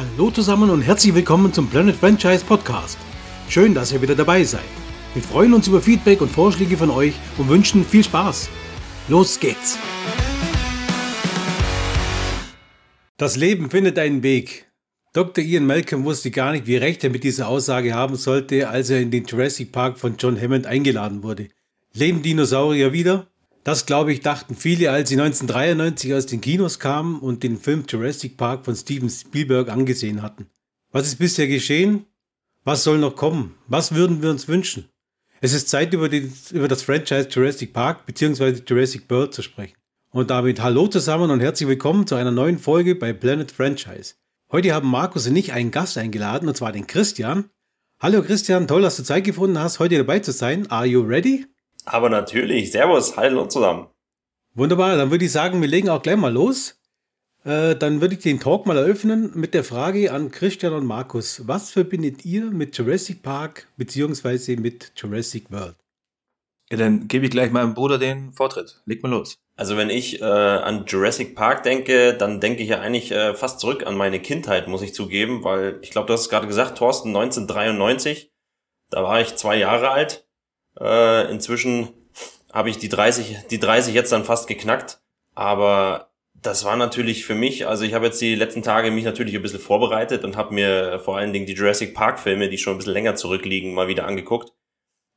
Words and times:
Hallo 0.00 0.30
zusammen 0.30 0.70
und 0.70 0.80
herzlich 0.80 1.14
willkommen 1.14 1.52
zum 1.52 1.68
Planet 1.68 1.94
Franchise 1.94 2.42
Podcast. 2.42 2.96
Schön, 3.50 3.74
dass 3.74 3.92
ihr 3.92 4.00
wieder 4.00 4.14
dabei 4.14 4.42
seid. 4.44 4.64
Wir 5.12 5.22
freuen 5.22 5.52
uns 5.52 5.68
über 5.68 5.82
Feedback 5.82 6.22
und 6.22 6.30
Vorschläge 6.30 6.78
von 6.78 6.88
euch 6.88 7.12
und 7.36 7.50
wünschen 7.50 7.84
viel 7.84 8.02
Spaß. 8.02 8.48
Los 9.08 9.38
geht's! 9.38 9.76
Das 13.18 13.36
Leben 13.36 13.68
findet 13.68 13.98
einen 13.98 14.22
Weg. 14.22 14.72
Dr. 15.12 15.44
Ian 15.44 15.66
Malcolm 15.66 16.04
wusste 16.04 16.30
gar 16.30 16.52
nicht, 16.52 16.66
wie 16.66 16.78
recht 16.78 17.04
er 17.04 17.10
mit 17.10 17.22
dieser 17.22 17.48
Aussage 17.48 17.92
haben 17.92 18.16
sollte, 18.16 18.70
als 18.70 18.88
er 18.88 19.02
in 19.02 19.10
den 19.10 19.26
Jurassic 19.26 19.70
Park 19.70 19.98
von 19.98 20.14
John 20.16 20.40
Hammond 20.40 20.64
eingeladen 20.64 21.22
wurde. 21.22 21.48
Leben 21.92 22.22
Dinosaurier 22.22 22.94
wieder? 22.94 23.29
Das, 23.62 23.84
glaube 23.84 24.12
ich, 24.12 24.20
dachten 24.20 24.54
viele, 24.54 24.90
als 24.90 25.10
sie 25.10 25.20
1993 25.20 26.14
aus 26.14 26.26
den 26.26 26.40
Kinos 26.40 26.78
kamen 26.78 27.20
und 27.20 27.42
den 27.42 27.58
Film 27.58 27.84
Jurassic 27.86 28.38
Park 28.38 28.64
von 28.64 28.74
Steven 28.74 29.10
Spielberg 29.10 29.68
angesehen 29.68 30.22
hatten. 30.22 30.46
Was 30.92 31.06
ist 31.06 31.18
bisher 31.18 31.46
geschehen? 31.46 32.06
Was 32.64 32.84
soll 32.84 32.98
noch 32.98 33.16
kommen? 33.16 33.54
Was 33.66 33.94
würden 33.94 34.22
wir 34.22 34.30
uns 34.30 34.48
wünschen? 34.48 34.88
Es 35.42 35.52
ist 35.52 35.68
Zeit, 35.68 35.92
über, 35.92 36.08
die, 36.08 36.30
über 36.52 36.68
das 36.68 36.82
Franchise 36.82 37.28
Jurassic 37.30 37.72
Park 37.72 38.06
bzw. 38.06 38.62
Jurassic 38.66 39.10
World 39.10 39.34
zu 39.34 39.42
sprechen. 39.42 39.76
Und 40.10 40.30
damit 40.30 40.60
hallo 40.60 40.88
zusammen 40.88 41.30
und 41.30 41.40
herzlich 41.40 41.68
willkommen 41.68 42.06
zu 42.06 42.14
einer 42.14 42.32
neuen 42.32 42.58
Folge 42.58 42.94
bei 42.94 43.12
Planet 43.12 43.52
Franchise. 43.52 44.14
Heute 44.50 44.72
haben 44.74 44.88
Markus 44.88 45.26
und 45.26 45.36
ich 45.36 45.52
einen 45.52 45.70
Gast 45.70 45.96
eingeladen, 45.98 46.48
und 46.48 46.56
zwar 46.56 46.72
den 46.72 46.86
Christian. 46.86 47.50
Hallo 48.00 48.22
Christian, 48.22 48.66
toll, 48.66 48.82
dass 48.82 48.96
du 48.96 49.04
Zeit 49.04 49.24
gefunden 49.24 49.58
hast, 49.58 49.78
heute 49.78 49.98
dabei 49.98 50.18
zu 50.18 50.32
sein. 50.32 50.70
Are 50.70 50.86
you 50.86 51.02
ready? 51.02 51.46
Aber 51.92 52.08
natürlich. 52.08 52.70
Servus, 52.70 53.16
hallo 53.16 53.46
zusammen. 53.46 53.88
Wunderbar, 54.54 54.96
dann 54.96 55.10
würde 55.10 55.24
ich 55.24 55.32
sagen, 55.32 55.60
wir 55.60 55.66
legen 55.66 55.88
auch 55.88 56.02
gleich 56.02 56.16
mal 56.16 56.32
los. 56.32 56.80
Äh, 57.44 57.74
dann 57.74 58.00
würde 58.00 58.14
ich 58.14 58.20
den 58.20 58.38
Talk 58.38 58.64
mal 58.66 58.76
eröffnen 58.76 59.32
mit 59.34 59.54
der 59.54 59.64
Frage 59.64 60.12
an 60.12 60.30
Christian 60.30 60.72
und 60.72 60.86
Markus. 60.86 61.48
Was 61.48 61.72
verbindet 61.72 62.24
ihr 62.24 62.44
mit 62.44 62.78
Jurassic 62.78 63.22
Park 63.22 63.66
bzw. 63.76 64.54
mit 64.56 64.92
Jurassic 64.94 65.50
World? 65.50 65.74
Ja, 66.70 66.76
dann 66.76 67.08
gebe 67.08 67.24
ich 67.24 67.32
gleich 67.32 67.50
meinem 67.50 67.74
Bruder 67.74 67.98
den 67.98 68.32
Vortritt. 68.34 68.80
Leg 68.86 69.02
mal 69.02 69.08
los. 69.08 69.34
Also 69.56 69.76
wenn 69.76 69.90
ich 69.90 70.20
äh, 70.20 70.24
an 70.24 70.84
Jurassic 70.86 71.34
Park 71.34 71.64
denke, 71.64 72.14
dann 72.14 72.38
denke 72.38 72.62
ich 72.62 72.68
ja 72.68 72.78
eigentlich 72.78 73.10
äh, 73.10 73.34
fast 73.34 73.58
zurück 73.58 73.84
an 73.84 73.96
meine 73.96 74.20
Kindheit, 74.20 74.68
muss 74.68 74.82
ich 74.82 74.94
zugeben, 74.94 75.42
weil 75.42 75.80
ich 75.82 75.90
glaube, 75.90 76.06
du 76.06 76.12
hast 76.12 76.20
es 76.20 76.28
gerade 76.28 76.46
gesagt, 76.46 76.78
Thorsten, 76.78 77.08
1993, 77.08 78.30
da 78.90 79.02
war 79.02 79.20
ich 79.20 79.34
zwei 79.34 79.56
Jahre 79.56 79.90
alt 79.90 80.29
äh, 80.80 81.30
inzwischen 81.30 81.88
habe 82.52 82.70
ich 82.70 82.78
die 82.78 82.88
30, 82.88 83.46
die 83.50 83.60
30 83.60 83.94
jetzt 83.94 84.12
dann 84.12 84.24
fast 84.24 84.48
geknackt. 84.48 85.00
Aber 85.34 86.10
das 86.34 86.64
war 86.64 86.76
natürlich 86.76 87.24
für 87.24 87.34
mich, 87.34 87.66
also 87.66 87.84
ich 87.84 87.94
habe 87.94 88.06
jetzt 88.06 88.20
die 88.20 88.34
letzten 88.34 88.62
Tage 88.62 88.90
mich 88.90 89.04
natürlich 89.04 89.34
ein 89.34 89.42
bisschen 89.42 89.60
vorbereitet 89.60 90.24
und 90.24 90.36
habe 90.36 90.54
mir 90.54 90.98
vor 90.98 91.16
allen 91.16 91.32
Dingen 91.32 91.46
die 91.46 91.52
Jurassic 91.52 91.94
Park 91.94 92.18
Filme, 92.18 92.48
die 92.48 92.58
schon 92.58 92.74
ein 92.74 92.78
bisschen 92.78 92.94
länger 92.94 93.14
zurückliegen, 93.14 93.74
mal 93.74 93.88
wieder 93.88 94.06
angeguckt. 94.06 94.52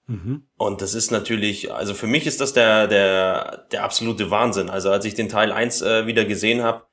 Mhm. 0.07 0.47
Und 0.57 0.81
das 0.81 0.95
ist 0.95 1.11
natürlich, 1.11 1.73
also 1.73 1.93
für 1.93 2.07
mich 2.07 2.27
ist 2.27 2.41
das 2.41 2.53
der, 2.53 2.87
der, 2.87 3.67
der 3.71 3.83
absolute 3.83 4.29
Wahnsinn. 4.29 4.69
Also 4.69 4.91
als 4.91 5.05
ich 5.05 5.15
den 5.15 5.29
Teil 5.29 5.51
1 5.51 5.81
äh, 5.81 6.07
wieder 6.07 6.25
gesehen 6.25 6.61
habe, 6.61 6.83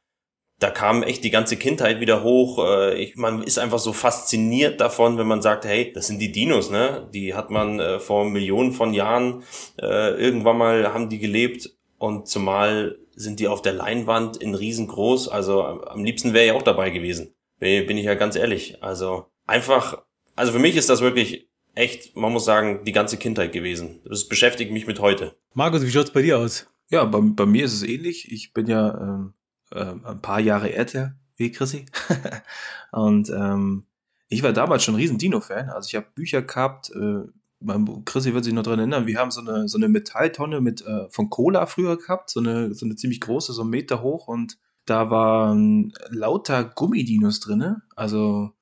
da 0.60 0.70
kam 0.70 1.02
echt 1.02 1.24
die 1.24 1.30
ganze 1.30 1.56
Kindheit 1.56 2.00
wieder 2.00 2.22
hoch. 2.22 2.64
Äh, 2.64 3.02
ich, 3.02 3.16
man 3.16 3.42
ist 3.42 3.58
einfach 3.58 3.78
so 3.78 3.92
fasziniert 3.92 4.80
davon, 4.80 5.18
wenn 5.18 5.26
man 5.26 5.42
sagt, 5.42 5.64
hey, 5.64 5.90
das 5.92 6.06
sind 6.06 6.20
die 6.20 6.30
Dinos, 6.30 6.70
ne? 6.70 7.08
Die 7.12 7.34
hat 7.34 7.50
man 7.50 7.80
äh, 7.80 7.98
vor 7.98 8.28
Millionen 8.28 8.72
von 8.72 8.92
Jahren 8.92 9.42
äh, 9.80 10.14
irgendwann 10.14 10.58
mal 10.58 10.92
haben 10.92 11.08
die 11.08 11.18
gelebt 11.18 11.70
und 11.98 12.28
zumal 12.28 12.98
sind 13.16 13.40
die 13.40 13.48
auf 13.48 13.62
der 13.62 13.72
Leinwand 13.72 14.36
in 14.36 14.54
riesengroß. 14.54 15.28
Also 15.28 15.64
am 15.64 16.04
liebsten 16.04 16.34
wäre 16.34 16.46
ich 16.46 16.52
auch 16.52 16.62
dabei 16.62 16.90
gewesen. 16.90 17.34
Bin 17.58 17.98
ich 17.98 18.04
ja 18.04 18.14
ganz 18.14 18.36
ehrlich. 18.36 18.82
Also 18.82 19.26
einfach, 19.46 20.02
also 20.34 20.52
für 20.52 20.58
mich 20.58 20.76
ist 20.76 20.88
das 20.88 21.02
wirklich 21.02 21.50
echt, 21.74 22.16
man 22.16 22.32
muss 22.32 22.46
sagen, 22.46 22.84
die 22.84 22.92
ganze 22.92 23.18
Kindheit 23.18 23.52
gewesen. 23.52 24.00
Das 24.06 24.28
beschäftigt 24.28 24.72
mich 24.72 24.86
mit 24.86 25.00
heute. 25.00 25.36
Markus, 25.52 25.84
wie 25.84 25.90
schaut's 25.90 26.10
bei 26.10 26.22
dir 26.22 26.38
aus? 26.38 26.68
Ja, 26.88 27.04
bei, 27.04 27.20
bei 27.20 27.44
mir 27.44 27.66
ist 27.66 27.74
es 27.74 27.82
ähnlich. 27.82 28.32
Ich 28.32 28.54
bin 28.54 28.66
ja 28.66 28.98
ähm 28.98 29.34
äh, 29.70 29.94
ein 30.04 30.20
paar 30.20 30.40
Jahre 30.40 30.72
älter 30.72 31.14
wie 31.36 31.50
Chrissy. 31.50 31.86
und 32.92 33.30
ähm, 33.30 33.84
ich 34.28 34.42
war 34.42 34.52
damals 34.52 34.84
schon 34.84 34.94
ein 34.94 35.00
riesen 35.00 35.18
Dino-Fan. 35.18 35.70
Also 35.70 35.88
ich 35.88 35.96
habe 35.96 36.06
Bücher 36.14 36.42
gehabt, 36.42 36.90
äh, 36.90 37.22
mein 37.60 38.04
Chrissy 38.04 38.32
wird 38.32 38.44
sich 38.44 38.54
noch 38.54 38.62
dran 38.62 38.78
erinnern, 38.78 39.06
wir 39.06 39.18
haben 39.18 39.30
so 39.30 39.40
eine, 39.40 39.68
so 39.68 39.76
eine 39.76 39.88
Metalltonne 39.88 40.60
mit, 40.60 40.82
äh, 40.82 41.08
von 41.10 41.28
Cola 41.28 41.66
früher 41.66 41.98
gehabt, 41.98 42.30
so 42.30 42.40
eine, 42.40 42.74
so 42.74 42.86
eine 42.86 42.96
ziemlich 42.96 43.20
große, 43.20 43.52
so 43.52 43.62
einen 43.62 43.70
Meter 43.70 44.02
hoch 44.02 44.28
und 44.28 44.58
da 44.86 45.10
waren 45.10 45.92
lauter 46.08 46.64
Gummidinos 46.64 47.40
drinne. 47.40 47.82
Also 47.96 48.52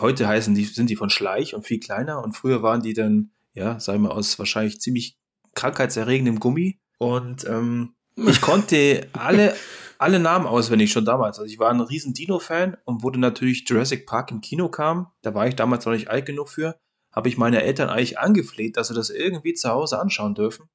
heute 0.00 0.26
heißen 0.26 0.54
die, 0.54 0.64
sind 0.64 0.90
die 0.90 0.96
von 0.96 1.10
Schleich 1.10 1.54
und 1.54 1.66
viel 1.66 1.80
kleiner 1.80 2.24
und 2.24 2.32
früher 2.32 2.62
waren 2.62 2.82
die 2.82 2.94
dann, 2.94 3.30
ja, 3.52 3.78
sagen 3.78 4.02
wir 4.02 4.12
aus 4.12 4.38
wahrscheinlich 4.38 4.80
ziemlich 4.80 5.18
krankheitserregendem 5.54 6.40
Gummi. 6.40 6.80
Und 6.98 7.46
ähm, 7.46 7.94
ich 8.16 8.40
konnte 8.40 9.06
alle 9.12 9.54
alle 9.98 10.18
Namen 10.18 10.46
auswendig 10.46 10.92
schon 10.92 11.04
damals. 11.04 11.38
Also 11.38 11.50
ich 11.50 11.58
war 11.58 11.70
ein 11.70 11.80
riesen 11.80 12.14
Dino-Fan 12.14 12.76
und 12.84 13.02
wurde 13.02 13.18
natürlich 13.18 13.68
Jurassic 13.68 14.06
Park 14.06 14.30
im 14.30 14.40
Kino 14.40 14.68
kam, 14.68 15.12
da 15.22 15.34
war 15.34 15.46
ich 15.46 15.56
damals 15.56 15.84
noch 15.86 15.92
nicht 15.92 16.08
alt 16.08 16.26
genug 16.26 16.48
für, 16.48 16.78
habe 17.12 17.28
ich 17.28 17.38
meine 17.38 17.62
Eltern 17.62 17.88
eigentlich 17.88 18.18
angefleht, 18.18 18.76
dass 18.76 18.88
sie 18.88 18.94
das 18.94 19.10
irgendwie 19.10 19.54
zu 19.54 19.68
Hause 19.70 19.98
anschauen 19.98 20.34
dürfen. 20.34 20.68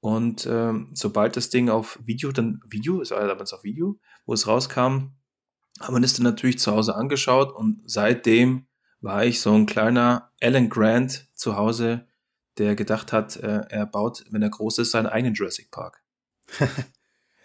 Und 0.00 0.46
ähm, 0.46 0.90
sobald 0.94 1.36
das 1.36 1.50
Ding 1.50 1.68
auf 1.68 1.98
Video, 2.04 2.32
dann 2.32 2.60
Video, 2.66 3.00
es 3.02 3.10
war 3.10 3.26
damals 3.26 3.52
auf 3.52 3.64
Video, 3.64 3.98
wo 4.24 4.32
es 4.32 4.46
rauskam, 4.46 5.12
haben 5.80 5.94
wir 5.94 6.00
das 6.00 6.14
dann 6.14 6.24
natürlich 6.24 6.58
zu 6.58 6.72
Hause 6.72 6.94
angeschaut 6.94 7.52
und 7.54 7.82
seitdem 7.86 8.66
war 9.00 9.24
ich 9.24 9.40
so 9.40 9.52
ein 9.52 9.66
kleiner 9.66 10.32
Alan 10.40 10.68
Grant 10.68 11.28
zu 11.34 11.56
Hause, 11.56 12.06
der 12.58 12.76
gedacht 12.76 13.12
hat, 13.12 13.36
äh, 13.36 13.62
er 13.68 13.86
baut, 13.86 14.24
wenn 14.30 14.42
er 14.42 14.50
groß 14.50 14.78
ist, 14.78 14.90
seinen 14.90 15.06
eigenen 15.06 15.34
Jurassic 15.34 15.70
Park. 15.70 16.02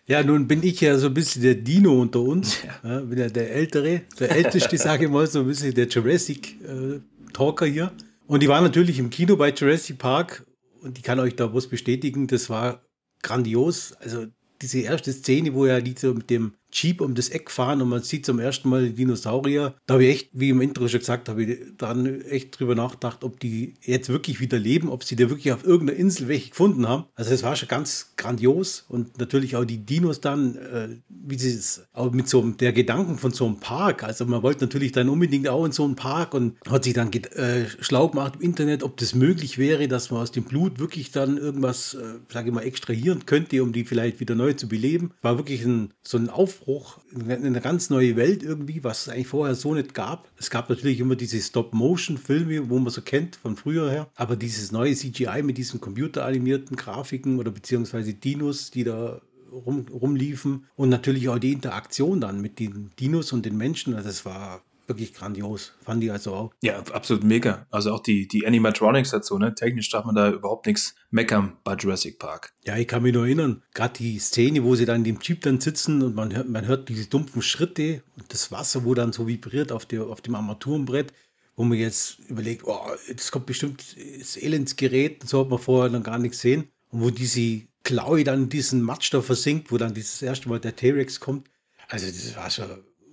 Ja, 0.08 0.22
nun 0.22 0.48
bin 0.48 0.62
ich 0.62 0.82
ja 0.82 0.98
so 1.00 1.08
ein 1.08 1.14
bisschen 1.16 1.42
der 1.42 1.56
Dino 1.56 2.00
unter 2.00 2.22
uns. 2.22 2.60
Ja. 2.84 3.00
bin 3.00 3.18
ja 3.18 3.28
der 3.28 3.52
Ältere, 3.52 4.02
der 4.20 4.32
Älteste, 4.32 4.78
sage 4.78 5.06
ich 5.06 5.12
mal, 5.12 5.26
so 5.26 5.40
ein 5.40 5.48
bisschen 5.48 5.74
der 5.74 5.88
Jurassic-Talker 5.88 7.66
äh, 7.66 7.72
hier. 7.72 7.92
Und 8.28 8.44
die 8.44 8.48
war 8.48 8.62
natürlich 8.62 9.00
im 9.00 9.10
Kino 9.10 9.36
bei 9.36 9.52
Jurassic 9.52 9.98
Park 9.98 10.46
und 10.82 11.00
ich 11.00 11.04
kann 11.04 11.20
euch 11.20 11.36
da 11.36 11.54
was 11.54 11.68
bestätigen, 11.68 12.28
das 12.28 12.50
war 12.50 12.84
grandios. 13.24 13.94
Also 13.94 14.28
diese 14.62 14.80
erste 14.80 15.12
Szene, 15.12 15.54
wo 15.54 15.66
er 15.66 15.82
die 15.82 15.96
so 15.98 16.14
mit 16.14 16.30
dem 16.30 16.54
Jeep 16.76 17.00
um 17.00 17.16
das 17.16 17.30
Eck 17.30 17.50
fahren 17.50 17.82
und 17.82 17.90
man 17.90 18.04
sieht 18.04 18.26
zum 18.26 18.40
ersten 18.40 18.70
Mal 18.70 18.90
die 18.90 18.94
Dinosaurier. 18.94 19.76
Da 19.86 19.94
habe 19.94 20.04
ich 20.04 20.10
echt, 20.10 20.30
wie 20.34 20.50
im 20.50 20.60
Intro 20.60 20.88
schon 20.90 21.00
gesagt, 21.00 21.30
habe 21.30 21.44
ich 21.44 21.60
dann 21.78 22.22
echt 22.22 22.60
drüber 22.60 22.76
nachgedacht, 22.76 23.24
ob 23.24 23.40
die 23.40 23.76
jetzt 23.82 24.10
wirklich 24.10 24.42
wieder 24.42 24.60
leben, 24.60 24.90
ob 24.90 25.06
sie 25.06 25.16
da 25.16 25.30
wirklich 25.30 25.54
auf 25.54 25.66
irgendeiner 25.66 25.98
Insel 25.98 26.28
welche 26.28 26.50
gefunden 26.50 26.88
haben. 26.88 27.06
Also 27.16 27.34
es 27.34 27.44
war 27.44 27.56
schon 27.56 27.70
ganz 27.70 28.14
grandios 28.18 28.86
und 28.90 29.18
natürlich 29.18 29.56
auch 29.56 29.64
die 29.64 29.78
Dinos 29.78 30.20
dann, 30.20 30.58
äh, 30.58 30.90
wie 31.08 31.38
sie 31.38 31.52
es 31.52 31.86
auch 31.94 32.12
mit 32.12 32.28
so 32.28 32.42
der 32.42 32.74
Gedanken 32.74 33.18
von 33.18 33.32
so 33.32 33.46
einem 33.46 33.60
Park. 33.62 34.04
Also 34.04 34.26
man 34.26 34.44
wollte 34.44 34.66
natürlich 34.66 34.92
dann 34.92 35.08
unbedingt 35.08 35.48
auch 35.48 35.64
in 35.64 35.72
so 35.72 35.86
einen 35.86 35.96
Park 35.96 36.34
und 36.34 36.58
hat 36.70 36.84
sich 36.84 36.94
dann 36.94 37.12
äh, 37.14 37.68
schlau 37.80 38.10
gemacht 38.10 38.34
im 38.36 38.42
Internet, 38.42 38.84
ob 38.84 38.98
das 38.98 39.16
möglich 39.16 39.58
wäre, 39.58 39.88
dass 39.88 40.12
man 40.12 40.22
aus 40.22 40.32
dem 40.32 40.44
Blut 40.44 40.80
wirklich 40.80 41.12
dann 41.12 41.38
irgendwas, 41.38 41.94
äh, 41.94 42.04
sage 42.32 42.50
ich 42.50 42.54
mal, 42.54 42.64
extrahieren 42.64 43.26
könnte, 43.26 43.64
um 43.64 43.72
die 43.72 43.86
vielleicht 43.86 44.20
wieder 44.20 44.36
neu 44.36 44.54
zu 44.54 44.68
beleben. 44.68 45.12
War 45.22 45.38
wirklich 45.38 45.64
ein, 45.64 45.94
so 46.04 46.18
ein 46.18 46.30
Aufbruch 46.30 46.65
In 46.68 47.32
eine 47.32 47.62
ganz 47.62 47.90
neue 47.90 48.16
Welt 48.16 48.42
irgendwie, 48.42 48.84
was 48.84 49.04
es 49.04 49.10
eigentlich 49.10 49.28
vorher 49.28 49.56
so 49.56 49.74
nicht 49.74 49.94
gab. 49.94 50.30
Es 50.38 50.50
gab 50.50 50.70
natürlich 50.70 51.00
immer 51.00 51.16
diese 51.16 51.40
Stop-Motion-Filme, 51.40 52.70
wo 52.70 52.80
man 52.80 52.92
so 52.92 53.02
kennt 53.02 53.36
von 53.36 53.56
früher 53.56 53.92
her, 53.92 54.10
aber 54.16 54.36
dieses 54.36 54.72
neue 54.72 54.96
CGI 54.96 55.44
mit 55.44 55.58
diesen 55.58 55.80
computeranimierten 55.80 56.76
Grafiken 56.76 57.40
oder 57.40 57.52
beziehungsweise 57.52 58.14
Dinos, 58.14 58.72
die 58.72 58.84
da 58.84 59.22
rum, 59.52 59.86
rumliefen. 59.92 60.66
Und 60.76 60.90
natürlich 60.90 61.30
auch 61.30 61.40
die 61.40 61.54
Interaktion 61.54 62.20
dann 62.20 62.42
mit 62.42 62.60
den 62.60 62.92
Dinos 63.00 63.32
und 63.32 63.46
den 63.46 63.58
Menschen, 63.58 63.94
also 63.94 64.08
das 64.08 64.26
war 64.26 64.64
wirklich 64.88 65.14
grandios. 65.14 65.74
Fand 65.84 66.02
die 66.02 66.12
also 66.12 66.34
auch. 66.34 66.54
Ja, 66.62 66.80
absolut 66.80 67.24
mega. 67.24 67.66
Also 67.72 67.94
auch 67.94 68.02
die, 68.02 68.28
die 68.28 68.46
Animatronics 68.46 69.12
dazu, 69.12 69.38
ne? 69.38 69.56
Technisch 69.56 69.90
darf 69.90 70.06
man 70.06 70.16
da 70.16 70.32
überhaupt 70.32 70.66
nichts 70.66 70.96
meckern 71.10 71.58
bei 71.64 71.76
Jurassic 71.76 72.20
Park. 72.20 72.54
Ja, 72.66 72.78
ich 72.78 72.88
kann 72.88 73.04
mich 73.04 73.14
nur 73.14 73.26
erinnern, 73.26 73.64
gerade 73.74 73.94
die 73.98 74.20
Szene, 74.20 74.64
wo 74.64 74.76
sie 74.76 74.86
dann 74.86 74.98
in 74.98 75.04
dem 75.04 75.20
Jeep 75.22 75.42
dann 75.42 75.60
sitzen 75.60 76.02
und 76.04 76.16
man 76.16 76.36
hört, 76.36 76.50
man 76.50 76.66
hört 76.66 76.90
diese 76.90 77.08
dumpfen 77.08 77.42
Schritte 77.42 78.04
und 78.18 78.32
das 78.34 78.52
Wasser, 78.52 78.86
wo 78.86 78.94
dann 78.94 79.14
so 79.14 79.28
vibriert 79.28 79.72
auf, 79.72 79.86
der, 79.86 80.04
auf 80.04 80.22
dem 80.22 80.36
Armaturenbrett, 80.36 81.14
wo 81.56 81.64
man 81.64 81.78
jetzt 81.78 82.20
überlegt, 82.28 82.64
oh, 82.66 82.80
das 83.14 83.32
kommt 83.32 83.46
bestimmt 83.46 83.96
das 84.20 84.38
Elendsgerät, 84.38 85.28
so 85.28 85.42
hat 85.42 85.50
man 85.50 85.60
vorher 85.60 85.92
noch 85.92 86.04
gar 86.04 86.20
nichts 86.20 86.42
sehen. 86.42 86.70
Und 86.92 87.02
wo 87.02 87.10
diese 87.10 87.62
Klaue 87.84 88.24
dann 88.24 88.44
in 88.44 88.50
diesen 88.50 88.82
Matsch 88.82 89.14
da 89.14 89.22
versinkt, 89.22 89.72
wo 89.72 89.78
dann 89.78 89.94
dieses 89.94 90.22
erste 90.22 90.50
Mal 90.50 90.60
der 90.60 90.76
T-Rex 90.76 91.20
kommt. 91.20 91.50
Also 91.88 92.08
das 92.08 92.36
war 92.36 92.50
schon 92.50 92.66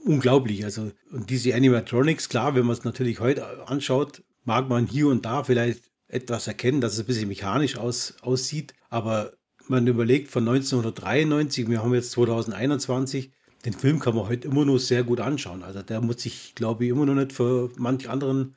unglaublich. 0.04 0.64
Also, 0.64 0.92
und 1.10 1.30
diese 1.30 1.54
Animatronics, 1.54 2.28
klar, 2.28 2.54
wenn 2.54 2.66
man 2.66 2.76
es 2.76 2.84
natürlich 2.84 3.20
heute 3.20 3.68
anschaut, 3.68 4.22
mag 4.44 4.68
man 4.68 4.86
hier 4.86 5.08
und 5.08 5.24
da 5.24 5.44
vielleicht 5.44 5.90
etwas 6.08 6.46
erkennen, 6.46 6.80
dass 6.80 6.94
es 6.94 7.00
ein 7.00 7.06
bisschen 7.06 7.28
mechanisch 7.28 7.76
aus, 7.76 8.14
aussieht. 8.22 8.74
Aber 8.90 9.32
man 9.68 9.86
überlegt 9.86 10.30
von 10.30 10.46
1993, 10.46 11.68
wir 11.68 11.82
haben 11.82 11.94
jetzt 11.94 12.12
2021, 12.12 13.32
den 13.64 13.72
Film 13.72 14.00
kann 14.00 14.14
man 14.14 14.28
heute 14.28 14.48
immer 14.48 14.64
noch 14.64 14.78
sehr 14.78 15.04
gut 15.04 15.20
anschauen. 15.20 15.62
Also 15.62 15.82
der 15.82 16.00
muss 16.00 16.22
sich, 16.22 16.54
glaube 16.54 16.84
ich, 16.84 16.90
immer 16.90 17.06
noch 17.06 17.14
nicht 17.14 17.32
für 17.32 17.70
manch 17.76 18.08
anderen 18.08 18.56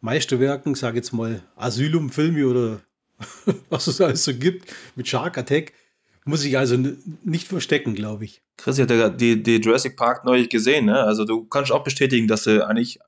Meisterwerken, 0.00 0.74
sage 0.74 0.96
jetzt 0.96 1.12
mal 1.12 1.42
Asylum-Filme 1.56 2.46
oder 2.46 2.80
was 3.70 3.86
es 3.86 4.00
alles 4.00 4.24
so 4.24 4.34
gibt, 4.34 4.72
mit 4.96 5.08
Shark 5.08 5.38
Attack, 5.38 5.72
muss 6.24 6.44
ich 6.44 6.56
also 6.58 6.76
nicht 7.22 7.48
verstecken, 7.48 7.94
glaube 7.94 8.24
ich. 8.24 8.42
Chris, 8.56 8.78
ich 8.78 8.82
hatte 8.82 9.10
die, 9.12 9.42
die 9.42 9.56
Jurassic 9.56 9.96
Park 9.96 10.24
neulich 10.24 10.48
gesehen, 10.48 10.86
ne? 10.86 11.02
Also 11.04 11.24
du 11.24 11.44
kannst 11.44 11.70
auch 11.70 11.84
bestätigen, 11.84 12.28
dass 12.28 12.44
sie 12.44 12.66
eigentlich 12.66 12.98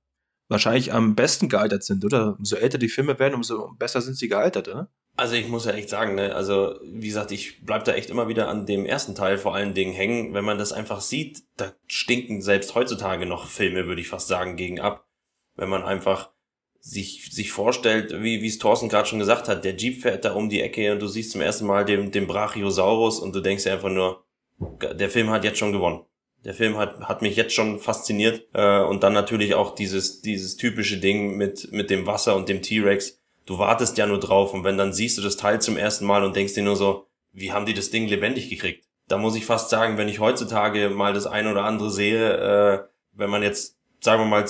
wahrscheinlich 0.49 0.93
am 0.93 1.15
besten 1.15 1.49
gealtert 1.49 1.83
sind, 1.83 2.05
oder? 2.05 2.37
Umso 2.39 2.57
älter 2.57 2.79
die 2.79 2.89
Filme 2.89 3.19
werden, 3.19 3.35
umso 3.35 3.73
besser 3.79 4.01
sind 4.01 4.17
sie 4.17 4.29
gealtert, 4.29 4.69
oder? 4.69 4.91
Also 5.17 5.35
ich 5.35 5.49
muss 5.49 5.65
ja 5.65 5.73
echt 5.73 5.89
sagen, 5.89 6.15
ne, 6.15 6.35
also 6.35 6.79
wie 6.85 7.07
gesagt, 7.07 7.33
ich 7.33 7.65
bleib 7.65 7.85
da 7.85 7.95
echt 7.95 8.11
immer 8.11 8.29
wieder 8.29 8.49
an 8.49 8.67
dem 8.67 8.85
ersten 8.85 9.15
Teil 9.15 9.39
vor 9.39 9.55
allen 9.55 9.73
Dingen 9.73 9.95
hängen. 9.95 10.35
Wenn 10.35 10.45
man 10.45 10.59
das 10.59 10.73
einfach 10.73 11.01
sieht, 11.01 11.43
da 11.57 11.73
stinken 11.87 12.43
selbst 12.43 12.75
heutzutage 12.75 13.25
noch 13.25 13.47
Filme, 13.47 13.87
würde 13.87 14.03
ich 14.03 14.09
fast 14.09 14.29
sagen, 14.29 14.57
gegen 14.57 14.79
ab. 14.79 15.09
Wenn 15.57 15.71
man 15.71 15.83
einfach 15.83 16.33
sich, 16.81 17.31
sich 17.32 17.52
vorstellt, 17.52 18.12
wie 18.23 18.43
wie 18.43 18.46
es 18.46 18.58
Thorsten 18.58 18.88
gerade 18.88 19.08
schon 19.08 19.19
gesagt 19.19 19.49
hat, 19.49 19.64
der 19.64 19.76
Jeep 19.76 20.02
fährt 20.02 20.25
da 20.25 20.34
um 20.34 20.49
die 20.49 20.61
Ecke 20.61 20.93
und 20.93 21.00
du 21.00 21.06
siehst 21.06 21.32
zum 21.32 21.40
ersten 21.40 21.67
Mal 21.67 21.84
den, 21.84 22.11
den 22.11 22.26
Brachiosaurus 22.26 23.20
und 23.20 23.34
du 23.34 23.40
denkst 23.40 23.64
dir 23.64 23.73
einfach 23.73 23.90
nur, 23.90 24.25
der 24.58 25.11
Film 25.11 25.31
hat 25.31 25.44
jetzt 25.44 25.58
schon 25.58 25.73
gewonnen. 25.73 26.05
Der 26.44 26.55
Film 26.55 26.76
hat, 26.76 27.00
hat 27.00 27.23
mich 27.23 27.34
jetzt 27.34 27.55
schon 27.55 27.81
fasziniert. 27.81 28.46
Äh, 28.52 28.81
und 28.82 29.02
dann 29.02 29.12
natürlich 29.12 29.55
auch 29.55 29.75
dieses, 29.75 30.20
dieses 30.23 30.56
typische 30.56 30.99
Ding 30.99 31.37
mit, 31.37 31.73
mit 31.73 31.90
dem 31.90 32.06
Wasser 32.06 32.37
und 32.37 32.49
dem 32.49 32.62
T-Rex. 32.62 33.20
Du 33.46 33.58
wartest 33.58 33.99
ja 33.99 34.06
nur 34.06 34.20
drauf 34.20 34.55
und 34.55 34.64
wenn 34.64 34.78
dann 34.78 34.93
siehst 34.93 35.19
du 35.19 35.23
das 35.23 35.37
Teil 35.37 35.61
zum 35.61 35.76
ersten 35.76 36.05
Mal 36.05 36.25
und 36.25 36.37
denkst 36.37 36.55
dir 36.55 36.62
nur 36.62 36.76
so, 36.76 37.06
wie 37.32 37.52
haben 37.52 37.67
die 37.67 37.75
das 37.75 37.90
Ding 37.90 38.06
lebendig 38.08 38.49
gekriegt? 38.49 38.87
Da 39.08 39.19
muss 39.19 39.37
ich 39.37 39.44
fast 39.44 39.70
sagen, 39.70 39.99
wenn 39.99 40.08
ich 40.08 40.20
heutzutage 40.20 40.90
mal 40.90 41.12
das 41.12 41.26
ein 41.26 41.46
oder 41.46 41.64
andere 41.64 41.90
sehe, 41.90 42.32
äh, 42.32 42.84
wenn 43.12 43.31
man 43.31 43.43
jetzt, 43.43 43.76
sagen 44.00 44.23
wir 44.23 44.26
mal, 44.26 44.46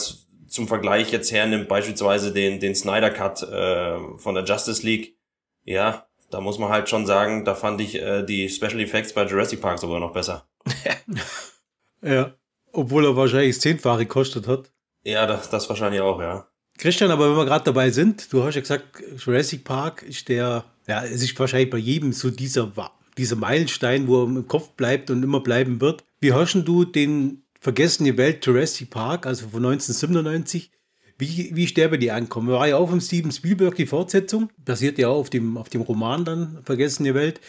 zum 0.49 0.69
Vergleich 0.69 1.13
jetzt 1.13 1.33
hernimmt, 1.33 1.69
beispielsweise 1.69 2.33
den, 2.33 2.61
den 2.61 2.75
Snyder 2.75 3.11
Cut 3.11 3.43
äh, 3.43 3.99
von 4.19 4.35
der 4.35 4.45
Justice 4.45 4.85
League, 4.85 5.17
ja, 5.65 6.07
da 6.31 6.41
muss 6.41 6.59
man 6.59 6.71
halt 6.71 6.89
schon 6.89 7.07
sagen, 7.07 7.45
da 7.45 7.55
fand 7.55 7.81
ich 7.81 7.97
äh, 7.97 8.23
die 8.23 8.49
Special 8.49 8.81
Effects 8.81 9.13
bei 9.13 9.25
Jurassic 9.25 9.61
Park 9.61 9.79
sogar 9.79 10.01
noch 10.01 10.13
besser. 10.13 10.49
ja, 12.03 12.35
obwohl 12.73 13.05
er 13.05 13.17
wahrscheinlich 13.17 13.61
zehnfache 13.61 14.01
gekostet 14.01 14.47
hat. 14.47 14.71
Ja, 15.05 15.27
das, 15.27 15.51
das 15.51 15.69
wahrscheinlich 15.69 16.01
auch, 16.01 16.21
ja. 16.21 16.47
Christian, 16.79 17.11
aber 17.11 17.31
wenn 17.31 17.37
wir 17.37 17.47
gerade 17.47 17.65
dabei 17.65 17.91
sind, 17.91 18.33
du 18.33 18.43
hast 18.43 18.55
ja 18.55 18.61
gesagt, 18.61 19.03
Jurassic 19.17 19.65
Park 19.65 20.03
ist 20.03 20.29
der, 20.29 20.65
ja, 20.87 21.05
es 21.05 21.23
ist 21.23 21.39
wahrscheinlich 21.39 21.71
bei 21.71 21.79
jedem 21.79 22.13
so 22.13 22.31
dieser, 22.31 22.71
dieser 23.17 23.37
Meilenstein, 23.37 24.09
wo 24.09 24.23
er 24.23 24.27
im 24.27 24.47
Kopf 24.47 24.71
bleibt 24.71 25.11
und 25.11 25.23
immer 25.23 25.41
bleiben 25.41 25.81
wird. 25.81 26.05
Wie 26.21 26.33
hast 26.33 26.55
du 26.55 26.85
den 26.85 27.46
Vergessene 27.61 28.17
Welt 28.17 28.45
Jurassic 28.45 28.91
Park, 28.91 29.27
also 29.27 29.49
von 29.49 29.65
1997, 29.65 30.71
wie, 31.19 31.51
wie 31.55 31.89
bei 31.89 31.97
dir 31.97 32.15
angekommen? 32.15 32.49
War 32.49 32.69
ja 32.69 32.77
auch 32.77 32.91
von 32.91 33.01
Steven 33.01 33.33
Spielberg 33.33 33.75
die 33.77 33.87
Fortsetzung, 33.87 34.51
basiert 34.59 34.99
ja 34.99 35.09
auch 35.09 35.19
auf 35.19 35.31
dem, 35.31 35.57
auf 35.57 35.69
dem 35.69 35.81
Roman 35.81 36.25
dann, 36.25 36.63
Vergessene 36.65 37.15
Welt. 37.15 37.41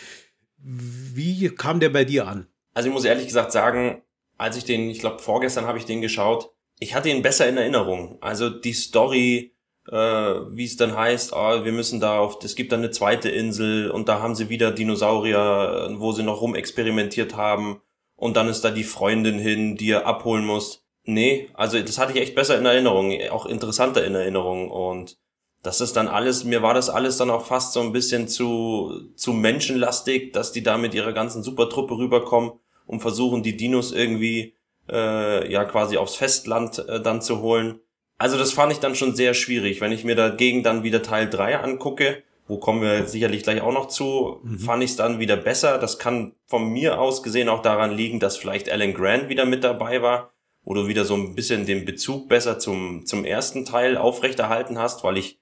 Wie 0.58 1.50
kam 1.50 1.80
der 1.80 1.90
bei 1.90 2.06
dir 2.06 2.28
an? 2.28 2.48
Also 2.74 2.90
ich 2.90 2.94
muss 2.94 3.06
ehrlich 3.06 3.28
gesagt 3.28 3.52
sagen, 3.52 4.02
als 4.38 4.58
ich 4.58 4.64
den, 4.64 4.90
ich 4.90 5.00
glaube 5.00 5.20
vorgestern 5.20 5.66
habe 5.66 5.78
ich 5.78 5.86
den 5.86 6.02
geschaut, 6.02 6.52
ich 6.80 6.96
hatte 6.96 7.10
ihn 7.10 7.22
besser 7.22 7.50
in 7.50 7.58
Erinnerung. 7.58 8.18
Also 8.22 8.50
die 8.50 8.74
Story, 8.74 9.56
äh, 9.90 9.96
wie 9.96 10.66
es 10.66 10.78
dann 10.78 10.96
heißt, 10.96 11.34
oh, 11.34 11.66
wir 11.66 11.72
müssen 11.72 12.00
da 12.00 12.20
auf, 12.20 12.44
es 12.44 12.56
gibt 12.56 12.72
dann 12.72 12.82
eine 12.82 12.92
zweite 12.92 13.30
Insel 13.30 13.92
und 13.92 14.08
da 14.08 14.22
haben 14.22 14.36
sie 14.36 14.50
wieder 14.50 14.72
Dinosaurier, 14.72 15.96
wo 15.98 16.12
sie 16.12 16.24
noch 16.24 16.42
rumexperimentiert 16.42 17.36
haben 17.36 17.82
und 18.18 18.36
dann 18.36 18.50
ist 18.50 18.66
da 18.66 18.72
die 18.72 18.84
Freundin 18.84 19.40
hin, 19.40 19.78
die 19.78 19.92
er 19.92 20.06
abholen 20.06 20.46
muss. 20.46 20.84
Nee, 21.06 21.50
also 21.54 21.80
das 21.80 21.98
hatte 21.98 22.12
ich 22.12 22.20
echt 22.20 22.36
besser 22.36 22.58
in 22.58 22.66
Erinnerung, 22.66 23.18
auch 23.32 23.46
interessanter 23.46 24.04
in 24.06 24.14
Erinnerung 24.14 24.70
und 24.70 25.18
das 25.64 25.82
ist 25.82 25.96
dann 25.96 26.08
alles, 26.08 26.44
mir 26.44 26.62
war 26.62 26.74
das 26.74 26.90
alles 26.90 27.18
dann 27.18 27.30
auch 27.30 27.46
fast 27.46 27.74
so 27.74 27.82
ein 27.82 27.92
bisschen 27.92 28.28
zu, 28.28 29.10
zu 29.16 29.34
menschenlastig, 29.34 30.34
dass 30.34 30.52
die 30.52 30.64
da 30.64 30.78
mit 30.78 30.94
ihrer 30.94 31.14
ganzen 31.14 31.44
Supertruppe 31.44 31.98
rüberkommen 31.98 32.52
und 32.86 33.00
versuchen, 33.00 33.44
die 33.44 33.58
Dinos 33.58 33.92
irgendwie 33.92 34.56
äh, 34.90 35.52
ja 35.52 35.66
quasi 35.66 35.98
aufs 35.98 36.16
Festland 36.16 36.80
äh, 36.88 37.02
dann 37.02 37.22
zu 37.22 37.42
holen. 37.42 37.80
Also 38.18 38.38
das 38.38 38.54
fand 38.54 38.72
ich 38.72 38.80
dann 38.80 38.96
schon 38.96 39.16
sehr 39.16 39.34
schwierig. 39.34 39.82
Wenn 39.82 39.92
ich 39.92 40.04
mir 40.04 40.16
dagegen 40.16 40.64
dann 40.64 40.84
wieder 40.84 41.02
Teil 41.02 41.30
3 41.30 41.60
angucke, 41.60 42.24
wo 42.48 42.58
kommen 42.58 42.82
wir 42.82 43.06
sicherlich 43.06 43.44
gleich 43.44 43.62
auch 43.62 43.74
noch 43.74 43.88
zu, 43.88 44.40
mhm. 44.44 44.60
fand 44.60 44.84
ich 44.84 44.92
es 44.92 44.96
dann 44.96 45.20
wieder 45.20 45.36
besser. 45.36 45.78
Das 45.78 46.00
kann 46.00 46.34
von 46.46 46.70
mir 46.70 47.00
aus 47.00 47.24
gesehen 47.24 47.50
auch 47.50 47.62
daran 47.62 47.92
liegen, 47.92 48.20
dass 48.20 48.38
vielleicht 48.38 48.72
Alan 48.72 48.94
Grant 48.94 49.30
wieder 49.30 49.46
mit 49.46 49.64
dabei 49.64 50.02
war, 50.02 50.32
wo 50.64 50.74
du 50.74 50.88
wieder 50.88 51.06
so 51.06 51.16
ein 51.16 51.36
bisschen 51.36 51.66
den 51.66 51.86
Bezug 51.86 52.30
besser 52.30 52.58
zum, 52.58 53.06
zum 53.06 53.26
ersten 53.26 53.66
Teil 53.66 53.98
aufrechterhalten 53.98 54.80
hast, 54.80 55.04
weil 55.04 55.18
ich 55.18 55.40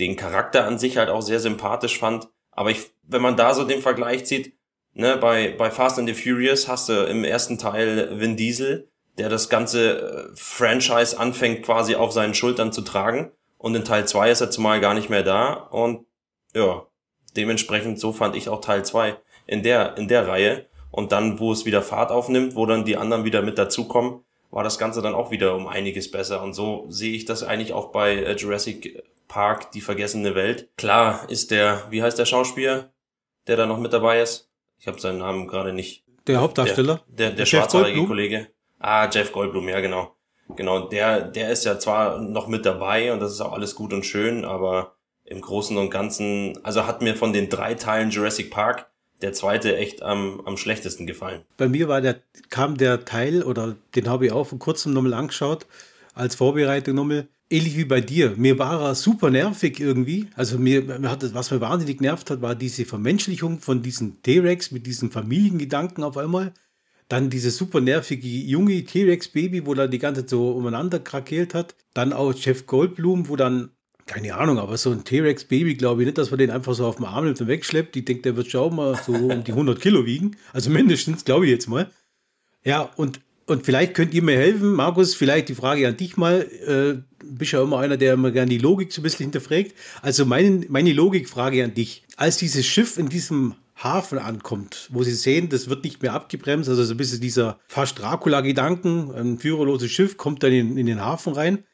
den 0.00 0.16
Charakter 0.16 0.64
an 0.64 0.78
sich 0.78 0.96
halt 0.96 1.08
auch 1.08 1.22
sehr 1.22 1.40
sympathisch 1.40 1.98
fand. 1.98 2.28
Aber 2.50 2.70
ich, 2.70 2.92
wenn 3.02 3.22
man 3.22 3.36
da 3.36 3.54
so 3.54 3.64
den 3.64 3.82
Vergleich 3.82 4.24
zieht, 4.24 4.54
ne, 4.92 5.16
bei, 5.16 5.54
bei 5.56 5.70
Fast 5.70 5.98
and 5.98 6.08
the 6.08 6.14
Furious 6.14 6.68
hast 6.68 6.88
du 6.88 7.04
im 7.06 7.24
ersten 7.24 7.58
Teil 7.58 8.20
Vin 8.20 8.36
Diesel, 8.36 8.90
der 9.18 9.28
das 9.28 9.48
ganze 9.48 9.98
äh, 9.98 10.36
Franchise 10.36 11.18
anfängt 11.18 11.64
quasi 11.64 11.94
auf 11.94 12.12
seinen 12.12 12.34
Schultern 12.34 12.72
zu 12.72 12.82
tragen. 12.82 13.32
Und 13.58 13.74
in 13.74 13.84
Teil 13.84 14.06
2 14.06 14.30
ist 14.30 14.40
er 14.40 14.50
zumal 14.50 14.80
gar 14.80 14.94
nicht 14.94 15.08
mehr 15.08 15.22
da. 15.22 15.52
Und 15.52 16.06
ja, 16.54 16.86
dementsprechend 17.36 17.98
so 17.98 18.12
fand 18.12 18.36
ich 18.36 18.48
auch 18.48 18.60
Teil 18.60 18.84
2 18.84 19.16
in 19.46 19.62
der, 19.62 19.96
in 19.96 20.08
der 20.08 20.26
Reihe. 20.26 20.66
Und 20.90 21.10
dann, 21.10 21.40
wo 21.40 21.50
es 21.50 21.64
wieder 21.64 21.82
Fahrt 21.82 22.12
aufnimmt, 22.12 22.54
wo 22.54 22.66
dann 22.66 22.84
die 22.84 22.96
anderen 22.96 23.24
wieder 23.24 23.42
mit 23.42 23.58
dazukommen, 23.58 24.20
war 24.50 24.62
das 24.62 24.78
Ganze 24.78 25.02
dann 25.02 25.14
auch 25.14 25.32
wieder 25.32 25.56
um 25.56 25.66
einiges 25.66 26.08
besser. 26.10 26.40
Und 26.40 26.54
so 26.54 26.86
sehe 26.88 27.12
ich 27.12 27.24
das 27.24 27.42
eigentlich 27.42 27.72
auch 27.72 27.90
bei 27.90 28.14
äh, 28.14 28.36
Jurassic 28.36 29.02
Park, 29.26 29.72
die 29.72 29.80
vergessene 29.80 30.36
Welt. 30.36 30.68
Klar 30.76 31.28
ist 31.28 31.50
der, 31.50 31.82
wie 31.90 32.02
heißt 32.02 32.18
der 32.18 32.26
Schauspieler, 32.26 32.92
der 33.48 33.56
da 33.56 33.66
noch 33.66 33.78
mit 33.78 33.92
dabei 33.92 34.20
ist? 34.20 34.48
Ich 34.78 34.86
habe 34.86 35.00
seinen 35.00 35.18
Namen 35.18 35.48
gerade 35.48 35.72
nicht. 35.72 36.04
Der 36.28 36.40
Hauptdarsteller? 36.40 37.02
Der, 37.08 37.30
der, 37.30 37.36
der 37.38 37.46
schwarzhaarige 37.46 38.06
Kollege. 38.06 38.48
Ah, 38.78 39.08
Jeff 39.10 39.32
Goldblum, 39.32 39.68
ja 39.68 39.80
genau. 39.80 40.14
Genau, 40.56 40.88
der, 40.88 41.22
der 41.22 41.50
ist 41.50 41.64
ja 41.64 41.78
zwar 41.78 42.20
noch 42.20 42.46
mit 42.46 42.64
dabei 42.66 43.12
und 43.12 43.20
das 43.20 43.32
ist 43.32 43.40
auch 43.40 43.52
alles 43.52 43.74
gut 43.74 43.92
und 43.92 44.04
schön, 44.04 44.44
aber 44.44 44.94
im 45.34 45.40
Großen 45.40 45.76
und 45.76 45.90
Ganzen, 45.90 46.58
also 46.62 46.86
hat 46.86 47.02
mir 47.02 47.16
von 47.16 47.32
den 47.32 47.48
drei 47.48 47.74
Teilen 47.74 48.10
Jurassic 48.10 48.50
Park 48.50 48.86
der 49.22 49.32
zweite 49.32 49.76
echt 49.76 50.02
am, 50.02 50.42
am 50.44 50.56
schlechtesten 50.56 51.06
gefallen. 51.06 51.42
Bei 51.56 51.68
mir 51.68 51.88
war 51.88 52.00
der, 52.00 52.20
kam 52.50 52.76
der 52.76 53.04
Teil, 53.04 53.42
oder 53.42 53.76
den 53.94 54.08
habe 54.08 54.26
ich 54.26 54.32
auch 54.32 54.44
vor 54.44 54.58
kurzem 54.58 54.92
nochmal 54.92 55.14
angeschaut, 55.14 55.66
als 56.14 56.34
Vorbereitung 56.34 56.94
nochmal, 56.94 57.28
ähnlich 57.48 57.76
wie 57.76 57.84
bei 57.84 58.00
dir. 58.00 58.34
Mir 58.36 58.58
war 58.58 58.80
er 58.80 58.94
super 58.94 59.30
nervig 59.30 59.80
irgendwie. 59.80 60.28
Also 60.36 60.58
mir, 60.58 60.82
mir 60.82 61.10
hat 61.10 61.22
das, 61.22 61.34
was 61.34 61.50
mir 61.50 61.60
wahnsinnig 61.60 62.00
nervt 62.00 62.30
hat, 62.30 62.42
war 62.42 62.54
diese 62.54 62.84
Vermenschlichung 62.84 63.60
von 63.60 63.82
diesem 63.82 64.20
T-Rex 64.22 64.70
mit 64.72 64.86
diesem 64.86 65.10
Familiengedanken 65.10 66.04
auf 66.04 66.16
einmal. 66.16 66.52
Dann 67.08 67.30
dieses 67.30 67.56
super 67.56 67.80
nervige 67.80 68.28
junge 68.28 68.84
T-Rex-Baby, 68.84 69.66
wo 69.66 69.74
da 69.74 69.86
die 69.86 69.98
ganze 69.98 70.22
Zeit 70.22 70.30
so 70.30 70.50
umeinander 70.52 70.98
krakeelt 70.98 71.54
hat. 71.54 71.74
Dann 71.92 72.12
auch 72.12 72.34
Jeff 72.34 72.66
Goldblum, 72.66 73.28
wo 73.28 73.36
dann 73.36 73.70
keine 74.06 74.34
Ahnung, 74.34 74.58
aber 74.58 74.76
so 74.76 74.90
ein 74.90 75.04
T-Rex-Baby 75.04 75.74
glaube 75.74 76.02
ich 76.02 76.06
nicht, 76.06 76.18
dass 76.18 76.30
man 76.30 76.38
den 76.38 76.50
einfach 76.50 76.74
so 76.74 76.86
auf 76.86 76.96
dem 76.96 77.06
Arm 77.06 77.24
nimmt 77.24 77.40
und 77.40 77.48
wegschleppt. 77.48 77.96
Ich 77.96 78.04
denke, 78.04 78.22
der 78.22 78.36
wird 78.36 78.50
schon 78.50 78.74
mal 78.76 78.98
so 79.02 79.12
um 79.12 79.44
die 79.44 79.52
100 79.52 79.80
Kilo 79.80 80.04
wiegen. 80.04 80.36
Also 80.52 80.70
mindestens, 80.70 81.24
glaube 81.24 81.46
ich 81.46 81.50
jetzt 81.50 81.68
mal. 81.68 81.90
Ja, 82.64 82.90
und, 82.96 83.20
und 83.46 83.64
vielleicht 83.64 83.94
könnt 83.94 84.14
ihr 84.14 84.22
mir 84.22 84.36
helfen. 84.36 84.72
Markus, 84.72 85.14
vielleicht 85.14 85.48
die 85.48 85.54
Frage 85.54 85.88
an 85.88 85.96
dich 85.96 86.16
mal. 86.16 86.42
Äh, 86.42 87.02
bist 87.24 87.52
ja 87.52 87.62
immer 87.62 87.78
einer, 87.78 87.96
der 87.96 88.14
immer 88.14 88.30
gerne 88.30 88.50
die 88.50 88.58
Logik 88.58 88.92
so 88.92 89.00
ein 89.00 89.04
bisschen 89.04 89.24
hinterfragt. 89.24 89.72
Also 90.02 90.26
meine, 90.26 90.66
meine 90.68 90.92
Logikfrage 90.92 91.64
an 91.64 91.74
dich. 91.74 92.04
Als 92.16 92.36
dieses 92.36 92.66
Schiff 92.66 92.98
in 92.98 93.08
diesem 93.08 93.54
Hafen 93.76 94.18
ankommt, 94.18 94.88
wo 94.92 95.02
sie 95.02 95.14
sehen, 95.14 95.48
das 95.48 95.68
wird 95.68 95.82
nicht 95.82 96.02
mehr 96.02 96.12
abgebremst, 96.12 96.68
also 96.68 96.84
so 96.84 96.94
ein 96.94 96.96
bisschen 96.96 97.20
dieser 97.20 97.58
fast 97.66 97.98
Dracula-Gedanken, 97.98 99.10
ein 99.12 99.38
führerloses 99.38 99.90
Schiff 99.90 100.16
kommt 100.16 100.42
dann 100.42 100.52
in, 100.52 100.76
in 100.78 100.86
den 100.86 101.00
Hafen 101.00 101.32
rein 101.32 101.64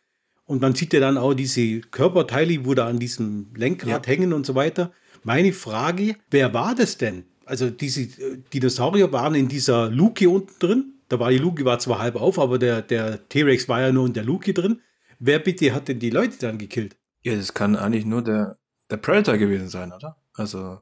und 0.51 0.61
man 0.61 0.75
sieht 0.75 0.93
ja 0.93 0.99
dann 0.99 1.17
auch 1.17 1.33
diese 1.33 1.81
Körperteile, 1.81 2.65
wo 2.65 2.75
da 2.75 2.89
an 2.89 2.99
diesem 2.99 3.53
Lenkrad 3.55 4.05
ja. 4.05 4.13
hängen 4.13 4.33
und 4.33 4.45
so 4.45 4.57
weiter. 4.57 4.91
Meine 5.23 5.53
Frage, 5.53 6.17
wer 6.29 6.53
war 6.53 6.75
das 6.75 6.99
denn? 6.99 7.23
Also 7.47 7.71
diese 7.71 8.01
äh, 8.01 8.43
Dinosaurier 8.53 9.13
waren 9.13 9.37
in 9.37 9.47
dieser 9.47 9.89
Luke 9.89 10.29
unten 10.29 10.59
drin. 10.59 10.95
Da 11.09 11.21
war 11.21 11.31
die 11.31 11.39
Luke 11.39 11.65
war 11.65 11.79
zwar 11.79 12.01
halb 12.01 12.17
auf, 12.17 12.41
aber 12.41 12.59
der, 12.59 12.83
der 12.83 13.29
T-Rex 13.29 13.69
war 13.69 13.81
ja 13.81 13.93
nur 13.93 14.07
in 14.09 14.13
der 14.13 14.25
Luke 14.25 14.53
drin. 14.53 14.81
Wer 15.21 15.39
bitte 15.39 15.73
hat 15.73 15.87
denn 15.87 16.01
die 16.01 16.11
Leute 16.11 16.37
dann 16.41 16.59
gekillt? 16.59 16.97
Ja, 17.23 17.37
das 17.37 17.55
kann 17.55 17.77
eigentlich 17.77 18.05
nur 18.05 18.23
der, 18.23 18.57
der 18.91 18.97
Predator 18.97 19.37
gewesen 19.37 19.69
sein, 19.69 19.93
oder? 19.93 20.17
Also 20.35 20.81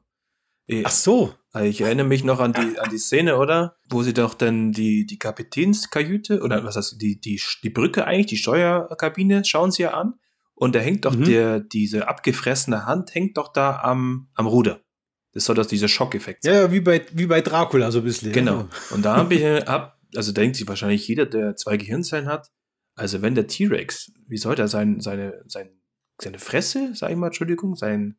Ach 0.83 0.91
so. 0.91 1.33
Also 1.51 1.67
ich 1.67 1.81
erinnere 1.81 2.05
mich 2.05 2.23
noch 2.23 2.39
an 2.39 2.53
die, 2.53 2.79
an 2.79 2.89
die 2.91 2.99
Szene, 2.99 3.37
oder? 3.37 3.75
Wo 3.89 4.03
sie 4.03 4.13
doch 4.13 4.35
dann 4.35 4.71
die, 4.71 5.05
die 5.05 5.17
Kapitänskajüte, 5.17 6.41
oder 6.41 6.63
was 6.63 6.75
heißt, 6.75 7.01
die, 7.01 7.19
die, 7.19 7.41
die 7.63 7.69
Brücke 7.69 8.05
eigentlich, 8.05 8.27
die 8.27 8.37
Steuerkabine, 8.37 9.43
schauen 9.45 9.71
sie 9.71 9.83
ja 9.83 9.93
an. 9.93 10.13
Und 10.53 10.75
da 10.75 10.79
hängt 10.79 11.05
doch 11.05 11.15
mhm. 11.15 11.23
der, 11.23 11.59
diese 11.59 12.07
abgefressene 12.07 12.85
Hand 12.85 13.15
hängt 13.15 13.37
doch 13.37 13.51
da 13.51 13.79
am, 13.79 14.27
am 14.35 14.45
Ruder. 14.45 14.81
Das 15.31 15.45
soll 15.45 15.55
doch 15.55 15.65
dieser 15.65 15.87
Schockeffekt 15.87 16.43
sein. 16.43 16.53
Ja, 16.53 16.71
wie 16.71 16.81
bei, 16.81 17.05
wie 17.13 17.27
bei 17.27 17.41
Dracula 17.41 17.91
so 17.91 17.99
ein 17.99 18.03
bisschen. 18.03 18.31
Genau. 18.31 18.67
Und 18.91 19.03
da 19.05 19.15
hab 19.15 19.31
ich, 19.31 19.43
hab, 19.43 19.97
also 20.15 20.31
denkt 20.31 20.55
sich 20.55 20.67
wahrscheinlich 20.67 21.07
jeder, 21.07 21.25
der 21.25 21.55
zwei 21.55 21.77
Gehirnzellen 21.77 22.27
hat, 22.27 22.51
also 22.95 23.21
wenn 23.21 23.35
der 23.35 23.47
T-Rex, 23.47 24.11
wie 24.27 24.37
soll 24.37 24.55
der 24.55 24.67
sein, 24.67 24.99
seine, 24.99 25.41
sein, 25.47 25.69
seine 26.19 26.39
Fresse, 26.39 26.91
sag 26.93 27.11
ich 27.11 27.15
mal, 27.15 27.27
Entschuldigung, 27.27 27.75
sein, 27.75 28.17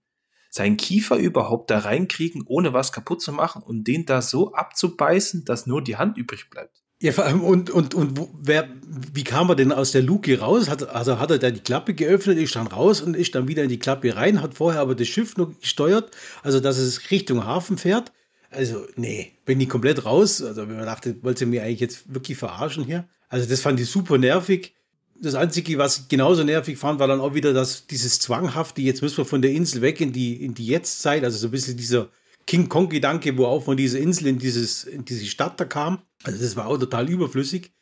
sein 0.50 0.76
Kiefer 0.76 1.16
überhaupt 1.16 1.70
da 1.70 1.78
reinkriegen, 1.78 2.42
ohne 2.46 2.72
was 2.72 2.92
kaputt 2.92 3.22
zu 3.22 3.32
machen 3.32 3.62
und 3.62 3.84
den 3.84 4.04
da 4.04 4.20
so 4.20 4.52
abzubeißen, 4.52 5.44
dass 5.44 5.66
nur 5.66 5.82
die 5.82 5.96
Hand 5.96 6.18
übrig 6.18 6.50
bleibt. 6.50 6.82
Ja, 7.02 7.12
vor 7.12 7.24
allem, 7.24 7.42
und, 7.42 7.70
und, 7.70 7.94
und 7.94 8.28
wer, 8.42 8.68
wie 9.14 9.24
kam 9.24 9.48
er 9.48 9.54
denn 9.54 9.72
aus 9.72 9.92
der 9.92 10.02
Luke 10.02 10.38
raus? 10.38 10.68
Hat, 10.68 10.86
also 10.90 11.18
hat 11.18 11.30
er 11.30 11.38
da 11.38 11.50
die 11.50 11.60
Klappe 11.60 11.94
geöffnet, 11.94 12.36
ist 12.36 12.56
dann 12.56 12.66
raus 12.66 13.00
und 13.00 13.16
ist 13.16 13.34
dann 13.34 13.48
wieder 13.48 13.62
in 13.62 13.70
die 13.70 13.78
Klappe 13.78 14.14
rein, 14.16 14.42
hat 14.42 14.54
vorher 14.54 14.82
aber 14.82 14.94
das 14.94 15.08
Schiff 15.08 15.38
noch 15.38 15.58
gesteuert, 15.58 16.10
also 16.42 16.60
dass 16.60 16.76
es 16.76 17.10
Richtung 17.10 17.46
Hafen 17.46 17.78
fährt. 17.78 18.12
Also, 18.50 18.84
nee, 18.96 19.32
bin 19.46 19.60
ich 19.60 19.68
komplett 19.68 20.04
raus. 20.04 20.42
Also, 20.42 20.68
wenn 20.68 20.76
man 20.76 20.84
dachte, 20.84 21.22
wollte 21.22 21.46
mir 21.46 21.62
eigentlich 21.62 21.80
jetzt 21.80 22.12
wirklich 22.12 22.36
verarschen 22.36 22.84
hier? 22.84 23.08
Also, 23.28 23.48
das 23.48 23.60
fand 23.60 23.78
ich 23.80 23.88
super 23.88 24.18
nervig. 24.18 24.74
Das 25.22 25.34
Einzige, 25.34 25.76
was 25.78 25.98
ich 25.98 26.08
genauso 26.08 26.44
nervig 26.44 26.78
fand, 26.78 26.98
war 26.98 27.06
dann 27.06 27.20
auch 27.20 27.34
wieder 27.34 27.52
das, 27.52 27.86
dieses 27.86 28.20
Zwanghafte, 28.20 28.80
jetzt 28.80 29.02
müssen 29.02 29.18
wir 29.18 29.24
von 29.24 29.42
der 29.42 29.52
Insel 29.52 29.82
weg 29.82 30.00
in 30.00 30.12
die, 30.12 30.42
in 30.42 30.54
die 30.54 30.66
Jetztzeit. 30.66 31.24
Also, 31.24 31.38
so 31.38 31.48
ein 31.48 31.50
bisschen 31.50 31.76
dieser 31.76 32.08
King 32.46 32.68
Kong-Gedanke, 32.68 33.36
wo 33.36 33.46
auch 33.46 33.64
von 33.64 33.76
dieser 33.76 33.98
Insel 33.98 34.28
in, 34.28 34.38
dieses, 34.38 34.84
in 34.84 35.04
diese 35.04 35.26
Stadt 35.26 35.60
da 35.60 35.64
kam. 35.64 36.02
Also, 36.22 36.40
das 36.40 36.56
war 36.56 36.66
auch 36.66 36.78
total 36.78 37.08
überflüssig. 37.08 37.72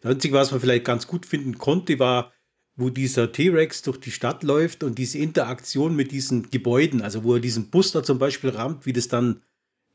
Das 0.00 0.12
Einzige, 0.12 0.34
was 0.34 0.50
man 0.50 0.60
vielleicht 0.60 0.84
ganz 0.84 1.06
gut 1.06 1.26
finden 1.26 1.58
konnte, 1.58 1.98
war, 1.98 2.32
wo 2.76 2.90
dieser 2.90 3.32
T-Rex 3.32 3.82
durch 3.82 3.98
die 3.98 4.10
Stadt 4.10 4.42
läuft 4.42 4.82
und 4.82 4.98
diese 4.98 5.18
Interaktion 5.18 5.96
mit 5.96 6.12
diesen 6.12 6.50
Gebäuden, 6.50 7.02
also 7.02 7.24
wo 7.24 7.34
er 7.34 7.40
diesen 7.40 7.70
Bus 7.70 7.92
da 7.92 8.02
zum 8.02 8.18
Beispiel 8.18 8.50
rammt, 8.50 8.86
wie 8.86 8.92
das 8.92 9.08
dann 9.08 9.42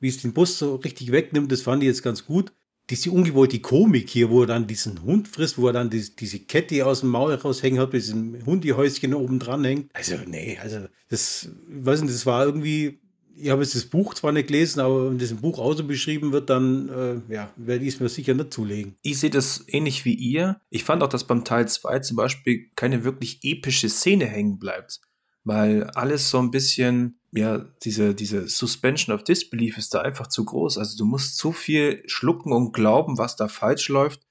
wie 0.01 0.09
es 0.09 0.17
den 0.17 0.33
Bus 0.33 0.57
so 0.57 0.75
richtig 0.75 1.13
wegnimmt, 1.13 1.51
das 1.51 1.61
fand 1.61 1.81
ich 1.83 1.87
jetzt 1.87 2.03
ganz 2.03 2.25
gut. 2.25 2.51
Diese 2.91 3.09
ungewollte 3.09 3.59
Komik 3.59 4.09
hier, 4.09 4.29
wo 4.29 4.41
er 4.41 4.47
dann 4.47 4.67
diesen 4.67 5.01
Hund 5.01 5.29
frisst, 5.29 5.57
wo 5.57 5.67
er 5.67 5.73
dann 5.73 5.89
die, 5.89 6.13
diese 6.13 6.39
Kette 6.39 6.85
aus 6.85 6.99
dem 6.99 7.09
Maul 7.09 7.33
raushängen 7.33 7.79
hat, 7.79 7.93
mit 7.93 8.01
diesem 8.03 8.45
Hundihäuschen 8.45 9.13
oben 9.13 9.39
dran 9.39 9.63
hängt. 9.63 9.95
Also, 9.95 10.17
nee, 10.27 10.59
also, 10.61 10.87
das, 11.07 11.49
weiß 11.67 12.01
nicht, 12.01 12.13
das 12.13 12.25
war 12.25 12.45
irgendwie, 12.45 12.99
ich 13.33 13.49
habe 13.49 13.63
jetzt 13.63 13.75
das 13.75 13.85
Buch 13.85 14.13
zwar 14.13 14.33
nicht 14.33 14.47
gelesen, 14.47 14.81
aber 14.81 15.09
wenn 15.09 15.17
das 15.17 15.31
im 15.31 15.37
Buch 15.37 15.57
auch 15.57 15.73
so 15.73 15.85
beschrieben 15.85 16.33
wird, 16.33 16.49
dann 16.49 16.89
äh, 16.89 17.33
ja, 17.33 17.53
werde 17.55 17.85
ich 17.85 17.93
es 17.95 17.99
mir 18.01 18.09
sicher 18.09 18.33
nicht 18.33 18.53
zulegen. 18.53 18.97
Ich 19.03 19.19
sehe 19.19 19.29
das 19.29 19.63
ähnlich 19.67 20.03
wie 20.03 20.13
ihr. 20.13 20.59
Ich 20.69 20.83
fand 20.83 21.01
auch, 21.01 21.09
dass 21.09 21.25
beim 21.25 21.45
Teil 21.45 21.69
2 21.69 21.99
zum 21.99 22.17
Beispiel 22.17 22.69
keine 22.75 23.05
wirklich 23.05 23.39
epische 23.43 23.87
Szene 23.87 24.25
hängen 24.25 24.59
bleibt, 24.59 24.99
weil 25.45 25.85
alles 25.85 26.29
so 26.29 26.39
ein 26.39 26.51
bisschen 26.51 27.20
ja, 27.31 27.59
diese, 27.83 28.13
diese 28.13 28.47
Suspension 28.47 29.15
of 29.15 29.23
Disbelief 29.23 29.77
ist 29.77 29.93
da 29.93 30.01
einfach 30.01 30.27
zu 30.27 30.43
groß. 30.43 30.77
Also 30.77 30.97
du 30.97 31.05
musst 31.05 31.37
zu 31.37 31.51
viel 31.51 32.03
schlucken 32.05 32.51
und 32.51 32.73
glauben, 32.73 33.17
was 33.17 33.37
da 33.37 33.47
falsch 33.47 33.87
läuft, 33.87 34.21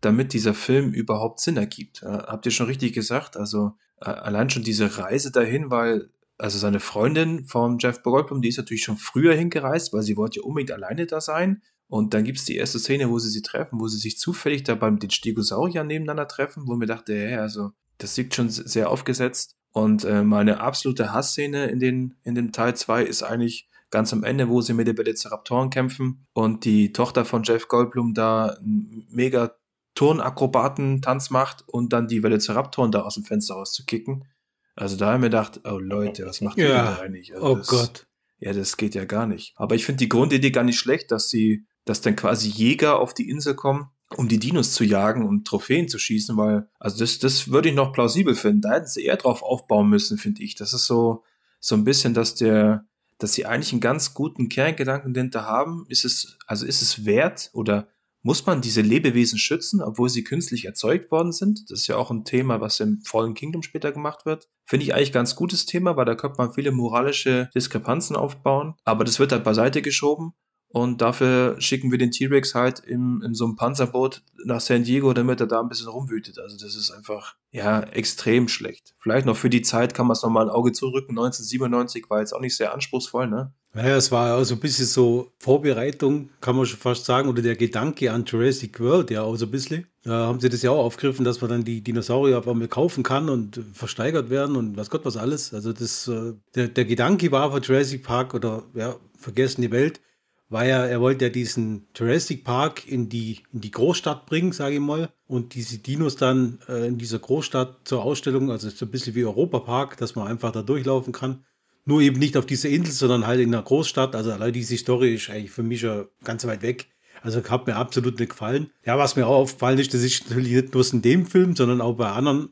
damit 0.00 0.34
dieser 0.34 0.52
Film 0.52 0.92
überhaupt 0.92 1.40
Sinn 1.40 1.56
ergibt. 1.56 2.02
Äh, 2.02 2.06
habt 2.06 2.44
ihr 2.44 2.52
schon 2.52 2.66
richtig 2.66 2.92
gesagt? 2.92 3.36
Also 3.36 3.72
äh, 4.00 4.10
allein 4.10 4.50
schon 4.50 4.62
diese 4.62 4.98
Reise 4.98 5.32
dahin, 5.32 5.70
weil 5.70 6.10
also 6.36 6.58
seine 6.58 6.80
Freundin 6.80 7.44
von 7.46 7.78
Jeff 7.78 8.02
Goldblum, 8.02 8.42
die 8.42 8.48
ist 8.48 8.58
natürlich 8.58 8.84
schon 8.84 8.96
früher 8.96 9.34
hingereist, 9.34 9.92
weil 9.92 10.02
sie 10.02 10.16
wollte 10.16 10.40
ja 10.40 10.44
unbedingt 10.44 10.72
alleine 10.72 11.06
da 11.06 11.20
sein. 11.20 11.62
Und 11.86 12.12
dann 12.12 12.24
gibt's 12.24 12.44
die 12.44 12.56
erste 12.56 12.78
Szene, 12.78 13.08
wo 13.08 13.18
sie 13.18 13.30
sie 13.30 13.42
treffen, 13.42 13.78
wo 13.80 13.86
sie 13.88 13.98
sich 13.98 14.18
zufällig 14.18 14.64
da 14.64 14.74
beim 14.74 14.98
den 14.98 15.10
Stegosaurier 15.10 15.84
nebeneinander 15.84 16.26
treffen, 16.26 16.64
wo 16.66 16.74
mir 16.74 16.86
dachte, 16.86 17.14
ja, 17.14 17.40
also 17.40 17.70
das 17.98 18.16
liegt 18.16 18.34
schon 18.34 18.50
sehr 18.50 18.90
aufgesetzt. 18.90 19.56
Und 19.74 20.04
äh, 20.04 20.22
meine 20.22 20.60
absolute 20.60 21.12
Hassszene 21.12 21.66
in, 21.66 21.80
den, 21.80 22.14
in 22.22 22.36
dem 22.36 22.52
Teil 22.52 22.76
2 22.76 23.02
ist 23.02 23.24
eigentlich 23.24 23.68
ganz 23.90 24.12
am 24.12 24.22
Ende, 24.22 24.48
wo 24.48 24.60
sie 24.60 24.72
mit 24.72 24.86
den 24.86 24.96
Velociraptoren 24.96 25.68
kämpfen 25.70 26.28
und 26.32 26.64
die 26.64 26.92
Tochter 26.92 27.24
von 27.24 27.42
Jeff 27.42 27.66
Goldblum 27.66 28.14
da 28.14 28.50
einen 28.50 29.08
mega 29.10 29.56
Turnakrobaten-Tanz 29.96 31.30
macht 31.30 31.64
und 31.66 31.92
dann 31.92 32.06
die 32.06 32.22
Velociraptoren 32.22 32.92
da 32.92 33.02
aus 33.02 33.14
dem 33.14 33.24
Fenster 33.24 33.54
rauszukicken. 33.54 34.28
Also 34.76 34.96
da 34.96 35.12
haben 35.12 35.22
wir 35.22 35.28
gedacht, 35.28 35.60
oh 35.64 35.78
Leute, 35.78 36.24
was 36.24 36.40
macht 36.40 36.56
ihr 36.56 36.68
ja. 36.68 36.84
da 36.84 37.00
eigentlich? 37.00 37.34
Also 37.34 37.44
oh 37.44 37.56
das, 37.56 37.66
Gott. 37.66 38.06
Ja, 38.38 38.52
das 38.52 38.76
geht 38.76 38.94
ja 38.94 39.04
gar 39.04 39.26
nicht. 39.26 39.54
Aber 39.56 39.74
ich 39.74 39.84
finde 39.84 39.98
die 39.98 40.08
Grundidee 40.08 40.52
gar 40.52 40.64
nicht 40.64 40.78
schlecht, 40.78 41.10
dass 41.10 41.28
sie, 41.28 41.66
dass 41.84 42.00
dann 42.00 42.14
quasi 42.14 42.48
Jäger 42.48 43.00
auf 43.00 43.12
die 43.12 43.28
Insel 43.28 43.56
kommen 43.56 43.90
um 44.16 44.28
die 44.28 44.38
Dinos 44.38 44.72
zu 44.72 44.84
jagen 44.84 45.26
und 45.26 45.46
Trophäen 45.46 45.88
zu 45.88 45.98
schießen, 45.98 46.36
weil, 46.36 46.68
also 46.78 46.98
das, 46.98 47.18
das 47.18 47.48
würde 47.48 47.68
ich 47.68 47.74
noch 47.74 47.92
plausibel 47.92 48.34
finden. 48.34 48.62
Da 48.62 48.72
hätten 48.72 48.86
sie 48.86 49.04
eher 49.04 49.16
drauf 49.16 49.42
aufbauen 49.42 49.88
müssen, 49.88 50.18
finde 50.18 50.42
ich. 50.42 50.54
Das 50.54 50.72
ist 50.72 50.86
so, 50.86 51.24
so 51.60 51.74
ein 51.74 51.84
bisschen, 51.84 52.14
dass 52.14 52.34
der, 52.34 52.86
dass 53.18 53.32
sie 53.32 53.46
eigentlich 53.46 53.72
einen 53.72 53.80
ganz 53.80 54.14
guten 54.14 54.48
Kerngedanken 54.48 55.14
dahinter 55.14 55.46
haben. 55.46 55.86
Ist 55.88 56.04
es, 56.04 56.36
also 56.46 56.66
ist 56.66 56.82
es 56.82 57.04
wert 57.04 57.50
oder 57.52 57.88
muss 58.22 58.46
man 58.46 58.62
diese 58.62 58.80
Lebewesen 58.80 59.38
schützen, 59.38 59.82
obwohl 59.82 60.08
sie 60.08 60.24
künstlich 60.24 60.64
erzeugt 60.64 61.10
worden 61.10 61.30
sind? 61.30 61.70
Das 61.70 61.80
ist 61.80 61.86
ja 61.88 61.96
auch 61.96 62.10
ein 62.10 62.24
Thema, 62.24 62.58
was 62.60 62.80
im 62.80 63.02
Fallen 63.02 63.34
Kingdom 63.34 63.62
später 63.62 63.92
gemacht 63.92 64.24
wird. 64.24 64.48
Finde 64.64 64.84
ich 64.84 64.94
eigentlich 64.94 65.12
ganz 65.12 65.36
gutes 65.36 65.66
Thema, 65.66 65.96
weil 65.96 66.06
da 66.06 66.14
könnte 66.14 66.38
man 66.38 66.54
viele 66.54 66.72
moralische 66.72 67.50
Diskrepanzen 67.54 68.16
aufbauen. 68.16 68.74
Aber 68.84 69.04
das 69.04 69.18
wird 69.18 69.32
halt 69.32 69.44
beiseite 69.44 69.82
geschoben. 69.82 70.32
Und 70.74 71.00
dafür 71.02 71.54
schicken 71.60 71.92
wir 71.92 71.98
den 71.98 72.10
T-Rex 72.10 72.56
halt 72.56 72.80
im, 72.80 73.22
in 73.24 73.32
so 73.32 73.44
einem 73.44 73.54
Panzerboot 73.54 74.22
nach 74.44 74.60
San 74.60 74.82
Diego, 74.82 75.12
damit 75.12 75.38
er 75.38 75.46
da 75.46 75.60
ein 75.60 75.68
bisschen 75.68 75.86
rumwütet. 75.86 76.40
Also 76.40 76.56
das 76.56 76.74
ist 76.74 76.90
einfach, 76.90 77.36
ja, 77.52 77.78
extrem 77.80 78.48
schlecht. 78.48 78.96
Vielleicht 78.98 79.24
noch 79.24 79.36
für 79.36 79.48
die 79.48 79.62
Zeit 79.62 79.94
kann 79.94 80.08
man 80.08 80.16
es 80.16 80.24
nochmal 80.24 80.46
ein 80.46 80.50
Auge 80.50 80.72
zurücken. 80.72 81.12
1997 81.12 82.10
war 82.10 82.18
jetzt 82.18 82.34
auch 82.34 82.40
nicht 82.40 82.56
sehr 82.56 82.74
anspruchsvoll, 82.74 83.28
ne? 83.28 83.52
Naja, 83.72 83.96
es 83.96 84.10
war 84.10 84.36
auch 84.36 84.42
so 84.42 84.54
ein 84.54 84.60
bisschen 84.60 84.86
so 84.86 85.30
Vorbereitung, 85.38 86.30
kann 86.40 86.56
man 86.56 86.66
schon 86.66 86.80
fast 86.80 87.04
sagen, 87.04 87.28
oder 87.28 87.42
der 87.42 87.54
Gedanke 87.54 88.10
an 88.10 88.24
Jurassic 88.24 88.80
World, 88.80 89.12
ja, 89.12 89.22
auch 89.22 89.36
so 89.36 89.46
ein 89.46 89.52
bisschen. 89.52 89.86
Da 90.02 90.26
haben 90.26 90.40
sie 90.40 90.48
das 90.48 90.62
ja 90.62 90.72
auch 90.72 90.84
aufgegriffen, 90.84 91.24
dass 91.24 91.40
man 91.40 91.50
dann 91.50 91.64
die 91.64 91.82
Dinosaurier 91.82 92.38
auf 92.38 92.48
einmal 92.48 92.66
kaufen 92.66 93.04
kann 93.04 93.28
und 93.28 93.60
versteigert 93.74 94.28
werden 94.28 94.56
und 94.56 94.76
was 94.76 94.90
Gott 94.90 95.04
was 95.04 95.16
alles. 95.16 95.54
Also 95.54 95.72
das, 95.72 96.08
äh, 96.08 96.34
der, 96.56 96.66
der 96.66 96.84
Gedanke 96.84 97.30
war 97.30 97.52
für 97.52 97.60
Jurassic 97.60 98.02
Park 98.02 98.34
oder 98.34 98.64
ja, 98.74 98.96
vergessene 99.16 99.70
Welt, 99.70 100.00
war 100.48 100.66
ja, 100.66 100.84
er 100.84 101.00
wollte 101.00 101.26
ja 101.26 101.30
diesen 101.30 101.88
Jurassic 101.94 102.44
Park 102.44 102.86
in 102.86 103.08
die, 103.08 103.40
in 103.52 103.60
die 103.60 103.70
Großstadt 103.70 104.26
bringen, 104.26 104.52
sage 104.52 104.76
ich 104.76 104.80
mal, 104.80 105.10
und 105.26 105.54
diese 105.54 105.78
Dinos 105.78 106.16
dann 106.16 106.58
äh, 106.68 106.86
in 106.86 106.98
dieser 106.98 107.18
Großstadt 107.18 107.80
zur 107.84 108.02
Ausstellung, 108.02 108.50
also 108.50 108.68
so 108.70 108.84
ein 108.84 108.90
bisschen 108.90 109.14
wie 109.14 109.24
Europa 109.24 109.60
Park, 109.60 109.96
dass 109.96 110.14
man 110.14 110.28
einfach 110.28 110.52
da 110.52 110.62
durchlaufen 110.62 111.12
kann. 111.12 111.44
Nur 111.86 112.00
eben 112.00 112.18
nicht 112.18 112.36
auf 112.36 112.46
dieser 112.46 112.68
Insel, 112.70 112.92
sondern 112.92 113.26
halt 113.26 113.40
in 113.40 113.52
der 113.52 113.62
Großstadt. 113.62 114.14
Also 114.14 114.32
allein 114.32 114.52
diese 114.52 114.76
Story 114.76 115.14
ist 115.14 115.28
eigentlich 115.28 115.50
für 115.50 115.62
mich 115.62 115.80
schon 115.80 116.06
ganz 116.22 116.46
weit 116.46 116.62
weg. 116.62 116.86
Also 117.22 117.42
hat 117.42 117.66
mir 117.66 117.76
absolut 117.76 118.18
nicht 118.18 118.30
gefallen. 118.30 118.70
Ja, 118.84 118.98
was 118.98 119.16
mir 119.16 119.26
auch 119.26 119.36
aufgefallen 119.36 119.78
ist, 119.78 119.92
das 119.92 120.02
ist 120.02 120.28
natürlich 120.28 120.52
nicht 120.52 120.70
bloß 120.70 120.92
in 120.92 121.02
dem 121.02 121.26
Film, 121.26 121.56
sondern 121.56 121.80
auch 121.80 121.94
bei 121.94 122.10
anderen, 122.10 122.50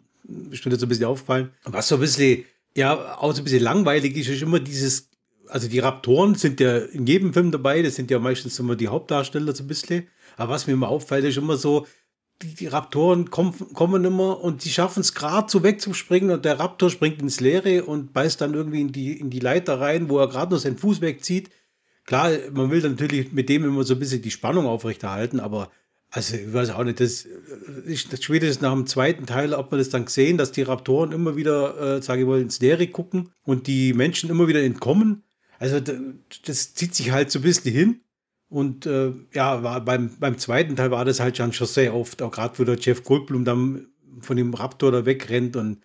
ist 0.51 0.65
mir 0.65 0.73
das 0.73 0.83
ein 0.83 0.89
bisschen 0.89 1.05
aufgefallen. 1.05 1.51
Was 1.65 1.89
so 1.89 1.97
ein 1.97 2.01
bisschen, 2.01 2.45
ja, 2.75 3.19
auch 3.19 3.33
so 3.35 3.43
ein 3.43 3.45
bisschen 3.45 3.63
langweilig 3.63 4.17
ist, 4.17 4.29
ist 4.29 4.43
immer 4.43 4.61
dieses 4.61 5.11
also 5.53 5.69
die 5.69 5.81
Raptoren 5.81 6.35
sind 6.35 6.61
ja 6.61 6.79
in 6.79 7.07
jedem 7.07 7.35
Film 7.35 7.51
dabei, 7.51 7.83
das 7.83 7.97
sind 7.97 8.11
ja 8.11 8.19
meistens 8.19 8.59
immer 8.59 8.75
die 8.75 8.89
Hauptdarsteller 8.89 9.55
so 9.55 9.65
ein 9.65 9.67
bisschen. 9.67 10.09
Aber 10.39 10.55
was 10.55 10.67
mir 10.67 10.73
immer 10.73 10.89
auffällt, 10.89 11.27
ist 11.27 11.37
immer 11.37 11.59
so, 11.59 11.87
die, 12.41 12.55
die 12.55 12.69
Raptoren 12.69 13.31
kommen, 13.31 13.53
kommen 13.75 14.03
immer 14.07 14.41
und 14.41 14.65
die 14.65 14.71
schaffen 14.71 15.01
es 15.01 15.15
gerade 15.15 15.51
so 15.51 15.63
wegzuspringen 15.63 16.31
und 16.31 16.47
der 16.47 16.59
Raptor 16.59 16.89
springt 16.89 17.21
ins 17.21 17.41
Leere 17.41 17.85
und 17.85 18.15
beißt 18.15 18.41
dann 18.41 18.55
irgendwie 18.55 18.81
in 18.81 18.93
die, 18.93 19.21
in 19.21 19.29
die 19.29 19.41
Leiter 19.41 19.79
rein, 19.79 20.09
wo 20.09 20.19
er 20.19 20.29
gerade 20.29 20.55
noch 20.55 20.61
seinen 20.61 20.79
Fuß 20.79 21.03
wegzieht. 21.03 21.51
Klar, 22.07 22.31
man 22.53 22.71
will 22.71 22.81
natürlich 22.81 23.33
mit 23.33 23.51
dem 23.51 23.65
immer 23.65 23.85
so 23.85 23.93
ein 23.93 24.01
bisschen 24.01 24.23
die 24.23 24.31
Spannung 24.31 24.67
aufrechterhalten, 24.67 25.39
aber 25.39 25.71
also 26.11 26.37
ich 26.37 26.53
weiß 26.53 26.71
auch 26.71 26.85
nicht, 26.85 26.99
das 26.99 27.27
ist 27.85 28.25
spätestens 28.25 28.63
nach 28.63 28.73
dem 28.73 28.87
zweiten 28.87 29.27
Teil 29.27 29.55
hat 29.55 29.71
man 29.71 29.79
das 29.79 29.91
dann 29.91 30.07
gesehen, 30.07 30.39
dass 30.39 30.53
die 30.53 30.63
Raptoren 30.63 31.13
immer 31.13 31.37
wieder, 31.37 31.99
äh, 31.99 32.03
sage 32.03 32.23
ich 32.23 32.27
mal, 32.27 32.41
ins 32.41 32.61
Leere 32.61 32.87
gucken 32.87 33.31
und 33.45 33.67
die 33.67 33.93
Menschen 33.93 34.31
immer 34.31 34.49
wieder 34.49 34.63
entkommen. 34.63 35.23
Also 35.63 35.79
das 36.45 36.75
zieht 36.75 36.93
sich 36.93 37.13
halt 37.13 37.31
so 37.31 37.39
ein 37.39 37.43
bisschen 37.43 37.73
hin. 37.73 38.01
Und 38.49 38.85
äh, 38.85 39.13
ja, 39.33 39.63
war 39.63 39.81
beim, 39.81 40.11
beim 40.19 40.37
zweiten 40.37 40.75
Teil 40.75 40.91
war 40.91 41.05
das 41.05 41.21
halt 41.21 41.37
schon 41.37 41.53
sehr 41.53 41.95
oft, 41.95 42.21
auch 42.21 42.33
gerade 42.33 42.59
wo 42.59 42.65
der 42.65 42.79
Jeff 42.79 43.05
Goldblum 43.05 43.45
dann 43.45 43.87
von 44.21 44.37
dem 44.37 44.55
Raptor 44.55 44.91
da 44.91 45.07
wegrennt 45.07 45.55
und 45.55 45.79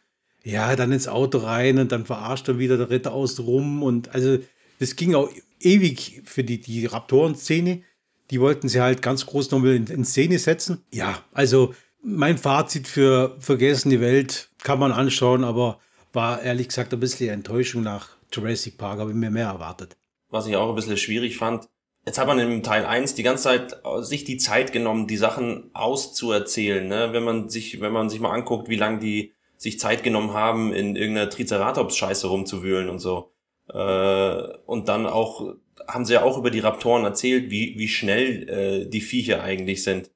ja, 0.43 0.75
dann 0.75 0.91
ins 0.91 1.07
Auto 1.07 1.38
rein 1.38 1.77
und 1.77 1.91
dann 1.91 2.07
verarscht 2.07 2.48
er 2.48 2.57
wieder 2.57 2.77
der 2.77 2.89
Ritter 2.89 3.13
aus 3.13 3.39
rum. 3.39 3.84
Und 3.84 4.15
also 4.15 4.39
das 4.79 4.96
ging 4.96 5.13
auch 5.13 5.29
ewig 5.60 6.24
für 6.25 6.43
die, 6.43 6.60
die 6.60 6.88
Raptoren-Szene. 6.88 7.84
Die 8.31 8.41
wollten 8.41 8.69
sie 8.69 8.81
halt 8.81 9.03
ganz 9.03 9.27
groß 9.27 9.51
nochmal 9.51 9.75
in, 9.75 9.86
in 9.86 10.03
Szene 10.03 10.39
setzen. 10.39 10.79
Ja, 10.91 11.24
also 11.34 11.75
mein 12.01 12.39
Fazit 12.39 12.88
für 12.88 13.38
Vergessene 13.39 14.01
Welt 14.01 14.50
kann 14.63 14.79
man 14.79 14.91
anschauen, 14.91 15.43
aber 15.43 15.79
war 16.13 16.41
ehrlich 16.41 16.69
gesagt 16.69 16.93
ein 16.93 17.00
bisschen 17.00 17.29
Enttäuschung 17.29 17.84
nach 17.84 18.16
Jurassic 18.31 18.77
Park, 18.77 19.00
habe 19.00 19.12
ich 19.12 19.15
mir 19.15 19.29
mehr 19.29 19.48
erwartet. 19.48 19.98
Was 20.29 20.48
ich 20.48 20.55
auch 20.55 20.69
ein 20.69 20.75
bisschen 20.75 20.98
schwierig 20.98 21.38
fand, 21.38 21.69
jetzt 22.05 22.17
hat 22.17 22.27
man 22.27 22.39
im 22.39 22.63
Teil 22.63 22.86
1 22.86 23.15
die 23.15 23.24
ganze 23.24 23.43
Zeit 23.43 23.81
sich 24.00 24.24
die 24.24 24.38
Zeit 24.38 24.74
genommen, 24.74 25.07
die 25.07 25.17
Sachen 25.17 25.69
auszuerzählen, 25.74 26.88
ne? 26.88 27.13
Wenn 27.13 27.24
man 27.24 27.50
sich, 27.50 27.79
wenn 27.81 27.93
man 27.93 28.10
sich 28.10 28.19
mal 28.19 28.31
anguckt, 28.31 28.69
wie 28.69 28.75
lange 28.75 29.00
die 29.00 29.34
sich 29.57 29.79
Zeit 29.79 30.03
genommen 30.03 30.34
haben, 30.34 30.72
in 30.72 30.96
irgendeiner 30.96 31.29
Triceratops-Scheiße 31.29 32.27
rumzuwühlen 32.27 32.89
und 32.89 33.00
so. 33.00 33.31
Äh, 33.69 34.57
und 34.65 34.88
dann 34.88 35.05
auch, 35.05 35.55
haben 35.88 36.05
sie 36.05 36.13
ja 36.13 36.24
auch 36.24 36.38
über 36.38 36.51
die 36.51 36.60
Raptoren 36.60 37.03
erzählt, 37.03 37.50
wie, 37.50 37.77
wie 37.77 37.88
schnell 37.88 38.50
äh, 38.50 38.89
die 38.89 39.01
Viecher 39.01 39.43
eigentlich 39.43 39.84
sind. 39.84 40.12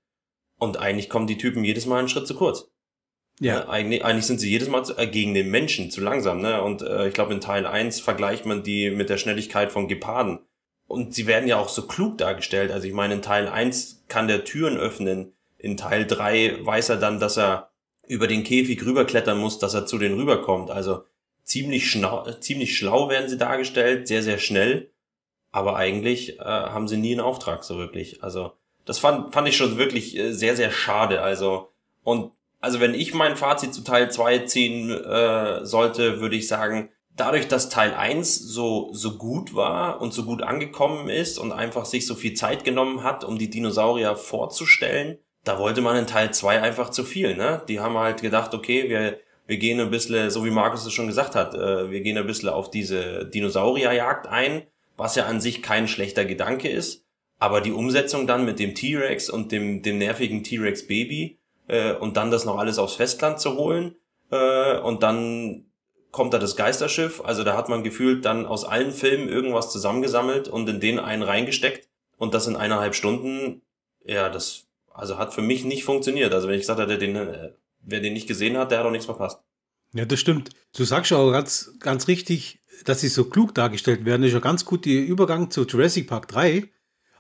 Und 0.58 0.78
eigentlich 0.78 1.10
kommen 1.10 1.28
die 1.28 1.38
Typen 1.38 1.64
jedes 1.64 1.88
Mal 1.88 2.00
einen 2.00 2.10
Schritt 2.10 2.28
zu 2.28 2.36
kurz. 2.36 2.70
Ja. 3.42 3.56
ja 3.56 3.70
eigentlich, 3.70 4.06
eigentlich 4.06 4.28
sind 4.28 4.40
sie 4.40 4.50
jedes 4.50 4.70
Mal 4.70 4.86
zu, 4.86 4.96
äh, 4.98 5.08
gegen 5.08 5.34
den 5.34 5.50
Menschen 5.50 5.90
zu 5.90 6.00
langsam, 6.00 6.42
ne? 6.42 6.62
Und 6.62 6.84
äh, 6.84 7.08
ich 7.08 7.14
glaube, 7.14 7.34
in 7.34 7.42
Teil 7.42 7.66
1 7.66 8.00
vergleicht 8.00 8.46
man 8.46 8.64
die 8.64 8.92
mit 8.92 9.10
der 9.10 9.18
Schnelligkeit 9.18 9.72
von 9.72 9.88
Geparden. 9.88 10.40
Und 10.88 11.16
sie 11.16 11.26
werden 11.26 11.48
ja 11.48 11.58
auch 11.58 11.70
so 11.70 11.88
klug 11.88 12.20
dargestellt. 12.20 12.72
Also 12.72 12.88
ich 12.88 12.94
meine, 12.94 13.16
in 13.16 13.22
Teil 13.22 13.48
1 13.48 14.04
kann 14.08 14.28
der 14.28 14.44
Türen 14.44 14.78
öffnen. 14.78 15.34
In 15.58 15.76
Teil 15.76 16.06
3 16.06 16.60
weiß 16.66 16.90
er 16.90 16.98
dann, 16.98 17.20
dass 17.20 17.38
er 17.38 17.72
über 18.08 18.28
den 18.28 18.44
Käfig 18.44 18.86
rüberklettern 18.86 19.38
muss, 19.38 19.58
dass 19.58 19.74
er 19.74 19.86
zu 19.86 19.98
denen 19.98 20.20
rüberkommt. 20.20 20.70
Also 20.70 21.06
ziemlich, 21.44 21.90
schnau 21.90 22.30
ziemlich 22.42 22.78
schlau 22.78 23.10
werden 23.10 23.30
sie 23.30 23.38
dargestellt, 23.38 24.08
sehr, 24.08 24.22
sehr 24.22 24.38
schnell. 24.38 24.92
Aber 25.52 25.78
eigentlich 25.78 26.40
äh, 26.40 26.44
haben 26.44 26.88
sie 26.88 26.98
nie 26.98 27.14
einen 27.14 27.22
Auftrag 27.22 27.64
so 27.64 27.78
wirklich. 27.78 28.22
Also 28.22 28.52
das 28.86 29.00
fand, 29.00 29.34
fand 29.34 29.48
ich 29.48 29.58
schon 29.58 29.78
wirklich 29.78 30.16
äh, 30.16 30.32
sehr, 30.34 30.56
sehr 30.56 30.72
schade. 30.72 31.22
Also, 31.22 31.70
und 32.04 32.34
also 32.62 32.80
wenn 32.80 32.94
ich 32.94 33.14
mein 33.14 33.36
Fazit 33.36 33.74
zu 33.74 33.84
Teil 33.84 34.12
2 34.12 34.40
ziehen 34.40 34.92
äh, 34.92 35.66
sollte, 35.66 36.22
würde 36.22 36.36
ich 36.36 36.48
sagen, 36.48 36.90
dadurch, 37.16 37.48
dass 37.48 37.70
Teil 37.70 37.94
1 37.94 38.40
so, 38.40 38.94
so 38.94 39.18
gut 39.18 39.56
war 39.56 40.00
und 40.00 40.14
so 40.14 40.24
gut 40.24 40.44
angekommen 40.44 41.10
ist 41.10 41.40
und 41.40 41.52
einfach 41.52 41.86
sich 41.86 42.06
so 42.06 42.16
viel 42.16 42.36
Zeit 42.36 42.64
genommen 42.64 43.04
hat, 43.04 43.24
um 43.24 43.38
die 43.38 43.50
Dinosaurier 43.50 44.16
vorzustellen, 44.16 45.18
da 45.44 45.58
wollte 45.58 45.82
man 45.82 45.98
in 45.98 46.08
Teil 46.08 46.32
2 46.32 46.62
einfach 46.62 46.92
zu 46.92 47.04
viel, 47.04 47.36
ne? 47.36 47.64
Die 47.68 47.80
haben 47.80 47.98
halt 47.98 48.22
gedacht, 48.22 48.54
okay, 48.54 48.90
wir, 48.90 49.20
wir 49.48 49.58
gehen 49.58 49.80
ein 49.80 49.90
bisschen, 49.90 50.30
so 50.30 50.46
wie 50.46 50.52
Markus 50.52 50.86
es 50.86 50.94
schon 50.94 51.08
gesagt 51.08 51.36
hat, 51.36 51.56
äh, 51.56 51.90
wir 51.90 52.02
gehen 52.02 52.18
ein 52.18 52.28
bisschen 52.28 52.50
auf 52.50 52.70
diese 52.70 53.26
Dinosaurierjagd 53.26 54.28
ein, 54.28 54.64
was 54.98 55.16
ja 55.16 55.26
an 55.26 55.42
sich 55.42 55.64
kein 55.64 55.88
schlechter 55.88 56.26
Gedanke 56.26 56.70
ist. 56.70 57.08
Aber 57.40 57.60
die 57.60 57.72
Umsetzung 57.72 58.28
dann 58.28 58.46
mit 58.46 58.60
dem 58.60 58.76
T-Rex 58.76 59.32
und 59.32 59.52
dem, 59.52 59.82
dem 59.82 59.98
nervigen 59.98 60.44
T-Rex-Baby, 60.44 61.41
äh, 61.72 61.94
und 61.94 62.18
dann 62.18 62.30
das 62.30 62.46
noch 62.46 62.58
alles 62.58 62.78
aufs 62.78 62.96
Festland 62.96 63.40
zu 63.40 63.56
holen 63.56 63.96
äh, 64.30 64.78
und 64.80 65.02
dann 65.04 65.66
kommt 66.12 66.34
da 66.34 66.38
das 66.38 66.58
Geisterschiff. 66.58 67.22
Also 67.24 67.44
da 67.44 67.56
hat 67.56 67.70
man 67.70 67.84
gefühlt 67.84 68.26
dann 68.26 68.46
aus 68.46 68.66
allen 68.66 68.92
Filmen 68.92 69.30
irgendwas 69.30 69.72
zusammengesammelt 69.72 70.50
und 70.50 70.68
in 70.68 70.82
den 70.82 71.00
einen 71.00 71.24
reingesteckt 71.24 71.88
und 72.18 72.34
das 72.34 72.48
in 72.48 72.58
eineinhalb 72.58 72.94
Stunden. 72.94 73.62
Ja, 74.04 74.30
das 74.30 74.68
also 74.94 75.18
hat 75.18 75.34
für 75.34 75.42
mich 75.42 75.64
nicht 75.64 75.86
funktioniert. 75.86 76.34
Also 76.34 76.50
wenn 76.50 76.56
ich 76.56 76.62
gesagt 76.62 76.82
hätte, 76.82 76.98
den, 76.98 77.16
äh, 77.16 77.52
wer 77.82 78.02
den 78.02 78.14
nicht 78.14 78.28
gesehen 78.28 78.58
hat, 78.58 78.72
der 78.72 78.80
hat 78.80 78.86
auch 78.86 78.92
nichts 78.92 79.06
verpasst. 79.06 79.40
Ja, 79.94 80.04
das 80.04 80.20
stimmt. 80.20 80.50
Du 80.76 80.84
sagst 80.84 81.14
auch 81.14 81.32
ganz, 81.32 81.74
ganz 81.80 82.10
richtig, 82.10 82.60
dass 82.84 83.00
sie 83.00 83.08
so 83.08 83.26
klug 83.26 83.56
dargestellt 83.56 84.04
werden. 84.04 84.22
Das 84.22 84.30
ist 84.30 84.34
ja 84.34 84.40
ganz 84.40 84.66
gut 84.66 84.86
der 84.86 85.06
Übergang 85.06 85.52
zu 85.52 85.66
Jurassic 85.66 86.08
Park 86.08 86.28
3, 86.28 86.70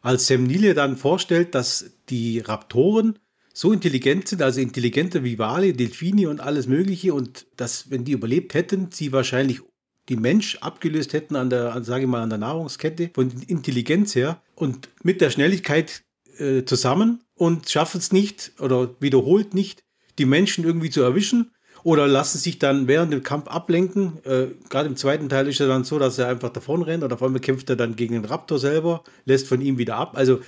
als 0.01 0.27
Sam 0.27 0.43
Neill 0.43 0.73
dann 0.73 0.97
vorstellt, 0.97 1.55
dass 1.55 1.91
die 2.09 2.39
Raptoren 2.39 3.17
so 3.53 3.73
intelligent 3.73 4.27
sind, 4.27 4.41
also 4.41 4.61
intelligenter 4.61 5.23
wie 5.23 5.39
Wale, 5.39 5.73
Delfini 5.73 6.27
und 6.27 6.39
alles 6.39 6.67
Mögliche 6.67 7.13
und 7.13 7.47
dass, 7.57 7.89
wenn 7.91 8.05
die 8.05 8.13
überlebt 8.13 8.53
hätten, 8.53 8.89
sie 8.91 9.11
wahrscheinlich 9.11 9.61
die 10.09 10.15
Mensch 10.15 10.57
abgelöst 10.57 11.13
hätten 11.13 11.35
an 11.35 11.49
der, 11.49 11.83
sage 11.83 12.03
ich 12.03 12.09
mal, 12.09 12.21
an 12.21 12.29
der 12.29 12.39
Nahrungskette 12.39 13.11
von 13.13 13.31
Intelligenz 13.47 14.15
her 14.15 14.41
und 14.55 14.89
mit 15.03 15.21
der 15.21 15.29
Schnelligkeit 15.29 16.03
äh, 16.37 16.63
zusammen 16.65 17.23
und 17.35 17.69
schaffen 17.69 17.99
es 17.99 18.11
nicht 18.11 18.53
oder 18.59 18.95
wiederholt 18.99 19.53
nicht, 19.53 19.83
die 20.17 20.25
Menschen 20.25 20.63
irgendwie 20.63 20.89
zu 20.89 21.01
erwischen 21.01 21.51
oder 21.83 22.07
lassen 22.07 22.37
sich 22.37 22.59
dann 22.59 22.87
während 22.87 23.11
dem 23.13 23.23
Kampf 23.23 23.47
ablenken. 23.47 24.23
Äh, 24.23 24.47
Gerade 24.69 24.89
im 24.89 24.95
zweiten 24.95 25.29
Teil 25.29 25.47
ist 25.47 25.59
er 25.59 25.67
dann 25.67 25.83
so, 25.83 25.99
dass 25.99 26.17
er 26.17 26.27
einfach 26.27 26.49
davon 26.49 26.81
rennt 26.83 27.03
oder 27.03 27.15
auf 27.15 27.23
einmal 27.23 27.41
kämpft 27.41 27.69
er 27.69 27.75
dann 27.75 27.95
gegen 27.95 28.13
den 28.13 28.25
Raptor 28.25 28.59
selber, 28.59 29.03
lässt 29.25 29.47
von 29.47 29.61
ihm 29.61 29.77
wieder 29.77 29.97
ab. 29.97 30.15
Also 30.15 30.41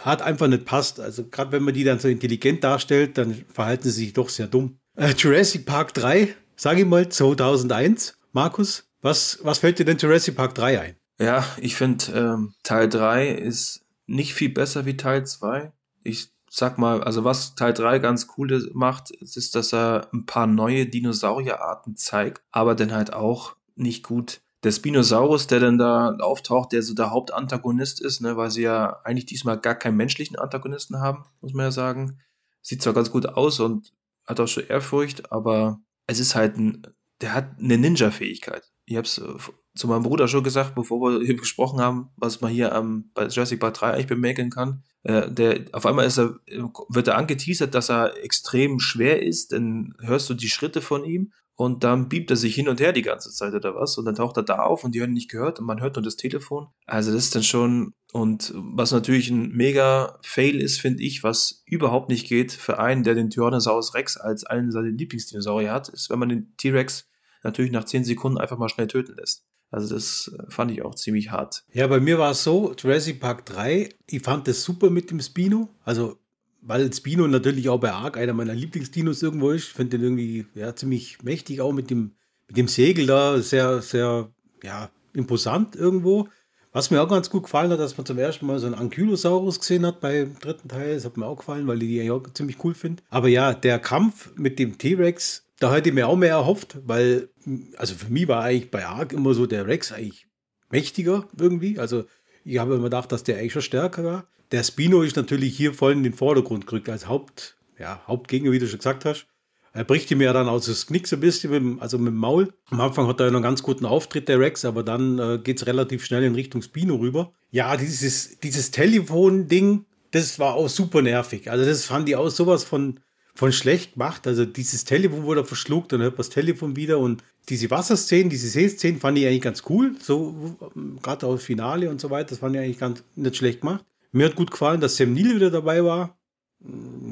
hat 0.00 0.22
einfach 0.22 0.48
nicht 0.48 0.64
passt. 0.64 1.00
Also 1.00 1.24
gerade 1.24 1.52
wenn 1.52 1.62
man 1.62 1.74
die 1.74 1.84
dann 1.84 1.98
so 1.98 2.08
intelligent 2.08 2.64
darstellt, 2.64 3.18
dann 3.18 3.44
verhalten 3.52 3.84
sie 3.84 4.04
sich 4.04 4.12
doch 4.12 4.28
sehr 4.28 4.46
dumm. 4.46 4.78
Äh, 4.96 5.12
Jurassic 5.16 5.66
Park 5.66 5.94
3, 5.94 6.34
sage 6.56 6.80
ich 6.80 6.86
mal 6.86 7.08
2001. 7.08 8.18
Markus, 8.32 8.84
was, 9.02 9.38
was 9.42 9.58
fällt 9.58 9.78
dir 9.78 9.84
denn 9.84 9.98
Jurassic 9.98 10.36
Park 10.36 10.54
3 10.54 10.80
ein? 10.80 10.96
Ja, 11.18 11.44
ich 11.58 11.76
finde 11.76 12.12
ähm, 12.12 12.54
Teil 12.62 12.88
3 12.88 13.30
ist 13.30 13.86
nicht 14.06 14.34
viel 14.34 14.50
besser 14.50 14.84
wie 14.84 14.96
Teil 14.96 15.26
2. 15.26 15.72
Ich 16.02 16.30
sag 16.50 16.78
mal, 16.78 17.02
also 17.02 17.24
was 17.24 17.54
Teil 17.54 17.72
3 17.72 17.98
ganz 17.98 18.28
cool 18.36 18.70
macht, 18.74 19.10
ist, 19.10 19.54
dass 19.54 19.72
er 19.72 20.08
ein 20.12 20.26
paar 20.26 20.46
neue 20.46 20.86
Dinosaurierarten 20.86 21.96
zeigt, 21.96 22.42
aber 22.50 22.74
dann 22.74 22.92
halt 22.92 23.12
auch 23.12 23.56
nicht 23.74 24.02
gut 24.02 24.40
der 24.64 24.72
Spinosaurus, 24.72 25.46
der 25.46 25.60
dann 25.60 25.78
da 25.78 26.16
auftaucht, 26.16 26.72
der 26.72 26.82
so 26.82 26.94
der 26.94 27.10
Hauptantagonist 27.10 28.00
ist, 28.00 28.20
ne, 28.20 28.36
weil 28.36 28.50
sie 28.50 28.62
ja 28.62 29.00
eigentlich 29.04 29.26
diesmal 29.26 29.58
gar 29.58 29.74
keinen 29.74 29.96
menschlichen 29.96 30.36
Antagonisten 30.36 31.00
haben, 31.00 31.24
muss 31.40 31.52
man 31.52 31.66
ja 31.66 31.70
sagen. 31.70 32.18
Sieht 32.62 32.82
zwar 32.82 32.94
ganz 32.94 33.10
gut 33.10 33.26
aus 33.26 33.60
und 33.60 33.92
hat 34.26 34.40
auch 34.40 34.48
schon 34.48 34.66
Ehrfurcht, 34.66 35.30
aber 35.30 35.80
es 36.06 36.18
ist 36.18 36.34
halt 36.34 36.56
ein, 36.56 36.82
der 37.20 37.34
hat 37.34 37.58
eine 37.58 37.78
Ninja-Fähigkeit. 37.78 38.72
Ich 38.86 38.96
hab's 38.96 39.18
äh, 39.18 39.34
zu 39.74 39.88
meinem 39.88 40.02
Bruder 40.02 40.26
schon 40.26 40.42
gesagt, 40.42 40.74
bevor 40.74 41.00
wir 41.00 41.24
hier 41.24 41.36
gesprochen 41.36 41.80
haben, 41.80 42.10
was 42.16 42.40
man 42.40 42.50
hier 42.50 42.72
ähm, 42.72 43.10
bei 43.14 43.26
Jurassic 43.26 43.60
Park 43.60 43.74
3 43.74 43.92
eigentlich 43.92 44.06
bemerken 44.06 44.50
kann. 44.50 44.82
Äh, 45.02 45.30
der, 45.30 45.66
auf 45.72 45.86
einmal 45.86 46.06
ist 46.06 46.18
er, 46.18 46.40
wird 46.88 47.08
er 47.08 47.18
angeteasert, 47.18 47.74
dass 47.74 47.90
er 47.90 48.16
extrem 48.24 48.80
schwer 48.80 49.22
ist, 49.22 49.52
dann 49.52 49.94
hörst 50.00 50.28
du 50.28 50.34
die 50.34 50.48
Schritte 50.48 50.80
von 50.80 51.04
ihm 51.04 51.32
und 51.56 51.84
dann 51.84 52.08
biebt 52.08 52.30
er 52.30 52.36
sich 52.36 52.54
hin 52.54 52.68
und 52.68 52.80
her 52.80 52.92
die 52.92 53.02
ganze 53.02 53.30
Zeit 53.32 53.54
oder 53.54 53.74
was 53.74 53.98
und 53.98 54.04
dann 54.04 54.14
taucht 54.14 54.36
er 54.36 54.42
da 54.42 54.60
auf 54.60 54.84
und 54.84 54.94
die 54.94 55.00
hören 55.00 55.12
nicht 55.12 55.30
gehört 55.30 55.58
und 55.58 55.66
man 55.66 55.80
hört 55.80 55.96
nur 55.96 56.02
das 56.02 56.16
Telefon. 56.16 56.68
Also 56.86 57.12
das 57.12 57.24
ist 57.24 57.34
dann 57.34 57.42
schon 57.42 57.94
und 58.12 58.52
was 58.54 58.92
natürlich 58.92 59.30
ein 59.30 59.52
mega 59.52 60.18
Fail 60.22 60.60
ist, 60.60 60.80
finde 60.80 61.02
ich, 61.02 61.22
was 61.22 61.62
überhaupt 61.66 62.08
nicht 62.08 62.28
geht 62.28 62.52
für 62.52 62.78
einen, 62.78 63.02
der 63.02 63.14
den 63.14 63.30
Tyrannosaurus 63.30 63.94
Rex 63.94 64.16
als 64.16 64.44
einen 64.44 64.70
seiner 64.70 64.88
Lieblingsdinosaurier 64.88 65.72
hat, 65.72 65.88
ist, 65.88 66.10
wenn 66.10 66.18
man 66.18 66.28
den 66.28 66.56
T-Rex 66.56 67.08
natürlich 67.42 67.72
nach 67.72 67.84
10 67.84 68.04
Sekunden 68.04 68.38
einfach 68.38 68.58
mal 68.58 68.68
schnell 68.68 68.86
töten 68.86 69.16
lässt. 69.16 69.44
Also 69.70 69.94
das 69.94 70.34
fand 70.48 70.70
ich 70.70 70.82
auch 70.82 70.94
ziemlich 70.94 71.30
hart. 71.30 71.64
Ja, 71.72 71.86
bei 71.88 72.00
mir 72.00 72.18
war 72.18 72.30
es 72.30 72.44
so, 72.44 72.72
Jurassic 72.78 73.20
Park 73.20 73.46
3, 73.46 73.88
ich 74.06 74.22
fand 74.22 74.46
das 74.46 74.62
super 74.62 74.90
mit 74.90 75.10
dem 75.10 75.20
Spino. 75.20 75.68
Also 75.84 76.18
weil 76.62 76.92
Spino 76.92 77.26
natürlich 77.26 77.68
auch 77.68 77.80
bei 77.80 77.92
Ark 77.92 78.16
einer 78.16 78.32
meiner 78.32 78.54
Lieblingsdinos 78.54 79.22
irgendwo 79.22 79.50
ist. 79.50 79.68
Ich 79.68 79.72
finde 79.72 79.98
den 79.98 80.04
irgendwie 80.04 80.46
ja, 80.54 80.74
ziemlich 80.74 81.22
mächtig, 81.22 81.60
auch 81.60 81.72
mit 81.72 81.90
dem, 81.90 82.12
mit 82.48 82.56
dem 82.56 82.68
Segel 82.68 83.06
da, 83.06 83.40
sehr, 83.40 83.82
sehr 83.82 84.30
ja, 84.62 84.90
imposant 85.12 85.76
irgendwo. 85.76 86.28
Was 86.72 86.90
mir 86.90 87.00
auch 87.00 87.08
ganz 87.08 87.30
gut 87.30 87.44
gefallen 87.44 87.70
hat, 87.70 87.80
dass 87.80 87.96
man 87.96 88.04
zum 88.04 88.18
ersten 88.18 88.44
Mal 88.44 88.58
so 88.58 88.66
einen 88.66 88.74
Ankylosaurus 88.74 89.60
gesehen 89.60 89.86
hat 89.86 90.00
beim 90.00 90.38
dritten 90.38 90.68
Teil. 90.68 90.94
Das 90.94 91.06
hat 91.06 91.16
mir 91.16 91.24
auch 91.24 91.38
gefallen, 91.38 91.66
weil 91.66 91.82
ich 91.82 91.88
die 91.88 92.10
auch 92.10 92.22
ziemlich 92.34 92.62
cool 92.64 92.74
finde. 92.74 93.02
Aber 93.08 93.28
ja, 93.28 93.54
der 93.54 93.78
Kampf 93.78 94.32
mit 94.36 94.58
dem 94.58 94.76
T-Rex, 94.76 95.46
da 95.58 95.72
hätte 95.72 95.88
ich 95.88 95.94
mir 95.94 96.06
auch 96.06 96.16
mehr 96.16 96.34
erhofft, 96.34 96.76
weil, 96.84 97.30
also 97.78 97.94
für 97.94 98.12
mich 98.12 98.28
war 98.28 98.42
eigentlich 98.42 98.70
bei 98.70 98.84
Ark 98.84 99.14
immer 99.14 99.32
so 99.32 99.46
der 99.46 99.66
Rex 99.66 99.90
eigentlich 99.90 100.26
mächtiger 100.70 101.26
irgendwie. 101.38 101.78
Also 101.78 102.04
ich 102.46 102.58
habe 102.58 102.74
immer 102.74 102.84
gedacht, 102.84 103.12
dass 103.12 103.24
der 103.24 103.38
eigentlich 103.38 103.52
schon 103.52 103.62
stärker 103.62 104.04
war 104.04 104.24
der 104.52 104.62
Spino 104.62 105.02
ist 105.02 105.16
natürlich 105.16 105.56
hier 105.56 105.74
voll 105.74 105.92
in 105.92 106.02
den 106.02 106.12
Vordergrund 106.12 106.66
gerückt 106.66 106.88
als 106.88 107.08
Haupt, 107.08 107.56
ja, 107.78 108.00
Hauptgegner, 108.06 108.52
wie 108.52 108.58
du 108.58 108.68
schon 108.68 108.78
gesagt 108.78 109.04
hast. 109.04 109.26
Er 109.72 109.84
bricht 109.84 110.10
ihm 110.10 110.22
ja 110.22 110.32
dann 110.32 110.48
aus 110.48 110.66
das 110.66 110.86
Knick 110.86 111.06
so 111.06 111.16
ein 111.16 111.20
bisschen, 111.20 111.50
mit 111.50 111.60
dem, 111.60 111.82
also 111.82 111.98
mit 111.98 112.08
dem 112.08 112.16
Maul. 112.16 112.52
Am 112.70 112.80
Anfang 112.80 113.06
hat 113.06 113.20
er 113.20 113.26
ja 113.26 113.30
noch 113.30 113.38
einen 113.38 113.42
ganz 113.42 113.62
guten 113.62 113.84
Auftritt, 113.84 114.26
der 114.26 114.40
Rex, 114.40 114.64
aber 114.64 114.82
dann 114.82 115.18
äh, 115.18 115.38
geht 115.38 115.58
es 115.58 115.66
relativ 115.66 116.04
schnell 116.04 116.22
in 116.22 116.34
Richtung 116.34 116.62
Spino 116.62 116.94
rüber. 116.94 117.32
Ja, 117.50 117.76
dieses, 117.76 118.38
dieses 118.38 118.70
Telefon-Ding, 118.70 119.84
das 120.12 120.38
war 120.38 120.54
auch 120.54 120.70
super 120.70 121.02
nervig. 121.02 121.50
Also 121.50 121.66
das 121.66 121.84
fand 121.84 122.08
ich 122.08 122.16
auch 122.16 122.30
sowas 122.30 122.64
von, 122.64 123.00
von 123.34 123.52
schlecht 123.52 123.94
gemacht. 123.94 124.26
Also 124.26 124.46
dieses 124.46 124.86
Telefon 124.86 125.24
wurde 125.24 125.44
verschluckt, 125.44 125.92
dann 125.92 126.00
hört 126.00 126.14
man 126.14 126.18
das 126.18 126.30
Telefon 126.30 126.74
wieder 126.74 126.98
und 126.98 127.22
diese 127.48 127.70
Wasserszenen, 127.70 128.28
diese 128.28 128.48
Seeszenen 128.48 129.00
fand 129.00 129.18
ich 129.18 129.26
eigentlich 129.26 129.42
ganz 129.42 129.62
cool. 129.68 129.94
So, 130.00 130.56
gerade 131.02 131.26
auch 131.26 131.38
Finale 131.38 131.90
und 131.90 132.00
so 132.00 132.10
weiter, 132.10 132.30
das 132.30 132.38
fand 132.38 132.56
ich 132.56 132.62
eigentlich 132.62 132.78
ganz 132.78 133.04
nicht 133.14 133.36
schlecht 133.36 133.60
gemacht. 133.60 133.84
Mir 134.12 134.26
hat 134.26 134.36
gut 134.36 134.50
gefallen, 134.50 134.80
dass 134.80 134.96
Sam 134.96 135.12
Neill 135.12 135.36
wieder 135.36 135.50
dabei 135.50 135.84
war. 135.84 136.18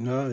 Ja, 0.05 0.29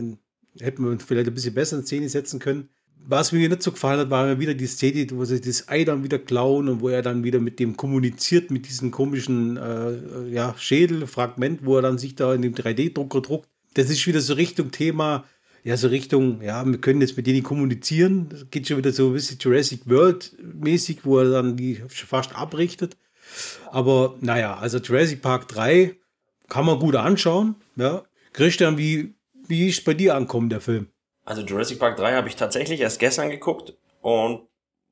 hätten 0.60 0.84
wir 0.84 0.92
uns 0.92 1.04
vielleicht 1.04 1.28
ein 1.28 1.34
bisschen 1.34 1.54
besser 1.54 1.78
in 1.78 1.86
Szene 1.86 2.10
setzen 2.10 2.40
können. 2.40 2.70
Was 3.04 3.32
mir 3.32 3.50
nicht 3.50 3.64
so 3.64 3.72
gefallen 3.72 4.00
hat, 4.00 4.10
war 4.10 4.40
wieder 4.40 4.54
die 4.54 4.68
Szene, 4.68 5.08
wo 5.12 5.26
sie 5.26 5.42
das 5.42 5.68
Ei 5.70 5.84
dann 5.84 6.04
wieder 6.04 6.20
klauen 6.20 6.70
und 6.70 6.82
wo 6.82 6.90
er 6.90 7.02
dann 7.02 7.24
wieder 7.24 7.40
mit 7.40 7.60
dem 7.60 7.76
kommuniziert, 7.76 8.52
mit 8.52 8.68
diesem 8.68 8.92
komischen 8.92 9.58
äh, 9.58 10.28
ja, 10.30 10.54
Schädelfragment, 10.58 11.66
wo 11.66 11.78
er 11.78 11.82
dann 11.82 11.98
sich 11.98 12.16
da 12.16 12.34
in 12.34 12.44
dem 12.44 12.54
3D-Drucker 12.54 13.22
druckt. 13.22 13.50
Das 13.74 13.90
ist 13.90 14.06
wieder 14.06 14.22
so 14.22 14.34
Richtung 14.36 14.72
Thema, 14.72 15.26
ja, 15.63 15.78
so 15.78 15.88
Richtung, 15.88 16.41
ja, 16.41 16.65
wir 16.65 16.80
können 16.80 17.02
jetzt 17.02 17.15
mit 17.17 17.28
denen 17.28 17.43
kommunizieren. 17.43 18.30
Das 18.30 18.50
geht 18.50 18.67
schon 18.67 18.78
wieder 18.78 18.91
so 18.91 19.08
ein 19.08 19.13
bisschen 19.13 19.38
Jurassic 19.39 19.82
World-mäßig, 19.86 21.06
wo 21.06 21.19
er 21.19 21.30
dann 21.30 21.56
die 21.56 21.76
fast 21.88 22.36
abrichtet. 22.36 22.97
Aber 23.69 24.15
naja, 24.21 24.58
also 24.58 24.80
Jurassic 24.80 25.21
Park 25.21 25.47
3 25.50 25.95
kann 26.50 26.65
man 26.65 26.80
gut 26.80 26.95
anschauen. 26.95 27.56
Ja. 27.76 28.04
Christian, 28.34 28.78
wie, 28.78 29.13
wie 29.47 29.67
ist 29.67 29.86
bei 29.86 29.93
dir 29.93 30.15
ankommen, 30.15 30.50
der 30.50 30.62
Film? 30.62 30.88
Also 31.26 31.43
Jurassic 31.43 31.80
Park 31.80 31.97
3 31.97 32.13
habe 32.13 32.28
ich 32.28 32.36
tatsächlich 32.36 32.82
erst 32.82 33.00
gestern 33.00 33.30
geguckt 33.30 33.74
und 34.02 34.41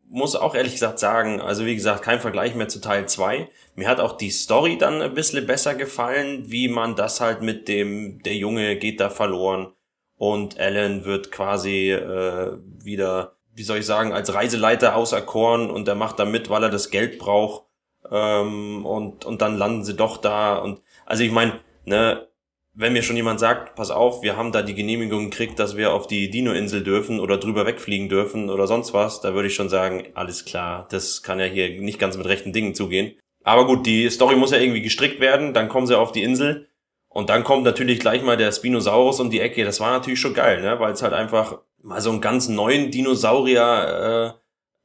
muss 0.07 0.35
auch 0.35 0.55
ehrlich 0.55 0.73
gesagt 0.73 0.99
sagen, 0.99 1.39
also 1.39 1.65
wie 1.65 1.75
gesagt, 1.75 2.03
kein 2.03 2.19
Vergleich 2.19 2.55
mehr 2.55 2.67
zu 2.67 2.79
Teil 2.79 3.07
2. 3.07 3.49
Mir 3.75 3.87
hat 3.87 3.99
auch 3.99 4.17
die 4.17 4.31
Story 4.31 4.77
dann 4.77 5.01
ein 5.01 5.13
bisschen 5.13 5.45
besser 5.45 5.75
gefallen, 5.75 6.51
wie 6.51 6.67
man 6.67 6.95
das 6.95 7.21
halt 7.21 7.41
mit 7.41 7.67
dem, 7.67 8.21
der 8.23 8.35
Junge 8.35 8.77
geht 8.77 8.99
da 8.99 9.09
verloren. 9.09 9.73
Und 10.19 10.59
Alan 10.59 11.05
wird 11.05 11.31
quasi 11.31 11.91
äh, 11.91 12.51
wieder, 12.83 13.37
wie 13.53 13.63
soll 13.63 13.77
ich 13.77 13.85
sagen, 13.85 14.11
als 14.11 14.33
Reiseleiter 14.33 14.97
auserkoren 14.97 15.69
und 15.71 15.87
er 15.87 15.95
macht 15.95 16.19
da 16.19 16.25
mit, 16.25 16.49
weil 16.49 16.63
er 16.63 16.69
das 16.69 16.89
Geld 16.89 17.19
braucht. 17.19 17.63
Ähm, 18.11 18.85
und, 18.85 19.23
und 19.23 19.41
dann 19.41 19.57
landen 19.57 19.85
sie 19.85 19.95
doch 19.95 20.17
da. 20.17 20.57
Und 20.57 20.81
also 21.05 21.23
ich 21.23 21.31
meine, 21.31 21.61
ne, 21.85 22.27
wenn 22.73 22.91
mir 22.91 23.01
schon 23.01 23.15
jemand 23.15 23.39
sagt, 23.39 23.75
pass 23.75 23.91
auf, 23.91 24.21
wir 24.21 24.35
haben 24.35 24.51
da 24.51 24.61
die 24.61 24.75
Genehmigung 24.75 25.29
gekriegt, 25.29 25.57
dass 25.57 25.77
wir 25.77 25.93
auf 25.93 26.05
die 26.05 26.29
Dino-Insel 26.29 26.83
dürfen 26.83 27.21
oder 27.21 27.37
drüber 27.37 27.65
wegfliegen 27.65 28.09
dürfen 28.09 28.49
oder 28.49 28.67
sonst 28.67 28.93
was, 28.93 29.21
da 29.21 29.33
würde 29.33 29.47
ich 29.47 29.55
schon 29.55 29.69
sagen, 29.69 30.07
alles 30.15 30.43
klar, 30.43 30.85
das 30.91 31.23
kann 31.23 31.39
ja 31.39 31.45
hier 31.45 31.79
nicht 31.79 31.97
ganz 31.97 32.17
mit 32.17 32.27
rechten 32.27 32.51
Dingen 32.51 32.75
zugehen. 32.75 33.17
Aber 33.45 33.65
gut, 33.65 33.85
die 33.85 34.09
Story 34.09 34.35
muss 34.35 34.51
ja 34.51 34.59
irgendwie 34.59 34.81
gestrickt 34.81 35.21
werden, 35.21 35.53
dann 35.53 35.69
kommen 35.69 35.87
sie 35.87 35.97
auf 35.97 36.11
die 36.11 36.23
Insel 36.23 36.68
und 37.09 37.29
dann 37.29 37.43
kommt 37.43 37.63
natürlich 37.63 37.99
gleich 37.99 38.23
mal 38.23 38.37
der 38.37 38.51
Spinosaurus 38.51 39.19
um 39.19 39.31
die 39.31 39.39
Ecke. 39.39 39.65
Das 39.65 39.79
war 39.79 39.91
natürlich 39.91 40.19
schon 40.19 40.35
geil, 40.35 40.61
ne? 40.61 40.79
weil 40.79 40.93
es 40.93 41.01
halt 41.01 41.13
einfach 41.13 41.59
mal 41.81 42.01
so 42.01 42.11
einen 42.11 42.21
ganz 42.21 42.47
neuen 42.47 42.91
Dinosaurier 42.91 44.35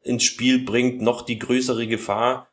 äh, 0.02 0.08
ins 0.08 0.24
Spiel 0.24 0.64
bringt, 0.64 1.02
noch 1.02 1.22
die 1.22 1.38
größere 1.38 1.86
Gefahr. 1.86 2.48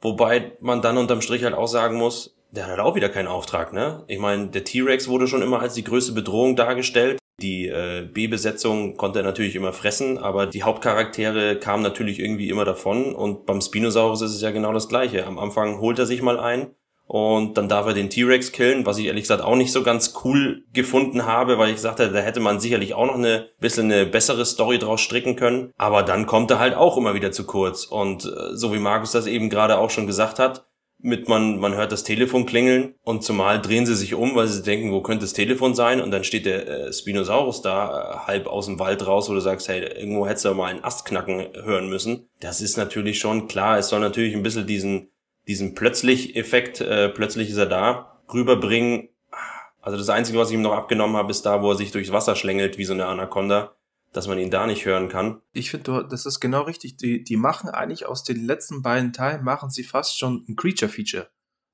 Wobei 0.00 0.52
man 0.60 0.82
dann 0.82 0.98
unterm 0.98 1.20
Strich 1.20 1.42
halt 1.42 1.54
auch 1.54 1.66
sagen 1.66 1.96
muss, 1.96 2.36
der 2.50 2.64
hat 2.64 2.70
halt 2.70 2.80
auch 2.80 2.94
wieder 2.94 3.08
keinen 3.08 3.26
Auftrag, 3.26 3.72
ne? 3.72 4.04
Ich 4.06 4.18
meine, 4.18 4.48
der 4.48 4.64
T-Rex 4.64 5.08
wurde 5.08 5.26
schon 5.26 5.42
immer 5.42 5.60
als 5.60 5.74
die 5.74 5.84
größte 5.84 6.12
Bedrohung 6.12 6.56
dargestellt. 6.56 7.18
Die 7.42 7.66
äh, 7.66 8.08
B-Besetzung 8.10 8.96
konnte 8.96 9.20
er 9.20 9.24
natürlich 9.24 9.54
immer 9.54 9.72
fressen, 9.72 10.18
aber 10.18 10.46
die 10.46 10.62
Hauptcharaktere 10.62 11.58
kamen 11.58 11.82
natürlich 11.82 12.20
irgendwie 12.20 12.48
immer 12.48 12.64
davon. 12.64 13.14
Und 13.14 13.44
beim 13.46 13.60
Spinosaurus 13.60 14.22
ist 14.22 14.34
es 14.34 14.40
ja 14.40 14.50
genau 14.50 14.72
das 14.72 14.88
Gleiche. 14.88 15.26
Am 15.26 15.38
Anfang 15.38 15.80
holt 15.80 15.98
er 15.98 16.06
sich 16.06 16.22
mal 16.22 16.38
ein 16.38 16.74
und 17.08 17.56
dann 17.56 17.70
darf 17.70 17.86
er 17.86 17.94
den 17.94 18.10
T-Rex 18.10 18.52
killen, 18.52 18.84
was 18.84 18.98
ich 18.98 19.06
ehrlich 19.06 19.24
gesagt 19.24 19.42
auch 19.42 19.56
nicht 19.56 19.72
so 19.72 19.82
ganz 19.82 20.12
cool 20.24 20.64
gefunden 20.74 21.24
habe, 21.24 21.56
weil 21.56 21.74
ich 21.74 21.82
hätte, 21.82 22.12
da 22.12 22.18
hätte 22.18 22.38
man 22.38 22.60
sicherlich 22.60 22.92
auch 22.92 23.06
noch 23.06 23.14
eine 23.14 23.48
bisschen 23.60 23.90
eine 23.90 24.04
bessere 24.04 24.44
Story 24.44 24.78
draus 24.78 25.00
stricken 25.00 25.34
können. 25.34 25.72
Aber 25.78 26.02
dann 26.02 26.26
kommt 26.26 26.50
er 26.50 26.58
halt 26.58 26.74
auch 26.74 26.98
immer 26.98 27.14
wieder 27.14 27.32
zu 27.32 27.46
kurz. 27.46 27.86
Und 27.86 28.26
äh, 28.26 28.54
so 28.54 28.74
wie 28.74 28.78
Markus 28.78 29.12
das 29.12 29.26
eben 29.26 29.48
gerade 29.48 29.78
auch 29.78 29.88
schon 29.88 30.06
gesagt 30.06 30.38
hat, 30.38 30.66
mit 31.00 31.28
man, 31.28 31.58
man 31.58 31.76
hört 31.76 31.92
das 31.92 32.04
Telefon 32.04 32.44
klingeln 32.44 32.94
und 33.04 33.22
zumal 33.22 33.62
drehen 33.62 33.86
sie 33.86 33.94
sich 33.94 34.14
um, 34.14 34.34
weil 34.34 34.48
sie 34.48 34.62
denken, 34.62 34.92
wo 34.92 35.00
könnte 35.00 35.24
das 35.24 35.32
Telefon 35.32 35.74
sein? 35.74 36.02
Und 36.02 36.10
dann 36.10 36.24
steht 36.24 36.44
der 36.44 36.68
äh, 36.68 36.92
Spinosaurus 36.92 37.62
da 37.62 37.86
äh, 37.86 38.26
halb 38.26 38.46
aus 38.48 38.66
dem 38.66 38.78
Wald 38.78 39.06
raus, 39.06 39.30
wo 39.30 39.32
du 39.32 39.40
sagst, 39.40 39.68
hey, 39.68 39.80
irgendwo 39.80 40.26
hättest 40.26 40.44
du 40.44 40.52
mal 40.52 40.66
einen 40.66 40.84
Ast 40.84 41.06
knacken 41.06 41.46
hören 41.62 41.88
müssen. 41.88 42.28
Das 42.40 42.60
ist 42.60 42.76
natürlich 42.76 43.18
schon 43.18 43.48
klar. 43.48 43.78
Es 43.78 43.88
soll 43.88 44.00
natürlich 44.00 44.34
ein 44.34 44.42
bisschen 44.42 44.66
diesen, 44.66 45.10
diesen 45.48 45.74
plötzlich 45.74 46.36
Effekt, 46.36 46.80
äh, 46.80 47.08
plötzlich 47.08 47.50
ist 47.50 47.56
er 47.56 47.66
da, 47.66 48.22
rüberbringen. 48.32 49.08
Also 49.80 49.98
das 49.98 50.10
Einzige, 50.10 50.38
was 50.38 50.50
ich 50.50 50.54
ihm 50.54 50.62
noch 50.62 50.74
abgenommen 50.74 51.16
habe, 51.16 51.30
ist 51.30 51.42
da, 51.42 51.62
wo 51.62 51.70
er 51.70 51.76
sich 51.76 51.90
durchs 51.90 52.12
Wasser 52.12 52.36
schlängelt, 52.36 52.78
wie 52.78 52.84
so 52.84 52.92
eine 52.92 53.06
Anaconda 53.06 53.74
dass 54.12 54.26
man 54.26 54.38
ihn 54.38 54.50
da 54.50 54.66
nicht 54.66 54.86
hören 54.86 55.08
kann. 55.08 55.40
Ich 55.52 55.70
finde, 55.70 56.06
das 56.08 56.26
ist 56.26 56.40
genau 56.40 56.62
richtig. 56.62 56.96
Die, 56.96 57.22
die 57.22 57.36
machen 57.36 57.68
eigentlich 57.68 58.06
aus 58.06 58.24
den 58.24 58.44
letzten 58.44 58.82
beiden 58.82 59.12
Teilen, 59.12 59.44
machen 59.44 59.70
sie 59.70 59.84
fast 59.84 60.18
schon 60.18 60.44
ein 60.48 60.56
Creature-Feature. 60.56 61.28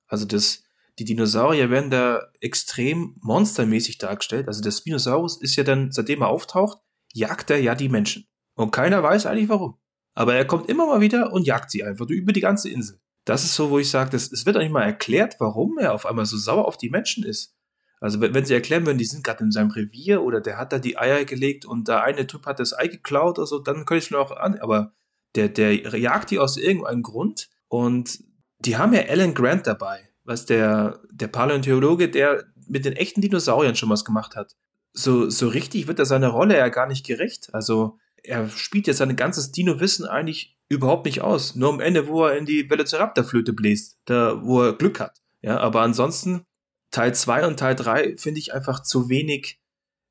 Also 0.07 0.25
das, 0.25 0.65
die 0.99 1.05
Dinosaurier 1.05 1.71
werden 1.71 1.91
da 1.91 2.29
extrem 2.41 3.17
monstermäßig 3.21 3.99
dargestellt. 3.99 4.49
Also 4.49 4.63
der 4.63 4.73
Spinosaurus 4.73 5.41
ist 5.41 5.57
ja 5.57 5.65
dann, 5.65 5.93
seitdem 5.93 6.23
er 6.23 6.29
auftaucht, 6.29 6.79
jagt 7.13 7.51
er 7.51 7.61
ja 7.61 7.75
die 7.75 7.89
Menschen. 7.89 8.27
Und 8.55 8.73
keiner 8.73 9.03
weiß 9.03 9.27
eigentlich 9.27 9.49
warum. 9.49 9.79
Aber 10.15 10.35
er 10.35 10.45
kommt 10.45 10.69
immer 10.69 10.87
mal 10.87 11.01
wieder 11.01 11.33
und 11.33 11.47
jagt 11.47 11.71
sie 11.71 11.83
einfach 11.83 12.07
über 12.09 12.33
die 12.33 12.41
ganze 12.41 12.69
Insel. 12.69 13.01
Das 13.25 13.45
ist 13.45 13.55
so, 13.55 13.71
wo 13.71 13.79
ich 13.79 13.91
sage, 13.91 14.17
es 14.17 14.47
wird 14.47 14.57
auch 14.57 14.61
nicht 14.61 14.73
mal 14.73 14.83
erklärt, 14.83 15.37
warum 15.39 15.79
er 15.79 15.95
auf 15.95 16.07
einmal 16.07 16.27
so 16.27 16.37
sauer 16.37 16.67
auf 16.67 16.77
die 16.77 16.91
Menschen 16.91 17.25
ist. 17.25 17.55
Also 18.01 18.21
wenn, 18.21 18.35
wenn 18.35 18.45
sie 18.45 18.53
erklären 18.53 18.85
würden, 18.85 18.99
die 18.99 19.07
sind 19.07 19.25
gerade 19.25 19.45
in 19.45 19.51
seinem 19.51 19.71
Revier 19.71 20.23
oder 20.23 20.43
der 20.43 20.59
hat 20.59 20.75
da 20.75 20.79
die 20.79 20.99
Eier 20.99 21.25
gelegt 21.25 21.65
und 21.65 21.89
der 21.89 22.03
eine 22.03 22.27
Typ 22.27 22.45
hat 22.45 22.61
das 22.61 22.77
Ei 22.77 22.89
geklaut 22.89 23.39
oder 23.39 23.47
so, 23.47 23.61
dann 23.61 23.87
könnte 23.87 24.05
ich 24.05 24.11
mir 24.11 24.19
auch 24.19 24.31
an. 24.31 24.59
Aber 24.59 24.93
der, 25.35 25.49
der 25.49 25.73
jagt 25.75 26.31
die 26.31 26.39
aus 26.39 26.59
irgendeinem 26.59 27.03
Grund 27.03 27.49
und 27.69 28.23
die 28.59 28.77
haben 28.77 28.93
ja 28.93 29.07
Alan 29.09 29.33
Grant 29.35 29.67
dabei, 29.67 30.11
was 30.25 30.45
der, 30.45 31.01
der 31.11 31.29
Paläontologe, 31.29 32.11
der 32.11 32.45
mit 32.69 32.85
den 32.85 32.95
echten 32.95 33.21
Dinosauriern 33.21 33.77
schon 33.77 33.91
was 33.91 34.05
gemacht 34.05 34.37
hat. 34.37 34.55
So, 34.93 35.29
so 35.29 35.49
richtig 35.49 35.87
wird 35.87 35.99
er 35.99 36.07
seiner 36.07 36.29
Rolle 36.29 36.57
ja 36.57 36.69
gar 36.69 36.87
nicht 36.87 37.07
gerecht. 37.07 37.55
Also 37.55 37.99
er 38.25 38.49
spielt 38.49 38.87
ja 38.87 38.95
sein 38.95 39.15
ganzes 39.17 39.53
Dino-Wissen 39.53 40.07
eigentlich 40.07 40.57
überhaupt 40.69 41.05
nicht 41.05 41.21
aus. 41.21 41.55
Nur 41.55 41.69
am 41.71 41.81
Ende, 41.81 42.09
wo 42.09 42.25
er 42.25 42.37
in 42.37 42.47
die 42.47 42.69
Velociraptor-Flöte 42.69 43.53
bläst, 43.53 43.99
da, 44.07 44.43
wo 44.43 44.63
er 44.63 44.73
Glück 44.73 44.99
hat. 44.99 45.21
Ja, 45.43 45.59
aber 45.59 45.83
ansonsten 45.83 46.45
Teil 46.91 47.15
2 47.15 47.47
und 47.47 47.59
Teil 47.59 47.75
3 47.75 48.17
finde 48.17 48.41
ich 48.41 48.55
einfach 48.55 48.83
zu 48.83 49.09
wenig 49.09 49.61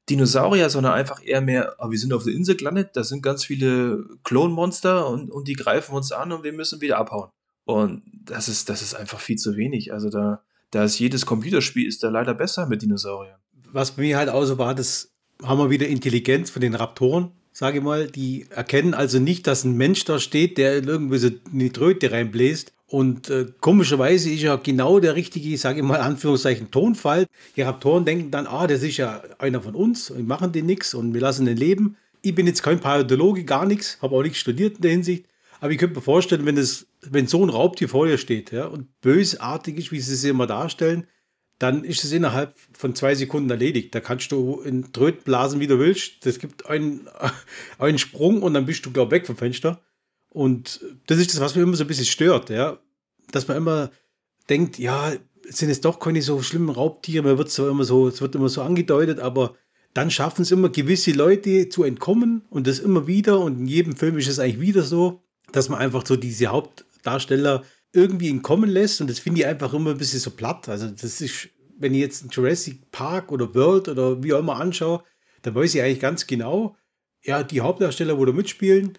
Dinosaurier, 0.10 0.70
sondern 0.70 0.94
einfach 0.94 1.24
eher 1.24 1.42
mehr, 1.42 1.76
oh, 1.80 1.90
wir 1.90 1.98
sind 1.98 2.14
auf 2.14 2.24
der 2.24 2.34
Insel 2.34 2.56
gelandet, 2.56 2.92
da 2.94 3.04
sind 3.04 3.24
ganz 3.24 3.46
viele 3.46 4.06
Klonmonster 4.24 5.08
und, 5.08 5.32
und 5.32 5.48
die 5.48 5.54
greifen 5.54 5.96
uns 5.96 6.12
an 6.12 6.32
und 6.32 6.44
wir 6.44 6.54
müssen 6.54 6.82
wieder 6.82 6.98
abhauen. 6.98 7.30
Und 7.66 8.04
das 8.26 8.50
ist, 8.50 8.70
das 8.70 8.82
ist 8.82 8.94
einfach 8.94 9.20
viel 9.20 9.38
zu 9.38 9.56
wenig. 9.56 9.94
Also 9.94 10.10
da, 10.10 10.44
da 10.72 10.84
ist 10.84 11.00
jedes 11.00 11.26
Computerspiel 11.26 11.88
ist 11.88 12.04
da 12.04 12.10
leider 12.10 12.34
besser 12.34 12.68
mit 12.68 12.82
Dinosauriern. 12.82 13.40
Was 13.72 13.92
bei 13.92 14.02
mir 14.02 14.18
halt 14.18 14.30
auch 14.30 14.44
so 14.44 14.58
war, 14.58 14.76
das 14.76 15.14
haben 15.42 15.58
wir 15.58 15.70
wieder 15.70 15.88
Intelligenz 15.88 16.50
von 16.50 16.62
den 16.62 16.76
Raptoren, 16.76 17.32
sage 17.54 17.78
ich 17.78 17.84
mal. 17.84 18.08
Die 18.08 18.48
erkennen 18.50 18.94
also 18.94 19.20
nicht, 19.20 19.48
dass 19.48 19.64
ein 19.64 19.78
Mensch 19.78 20.04
da 20.04 20.20
steht, 20.20 20.58
der 20.58 20.84
irgendwie 20.84 21.18
so 21.18 21.30
eine 21.54 21.72
Tröte 21.72 22.12
reinbläst 22.12 22.74
und 22.94 23.32
äh, 23.32 23.48
komischerweise 23.60 24.30
ist 24.30 24.44
ja 24.44 24.56
genau 24.56 25.00
der 25.00 25.16
richtige, 25.16 25.58
sage 25.58 25.80
ich 25.80 25.84
mal, 25.84 26.00
Anführungszeichen, 26.00 26.70
Tonfall. 26.70 27.26
Die 27.56 27.64
Raptoren 27.64 28.06
denken 28.06 28.30
dann, 28.30 28.46
ah, 28.46 28.68
das 28.68 28.84
ist 28.84 28.98
ja 28.98 29.24
einer 29.40 29.64
von 29.64 29.74
uns, 29.74 30.16
wir 30.16 30.24
machen 30.24 30.52
den 30.52 30.68
nichts 30.68 30.94
und 30.94 31.12
wir 31.12 31.22
lassen 31.22 31.48
den 31.48 31.58
leben. 31.58 31.98
Ich 32.22 32.36
bin 32.36 32.46
jetzt 32.46 32.62
kein 32.62 32.80
Paläontologe, 32.80 33.46
gar 33.46 33.66
nichts, 33.66 33.98
habe 34.04 34.16
auch 34.16 34.22
nichts 34.22 34.38
studiert 34.38 34.76
in 34.76 34.82
der 34.84 34.92
Hinsicht. 34.92 35.26
Aber 35.60 35.72
ich 35.72 35.80
könnte 35.80 35.96
mir 35.96 36.04
vorstellen, 36.04 36.46
wenn, 36.46 36.56
das, 36.56 36.86
wenn 37.02 37.26
so 37.26 37.44
ein 37.44 37.50
Raubtier 37.50 37.90
vor 37.90 38.06
dir 38.06 38.20
steht 38.20 38.52
ja, 38.52 38.68
und 38.68 38.86
bösartig 39.02 39.80
ist, 39.80 39.92
wie 39.92 40.00
sie 40.00 40.14
es 40.14 40.24
immer 40.24 40.46
darstellen, 40.46 41.08
dann 41.60 41.84
ist 41.84 42.04
es 42.04 42.12
innerhalb 42.12 42.56
von 42.74 42.96
zwei 42.96 43.16
Sekunden 43.16 43.50
erledigt. 43.50 43.94
Da 43.96 44.00
kannst 44.00 44.32
du 44.32 44.62
in 44.62 44.92
Tröd 44.92 45.24
blasen, 45.24 45.60
wie 45.60 45.68
du 45.68 45.80
willst. 45.80 46.26
Das 46.26 46.40
gibt 46.40 46.66
einen, 46.66 47.08
einen 47.78 48.00
Sprung 48.00 48.42
und 48.42 48.54
dann 48.54 48.66
bist 48.66 48.86
du, 48.86 48.92
glaube 48.92 49.16
ich, 49.16 49.22
weg 49.22 49.28
vom 49.28 49.38
Fenster. 49.38 49.82
Und 50.30 50.82
das 51.06 51.20
ist 51.20 51.34
das, 51.34 51.40
was 51.40 51.56
mich 51.56 51.64
immer 51.64 51.76
so 51.76 51.84
ein 51.84 51.88
bisschen 51.88 52.06
stört, 52.06 52.50
ja. 52.50 52.80
Dass 53.32 53.48
man 53.48 53.58
immer 53.58 53.92
denkt, 54.50 54.80
ja, 54.80 55.14
sind 55.48 55.70
es 55.70 55.82
doch 55.82 56.00
keine 56.00 56.22
so 56.22 56.42
schlimmen 56.42 56.70
Raubtiere, 56.70 57.24
man 57.24 57.38
wird 57.38 57.50
so 57.50 57.70
immer 57.70 57.84
so, 57.84 58.08
es 58.08 58.22
wird 58.22 58.36
immer 58.36 58.50
so 58.50 58.62
angedeutet, 58.62 59.20
aber 59.20 59.56
dann 59.94 60.10
schaffen 60.10 60.42
es 60.42 60.52
immer 60.52 60.70
gewisse 60.70 61.12
Leute 61.12 61.70
zu 61.70 61.84
entkommen 61.84 62.44
und 62.50 62.68
das 62.68 62.80
immer 62.80 63.08
wieder 63.08 63.40
und 63.40 63.60
in 63.60 63.68
jedem 63.68 63.96
Film 63.96 64.18
ist 64.18 64.28
es 64.28 64.40
eigentlich 64.40 64.60
wieder 64.60 64.84
so, 64.84 65.22
dass 65.52 65.70
man 65.70 65.80
einfach 65.80 66.06
so 66.06 66.16
diese 66.16 66.48
Hauptdarsteller 66.48 67.64
irgendwie 67.94 68.30
entkommen 68.30 68.70
lässt 68.70 69.00
und 69.02 69.10
das 69.10 69.20
finde 69.20 69.42
ich 69.42 69.46
einfach 69.46 69.74
immer 69.74 69.92
ein 69.92 69.98
bisschen 69.98 70.20
so 70.20 70.32
platt. 70.32 70.68
Also 70.68 70.88
das 70.90 71.22
ist, 71.22 71.50
wenn 71.78 71.94
ich 71.94 72.02
jetzt 72.02 72.26
Jurassic 72.32 72.92
Park 72.92 73.32
oder 73.32 73.54
World 73.56 73.88
oder 73.88 74.22
wie 74.24 74.34
auch 74.34 74.40
immer 74.40 74.60
anschaue, 74.60 75.04
dann 75.44 75.56
weiß 75.56 75.76
ich 75.76 75.82
eigentlich 75.82 76.00
ganz 76.00 76.28
genau, 76.28 76.76
ja, 77.24 77.44
die 77.44 77.62
Hauptdarsteller, 77.62 78.18
wo 78.18 78.26
da 78.26 78.34
mitspielen, 78.34 78.98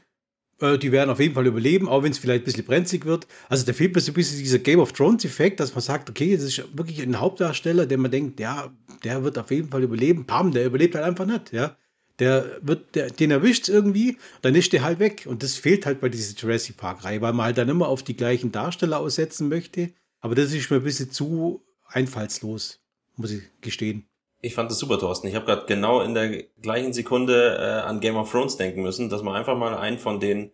äh, 0.60 0.78
die 0.78 0.92
werden 0.92 1.10
auf 1.10 1.20
jeden 1.20 1.34
Fall 1.34 1.46
überleben, 1.46 1.88
auch 1.88 2.02
wenn 2.02 2.12
es 2.12 2.18
vielleicht 2.18 2.42
ein 2.42 2.44
bisschen 2.44 2.64
brenzlig 2.64 3.04
wird. 3.04 3.26
Also 3.48 3.66
da 3.66 3.72
fehlt 3.72 3.94
mir 3.94 4.00
so 4.00 4.12
ein 4.12 4.14
bisschen 4.14 4.38
dieser 4.38 4.60
Game 4.60 4.78
of 4.78 4.92
Thrones-Effekt, 4.92 5.60
dass 5.60 5.74
man 5.74 5.82
sagt, 5.82 6.08
okay, 6.08 6.36
das 6.36 6.44
ist 6.44 6.78
wirklich 6.78 7.02
ein 7.02 7.20
Hauptdarsteller, 7.20 7.86
der 7.86 7.98
man 7.98 8.10
denkt, 8.10 8.40
ja, 8.40 8.72
der 9.02 9.24
wird 9.24 9.38
auf 9.38 9.50
jeden 9.50 9.68
Fall 9.68 9.82
überleben. 9.82 10.26
Pam, 10.26 10.52
der 10.52 10.66
überlebt 10.66 10.94
halt 10.94 11.04
einfach 11.04 11.26
nicht, 11.26 11.52
ja. 11.52 11.76
Der 12.20 12.58
wird, 12.62 12.94
der, 12.94 13.10
den 13.10 13.30
erwischt 13.30 13.68
irgendwie, 13.68 14.18
dann 14.42 14.54
ist 14.54 14.72
der 14.72 14.84
halt 14.84 14.98
weg. 14.98 15.26
Und 15.28 15.42
das 15.42 15.56
fehlt 15.56 15.86
halt 15.86 16.00
bei 16.00 16.08
dieser 16.08 16.34
Jurassic 16.34 16.76
Park-Reihe, 16.76 17.20
weil 17.20 17.32
man 17.32 17.46
halt 17.46 17.58
dann 17.58 17.68
immer 17.68 17.88
auf 17.88 18.02
die 18.02 18.16
gleichen 18.16 18.52
Darsteller 18.52 19.00
aussetzen 19.00 19.48
möchte. 19.48 19.90
Aber 20.20 20.34
das 20.34 20.52
ist 20.52 20.70
mir 20.70 20.76
ein 20.76 20.84
bisschen 20.84 21.10
zu 21.10 21.62
einfallslos, 21.86 22.80
muss 23.16 23.32
ich 23.32 23.42
gestehen. 23.60 24.06
Ich 24.40 24.54
fand 24.54 24.70
das 24.70 24.78
super, 24.78 24.98
Thorsten. 24.98 25.26
Ich 25.26 25.34
habe 25.34 25.46
gerade 25.46 25.66
genau 25.66 26.02
in 26.02 26.14
der 26.14 26.42
gleichen 26.60 26.92
Sekunde 26.92 27.56
äh, 27.58 27.88
an 27.88 28.00
Game 28.00 28.16
of 28.16 28.30
Thrones 28.30 28.56
denken 28.56 28.82
müssen, 28.82 29.08
dass 29.08 29.22
man 29.22 29.34
einfach 29.34 29.56
mal 29.56 29.74
einen 29.74 29.98
von 29.98 30.20
den 30.20 30.52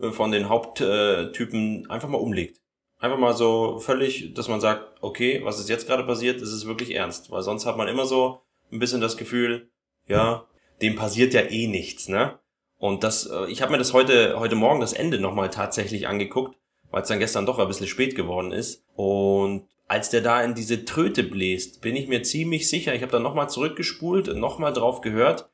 äh, 0.00 0.10
von 0.10 0.30
den 0.30 0.48
Haupttypen 0.48 1.88
einfach 1.90 2.08
mal 2.08 2.18
umlegt. 2.18 2.60
Einfach 2.98 3.18
mal 3.18 3.34
so 3.34 3.78
völlig, 3.78 4.34
dass 4.34 4.48
man 4.48 4.60
sagt, 4.60 4.96
okay, 5.00 5.40
was 5.44 5.60
ist 5.60 5.68
jetzt 5.68 5.86
gerade 5.86 6.02
passiert, 6.02 6.42
ist 6.42 6.66
wirklich 6.66 6.94
ernst. 6.94 7.30
Weil 7.30 7.42
sonst 7.42 7.64
hat 7.64 7.76
man 7.76 7.86
immer 7.86 8.06
so 8.06 8.40
ein 8.72 8.80
bisschen 8.80 9.00
das 9.00 9.16
Gefühl, 9.16 9.70
ja, 10.08 10.44
dem 10.82 10.96
passiert 10.96 11.34
ja 11.34 11.42
eh 11.42 11.66
nichts, 11.66 12.08
ne? 12.08 12.38
Und 12.78 13.02
das, 13.04 13.26
äh, 13.26 13.46
ich 13.50 13.60
habe 13.62 13.72
mir 13.72 13.78
das 13.78 13.92
heute, 13.92 14.38
heute 14.38 14.54
Morgen 14.54 14.80
das 14.80 14.92
Ende 14.92 15.18
nochmal 15.18 15.50
tatsächlich 15.50 16.06
angeguckt, 16.06 16.56
weil 16.90 17.02
es 17.02 17.08
dann 17.08 17.18
gestern 17.18 17.46
doch 17.46 17.58
ein 17.58 17.66
bisschen 17.66 17.88
spät 17.88 18.14
geworden 18.14 18.52
ist. 18.52 18.84
Und 18.94 19.66
als 19.88 20.10
der 20.10 20.20
da 20.20 20.42
in 20.42 20.54
diese 20.54 20.84
Tröte 20.84 21.24
bläst, 21.24 21.80
bin 21.80 21.96
ich 21.96 22.08
mir 22.08 22.22
ziemlich 22.22 22.68
sicher, 22.68 22.94
ich 22.94 23.02
habe 23.02 23.12
da 23.12 23.18
nochmal 23.18 23.50
zurückgespult 23.50 24.28
und 24.28 24.38
nochmal 24.38 24.72
drauf 24.72 25.00
gehört, 25.00 25.50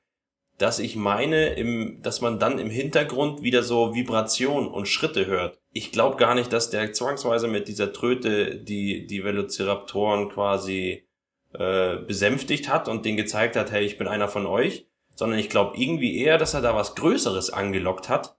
dass 0.58 0.78
ich 0.78 0.96
meine, 0.96 1.54
im, 1.54 2.00
dass 2.02 2.20
man 2.20 2.38
dann 2.38 2.58
im 2.58 2.70
Hintergrund 2.70 3.42
wieder 3.42 3.62
so 3.62 3.94
Vibration 3.94 4.68
und 4.68 4.86
Schritte 4.86 5.26
hört. 5.26 5.58
Ich 5.72 5.90
glaube 5.90 6.16
gar 6.16 6.34
nicht, 6.34 6.52
dass 6.52 6.70
der 6.70 6.92
zwangsweise 6.92 7.48
mit 7.48 7.66
dieser 7.66 7.92
Tröte 7.92 8.56
die, 8.56 9.06
die 9.06 9.24
Velociraptoren 9.24 10.28
quasi 10.28 11.06
äh, 11.54 11.96
besänftigt 11.96 12.68
hat 12.68 12.88
und 12.88 13.04
den 13.04 13.16
gezeigt 13.16 13.56
hat, 13.56 13.72
hey, 13.72 13.84
ich 13.84 13.98
bin 13.98 14.06
einer 14.06 14.28
von 14.28 14.46
euch, 14.46 14.86
sondern 15.14 15.38
ich 15.38 15.50
glaube 15.50 15.76
irgendwie 15.76 16.18
eher, 16.18 16.38
dass 16.38 16.54
er 16.54 16.60
da 16.60 16.74
was 16.74 16.94
Größeres 16.94 17.50
angelockt 17.50 18.08
hat. 18.08 18.36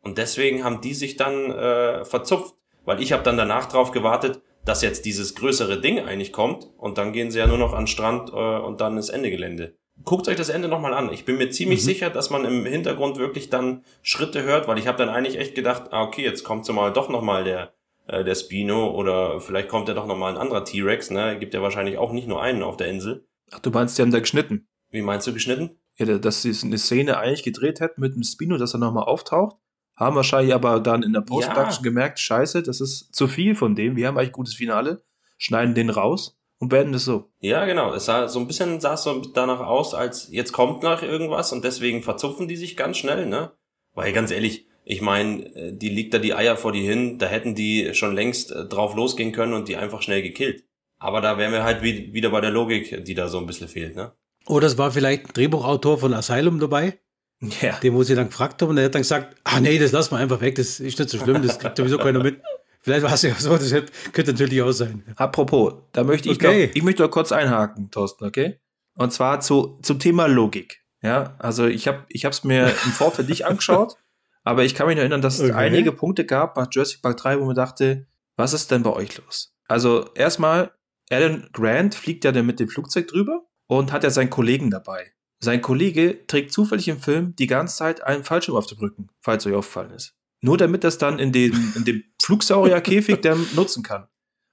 Und 0.00 0.18
deswegen 0.18 0.64
haben 0.64 0.80
die 0.80 0.94
sich 0.94 1.16
dann 1.16 1.50
äh, 1.50 2.04
verzupft, 2.04 2.54
weil 2.84 3.02
ich 3.02 3.12
habe 3.12 3.22
dann 3.22 3.36
danach 3.36 3.66
drauf 3.66 3.90
gewartet, 3.90 4.40
dass 4.64 4.82
jetzt 4.82 5.04
dieses 5.06 5.34
größere 5.34 5.80
Ding 5.80 5.98
eigentlich 5.98 6.32
kommt 6.32 6.68
und 6.76 6.98
dann 6.98 7.12
gehen 7.12 7.30
sie 7.30 7.38
ja 7.38 7.46
nur 7.46 7.58
noch 7.58 7.72
an 7.72 7.86
Strand 7.86 8.30
äh, 8.30 8.32
und 8.32 8.80
dann 8.80 8.98
ist 8.98 9.08
Ende 9.08 9.30
Gelände. 9.30 9.76
Guckt 10.04 10.28
euch 10.28 10.36
das 10.36 10.48
Ende 10.48 10.68
nochmal 10.68 10.94
an. 10.94 11.12
Ich 11.12 11.24
bin 11.24 11.38
mir 11.38 11.50
ziemlich 11.50 11.80
mhm. 11.80 11.84
sicher, 11.84 12.10
dass 12.10 12.30
man 12.30 12.44
im 12.44 12.64
Hintergrund 12.64 13.16
wirklich 13.16 13.50
dann 13.50 13.82
Schritte 14.02 14.42
hört, 14.42 14.68
weil 14.68 14.78
ich 14.78 14.86
habe 14.86 14.98
dann 14.98 15.08
eigentlich 15.08 15.38
echt 15.38 15.54
gedacht, 15.54 15.84
ah, 15.90 16.02
okay, 16.02 16.22
jetzt 16.22 16.44
kommt 16.44 16.64
so 16.64 16.72
mal 16.72 16.92
doch 16.92 17.08
nochmal 17.08 17.44
der, 17.44 17.72
äh, 18.06 18.22
der 18.22 18.34
Spino 18.34 18.90
oder 18.90 19.40
vielleicht 19.40 19.68
kommt 19.68 19.88
ja 19.88 19.94
doch 19.94 20.06
nochmal 20.06 20.32
ein 20.32 20.38
anderer 20.38 20.64
T-Rex, 20.64 21.10
ne? 21.10 21.38
Gibt 21.38 21.54
ja 21.54 21.62
wahrscheinlich 21.62 21.98
auch 21.98 22.12
nicht 22.12 22.28
nur 22.28 22.40
einen 22.40 22.62
auf 22.62 22.76
der 22.76 22.88
Insel. 22.88 23.26
Ach, 23.50 23.58
du 23.58 23.70
meinst, 23.70 23.98
die 23.98 24.02
haben 24.02 24.12
da 24.12 24.20
geschnitten? 24.20 24.68
Wie 24.90 25.02
meinst 25.02 25.26
du 25.26 25.32
geschnitten? 25.32 25.78
Ja, 25.98 26.18
dass 26.18 26.42
sie 26.42 26.54
eine 26.64 26.78
Szene 26.78 27.18
eigentlich 27.18 27.42
gedreht 27.42 27.80
hätten 27.80 28.00
mit 28.00 28.14
dem 28.14 28.22
Spino, 28.22 28.56
dass 28.56 28.74
er 28.74 28.78
nochmal 28.78 29.04
auftaucht 29.04 29.56
haben 29.98 30.16
wahrscheinlich 30.16 30.54
aber 30.54 30.80
dann 30.80 31.02
in 31.02 31.12
der 31.12 31.22
Post-Production 31.22 31.84
ja. 31.84 31.90
gemerkt, 31.90 32.20
scheiße, 32.20 32.62
das 32.62 32.80
ist 32.80 33.14
zu 33.14 33.26
viel 33.26 33.54
von 33.54 33.74
dem, 33.74 33.96
wir 33.96 34.06
haben 34.06 34.16
eigentlich 34.16 34.32
gutes 34.32 34.54
Finale, 34.54 35.02
schneiden 35.36 35.74
den 35.74 35.90
raus 35.90 36.38
und 36.58 36.68
beenden 36.68 36.92
das 36.92 37.04
so. 37.04 37.30
Ja, 37.40 37.64
genau. 37.66 37.92
Es 37.92 38.04
sah 38.04 38.28
so 38.28 38.38
ein 38.38 38.46
bisschen 38.46 38.80
sah 38.80 38.96
so 38.96 39.20
danach 39.34 39.60
aus, 39.60 39.94
als 39.94 40.28
jetzt 40.30 40.52
kommt 40.52 40.82
nach 40.82 41.02
irgendwas 41.02 41.52
und 41.52 41.64
deswegen 41.64 42.02
verzupfen 42.02 42.48
die 42.48 42.56
sich 42.56 42.76
ganz 42.76 42.96
schnell, 42.96 43.26
ne? 43.26 43.52
Weil 43.94 44.12
ganz 44.12 44.30
ehrlich, 44.30 44.66
ich 44.84 45.00
meine, 45.00 45.44
äh, 45.54 45.72
die 45.76 45.88
liegt 45.88 46.14
da 46.14 46.18
die 46.18 46.34
Eier 46.34 46.56
vor 46.56 46.72
die 46.72 46.82
hin, 46.82 47.18
da 47.18 47.26
hätten 47.26 47.54
die 47.54 47.92
schon 47.94 48.14
längst 48.14 48.52
äh, 48.52 48.66
drauf 48.66 48.94
losgehen 48.94 49.32
können 49.32 49.52
und 49.52 49.68
die 49.68 49.76
einfach 49.76 50.02
schnell 50.02 50.22
gekillt. 50.22 50.64
Aber 50.98 51.20
da 51.20 51.38
wären 51.38 51.52
wir 51.52 51.64
halt 51.64 51.82
wieder 51.82 52.30
bei 52.30 52.40
der 52.40 52.50
Logik, 52.50 53.04
die 53.04 53.14
da 53.14 53.28
so 53.28 53.38
ein 53.38 53.46
bisschen 53.46 53.68
fehlt, 53.68 53.96
ne? 53.96 54.12
Oder 54.48 54.66
es 54.66 54.78
war 54.78 54.90
vielleicht 54.90 55.26
ein 55.26 55.32
Drehbuchautor 55.34 55.98
von 55.98 56.14
Asylum 56.14 56.58
dabei, 56.58 56.98
ja. 57.40 57.78
Den, 57.78 57.94
wo 57.94 58.02
sie 58.02 58.16
dann 58.16 58.28
gefragt 58.28 58.60
haben, 58.62 58.70
und 58.70 58.78
er 58.78 58.86
hat 58.86 58.94
dann 58.94 59.02
gesagt, 59.02 59.36
ah 59.44 59.60
nee, 59.60 59.78
das 59.78 59.92
lassen 59.92 60.12
wir 60.12 60.18
einfach 60.18 60.40
weg, 60.40 60.56
das 60.56 60.80
ist 60.80 60.98
nicht 60.98 61.10
so 61.10 61.18
schlimm, 61.18 61.40
das 61.40 61.58
kriegt 61.58 61.76
sowieso 61.76 61.98
keiner 61.98 62.22
mit. 62.22 62.40
Vielleicht 62.80 63.02
war 63.02 63.12
es 63.12 63.22
ja 63.22 63.34
so, 63.34 63.56
das 63.56 63.70
könnte 64.12 64.32
natürlich 64.32 64.60
auch 64.62 64.72
sein. 64.72 65.04
Apropos, 65.16 65.74
da 65.92 66.02
möchte 66.02 66.30
ich 66.30 66.36
okay. 66.36 66.66
noch, 66.66 66.74
ich 66.74 66.82
möchte 66.82 67.02
noch 67.02 67.10
kurz 67.10 67.30
einhaken, 67.30 67.90
Thorsten, 67.90 68.24
okay? 68.24 68.58
Und 68.94 69.12
zwar 69.12 69.40
zu, 69.40 69.78
zum 69.82 70.00
Thema 70.00 70.26
Logik. 70.26 70.82
Ja, 71.00 71.36
also 71.38 71.66
ich 71.66 71.86
habe 71.86 72.04
ich 72.08 72.24
es 72.24 72.42
mir 72.42 72.66
im 72.66 72.92
Vorfeld 72.92 73.28
nicht 73.28 73.46
angeschaut, 73.46 73.96
aber 74.42 74.64
ich 74.64 74.74
kann 74.74 74.88
mich 74.88 74.98
erinnern, 74.98 75.22
dass 75.22 75.38
okay. 75.38 75.50
es 75.50 75.54
einige 75.54 75.92
Punkte 75.92 76.24
gab 76.24 76.54
bei 76.54 76.64
Jurassic 76.68 77.02
Park 77.02 77.18
3, 77.18 77.40
wo 77.40 77.44
man 77.44 77.54
dachte, 77.54 78.06
was 78.36 78.52
ist 78.52 78.70
denn 78.72 78.82
bei 78.82 78.92
euch 78.92 79.16
los? 79.16 79.54
Also 79.68 80.10
erstmal, 80.14 80.72
Alan 81.10 81.48
Grant 81.52 81.94
fliegt 81.94 82.24
ja 82.24 82.32
dann 82.32 82.46
mit 82.46 82.58
dem 82.58 82.68
Flugzeug 82.68 83.06
drüber 83.06 83.47
und 83.68 83.92
hat 83.92 84.02
ja 84.02 84.10
seinen 84.10 84.30
Kollegen 84.30 84.70
dabei. 84.70 85.12
Sein 85.40 85.62
Kollege 85.62 86.26
trägt 86.26 86.52
zufällig 86.52 86.88
im 86.88 86.98
Film 86.98 87.36
die 87.36 87.46
ganze 87.46 87.76
Zeit 87.76 88.02
einen 88.02 88.24
Fallschirm 88.24 88.56
auf 88.56 88.66
dem 88.66 88.78
Rücken, 88.78 89.08
falls 89.20 89.46
euch 89.46 89.54
aufgefallen 89.54 89.92
ist. 89.92 90.16
Nur 90.40 90.56
damit 90.56 90.82
das 90.82 90.98
dann 90.98 91.20
in 91.20 91.30
dem, 91.30 91.72
in 91.76 91.84
dem 91.84 92.02
Flugsaurierkäfig 92.22 93.20
dann 93.20 93.46
nutzen 93.54 93.84
kann. 93.84 94.08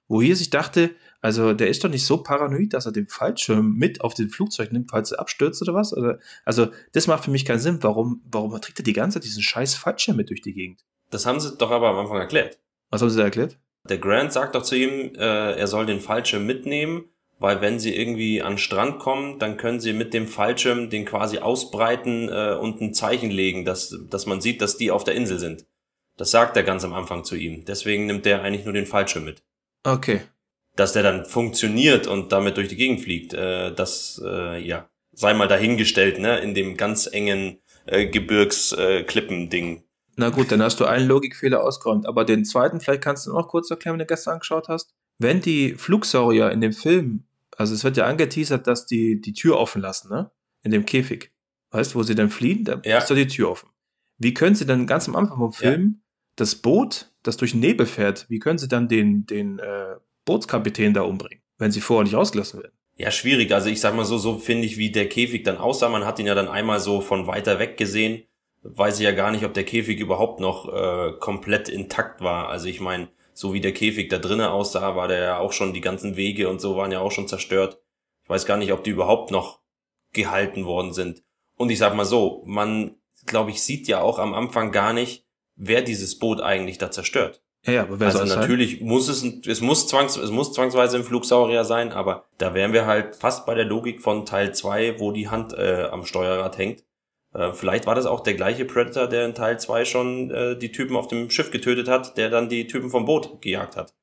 Wo 0.08 0.22
hier 0.22 0.36
sich 0.36 0.50
dachte, 0.50 0.94
also 1.20 1.52
der 1.52 1.68
ist 1.68 1.82
doch 1.82 1.88
nicht 1.88 2.06
so 2.06 2.18
paranoid, 2.18 2.72
dass 2.72 2.86
er 2.86 2.92
den 2.92 3.08
Fallschirm 3.08 3.72
mit 3.72 4.00
auf 4.02 4.14
den 4.14 4.30
Flugzeug 4.30 4.70
nimmt, 4.70 4.90
falls 4.90 5.10
er 5.10 5.18
abstürzt 5.18 5.60
oder 5.62 5.74
was? 5.74 5.92
Oder, 5.92 6.20
also 6.44 6.68
das 6.92 7.08
macht 7.08 7.24
für 7.24 7.32
mich 7.32 7.44
keinen 7.44 7.58
Sinn. 7.58 7.78
Warum, 7.82 8.22
warum 8.30 8.52
trägt 8.60 8.78
er 8.78 8.84
die 8.84 8.92
ganze 8.92 9.18
Zeit 9.18 9.24
diesen 9.24 9.42
scheiß 9.42 9.74
Fallschirm 9.74 10.16
mit 10.16 10.30
durch 10.30 10.42
die 10.42 10.54
Gegend? 10.54 10.84
Das 11.10 11.26
haben 11.26 11.40
sie 11.40 11.56
doch 11.56 11.72
aber 11.72 11.88
am 11.88 11.98
Anfang 11.98 12.18
erklärt. 12.18 12.60
Was 12.90 13.02
haben 13.02 13.10
sie 13.10 13.18
da 13.18 13.24
erklärt? 13.24 13.58
Der 13.88 13.98
Grant 13.98 14.32
sagt 14.32 14.54
doch 14.54 14.62
zu 14.62 14.76
ihm, 14.76 15.14
äh, 15.16 15.58
er 15.58 15.66
soll 15.66 15.86
den 15.86 16.00
Fallschirm 16.00 16.46
mitnehmen, 16.46 17.04
weil 17.38 17.60
wenn 17.60 17.78
sie 17.78 17.94
irgendwie 17.94 18.42
an 18.42 18.54
den 18.54 18.58
Strand 18.58 18.98
kommen, 18.98 19.38
dann 19.38 19.56
können 19.56 19.80
sie 19.80 19.92
mit 19.92 20.14
dem 20.14 20.26
Fallschirm 20.26 20.88
den 20.88 21.04
quasi 21.04 21.38
ausbreiten 21.38 22.28
äh, 22.30 22.56
und 22.60 22.80
ein 22.80 22.94
Zeichen 22.94 23.30
legen, 23.30 23.64
dass, 23.64 23.94
dass 24.08 24.26
man 24.26 24.40
sieht, 24.40 24.62
dass 24.62 24.78
die 24.78 24.90
auf 24.90 25.04
der 25.04 25.14
Insel 25.14 25.38
sind. 25.38 25.66
Das 26.16 26.30
sagt 26.30 26.56
er 26.56 26.62
ganz 26.62 26.82
am 26.84 26.94
Anfang 26.94 27.24
zu 27.24 27.36
ihm. 27.36 27.64
Deswegen 27.66 28.06
nimmt 28.06 28.24
er 28.26 28.42
eigentlich 28.42 28.64
nur 28.64 28.72
den 28.72 28.86
Fallschirm 28.86 29.24
mit. 29.24 29.42
Okay. 29.84 30.22
Dass 30.76 30.94
der 30.94 31.02
dann 31.02 31.26
funktioniert 31.26 32.06
und 32.06 32.32
damit 32.32 32.56
durch 32.56 32.68
die 32.68 32.76
Gegend 32.76 33.02
fliegt, 33.02 33.34
äh, 33.34 33.74
das 33.74 34.20
äh, 34.24 34.58
ja 34.58 34.88
sei 35.12 35.34
mal 35.34 35.48
dahingestellt, 35.48 36.18
ne, 36.18 36.38
in 36.40 36.54
dem 36.54 36.76
ganz 36.76 37.06
engen 37.06 37.58
äh, 37.86 38.06
Gebirgsklippen-Ding. 38.06 39.78
Äh, 39.78 39.82
Na 40.16 40.30
gut, 40.30 40.52
dann 40.52 40.62
hast 40.62 40.78
du 40.80 40.84
einen 40.84 41.08
Logikfehler 41.08 41.62
ausgeräumt. 41.62 42.06
Aber 42.06 42.24
den 42.24 42.44
zweiten, 42.44 42.80
vielleicht 42.80 43.02
kannst 43.02 43.26
du 43.26 43.32
noch 43.32 43.48
kurz 43.48 43.70
erklären, 43.70 43.94
wenn 43.94 44.00
du 44.00 44.06
gestern 44.06 44.34
angeschaut 44.34 44.68
hast 44.68 44.94
wenn 45.18 45.40
die 45.40 45.74
Flugsaurier 45.74 46.50
in 46.50 46.60
dem 46.60 46.72
Film, 46.72 47.24
also 47.56 47.74
es 47.74 47.84
wird 47.84 47.96
ja 47.96 48.06
angeteasert, 48.06 48.66
dass 48.66 48.86
die 48.86 49.20
die 49.20 49.32
Tür 49.32 49.58
offen 49.58 49.82
lassen, 49.82 50.10
ne? 50.10 50.30
In 50.62 50.70
dem 50.70 50.84
Käfig. 50.84 51.32
Weißt 51.70 51.94
du, 51.94 51.98
wo 51.98 52.02
sie 52.02 52.14
dann 52.14 52.30
fliehen, 52.30 52.64
da 52.64 52.80
ja. 52.84 52.98
ist 52.98 53.10
doch 53.10 53.14
die 53.14 53.26
Tür 53.26 53.50
offen. 53.50 53.68
Wie 54.18 54.34
können 54.34 54.54
sie 54.54 54.66
dann 54.66 54.86
ganz 54.86 55.08
am 55.08 55.16
Anfang 55.16 55.38
vom 55.38 55.52
Film 55.52 55.82
ja. 55.96 56.04
das 56.36 56.56
Boot, 56.56 57.12
das 57.22 57.36
durch 57.36 57.52
den 57.52 57.60
Nebel 57.60 57.86
fährt, 57.86 58.26
wie 58.28 58.38
können 58.38 58.58
sie 58.58 58.68
dann 58.68 58.88
den, 58.88 59.26
den 59.26 59.58
äh, 59.58 59.96
Bootskapitän 60.24 60.94
da 60.94 61.02
umbringen, 61.02 61.42
wenn 61.58 61.70
sie 61.70 61.80
vorher 61.80 62.04
nicht 62.04 62.16
ausgelassen 62.16 62.62
werden? 62.62 62.72
Ja, 62.96 63.10
schwierig. 63.10 63.52
Also 63.52 63.68
ich 63.68 63.80
sag 63.80 63.94
mal 63.94 64.06
so, 64.06 64.16
so 64.16 64.38
finde 64.38 64.66
ich, 64.66 64.78
wie 64.78 64.90
der 64.90 65.08
Käfig 65.08 65.44
dann 65.44 65.58
aussah. 65.58 65.90
Man 65.90 66.06
hat 66.06 66.18
ihn 66.18 66.26
ja 66.26 66.34
dann 66.34 66.48
einmal 66.48 66.80
so 66.80 67.02
von 67.02 67.26
weiter 67.26 67.58
weg 67.58 67.76
gesehen. 67.76 68.22
Weiß 68.62 68.98
ich 68.98 69.04
ja 69.04 69.12
gar 69.12 69.30
nicht, 69.30 69.44
ob 69.44 69.52
der 69.52 69.64
Käfig 69.64 70.00
überhaupt 70.00 70.40
noch 70.40 70.72
äh, 70.72 71.12
komplett 71.20 71.68
intakt 71.68 72.22
war. 72.22 72.48
Also 72.48 72.68
ich 72.68 72.80
meine, 72.80 73.08
so 73.36 73.52
wie 73.52 73.60
der 73.60 73.74
Käfig 73.74 74.08
da 74.08 74.16
drinnen 74.16 74.46
aussah, 74.46 74.96
war 74.96 75.08
der 75.08 75.22
ja 75.22 75.38
auch 75.38 75.52
schon, 75.52 75.74
die 75.74 75.82
ganzen 75.82 76.16
Wege 76.16 76.48
und 76.48 76.58
so 76.58 76.74
waren 76.76 76.90
ja 76.90 77.00
auch 77.00 77.12
schon 77.12 77.28
zerstört. 77.28 77.78
Ich 78.24 78.30
weiß 78.30 78.46
gar 78.46 78.56
nicht, 78.56 78.72
ob 78.72 78.82
die 78.82 78.90
überhaupt 78.90 79.30
noch 79.30 79.60
gehalten 80.14 80.64
worden 80.64 80.94
sind. 80.94 81.22
Und 81.54 81.70
ich 81.70 81.78
sag 81.78 81.94
mal 81.94 82.06
so, 82.06 82.42
man, 82.46 82.96
glaube 83.26 83.50
ich, 83.50 83.62
sieht 83.62 83.88
ja 83.88 84.00
auch 84.00 84.18
am 84.18 84.32
Anfang 84.32 84.72
gar 84.72 84.94
nicht, 84.94 85.26
wer 85.54 85.82
dieses 85.82 86.18
Boot 86.18 86.40
eigentlich 86.40 86.78
da 86.78 86.90
zerstört. 86.90 87.42
Ja, 87.66 87.82
aber 87.82 88.00
wer 88.00 88.06
also 88.06 88.24
natürlich 88.24 88.78
sein? 88.78 88.88
muss 88.88 89.08
es, 89.08 89.22
es 89.46 89.60
muss 89.60 89.86
zwangs, 89.86 90.16
es 90.16 90.30
muss 90.30 90.54
zwangsweise 90.54 90.96
ein 90.96 91.04
Flugsaurier 91.04 91.64
sein, 91.64 91.92
aber 91.92 92.24
da 92.38 92.54
wären 92.54 92.72
wir 92.72 92.86
halt 92.86 93.16
fast 93.16 93.44
bei 93.44 93.54
der 93.54 93.66
Logik 93.66 94.00
von 94.00 94.24
Teil 94.24 94.54
2, 94.54 94.98
wo 94.98 95.12
die 95.12 95.28
Hand 95.28 95.52
äh, 95.52 95.88
am 95.90 96.06
Steuerrad 96.06 96.56
hängt. 96.56 96.84
Äh, 97.36 97.52
vielleicht 97.52 97.86
war 97.86 97.94
das 97.94 98.06
auch 98.06 98.20
der 98.20 98.34
gleiche 98.34 98.64
Predator, 98.64 99.06
der 99.06 99.26
in 99.26 99.34
Teil 99.34 99.60
2 99.60 99.84
schon 99.84 100.30
äh, 100.30 100.58
die 100.58 100.72
Typen 100.72 100.96
auf 100.96 101.08
dem 101.08 101.28
Schiff 101.28 101.50
getötet 101.50 101.86
hat, 101.86 102.16
der 102.16 102.30
dann 102.30 102.48
die 102.48 102.66
Typen 102.66 102.90
vom 102.90 103.04
Boot 103.04 103.42
gejagt 103.42 103.76
hat. 103.76 103.94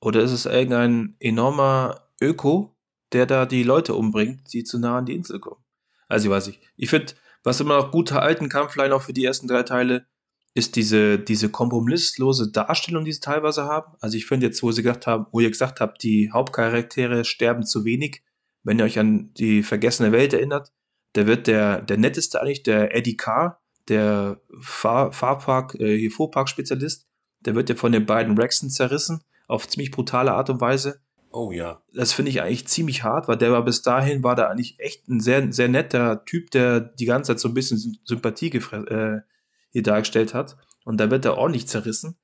Oder 0.00 0.22
ist 0.22 0.32
es 0.32 0.46
irgendein 0.46 1.16
enormer 1.20 2.08
Öko, 2.20 2.74
der 3.12 3.26
da 3.26 3.44
die 3.44 3.62
Leute 3.62 3.94
umbringt, 3.94 4.52
die 4.52 4.64
zu 4.64 4.78
nah 4.78 4.98
an 4.98 5.06
die 5.06 5.14
Insel 5.14 5.40
kommen? 5.40 5.62
Also 6.08 6.28
ich 6.28 6.30
weiß 6.30 6.46
nicht. 6.46 6.60
Ich 6.76 6.88
finde, 6.88 7.12
was 7.42 7.60
immer 7.60 7.76
noch 7.76 7.90
gut 7.90 8.12
halten 8.12 8.48
kann, 8.48 8.70
vielleicht 8.70 8.92
auch 8.92 9.02
für 9.02 9.12
die 9.12 9.24
ersten 9.24 9.46
drei 9.46 9.62
Teile, 9.62 10.06
ist 10.54 10.76
diese, 10.76 11.18
diese 11.18 11.50
kompromisslose 11.50 12.50
Darstellung, 12.50 13.04
die 13.04 13.12
sie 13.12 13.20
teilweise 13.20 13.64
haben. 13.64 13.96
Also 14.00 14.16
ich 14.16 14.26
finde 14.26 14.46
jetzt, 14.46 14.62
wo 14.62 14.70
sie 14.70 14.82
gesagt 14.82 15.06
haben, 15.06 15.26
wo 15.32 15.40
ihr 15.40 15.50
gesagt 15.50 15.80
habt, 15.80 16.02
die 16.02 16.30
Hauptcharaktere 16.30 17.24
sterben 17.24 17.66
zu 17.66 17.84
wenig, 17.84 18.22
wenn 18.62 18.78
ihr 18.78 18.84
euch 18.84 18.98
an 18.98 19.34
die 19.34 19.62
vergessene 19.62 20.12
Welt 20.12 20.32
erinnert, 20.32 20.72
der 21.14 21.26
wird 21.26 21.46
der, 21.46 21.82
der 21.82 21.96
netteste 21.96 22.40
eigentlich, 22.40 22.62
der 22.62 22.94
Eddie 22.94 23.16
Carr, 23.16 23.60
der 23.88 24.40
Fahr 24.60 25.12
Fahrpark, 25.12 25.74
äh, 25.76 25.98
hier 25.98 26.10
Fuhrpark-Spezialist, 26.10 27.06
der 27.40 27.54
wird 27.54 27.68
ja 27.68 27.74
von 27.74 27.92
den 27.92 28.06
beiden 28.06 28.38
Rexen 28.38 28.70
zerrissen, 28.70 29.22
auf 29.46 29.68
ziemlich 29.68 29.90
brutale 29.90 30.32
Art 30.32 30.50
und 30.50 30.60
Weise. 30.60 31.00
Oh 31.30 31.50
ja. 31.50 31.82
Das 31.92 32.12
finde 32.12 32.30
ich 32.30 32.40
eigentlich 32.40 32.68
ziemlich 32.68 33.02
hart, 33.02 33.26
weil 33.28 33.36
der 33.36 33.50
war 33.52 33.64
bis 33.64 33.82
dahin, 33.82 34.22
war 34.22 34.36
da 34.36 34.48
eigentlich 34.48 34.78
echt 34.78 35.08
ein 35.08 35.20
sehr, 35.20 35.52
sehr 35.52 35.68
netter 35.68 36.24
Typ, 36.24 36.50
der 36.52 36.80
die 36.80 37.06
ganze 37.06 37.32
Zeit 37.32 37.40
so 37.40 37.48
ein 37.48 37.54
bisschen 37.54 37.98
Sympathie 38.04 38.48
äh, 38.48 39.20
hier 39.70 39.82
dargestellt 39.82 40.32
hat. 40.32 40.56
Und 40.84 40.98
da 40.98 41.10
wird 41.10 41.24
er 41.24 41.36
ordentlich 41.36 41.66
zerrissen. 41.66 42.18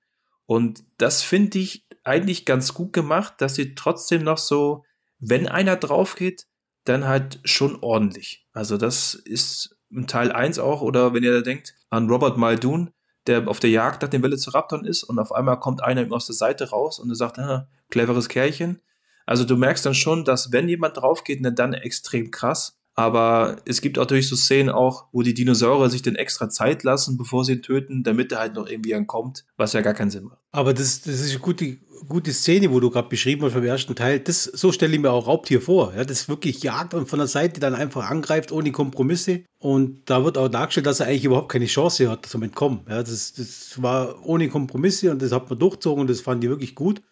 Und 0.46 0.84
das 0.98 1.22
finde 1.22 1.58
ich 1.58 1.86
eigentlich 2.04 2.46
ganz 2.46 2.72
gut 2.72 2.92
gemacht, 2.92 3.34
dass 3.38 3.56
sie 3.56 3.74
trotzdem 3.74 4.22
noch 4.22 4.38
so, 4.38 4.84
wenn 5.18 5.48
einer 5.48 5.76
drauf 5.76 6.14
geht, 6.14 6.46
dann 6.84 7.06
halt 7.06 7.40
schon 7.44 7.78
ordentlich. 7.82 8.46
Also 8.52 8.76
das 8.76 9.14
ist 9.14 9.76
im 9.90 10.06
Teil 10.06 10.32
1 10.32 10.58
auch, 10.58 10.82
oder 10.82 11.14
wenn 11.14 11.22
ihr 11.22 11.42
denkt 11.42 11.74
an 11.88 12.08
Robert 12.08 12.36
Muldoon, 12.36 12.90
der 13.26 13.48
auf 13.48 13.60
der 13.60 13.70
Jagd 13.70 14.02
nach 14.02 14.08
den 14.08 14.22
Velociraptoren 14.22 14.84
ist 14.84 15.02
und 15.02 15.18
auf 15.18 15.32
einmal 15.32 15.60
kommt 15.60 15.82
einer 15.82 16.02
ihm 16.02 16.12
aus 16.12 16.26
der 16.26 16.34
Seite 16.34 16.70
raus 16.70 16.98
und 16.98 17.10
er 17.10 17.16
sagt, 17.16 17.38
ah, 17.38 17.68
cleveres 17.90 18.28
Kerlchen. 18.28 18.80
Also 19.26 19.44
du 19.44 19.56
merkst 19.56 19.84
dann 19.84 19.94
schon, 19.94 20.24
dass 20.24 20.52
wenn 20.52 20.68
jemand 20.68 20.96
drauf 20.96 21.22
geht, 21.22 21.40
dann 21.58 21.74
extrem 21.74 22.30
krass. 22.30 22.79
Aber 22.94 23.56
es 23.66 23.80
gibt 23.80 23.96
natürlich 23.96 24.28
so 24.28 24.36
Szenen 24.36 24.68
auch, 24.68 25.06
wo 25.12 25.22
die 25.22 25.34
Dinosaurier 25.34 25.88
sich 25.88 26.02
dann 26.02 26.16
extra 26.16 26.48
Zeit 26.48 26.82
lassen, 26.82 27.16
bevor 27.16 27.44
sie 27.44 27.52
ihn 27.52 27.62
töten, 27.62 28.02
damit 28.02 28.32
er 28.32 28.40
halt 28.40 28.54
noch 28.54 28.68
irgendwie 28.68 28.94
ankommt, 28.94 29.44
was 29.56 29.72
ja 29.72 29.80
gar 29.80 29.94
keinen 29.94 30.10
Sinn 30.10 30.24
macht. 30.24 30.38
Aber 30.52 30.74
das, 30.74 31.02
das 31.02 31.20
ist 31.20 31.30
eine 31.30 31.38
gute, 31.38 31.78
gute 32.08 32.32
Szene, 32.32 32.70
wo 32.72 32.80
du 32.80 32.90
gerade 32.90 33.08
beschrieben 33.08 33.42
hast 33.42 33.52
vom 33.52 33.64
ersten 33.64 33.94
Teil. 33.94 34.20
Das, 34.20 34.44
so 34.44 34.72
stelle 34.72 34.94
ich 34.94 35.00
mir 35.00 35.12
auch 35.12 35.26
Raubtier 35.26 35.60
vor. 35.60 35.94
Ja, 35.96 36.04
das 36.04 36.28
wirklich 36.28 36.62
jagt 36.62 36.92
und 36.92 37.08
von 37.08 37.20
der 37.20 37.28
Seite 37.28 37.60
dann 37.60 37.74
einfach 37.74 38.10
angreift, 38.10 38.52
ohne 38.52 38.72
Kompromisse. 38.72 39.44
Und 39.58 40.10
da 40.10 40.24
wird 40.24 40.36
auch 40.36 40.48
dargestellt, 40.48 40.86
dass 40.86 41.00
er 41.00 41.06
eigentlich 41.06 41.24
überhaupt 41.24 41.52
keine 41.52 41.66
Chance 41.66 42.10
hat 42.10 42.26
zum 42.26 42.42
Entkommen. 42.42 42.80
Ja, 42.88 43.02
das, 43.02 43.32
das 43.34 43.80
war 43.80 44.26
ohne 44.26 44.48
Kompromisse 44.48 45.10
und 45.10 45.22
das 45.22 45.32
hat 45.32 45.48
man 45.48 45.58
durchzogen 45.58 46.02
und 46.02 46.10
das 46.10 46.20
fand 46.20 46.42
ich 46.42 46.50
wirklich 46.50 46.74
gut. 46.74 47.02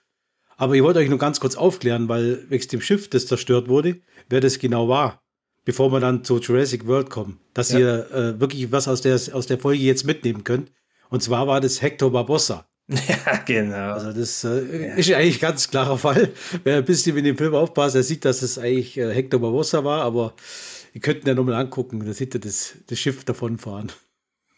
Aber 0.57 0.75
ich 0.75 0.83
wollte 0.83 0.99
euch 0.99 1.09
nur 1.09 1.19
ganz 1.19 1.38
kurz 1.38 1.55
aufklären, 1.55 2.09
weil 2.09 2.45
wegen 2.51 2.69
dem 2.69 2.81
Schiff, 2.81 3.09
das 3.09 3.27
zerstört 3.27 3.69
wurde, 3.69 4.01
wer 4.29 4.41
das 4.41 4.59
genau 4.59 4.88
war, 4.88 5.23
bevor 5.68 5.92
wir 5.92 6.00
dann 6.00 6.24
zu 6.24 6.38
Jurassic 6.38 6.87
World 6.87 7.11
kommen. 7.11 7.38
Dass 7.52 7.72
ja. 7.72 7.78
ihr 7.78 8.11
äh, 8.11 8.40
wirklich 8.40 8.72
was 8.72 8.88
aus 8.88 9.02
der, 9.02 9.20
aus 9.35 9.46
der 9.48 9.59
Folge 9.59 9.83
jetzt 9.83 10.07
mitnehmen 10.07 10.42
könnt. 10.42 10.72
Und 11.11 11.22
zwar 11.22 11.46
war 11.46 11.61
das 11.61 11.83
Hector 11.83 12.11
Barbossa. 12.11 12.66
Ja, 12.88 13.37
genau. 13.44 13.92
Also 13.92 14.14
das 14.14 14.44
äh, 14.44 14.87
ja. 14.88 14.94
ist 14.94 15.12
eigentlich 15.12 15.37
ein 15.37 15.40
ganz 15.40 15.68
klarer 15.68 15.98
Fall. 15.98 16.31
Wer 16.64 16.78
ein 16.78 16.87
bisschen 16.87 17.14
mit 17.14 17.26
dem 17.26 17.37
Film 17.37 17.54
aufpasst, 17.54 17.96
der 17.96 18.02
sieht, 18.02 18.24
dass 18.24 18.40
es 18.40 18.59
eigentlich 18.59 18.96
äh, 18.96 19.12
Hector 19.12 19.40
Barbossa 19.40 19.85
war, 19.85 20.04
aber 20.04 20.33
ihr 20.94 21.02
könnt 21.02 21.24
ihn 21.24 21.28
ja 21.28 21.35
nochmal 21.35 21.57
angucken, 21.57 22.02
da 22.02 22.14
sieht 22.14 22.35
ihr 22.35 22.40
das, 22.40 22.72
das 22.87 22.98
Schiff 22.98 23.24
davonfahren. 23.24 23.92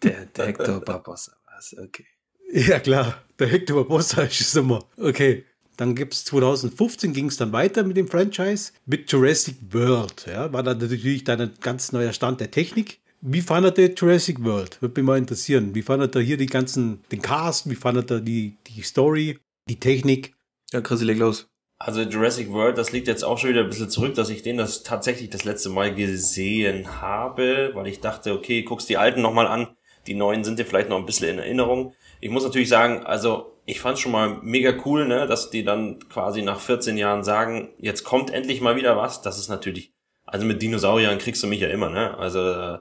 Der, 0.04 0.26
der 0.26 0.46
Hector 0.46 0.78
Barbossa 0.80 1.32
war 1.44 1.58
es, 1.58 1.76
okay. 1.76 2.06
Ja, 2.52 2.78
klar, 2.78 3.20
der 3.40 3.48
Hector 3.48 3.78
Barbossa 3.78 4.22
ist 4.22 4.40
es 4.42 4.54
immer. 4.54 4.84
Okay, 4.96 5.44
dann 5.80 5.94
gibt 5.94 6.12
es 6.12 6.26
2015 6.26 7.14
ging 7.14 7.26
es 7.28 7.38
dann 7.38 7.52
weiter 7.52 7.84
mit 7.84 7.96
dem 7.96 8.06
Franchise 8.06 8.72
mit 8.84 9.10
Jurassic 9.10 9.56
World. 9.70 10.26
Ja, 10.30 10.52
war 10.52 10.62
dann 10.62 10.76
natürlich 10.76 11.24
dann 11.24 11.40
ein 11.40 11.52
ganz 11.62 11.92
neuer 11.92 12.12
Stand 12.12 12.38
der 12.38 12.50
Technik. 12.50 13.00
Wie 13.22 13.40
fandet 13.40 13.78
ihr 13.78 13.94
Jurassic 13.94 14.44
World? 14.44 14.82
Würde 14.82 15.00
mich 15.00 15.06
mal 15.06 15.16
interessieren. 15.16 15.74
Wie 15.74 15.80
fandet 15.80 16.14
ihr 16.16 16.20
hier 16.20 16.36
die 16.36 16.46
ganzen, 16.46 17.00
den 17.10 17.22
Cast? 17.22 17.70
Wie 17.70 17.76
fandet 17.76 18.10
ihr 18.10 18.20
die, 18.20 18.58
die 18.66 18.82
Story, 18.82 19.38
die 19.70 19.80
Technik? 19.80 20.34
Ja, 20.70 20.82
Chris, 20.82 21.00
leg 21.00 21.16
los. 21.16 21.48
Also 21.78 22.02
Jurassic 22.02 22.52
World, 22.52 22.76
das 22.76 22.92
liegt 22.92 23.08
jetzt 23.08 23.24
auch 23.24 23.38
schon 23.38 23.48
wieder 23.48 23.62
ein 23.62 23.70
bisschen 23.70 23.88
zurück, 23.88 24.14
dass 24.14 24.28
ich 24.28 24.42
den 24.42 24.58
das 24.58 24.82
tatsächlich 24.82 25.30
das 25.30 25.44
letzte 25.44 25.70
Mal 25.70 25.94
gesehen 25.94 27.00
habe, 27.00 27.70
weil 27.72 27.86
ich 27.86 28.00
dachte, 28.00 28.34
okay, 28.34 28.64
guckst 28.64 28.90
die 28.90 28.98
alten 28.98 29.22
nochmal 29.22 29.46
an, 29.46 29.68
die 30.06 30.14
neuen 30.14 30.44
sind 30.44 30.58
dir 30.58 30.66
vielleicht 30.66 30.90
noch 30.90 30.98
ein 30.98 31.06
bisschen 31.06 31.30
in 31.30 31.38
Erinnerung. 31.38 31.94
Ich 32.20 32.28
muss 32.28 32.44
natürlich 32.44 32.68
sagen, 32.68 33.02
also 33.06 33.49
ich 33.70 33.80
fand 33.80 33.98
schon 33.98 34.12
mal 34.12 34.38
mega 34.42 34.74
cool, 34.84 35.06
ne, 35.06 35.26
dass 35.26 35.50
die 35.50 35.64
dann 35.64 35.98
quasi 36.08 36.42
nach 36.42 36.60
14 36.60 36.96
Jahren 36.96 37.24
sagen, 37.24 37.70
jetzt 37.78 38.04
kommt 38.04 38.30
endlich 38.30 38.60
mal 38.60 38.76
wieder 38.76 38.96
was. 38.96 39.22
Das 39.22 39.38
ist 39.38 39.48
natürlich, 39.48 39.92
also 40.24 40.46
mit 40.46 40.62
Dinosauriern 40.62 41.18
kriegst 41.18 41.42
du 41.42 41.46
mich 41.46 41.60
ja 41.60 41.68
immer, 41.68 41.90
ne? 41.90 42.16
Also 42.18 42.78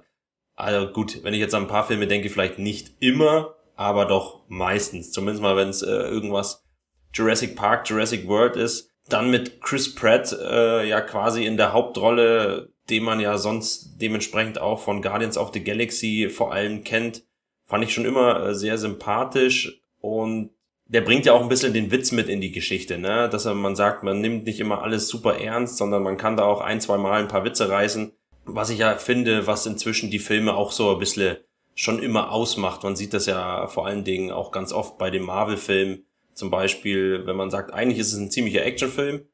also 0.59 0.91
gut, 0.91 1.23
wenn 1.23 1.33
ich 1.33 1.39
jetzt 1.39 1.55
an 1.55 1.63
ein 1.63 1.69
paar 1.69 1.87
Filme 1.87 2.05
denke, 2.05 2.29
vielleicht 2.29 2.59
nicht 2.59 2.91
immer, 2.99 3.55
aber 3.77 4.05
doch 4.05 4.41
meistens. 4.49 5.13
Zumindest 5.13 5.41
mal, 5.41 5.55
wenn 5.55 5.69
es 5.69 5.81
äh, 5.81 5.89
irgendwas 5.89 6.65
Jurassic 7.13 7.55
Park, 7.55 7.89
Jurassic 7.89 8.27
World 8.27 8.57
ist. 8.57 8.91
Dann 9.07 9.31
mit 9.31 9.61
Chris 9.61 9.95
Pratt 9.95 10.33
äh, 10.37 10.85
ja 10.85 10.99
quasi 10.99 11.45
in 11.45 11.55
der 11.55 11.71
Hauptrolle, 11.71 12.73
den 12.89 13.03
man 13.03 13.21
ja 13.21 13.37
sonst 13.37 14.01
dementsprechend 14.01 14.59
auch 14.59 14.81
von 14.81 15.01
Guardians 15.01 15.37
of 15.37 15.51
the 15.53 15.63
Galaxy 15.63 16.29
vor 16.29 16.51
allem 16.51 16.83
kennt, 16.83 17.23
fand 17.63 17.85
ich 17.85 17.93
schon 17.93 18.05
immer 18.05 18.47
äh, 18.47 18.53
sehr 18.53 18.77
sympathisch 18.77 19.81
und 20.01 20.51
der 20.89 21.01
bringt 21.01 21.25
ja 21.25 21.33
auch 21.33 21.41
ein 21.41 21.49
bisschen 21.49 21.73
den 21.73 21.91
Witz 21.91 22.11
mit 22.11 22.29
in 22.29 22.41
die 22.41 22.51
Geschichte, 22.51 22.97
ne? 22.97 23.29
Dass 23.29 23.45
man 23.45 23.75
sagt, 23.75 24.03
man 24.03 24.19
nimmt 24.21 24.45
nicht 24.45 24.59
immer 24.59 24.83
alles 24.83 25.07
super 25.07 25.39
ernst, 25.39 25.77
sondern 25.77 26.03
man 26.03 26.17
kann 26.17 26.35
da 26.35 26.43
auch 26.43 26.61
ein, 26.61 26.81
zwei 26.81 26.97
Mal 26.97 27.21
ein 27.21 27.27
paar 27.27 27.45
Witze 27.45 27.69
reißen 27.69 28.11
was 28.55 28.69
ich 28.69 28.79
ja 28.79 28.95
finde, 28.95 29.47
was 29.47 29.65
inzwischen 29.65 30.11
die 30.11 30.19
Filme 30.19 30.55
auch 30.55 30.71
so 30.71 30.91
ein 30.91 30.99
bisschen 30.99 31.37
schon 31.75 32.01
immer 32.01 32.31
ausmacht. 32.31 32.83
Man 32.83 32.95
sieht 32.95 33.13
das 33.13 33.25
ja 33.25 33.67
vor 33.67 33.85
allen 33.85 34.03
Dingen 34.03 34.31
auch 34.31 34.51
ganz 34.51 34.73
oft 34.73 34.97
bei 34.97 35.09
den 35.09 35.23
Marvel-Filmen. 35.23 36.05
Zum 36.33 36.49
Beispiel, 36.49 37.25
wenn 37.25 37.35
man 37.35 37.51
sagt, 37.51 37.73
eigentlich 37.73 37.99
ist 37.99 38.13
es 38.13 38.19
ein 38.19 38.31
ziemlicher 38.31 38.65
Actionfilm, 38.65 39.25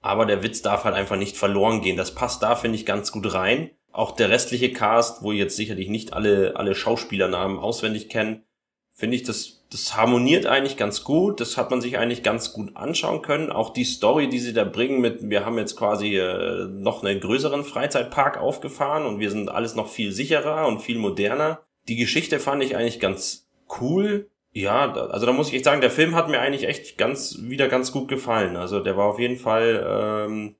aber 0.00 0.26
der 0.26 0.42
Witz 0.42 0.62
darf 0.62 0.84
halt 0.84 0.94
einfach 0.94 1.16
nicht 1.16 1.36
verloren 1.36 1.80
gehen. 1.80 1.96
Das 1.96 2.14
passt 2.14 2.42
da, 2.42 2.56
finde 2.56 2.76
ich, 2.76 2.86
ganz 2.86 3.12
gut 3.12 3.32
rein. 3.34 3.70
Auch 3.92 4.12
der 4.12 4.30
restliche 4.30 4.72
Cast, 4.72 5.22
wo 5.22 5.32
jetzt 5.32 5.56
sicherlich 5.56 5.88
nicht 5.88 6.12
alle, 6.12 6.56
alle 6.56 6.74
Schauspielernamen 6.74 7.58
auswendig 7.58 8.08
kennen, 8.08 8.44
finde 8.92 9.16
ich, 9.16 9.22
das, 9.22 9.61
das 9.72 9.96
harmoniert 9.96 10.44
eigentlich 10.44 10.76
ganz 10.76 11.02
gut. 11.02 11.40
Das 11.40 11.56
hat 11.56 11.70
man 11.70 11.80
sich 11.80 11.96
eigentlich 11.96 12.22
ganz 12.22 12.52
gut 12.52 12.76
anschauen 12.76 13.22
können. 13.22 13.50
Auch 13.50 13.70
die 13.70 13.84
Story, 13.84 14.28
die 14.28 14.38
sie 14.38 14.52
da 14.52 14.64
bringen 14.64 15.00
mit, 15.00 15.30
wir 15.30 15.46
haben 15.46 15.56
jetzt 15.56 15.76
quasi 15.76 16.18
äh, 16.18 16.66
noch 16.68 17.02
einen 17.02 17.20
größeren 17.20 17.64
Freizeitpark 17.64 18.38
aufgefahren 18.38 19.06
und 19.06 19.18
wir 19.18 19.30
sind 19.30 19.48
alles 19.48 19.74
noch 19.74 19.88
viel 19.88 20.12
sicherer 20.12 20.66
und 20.66 20.80
viel 20.80 20.98
moderner. 20.98 21.62
Die 21.88 21.96
Geschichte 21.96 22.38
fand 22.38 22.62
ich 22.62 22.76
eigentlich 22.76 23.00
ganz 23.00 23.48
cool. 23.80 24.28
Ja, 24.52 24.92
also 24.92 25.24
da 25.24 25.32
muss 25.32 25.48
ich 25.48 25.54
echt 25.54 25.64
sagen, 25.64 25.80
der 25.80 25.90
Film 25.90 26.14
hat 26.14 26.28
mir 26.28 26.40
eigentlich 26.40 26.68
echt 26.68 26.98
ganz, 26.98 27.38
wieder 27.40 27.68
ganz 27.68 27.92
gut 27.92 28.08
gefallen. 28.08 28.56
Also 28.56 28.80
der 28.80 28.98
war 28.98 29.06
auf 29.06 29.18
jeden 29.18 29.38
Fall 29.38 30.26
ähm, 30.28 30.56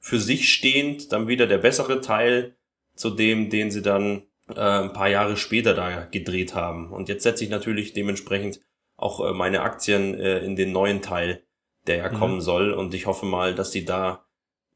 für 0.00 0.18
sich 0.18 0.52
stehend 0.52 1.12
dann 1.12 1.28
wieder 1.28 1.46
der 1.46 1.58
bessere 1.58 2.00
Teil 2.00 2.56
zu 2.96 3.10
dem, 3.10 3.48
den 3.48 3.70
sie 3.70 3.82
dann 3.82 4.24
äh, 4.54 4.60
ein 4.60 4.92
paar 4.92 5.08
Jahre 5.08 5.36
später 5.36 5.74
da 5.74 6.04
gedreht 6.04 6.54
haben. 6.54 6.92
Und 6.92 7.08
jetzt 7.08 7.22
setze 7.22 7.44
ich 7.44 7.50
natürlich 7.50 7.92
dementsprechend 7.92 8.60
auch 8.96 9.20
äh, 9.20 9.32
meine 9.32 9.62
Aktien 9.62 10.14
äh, 10.14 10.38
in 10.38 10.56
den 10.56 10.72
neuen 10.72 11.02
Teil, 11.02 11.42
der 11.86 11.96
ja 11.96 12.10
mhm. 12.10 12.18
kommen 12.18 12.40
soll. 12.40 12.72
Und 12.72 12.94
ich 12.94 13.06
hoffe 13.06 13.26
mal, 13.26 13.54
dass 13.54 13.70
die 13.70 13.84
da 13.84 14.24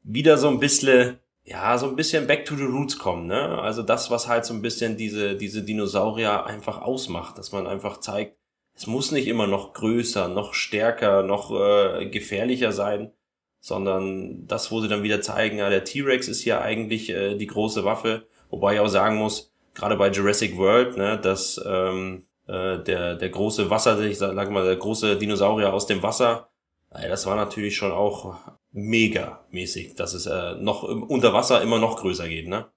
wieder 0.03 0.37
so 0.37 0.47
ein 0.47 0.59
bisschen, 0.59 1.19
ja, 1.43 1.77
so 1.77 1.87
ein 1.87 1.95
bisschen 1.95 2.27
back 2.27 2.45
to 2.45 2.55
the 2.55 2.63
roots 2.63 2.97
kommen, 2.97 3.27
ne? 3.27 3.59
Also 3.59 3.83
das, 3.83 4.09
was 4.11 4.27
halt 4.27 4.45
so 4.45 4.53
ein 4.53 4.61
bisschen 4.61 4.97
diese, 4.97 5.35
diese 5.35 5.63
Dinosaurier 5.63 6.45
einfach 6.45 6.81
ausmacht, 6.81 7.37
dass 7.37 7.51
man 7.51 7.67
einfach 7.67 7.99
zeigt, 7.99 8.37
es 8.73 8.87
muss 8.87 9.11
nicht 9.11 9.27
immer 9.27 9.47
noch 9.47 9.73
größer, 9.73 10.27
noch 10.27 10.53
stärker, 10.53 11.23
noch 11.23 11.51
äh, 11.51 12.07
gefährlicher 12.09 12.71
sein, 12.71 13.11
sondern 13.59 14.47
das, 14.47 14.71
wo 14.71 14.81
sie 14.81 14.87
dann 14.87 15.03
wieder 15.03 15.21
zeigen, 15.21 15.59
ja, 15.59 15.69
der 15.69 15.83
T-Rex 15.83 16.27
ist 16.27 16.45
ja 16.45 16.61
eigentlich 16.61 17.09
äh, 17.09 17.35
die 17.35 17.47
große 17.47 17.83
Waffe, 17.85 18.27
wobei 18.49 18.75
ich 18.75 18.79
auch 18.79 18.87
sagen 18.87 19.17
muss, 19.17 19.50
gerade 19.73 19.95
bei 19.95 20.09
Jurassic 20.09 20.57
World, 20.57 20.97
ne, 20.97 21.19
dass 21.21 21.61
ähm, 21.65 22.25
äh, 22.47 22.79
der, 22.79 23.15
der 23.15 23.29
große 23.29 23.69
Wasser, 23.69 23.99
ich 24.01 24.17
sag 24.17 24.51
mal, 24.51 24.65
der 24.65 24.75
große 24.75 25.17
Dinosaurier 25.17 25.73
aus 25.73 25.87
dem 25.87 26.03
Wasser, 26.03 26.49
äh, 26.91 27.07
das 27.07 27.25
war 27.25 27.35
natürlich 27.35 27.75
schon 27.75 27.91
auch 27.91 28.35
mega 28.71 29.45
mäßig, 29.51 29.95
dass 29.95 30.13
es 30.13 30.25
äh, 30.25 30.55
noch 30.55 30.83
unter 30.83 31.33
Wasser 31.33 31.61
immer 31.61 31.79
noch 31.79 31.97
größer 31.97 32.27
geht, 32.27 32.47
ne? 32.47 32.67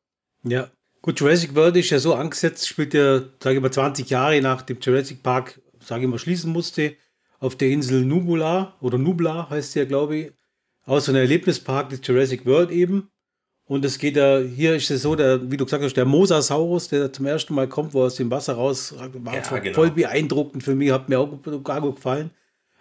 Ja. 0.42 0.70
Gut, 1.02 1.20
Jurassic 1.20 1.54
World 1.54 1.76
ist 1.76 1.90
ja 1.90 1.98
so 1.98 2.14
angesetzt, 2.14 2.66
spielt 2.66 2.94
ja, 2.94 3.20
sage 3.38 3.56
ich 3.56 3.60
mal, 3.60 3.70
20 3.70 4.08
Jahre 4.08 4.40
nach 4.40 4.62
dem 4.62 4.78
Jurassic 4.80 5.22
Park, 5.22 5.60
sage 5.78 6.04
ich 6.04 6.08
mal, 6.08 6.18
schließen 6.18 6.50
musste, 6.50 6.96
auf 7.40 7.56
der 7.56 7.68
Insel 7.68 8.06
Nubula 8.06 8.74
oder 8.80 8.96
Nubla 8.96 9.50
heißt 9.50 9.72
sie 9.72 9.80
ja, 9.80 9.84
glaube 9.84 10.16
ich, 10.16 10.32
aus 10.86 11.04
so 11.04 11.12
einem 11.12 11.20
Erlebnispark 11.20 11.90
des 11.90 12.00
Jurassic 12.02 12.46
World 12.46 12.70
eben. 12.70 13.10
Und 13.66 13.84
es 13.84 13.98
geht 13.98 14.16
ja, 14.16 14.38
hier 14.38 14.74
ist 14.74 14.90
es 14.90 15.02
so, 15.02 15.14
der, 15.14 15.50
wie 15.50 15.56
du 15.56 15.64
gesagt 15.64 15.82
hast, 15.82 15.96
der 15.96 16.04
Mosasaurus, 16.04 16.88
der 16.88 17.12
zum 17.12 17.24
ersten 17.26 17.54
Mal 17.54 17.66
kommt, 17.66 17.94
wo 17.94 18.02
er 18.02 18.06
aus 18.06 18.16
dem 18.16 18.30
Wasser 18.30 18.54
raus, 18.54 18.94
war 18.98 19.34
ja, 19.34 19.58
genau. 19.58 19.74
voll 19.74 19.90
beeindruckend 19.90 20.62
für 20.62 20.74
mich, 20.74 20.90
hat 20.90 21.08
mir 21.08 21.18
auch 21.18 21.38
gar 21.62 21.80
gut 21.80 21.96
gefallen. 21.96 22.30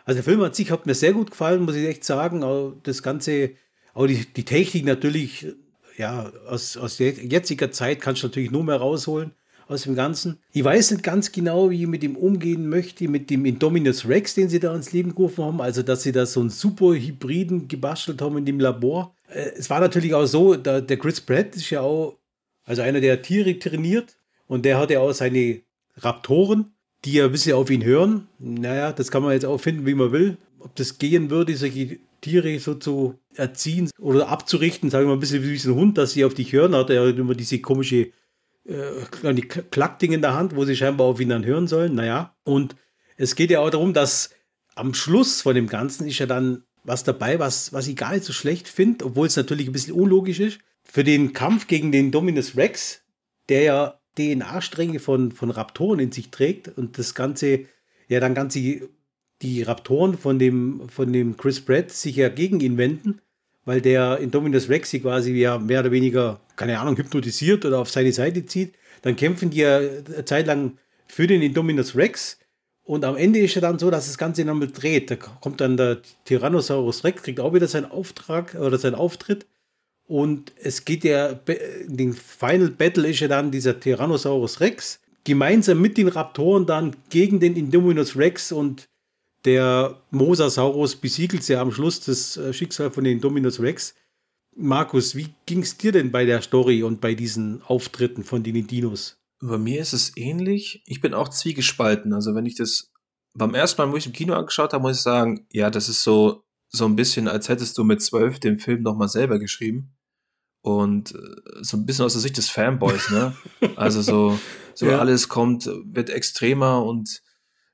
Also 0.04 0.18
der 0.18 0.24
Film 0.26 0.42
an 0.42 0.54
sich 0.54 0.72
hat 0.72 0.86
mir 0.86 0.94
sehr 0.94 1.14
gut 1.14 1.32
gefallen, 1.32 1.64
muss 1.64 1.76
ich 1.76 1.88
echt 1.88 2.04
sagen. 2.04 2.44
Auch 2.44 2.74
das 2.84 3.02
Ganze, 3.02 3.52
auch 3.94 4.08
die, 4.08 4.26
die 4.26 4.44
Technik 4.44 4.84
natürlich, 4.84 5.48
ja, 5.98 6.30
aus, 6.48 6.76
aus 6.76 7.00
jetziger 7.00 7.72
Zeit 7.72 8.02
kannst 8.02 8.24
du 8.24 8.28
natürlich 8.28 8.52
nur 8.52 8.66
mehr 8.66 8.76
rausholen 8.76 9.32
aus 9.74 9.84
dem 9.84 9.96
Ganzen. 9.96 10.40
Ich 10.52 10.64
weiß 10.64 10.92
nicht 10.92 11.04
ganz 11.04 11.32
genau, 11.32 11.70
wie 11.70 11.82
ich 11.82 11.88
mit 11.88 12.04
ihm 12.04 12.16
umgehen 12.16 12.70
möchte, 12.70 13.08
mit 13.08 13.30
dem 13.30 13.46
Indominus 13.46 14.08
Rex, 14.08 14.36
den 14.36 14.50
sie 14.50 14.60
da 14.60 14.74
ins 14.76 14.94
Leben 14.94 15.16
gerufen 15.16 15.44
haben. 15.44 15.62
Also, 15.62 15.84
dass 15.84 16.04
sie 16.04 16.12
da 16.12 16.26
so 16.26 16.40
einen 16.40 16.50
super 16.50 16.94
Hybriden 16.94 17.68
gebastelt 17.68 18.22
haben 18.22 18.38
in 18.38 18.46
dem 18.46 18.60
Labor. 18.60 19.16
Äh, 19.28 19.52
es 19.58 19.70
war 19.70 19.80
natürlich 19.80 20.14
auch 20.14 20.26
so, 20.26 20.56
der, 20.56 20.82
Chris 20.98 21.22
Pratt 21.22 21.56
ist 21.56 21.70
ja 21.70 21.82
auch, 21.82 22.18
also 22.66 22.82
einer, 22.82 23.02
der 23.02 23.22
Tiere 23.22 23.60
trainiert 23.60 24.16
und 24.48 24.64
der 24.66 24.78
hat 24.78 24.92
ja 24.92 25.00
auch 25.00 25.12
seine 25.12 25.62
Raptoren, 25.98 26.74
die 27.06 27.14
ja 27.14 27.26
ein 27.26 27.32
bisschen 27.32 27.56
auf 27.56 27.70
ihn 27.70 27.84
hören. 27.84 28.28
Naja, 28.40 28.94
das 28.94 29.12
kann 29.12 29.24
man 29.24 29.34
jetzt 29.34 29.46
auch 29.46 29.58
finden, 29.58 29.86
wie 29.86 29.96
man 29.96 30.12
will. 30.12 30.38
Ob 30.60 30.76
das 30.76 30.98
gehen 30.98 31.30
würde, 31.30 31.56
solche 31.58 32.00
Tiere 32.22 32.58
so 32.60 32.76
zu 32.76 33.20
erziehen 33.36 33.90
oder 34.00 34.30
abzurichten, 34.30 34.90
sagen 34.90 35.06
wir 35.06 35.10
mal 35.10 35.18
ein 35.18 35.20
bisschen 35.20 35.44
wie 35.44 35.70
ein 35.70 35.76
Hund, 35.76 35.98
dass 35.98 36.14
sie 36.14 36.24
auf 36.24 36.34
dich 36.34 36.54
hören, 36.54 36.74
hat 36.74 36.90
er 36.90 37.04
ja 37.04 37.10
immer 37.10 37.36
diese 37.36 37.60
komische 37.60 38.12
äh, 38.66 39.34
die 39.34 39.42
Klackding 39.42 40.12
in 40.14 40.22
der 40.22 40.34
Hand, 40.34 40.56
wo 40.56 40.66
sie 40.66 40.76
scheinbar 40.76 41.08
auf 41.08 41.20
ihn 41.20 41.30
dann 41.30 41.46
hören 41.46 41.68
sollen. 41.68 41.96
Naja, 41.96 42.36
und 42.44 42.76
es 43.18 43.36
geht 43.36 43.52
ja 43.52 43.60
auch 43.60 43.70
darum, 43.70 43.94
dass 43.94 44.32
am 44.76 44.94
Schluss 44.94 45.42
von 45.42 45.56
dem 45.56 45.68
Ganzen 45.68 46.08
ist 46.08 46.20
ja 46.20 46.26
dann 46.26 46.64
was 46.84 47.04
dabei, 47.04 47.40
was, 47.40 47.72
was 47.72 47.88
ich 47.88 47.96
gar 47.96 48.14
nicht 48.14 48.26
so 48.26 48.34
schlecht 48.34 48.68
finde, 48.68 49.06
obwohl 49.06 49.28
es 49.28 49.38
natürlich 49.38 49.68
ein 49.68 49.74
bisschen 49.74 49.94
unlogisch 49.94 50.40
ist. 50.40 50.60
Für 50.84 51.04
den 51.04 51.34
Kampf 51.34 51.68
gegen 51.68 51.92
den 51.92 52.12
Dominus 52.12 52.58
Rex, 52.58 53.02
der 53.50 53.62
ja 53.64 54.00
DNA-Stränge 54.18 55.00
von, 55.00 55.32
von 55.32 55.50
Raptoren 55.50 56.00
in 56.00 56.12
sich 56.12 56.30
trägt 56.30 56.68
und 56.68 56.98
das 56.98 57.16
Ganze, 57.16 57.66
ja 58.10 58.20
dann 58.20 58.36
ganz 58.36 58.54
die, 58.54 58.84
die 59.42 59.64
Raptoren 59.64 60.18
von 60.18 60.40
dem, 60.40 60.90
von 60.90 61.14
dem 61.14 61.38
Chris 61.38 61.62
Pratt 61.62 61.92
sich 61.92 62.18
ja 62.18 62.30
gegen 62.30 62.60
ihn 62.60 62.78
wenden 62.78 63.22
weil 63.66 63.82
der 63.82 64.18
Indominus 64.20 64.70
Rex 64.70 64.90
sie 64.90 65.00
quasi 65.00 65.34
ja 65.34 65.58
mehr 65.58 65.82
oder 65.82 65.92
weniger, 65.92 66.40
keine 66.56 66.80
Ahnung, 66.80 66.98
hypnotisiert 66.98 67.66
oder 67.66 67.80
auf 67.80 67.90
seine 67.90 68.12
Seite 68.12 68.46
zieht. 68.46 68.76
Dann 69.02 69.16
kämpfen 69.16 69.50
die 69.50 69.60
ja 69.60 69.78
eine 69.78 70.26
Zeit 70.26 70.48
lang 70.48 70.78
für 71.08 71.28
den 71.28 71.42
Indominus 71.42 71.96
Rex. 71.96 72.40
Und 72.84 73.06
am 73.06 73.16
Ende 73.16 73.40
ist 73.40 73.56
ja 73.56 73.62
dann 73.62 73.80
so, 73.80 73.90
dass 73.90 74.08
das 74.08 74.18
Ganze 74.18 74.44
nochmal 74.44 74.68
dreht. 74.68 75.10
Da 75.10 75.16
kommt 75.16 75.62
dann 75.62 75.78
der 75.78 76.02
Tyrannosaurus 76.26 77.04
Rex, 77.04 77.24
kriegt 77.24 77.40
auch 77.40 77.54
wieder 77.54 77.68
seinen 77.68 77.90
Auftrag 77.90 78.56
oder 78.56 78.78
seinen 78.78 78.96
Auftritt. 78.96 79.46
Und 80.06 80.52
es 80.62 80.84
geht 80.84 81.04
ja, 81.06 81.40
in 81.88 81.98
den 81.98 82.14
Final 82.14 82.70
Battle 82.70 83.08
ist 83.08 83.22
ja 83.22 83.30
dann 83.30 83.52
dieser 83.52 83.80
Tyrannosaurus 83.80 84.60
Rex 84.60 85.00
gemeinsam 85.24 85.80
mit 85.82 85.98
den 85.98 86.10
Raptoren 86.10 86.66
dann 86.66 86.96
gegen 87.10 87.40
den 87.40 87.56
Indominus 87.56 88.18
Rex 88.18 88.52
und 88.52 88.90
Der 89.46 90.02
Mosasaurus 90.10 90.96
besiegelt 90.96 91.46
ja 91.50 91.62
am 91.62 91.72
Schluss 91.72 92.00
das 92.00 92.38
äh, 92.38 92.54
Schicksal 92.54 92.92
von 92.92 93.04
den 93.04 93.20
Dominus 93.20 93.60
Rex. 93.60 93.94
Markus, 94.56 95.16
wie 95.16 95.34
ging 95.46 95.62
es 95.62 95.78
dir 95.78 95.92
denn 95.92 96.12
bei 96.12 96.26
der 96.26 96.42
Story 96.42 96.84
und 96.84 97.02
bei 97.02 97.16
diesen 97.16 97.62
Auftritten 97.64 98.24
von 98.24 98.44
den 98.44 98.68
Dinos? 98.68 99.18
Bei 99.40 99.58
mir 99.58 99.82
ist 99.82 99.94
es 99.94 100.16
ähnlich. 100.16 100.84
Ich 100.86 101.02
bin 101.02 101.14
auch 101.14 101.30
zwiegespalten. 101.30 102.14
Also 102.14 102.36
wenn 102.36 102.46
ich 102.46 102.56
das 102.56 102.92
beim 103.34 103.56
ersten 103.56 103.82
Mal, 103.82 103.92
wo 103.92 103.98
ich 103.98 104.06
im 104.06 104.14
Kino 104.14 104.34
angeschaut 104.36 104.74
habe, 104.74 104.84
muss 104.84 104.98
ich 104.98 105.04
sagen, 105.04 105.48
ja, 105.52 105.70
das 105.70 105.90
ist 105.90 106.04
so, 106.04 106.44
so 106.70 106.86
ein 106.86 106.96
bisschen, 106.96 107.28
als 107.28 107.50
hättest 107.50 107.78
du 107.78 107.84
mit 107.84 108.02
zwölf 108.02 108.40
den 108.40 108.60
Film 108.60 108.84
nochmal 108.84 109.10
selber 109.10 109.40
geschrieben. 109.40 109.96
Und 110.62 111.14
äh, 111.14 111.18
so 111.62 111.78
ein 111.78 111.86
bisschen 111.86 112.06
aus 112.06 112.14
der 112.14 112.22
Sicht 112.22 112.38
des 112.38 112.50
Fanboys, 112.50 113.10
ne? 113.10 113.36
Also 113.76 114.02
so, 114.02 114.40
so 114.74 114.86
ja. 114.86 115.00
alles 115.00 115.28
kommt, 115.28 115.66
wird 115.66 116.10
extremer 116.10 116.84
und 116.84 117.22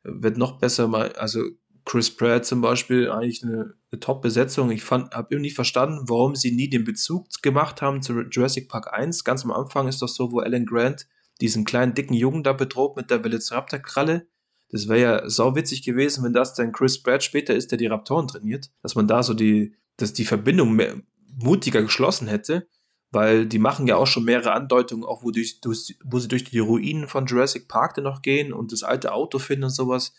wird 0.04 0.38
noch 0.38 0.60
besser. 0.60 0.92
Also 1.20 1.44
Chris 1.90 2.16
Pratt 2.16 2.46
zum 2.46 2.62
Beispiel, 2.62 3.10
eigentlich 3.10 3.44
eine, 3.44 3.74
eine 3.92 4.00
Top-Besetzung. 4.00 4.70
Ich 4.70 4.88
habe 4.92 5.08
irgendwie 5.12 5.40
nicht 5.40 5.56
verstanden, 5.56 6.04
warum 6.08 6.36
sie 6.36 6.52
nie 6.52 6.70
den 6.70 6.84
Bezug 6.84 7.26
gemacht 7.42 7.82
haben 7.82 8.04
zu 8.04 8.14
Jurassic 8.30 8.70
Park 8.70 8.94
1. 8.94 9.24
Ganz 9.24 9.44
am 9.44 9.50
Anfang 9.50 9.88
ist 9.88 10.00
doch 10.04 10.08
so, 10.08 10.32
wo 10.32 10.38
Alan 10.38 10.68
Grant 10.68 11.08
diesen 11.42 11.66
kleinen 11.66 11.96
dicken 11.96 12.14
Jungen 12.14 12.44
da 12.44 12.54
bedroht 12.54 12.96
mit 12.96 13.10
der 13.10 13.24
Velociraptor-Kralle. 13.24 14.28
Das 14.70 14.88
wäre 14.88 15.02
ja 15.02 15.30
sau 15.32 15.56
witzig 15.56 15.82
gewesen, 15.82 16.24
wenn 16.24 16.34
das 16.34 16.54
dann 16.54 16.74
Chris 16.74 17.02
Pratt 17.02 17.24
später 17.24 17.56
ist, 17.56 17.72
der 17.72 17.80
die 17.80 17.88
Raptoren 17.88 18.28
trainiert, 18.28 18.70
dass 18.84 18.94
man 18.94 19.08
da 19.08 19.24
so 19.24 19.34
die, 19.34 19.74
dass 19.98 20.14
die 20.14 20.26
Verbindung 20.26 20.74
mehr, 20.74 21.02
mutiger 21.42 21.82
geschlossen 21.82 22.28
hätte, 22.28 22.68
weil 23.10 23.48
die 23.48 23.58
machen 23.58 23.88
ja 23.88 23.96
auch 23.96 24.06
schon 24.06 24.26
mehrere 24.26 24.52
Andeutungen, 24.52 25.06
auch 25.06 25.24
wo, 25.24 25.32
durch, 25.32 25.60
wo 26.04 26.20
sie 26.20 26.28
durch 26.28 26.44
die 26.44 26.60
Ruinen 26.60 27.08
von 27.08 27.26
Jurassic 27.26 27.68
Park 27.68 27.96
dann 27.96 28.04
noch 28.04 28.22
gehen 28.22 28.54
und 28.54 28.74
das 28.74 28.84
alte 28.84 29.12
Auto 29.12 29.40
finden 29.40 29.64
und 29.64 29.70
sowas. 29.72 30.14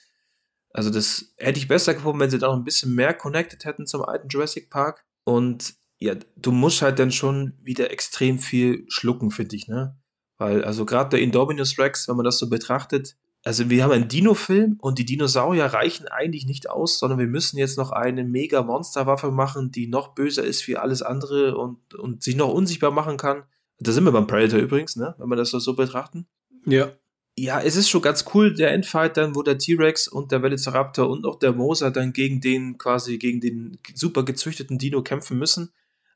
Also 0.73 0.91
das 0.91 1.33
hätte 1.37 1.59
ich 1.59 1.69
besser 1.69 1.95
gefunden, 1.95 2.21
wenn 2.21 2.31
sie 2.31 2.39
da 2.39 2.49
noch 2.49 2.57
ein 2.57 2.65
bisschen 2.65 2.95
mehr 2.95 3.15
connected 3.15 3.65
hätten 3.65 3.87
zum 3.87 4.03
alten 4.03 4.29
Jurassic 4.29 4.71
Park. 4.71 5.05
Und 5.25 5.75
ja, 5.99 6.15
du 6.37 6.53
musst 6.53 6.83
halt 6.83 6.99
dann 6.99 7.13
schon 7.13 7.55
wieder 7.63 7.91
extrem 7.91 8.39
viel 8.39 8.85
schlucken, 8.89 9.31
finde 9.31 9.57
ich, 9.57 9.69
ne? 9.69 9.97
Weil, 10.39 10.65
also 10.65 10.87
gerade 10.87 11.11
der 11.11 11.21
Indominus 11.21 11.79
Rex, 11.79 12.09
wenn 12.09 12.17
man 12.17 12.25
das 12.25 12.39
so 12.39 12.49
betrachtet, 12.49 13.17
also 13.45 13.71
wir 13.71 13.85
haben 13.85 13.93
einen 13.93 14.09
Dino-Film 14.09 14.77
und 14.81 14.99
die 14.99 15.05
Dinosaurier 15.05 15.67
reichen 15.67 16.09
eigentlich 16.09 16.47
nicht 16.47 16.69
aus, 16.69 16.99
sondern 16.99 17.19
wir 17.19 17.27
müssen 17.27 17.59
jetzt 17.59 17.79
noch 17.79 17.91
eine 17.91 18.25
mega 18.25 18.63
Monsterwaffe 18.63 19.31
machen, 19.31 19.71
die 19.71 19.87
noch 19.87 20.15
böser 20.15 20.45
ist 20.45 20.67
wie 20.69 20.77
alles 20.77 21.03
andere 21.03 21.57
und, 21.57 21.95
und 21.95 22.23
sich 22.23 22.37
noch 22.37 22.53
unsichtbar 22.53 22.91
machen 22.91 23.17
kann. 23.17 23.45
Da 23.79 23.93
sind 23.93 24.05
wir 24.05 24.13
beim 24.13 24.27
Predator 24.27 24.61
übrigens, 24.61 24.97
ne? 24.97 25.15
Wenn 25.19 25.29
wir 25.29 25.37
das 25.37 25.51
so 25.51 25.75
betrachten. 25.75 26.27
Ja. 26.67 26.93
Ja, 27.37 27.61
es 27.61 27.77
ist 27.77 27.89
schon 27.89 28.03
ganz 28.03 28.25
cool, 28.35 28.55
der 28.55 28.73
Endfight 28.73 29.17
dann, 29.17 29.35
wo 29.35 29.43
der 29.43 29.57
T-Rex 29.57 30.09
und 30.09 30.31
der 30.33 30.43
Velociraptor 30.43 31.09
und 31.09 31.25
auch 31.25 31.39
der 31.39 31.53
Moser 31.53 31.91
dann 31.91 32.13
gegen 32.13 32.41
den 32.41 32.77
quasi, 32.77 33.19
gegen 33.19 33.41
den 33.41 33.79
super 33.95 34.25
gezüchteten 34.25 34.79
Dino 34.79 35.03
kämpfen 35.03 35.39
müssen. 35.39 35.73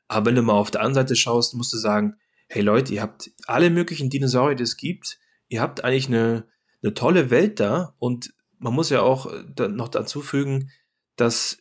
Aber 0.08 0.26
wenn 0.26 0.34
du 0.34 0.42
mal 0.42 0.54
auf 0.54 0.70
der 0.70 0.82
anderen 0.82 1.06
Seite 1.06 1.16
schaust, 1.16 1.54
musst 1.54 1.72
du 1.72 1.78
sagen, 1.78 2.16
hey 2.48 2.62
Leute, 2.62 2.92
ihr 2.92 3.02
habt 3.02 3.30
alle 3.46 3.70
möglichen 3.70 4.10
Dinosaurier, 4.10 4.56
die 4.56 4.64
es 4.64 4.76
gibt. 4.76 5.18
Ihr 5.48 5.60
habt 5.60 5.82
eigentlich 5.84 6.08
eine, 6.08 6.46
eine 6.82 6.94
tolle 6.94 7.30
Welt 7.30 7.58
da 7.60 7.94
und 7.98 8.34
man 8.58 8.74
muss 8.74 8.90
ja 8.90 9.02
auch 9.02 9.26
äh, 9.32 9.68
noch 9.68 9.88
dazu 9.88 10.20
fügen, 10.20 10.70
dass 11.16 11.58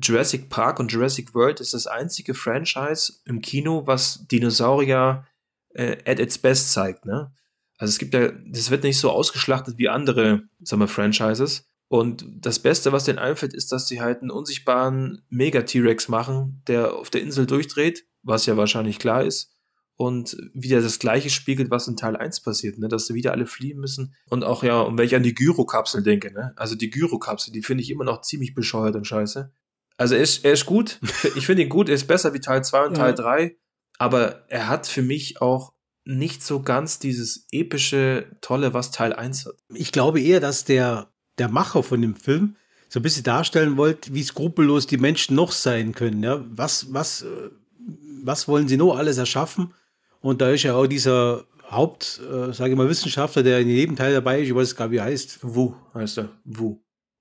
Jurassic 0.00 0.48
Park 0.48 0.80
und 0.80 0.92
Jurassic 0.92 1.34
World 1.34 1.60
ist 1.60 1.74
das 1.74 1.86
einzige 1.86 2.34
Franchise 2.34 3.14
im 3.24 3.40
Kino, 3.40 3.86
was 3.86 4.26
Dinosaurier 4.28 5.26
äh, 5.74 5.96
at 6.04 6.20
its 6.20 6.38
best 6.38 6.72
zeigt, 6.72 7.04
ne? 7.04 7.32
Also 7.78 7.92
es 7.92 7.98
gibt 7.98 8.12
ja, 8.12 8.32
das 8.46 8.70
wird 8.70 8.82
nicht 8.82 8.98
so 8.98 9.10
ausgeschlachtet 9.10 9.78
wie 9.78 9.88
andere, 9.88 10.42
sagen 10.60 10.82
wir, 10.82 10.88
Franchises. 10.88 11.68
Und 11.88 12.26
das 12.28 12.58
Beste, 12.58 12.92
was 12.92 13.04
denen 13.04 13.18
einfällt, 13.18 13.54
ist, 13.54 13.72
dass 13.72 13.88
sie 13.88 14.02
halt 14.02 14.20
einen 14.20 14.30
unsichtbaren 14.30 15.22
Mega-T-Rex 15.30 16.08
machen, 16.08 16.62
der 16.66 16.94
auf 16.94 17.08
der 17.08 17.22
Insel 17.22 17.46
durchdreht, 17.46 18.04
was 18.22 18.44
ja 18.44 18.58
wahrscheinlich 18.58 18.98
klar 18.98 19.24
ist 19.24 19.58
und 19.98 20.36
wieder 20.54 20.80
das 20.80 21.00
gleiche 21.00 21.28
spiegelt, 21.28 21.72
was 21.72 21.88
in 21.88 21.96
Teil 21.96 22.16
1 22.16 22.40
passiert, 22.40 22.78
ne? 22.78 22.86
dass 22.88 23.06
sie 23.06 23.14
wieder 23.14 23.32
alle 23.32 23.46
fliehen 23.46 23.80
müssen. 23.80 24.14
Und 24.30 24.44
auch 24.44 24.62
ja, 24.62 24.80
und 24.80 24.96
wenn 24.96 25.04
ich 25.04 25.16
an 25.16 25.24
die 25.24 25.34
Gyro-Kapsel 25.34 26.04
denke, 26.04 26.32
ne? 26.32 26.52
also 26.54 26.76
die 26.76 26.88
Gyro-Kapsel, 26.88 27.52
die 27.52 27.62
finde 27.62 27.82
ich 27.82 27.90
immer 27.90 28.04
noch 28.04 28.20
ziemlich 28.20 28.54
bescheuert 28.54 28.94
und 28.94 29.06
scheiße. 29.06 29.52
Also 29.96 30.14
er 30.14 30.20
ist, 30.20 30.44
er 30.44 30.52
ist 30.52 30.66
gut, 30.66 31.00
ich 31.36 31.46
finde 31.46 31.64
ihn 31.64 31.68
gut, 31.68 31.88
er 31.88 31.96
ist 31.96 32.06
besser 32.06 32.32
wie 32.32 32.38
Teil 32.38 32.62
2 32.62 32.86
und 32.86 32.96
ja. 32.96 33.02
Teil 33.02 33.14
3, 33.14 33.56
aber 33.98 34.48
er 34.48 34.68
hat 34.68 34.86
für 34.86 35.02
mich 35.02 35.42
auch 35.42 35.72
nicht 36.08 36.42
so 36.42 36.62
ganz 36.62 36.98
dieses 36.98 37.46
epische, 37.52 38.26
tolle, 38.40 38.72
was 38.72 38.90
Teil 38.90 39.12
1 39.12 39.44
hat. 39.44 39.54
Ich 39.74 39.92
glaube 39.92 40.20
eher, 40.22 40.40
dass 40.40 40.64
der, 40.64 41.08
der 41.36 41.48
Macher 41.48 41.82
von 41.82 42.00
dem 42.00 42.16
Film 42.16 42.56
so 42.88 42.98
ein 42.98 43.02
bisschen 43.02 43.24
darstellen 43.24 43.76
wollte, 43.76 44.14
wie 44.14 44.22
skrupellos 44.22 44.86
die 44.86 44.96
Menschen 44.96 45.36
noch 45.36 45.52
sein 45.52 45.92
können. 45.92 46.22
Ja? 46.22 46.42
Was, 46.48 46.94
was, 46.94 47.22
äh, 47.22 47.50
was 48.24 48.48
wollen 48.48 48.68
sie 48.68 48.78
noch 48.78 48.96
alles 48.96 49.18
erschaffen? 49.18 49.74
Und 50.20 50.40
da 50.40 50.50
ist 50.50 50.62
ja 50.62 50.74
auch 50.74 50.86
dieser 50.86 51.44
Haupt, 51.70 52.22
äh, 52.22 52.54
sage 52.54 52.70
ich 52.70 52.76
mal, 52.76 52.88
Wissenschaftler, 52.88 53.42
der 53.42 53.60
in 53.60 53.68
jedem 53.68 53.94
Teil 53.94 54.14
dabei 54.14 54.40
ist, 54.40 54.48
ich 54.48 54.54
weiß 54.54 54.74
gar 54.76 54.86
nicht, 54.86 54.92
wie 54.92 54.98
er 54.98 55.04
heißt. 55.04 55.40
Wu 55.42 55.74
heißt 55.92 56.18
er. 56.18 56.30
Wu. 56.44 56.78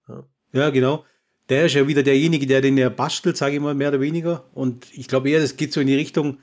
Ja. 0.07 0.23
ja, 0.53 0.69
genau. 0.69 1.03
Der 1.49 1.65
ist 1.65 1.75
ja 1.75 1.85
wieder 1.85 2.03
derjenige, 2.03 2.47
der 2.47 2.61
den 2.61 2.77
ja 2.77 2.87
bastelt, 2.87 3.35
sage 3.35 3.55
ich 3.55 3.61
mal, 3.61 3.75
mehr 3.75 3.89
oder 3.89 3.99
weniger. 3.99 4.45
Und 4.53 4.87
ich 4.93 5.09
glaube 5.09 5.29
eher, 5.29 5.41
das 5.41 5.57
geht 5.57 5.73
so 5.73 5.81
in 5.81 5.87
die 5.87 5.95
Richtung, 5.95 6.37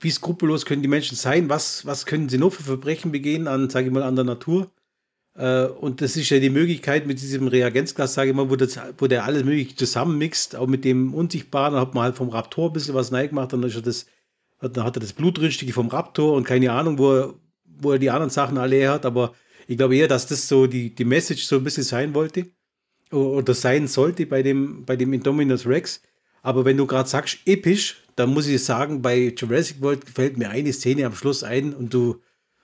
wie 0.00 0.10
skrupellos 0.10 0.66
können 0.66 0.82
die 0.82 0.88
Menschen 0.88 1.16
sein? 1.16 1.48
Was, 1.48 1.86
was 1.86 2.06
können 2.06 2.28
sie 2.28 2.38
noch 2.38 2.52
für 2.52 2.62
Verbrechen 2.62 3.12
begehen 3.12 3.48
an, 3.48 3.70
sage 3.70 3.86
ich 3.86 3.92
mal, 3.92 4.02
an 4.02 4.16
der 4.16 4.24
Natur? 4.24 4.70
Äh, 5.34 5.66
und 5.66 6.00
das 6.00 6.16
ist 6.16 6.30
ja 6.30 6.38
die 6.38 6.50
Möglichkeit 6.50 7.06
mit 7.06 7.20
diesem 7.20 7.48
Reagenzglas, 7.48 8.14
sage 8.14 8.30
ich 8.30 8.36
mal, 8.36 8.50
wo, 8.50 8.56
das, 8.56 8.78
wo 8.98 9.06
der 9.06 9.24
alles 9.24 9.44
mögliche 9.44 9.76
zusammenmixt, 9.76 10.56
auch 10.56 10.66
mit 10.66 10.84
dem 10.84 11.14
Unsichtbaren, 11.14 11.74
da 11.74 11.80
hat 11.80 11.94
man 11.94 12.04
halt 12.04 12.16
vom 12.16 12.28
Raptor 12.28 12.70
ein 12.70 12.72
bisschen 12.72 12.94
was 12.94 13.10
neu 13.10 13.26
gemacht, 13.28 13.52
dann 13.52 13.62
ist 13.62 13.76
er 13.76 13.82
das 13.82 14.06
dann 14.60 14.84
hat 14.84 14.96
er 14.96 15.00
das 15.00 15.12
Blutrünstige 15.12 15.72
vom 15.72 15.88
Raptor 15.88 16.34
und 16.34 16.44
keine 16.44 16.72
Ahnung, 16.72 16.98
wo 16.98 17.12
er, 17.12 17.34
wo 17.64 17.92
er 17.92 17.98
die 17.98 18.10
anderen 18.10 18.30
Sachen 18.30 18.58
alle 18.58 18.76
her 18.76 18.92
hat, 18.92 19.06
aber 19.06 19.34
ich 19.66 19.76
glaube 19.76 19.96
eher, 19.96 20.08
dass 20.08 20.26
das 20.26 20.48
so 20.48 20.66
die, 20.66 20.94
die 20.94 21.04
Message 21.04 21.44
so 21.44 21.56
ein 21.56 21.64
bisschen 21.64 21.82
sein 21.82 22.14
wollte 22.14 22.46
oder 23.10 23.54
sein 23.54 23.86
sollte 23.86 24.26
bei 24.26 24.42
dem, 24.42 24.84
bei 24.84 24.96
dem 24.96 25.12
Indominus 25.12 25.66
Rex. 25.66 26.00
Aber 26.42 26.64
wenn 26.64 26.76
du 26.76 26.86
gerade 26.86 27.08
sagst, 27.08 27.38
episch, 27.44 28.02
dann 28.16 28.30
muss 28.30 28.46
ich 28.46 28.64
sagen, 28.64 29.02
bei 29.02 29.34
Jurassic 29.36 29.80
World 29.80 30.02
fällt 30.08 30.36
mir 30.38 30.50
eine 30.50 30.72
Szene 30.72 31.06
am 31.06 31.14
Schluss 31.14 31.42
ein 31.42 31.74
und 31.74 31.92
du, 31.92 32.20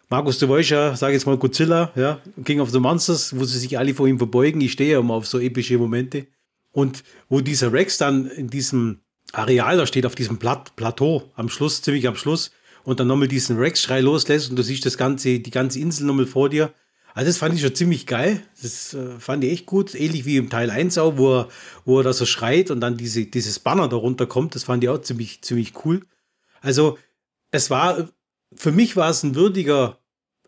Markus, 0.08 0.38
du 0.38 0.48
weißt 0.48 0.70
ja, 0.70 0.96
sag 0.96 1.12
jetzt 1.12 1.26
mal 1.26 1.36
Godzilla, 1.36 1.92
ja, 1.94 2.20
King 2.44 2.60
of 2.60 2.70
the 2.70 2.80
Monsters, 2.80 3.38
wo 3.38 3.44
sie 3.44 3.58
sich 3.58 3.78
alle 3.78 3.94
vor 3.94 4.08
ihm 4.08 4.18
verbeugen. 4.18 4.60
Ich 4.60 4.72
stehe 4.72 4.92
ja 4.92 5.00
immer 5.00 5.14
auf 5.14 5.26
so 5.26 5.38
epische 5.38 5.78
Momente. 5.78 6.26
Und 6.72 7.04
wo 7.28 7.40
dieser 7.40 7.72
Rex 7.72 7.98
dann 7.98 8.26
in 8.26 8.48
diesem 8.48 9.00
Areal 9.32 9.76
da 9.76 9.86
steht, 9.86 10.06
auf 10.06 10.14
diesem 10.14 10.38
Plat 10.38 10.74
Plateau, 10.74 11.30
am 11.34 11.48
Schluss, 11.48 11.82
ziemlich 11.82 12.08
am 12.08 12.16
Schluss, 12.16 12.50
und 12.84 12.98
dann 12.98 13.06
nochmal 13.06 13.28
diesen 13.28 13.58
Rex-Schrei 13.58 14.00
loslässt 14.00 14.50
und 14.50 14.56
du 14.56 14.62
siehst 14.62 14.84
das 14.86 14.98
ganze, 14.98 15.38
die 15.38 15.50
ganze 15.50 15.78
Insel 15.78 16.06
nochmal 16.06 16.26
vor 16.26 16.48
dir. 16.48 16.72
Also 17.14 17.28
das 17.28 17.38
fand 17.38 17.54
ich 17.54 17.60
schon 17.60 17.74
ziemlich 17.74 18.06
geil. 18.06 18.42
Das 18.62 18.94
äh, 18.94 19.18
fand 19.18 19.44
ich 19.44 19.52
echt 19.52 19.66
gut. 19.66 19.94
Ähnlich 19.94 20.24
wie 20.24 20.36
im 20.36 20.50
Teil 20.50 20.70
1 20.70 20.96
auch, 20.98 21.18
wo 21.18 21.40
er, 21.40 21.48
wo 21.84 21.98
er 21.98 22.04
da 22.04 22.12
so 22.12 22.24
schreit 22.24 22.70
und 22.70 22.80
dann 22.80 22.96
diese, 22.96 23.26
dieses 23.26 23.58
Banner 23.58 23.88
darunter 23.88 24.26
kommt. 24.26 24.54
Das 24.54 24.64
fand 24.64 24.82
ich 24.82 24.90
auch 24.90 25.00
ziemlich, 25.00 25.42
ziemlich 25.42 25.84
cool. 25.84 26.00
Also 26.60 26.98
es 27.50 27.68
war, 27.70 28.08
für 28.54 28.72
mich 28.72 28.96
war 28.96 29.10
es 29.10 29.22
ein 29.22 29.34
würdiger, 29.34 29.98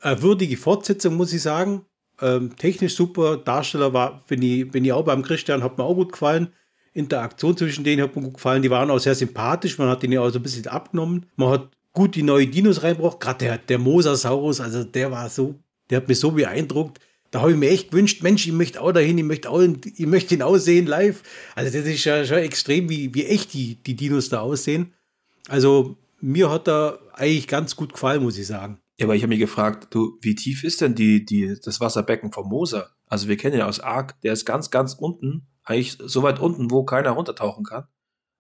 äh, 0.01 0.21
würdige 0.21 0.57
Fortsetzung, 0.57 1.17
muss 1.17 1.33
ich 1.33 1.43
sagen. 1.43 1.85
Ähm, 2.21 2.57
technisch 2.57 2.95
super. 2.95 3.37
Darsteller 3.37 3.93
war, 3.93 4.25
bin 4.27 4.41
ich, 4.41 4.71
bin 4.71 4.85
ich 4.85 4.93
auch 4.93 5.05
beim 5.05 5.23
Christian, 5.23 5.63
hat 5.63 5.77
mir 5.77 5.85
auch 5.85 5.95
gut 5.95 6.13
gefallen. 6.13 6.49
Interaktion 6.95 7.57
zwischen 7.57 7.85
denen 7.85 8.03
hat 8.03 8.15
mir 8.17 8.23
gut 8.23 8.35
gefallen. 8.35 8.63
Die 8.63 8.71
waren 8.71 8.91
auch 8.91 9.01
sehr 9.01 9.17
sympathisch. 9.17 9.79
Man 9.79 9.89
hat 9.89 10.03
denen 10.03 10.13
ja 10.15 10.21
auch 10.21 10.31
so 10.31 10.39
ein 10.39 10.43
bisschen 10.43 10.69
abgenommen. 10.69 11.27
Man 11.37 11.51
hat 11.51 11.69
gut 11.93 12.15
die 12.15 12.23
neuen 12.23 12.51
Dinos 12.51 12.83
reingebracht. 12.83 13.21
Gerade 13.21 13.39
der, 13.45 13.59
der 13.59 13.79
Mosasaurus, 13.79 14.61
also 14.61 14.85
der 14.85 15.11
war 15.11 15.29
so, 15.29 15.57
der 15.91 15.99
hat 15.99 16.09
mich 16.09 16.19
so 16.19 16.33
beeindruckt. 16.33 17.01
Da 17.31 17.41
habe 17.41 17.53
ich 17.53 17.57
mir 17.57 17.71
echt 17.71 17.91
gewünscht, 17.91 18.23
Mensch, 18.23 18.47
ich 18.47 18.53
möchte 18.53 18.81
auch 18.81 18.93
dahin, 18.93 19.19
ich 19.19 19.25
möchte, 19.25 19.51
auch, 19.51 19.61
ich 19.61 20.07
möchte 20.07 20.35
ihn 20.35 20.43
auch 20.43 20.57
sehen 20.57 20.87
live. 20.87 21.23
Also 21.57 21.77
das 21.77 21.87
ist 21.87 22.05
ja 22.05 22.25
schon 22.25 22.39
extrem, 22.39 22.89
wie, 22.89 23.13
wie 23.15 23.27
echt 23.27 23.53
die, 23.55 23.77
die 23.83 23.97
Dinos 23.97 24.29
da 24.29 24.41
aussehen. 24.41 24.95
Also 25.49 25.97
mir 26.21 26.51
hat 26.51 26.69
er 26.69 27.01
eigentlich 27.13 27.49
ganz 27.49 27.75
gut 27.75 27.93
gefallen, 27.93 28.23
muss 28.23 28.39
ich 28.39 28.47
sagen. 28.47 28.79
Ja, 28.99 29.07
aber 29.07 29.17
ich 29.17 29.23
habe 29.23 29.31
mich 29.31 29.41
gefragt, 29.41 29.89
du, 29.91 30.17
wie 30.23 30.37
tief 30.37 30.63
ist 30.63 30.81
denn 30.81 30.95
die, 30.95 31.25
die, 31.25 31.59
das 31.65 31.81
Wasserbecken 31.81 32.33
vom 32.33 32.49
Moser? 32.49 32.91
Also 33.07 33.27
wir 33.27 33.37
kennen 33.37 33.59
ja 33.59 33.67
aus 33.67 33.81
Ark, 33.81 34.21
der 34.23 34.33
ist 34.33 34.45
ganz, 34.45 34.71
ganz 34.71 34.95
unten 34.95 35.49
eigentlich 35.65 35.99
so 35.99 36.23
weit 36.23 36.39
unten, 36.39 36.71
wo 36.71 36.85
keiner 36.85 37.11
runtertauchen 37.11 37.65
kann. 37.65 37.89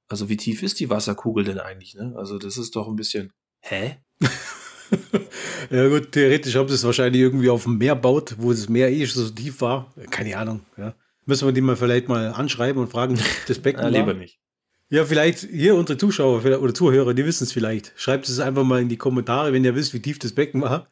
Also 0.08 0.28
wie 0.28 0.36
tief 0.36 0.62
ist 0.62 0.78
die 0.80 0.90
Wasserkugel 0.90 1.44
denn 1.44 1.58
eigentlich? 1.58 1.94
Ne? 1.94 2.14
Also 2.16 2.38
das 2.38 2.58
ist 2.58 2.76
doch 2.76 2.86
ein 2.86 2.96
bisschen. 2.96 3.32
Hä? 3.60 3.98
ja 5.70 5.88
gut, 5.88 6.12
theoretisch 6.12 6.54
haben 6.56 6.68
sie 6.68 6.74
es 6.74 6.84
wahrscheinlich 6.84 7.22
irgendwie 7.22 7.50
auf 7.50 7.64
dem 7.64 7.78
Meer 7.78 7.96
baut, 7.96 8.36
wo 8.38 8.50
das 8.50 8.68
Meer 8.68 8.90
eh 8.90 9.04
so 9.04 9.28
tief 9.30 9.60
war. 9.60 9.92
Keine 10.10 10.36
Ahnung. 10.36 10.60
Ja. 10.76 10.94
Müssen 11.26 11.48
wir 11.48 11.52
die 11.52 11.60
mal 11.60 11.76
vielleicht 11.76 12.08
mal 12.08 12.28
anschreiben 12.28 12.80
und 12.82 12.90
fragen, 12.90 13.18
das 13.48 13.58
Becken 13.58 13.82
ja, 13.82 13.88
lieber 13.88 14.14
nicht. 14.14 14.38
Ja, 14.90 15.04
vielleicht 15.04 15.38
hier 15.40 15.74
unsere 15.74 15.98
Zuschauer 15.98 16.44
oder 16.44 16.74
Zuhörer, 16.74 17.14
die 17.14 17.24
wissen 17.24 17.44
es 17.44 17.52
vielleicht. 17.52 17.92
Schreibt 17.96 18.28
es 18.28 18.38
einfach 18.38 18.64
mal 18.64 18.82
in 18.82 18.88
die 18.88 18.98
Kommentare, 18.98 19.52
wenn 19.52 19.64
ihr 19.64 19.74
wisst, 19.74 19.94
wie 19.94 20.02
tief 20.02 20.18
das 20.18 20.32
Becken 20.32 20.60
war. 20.60 20.88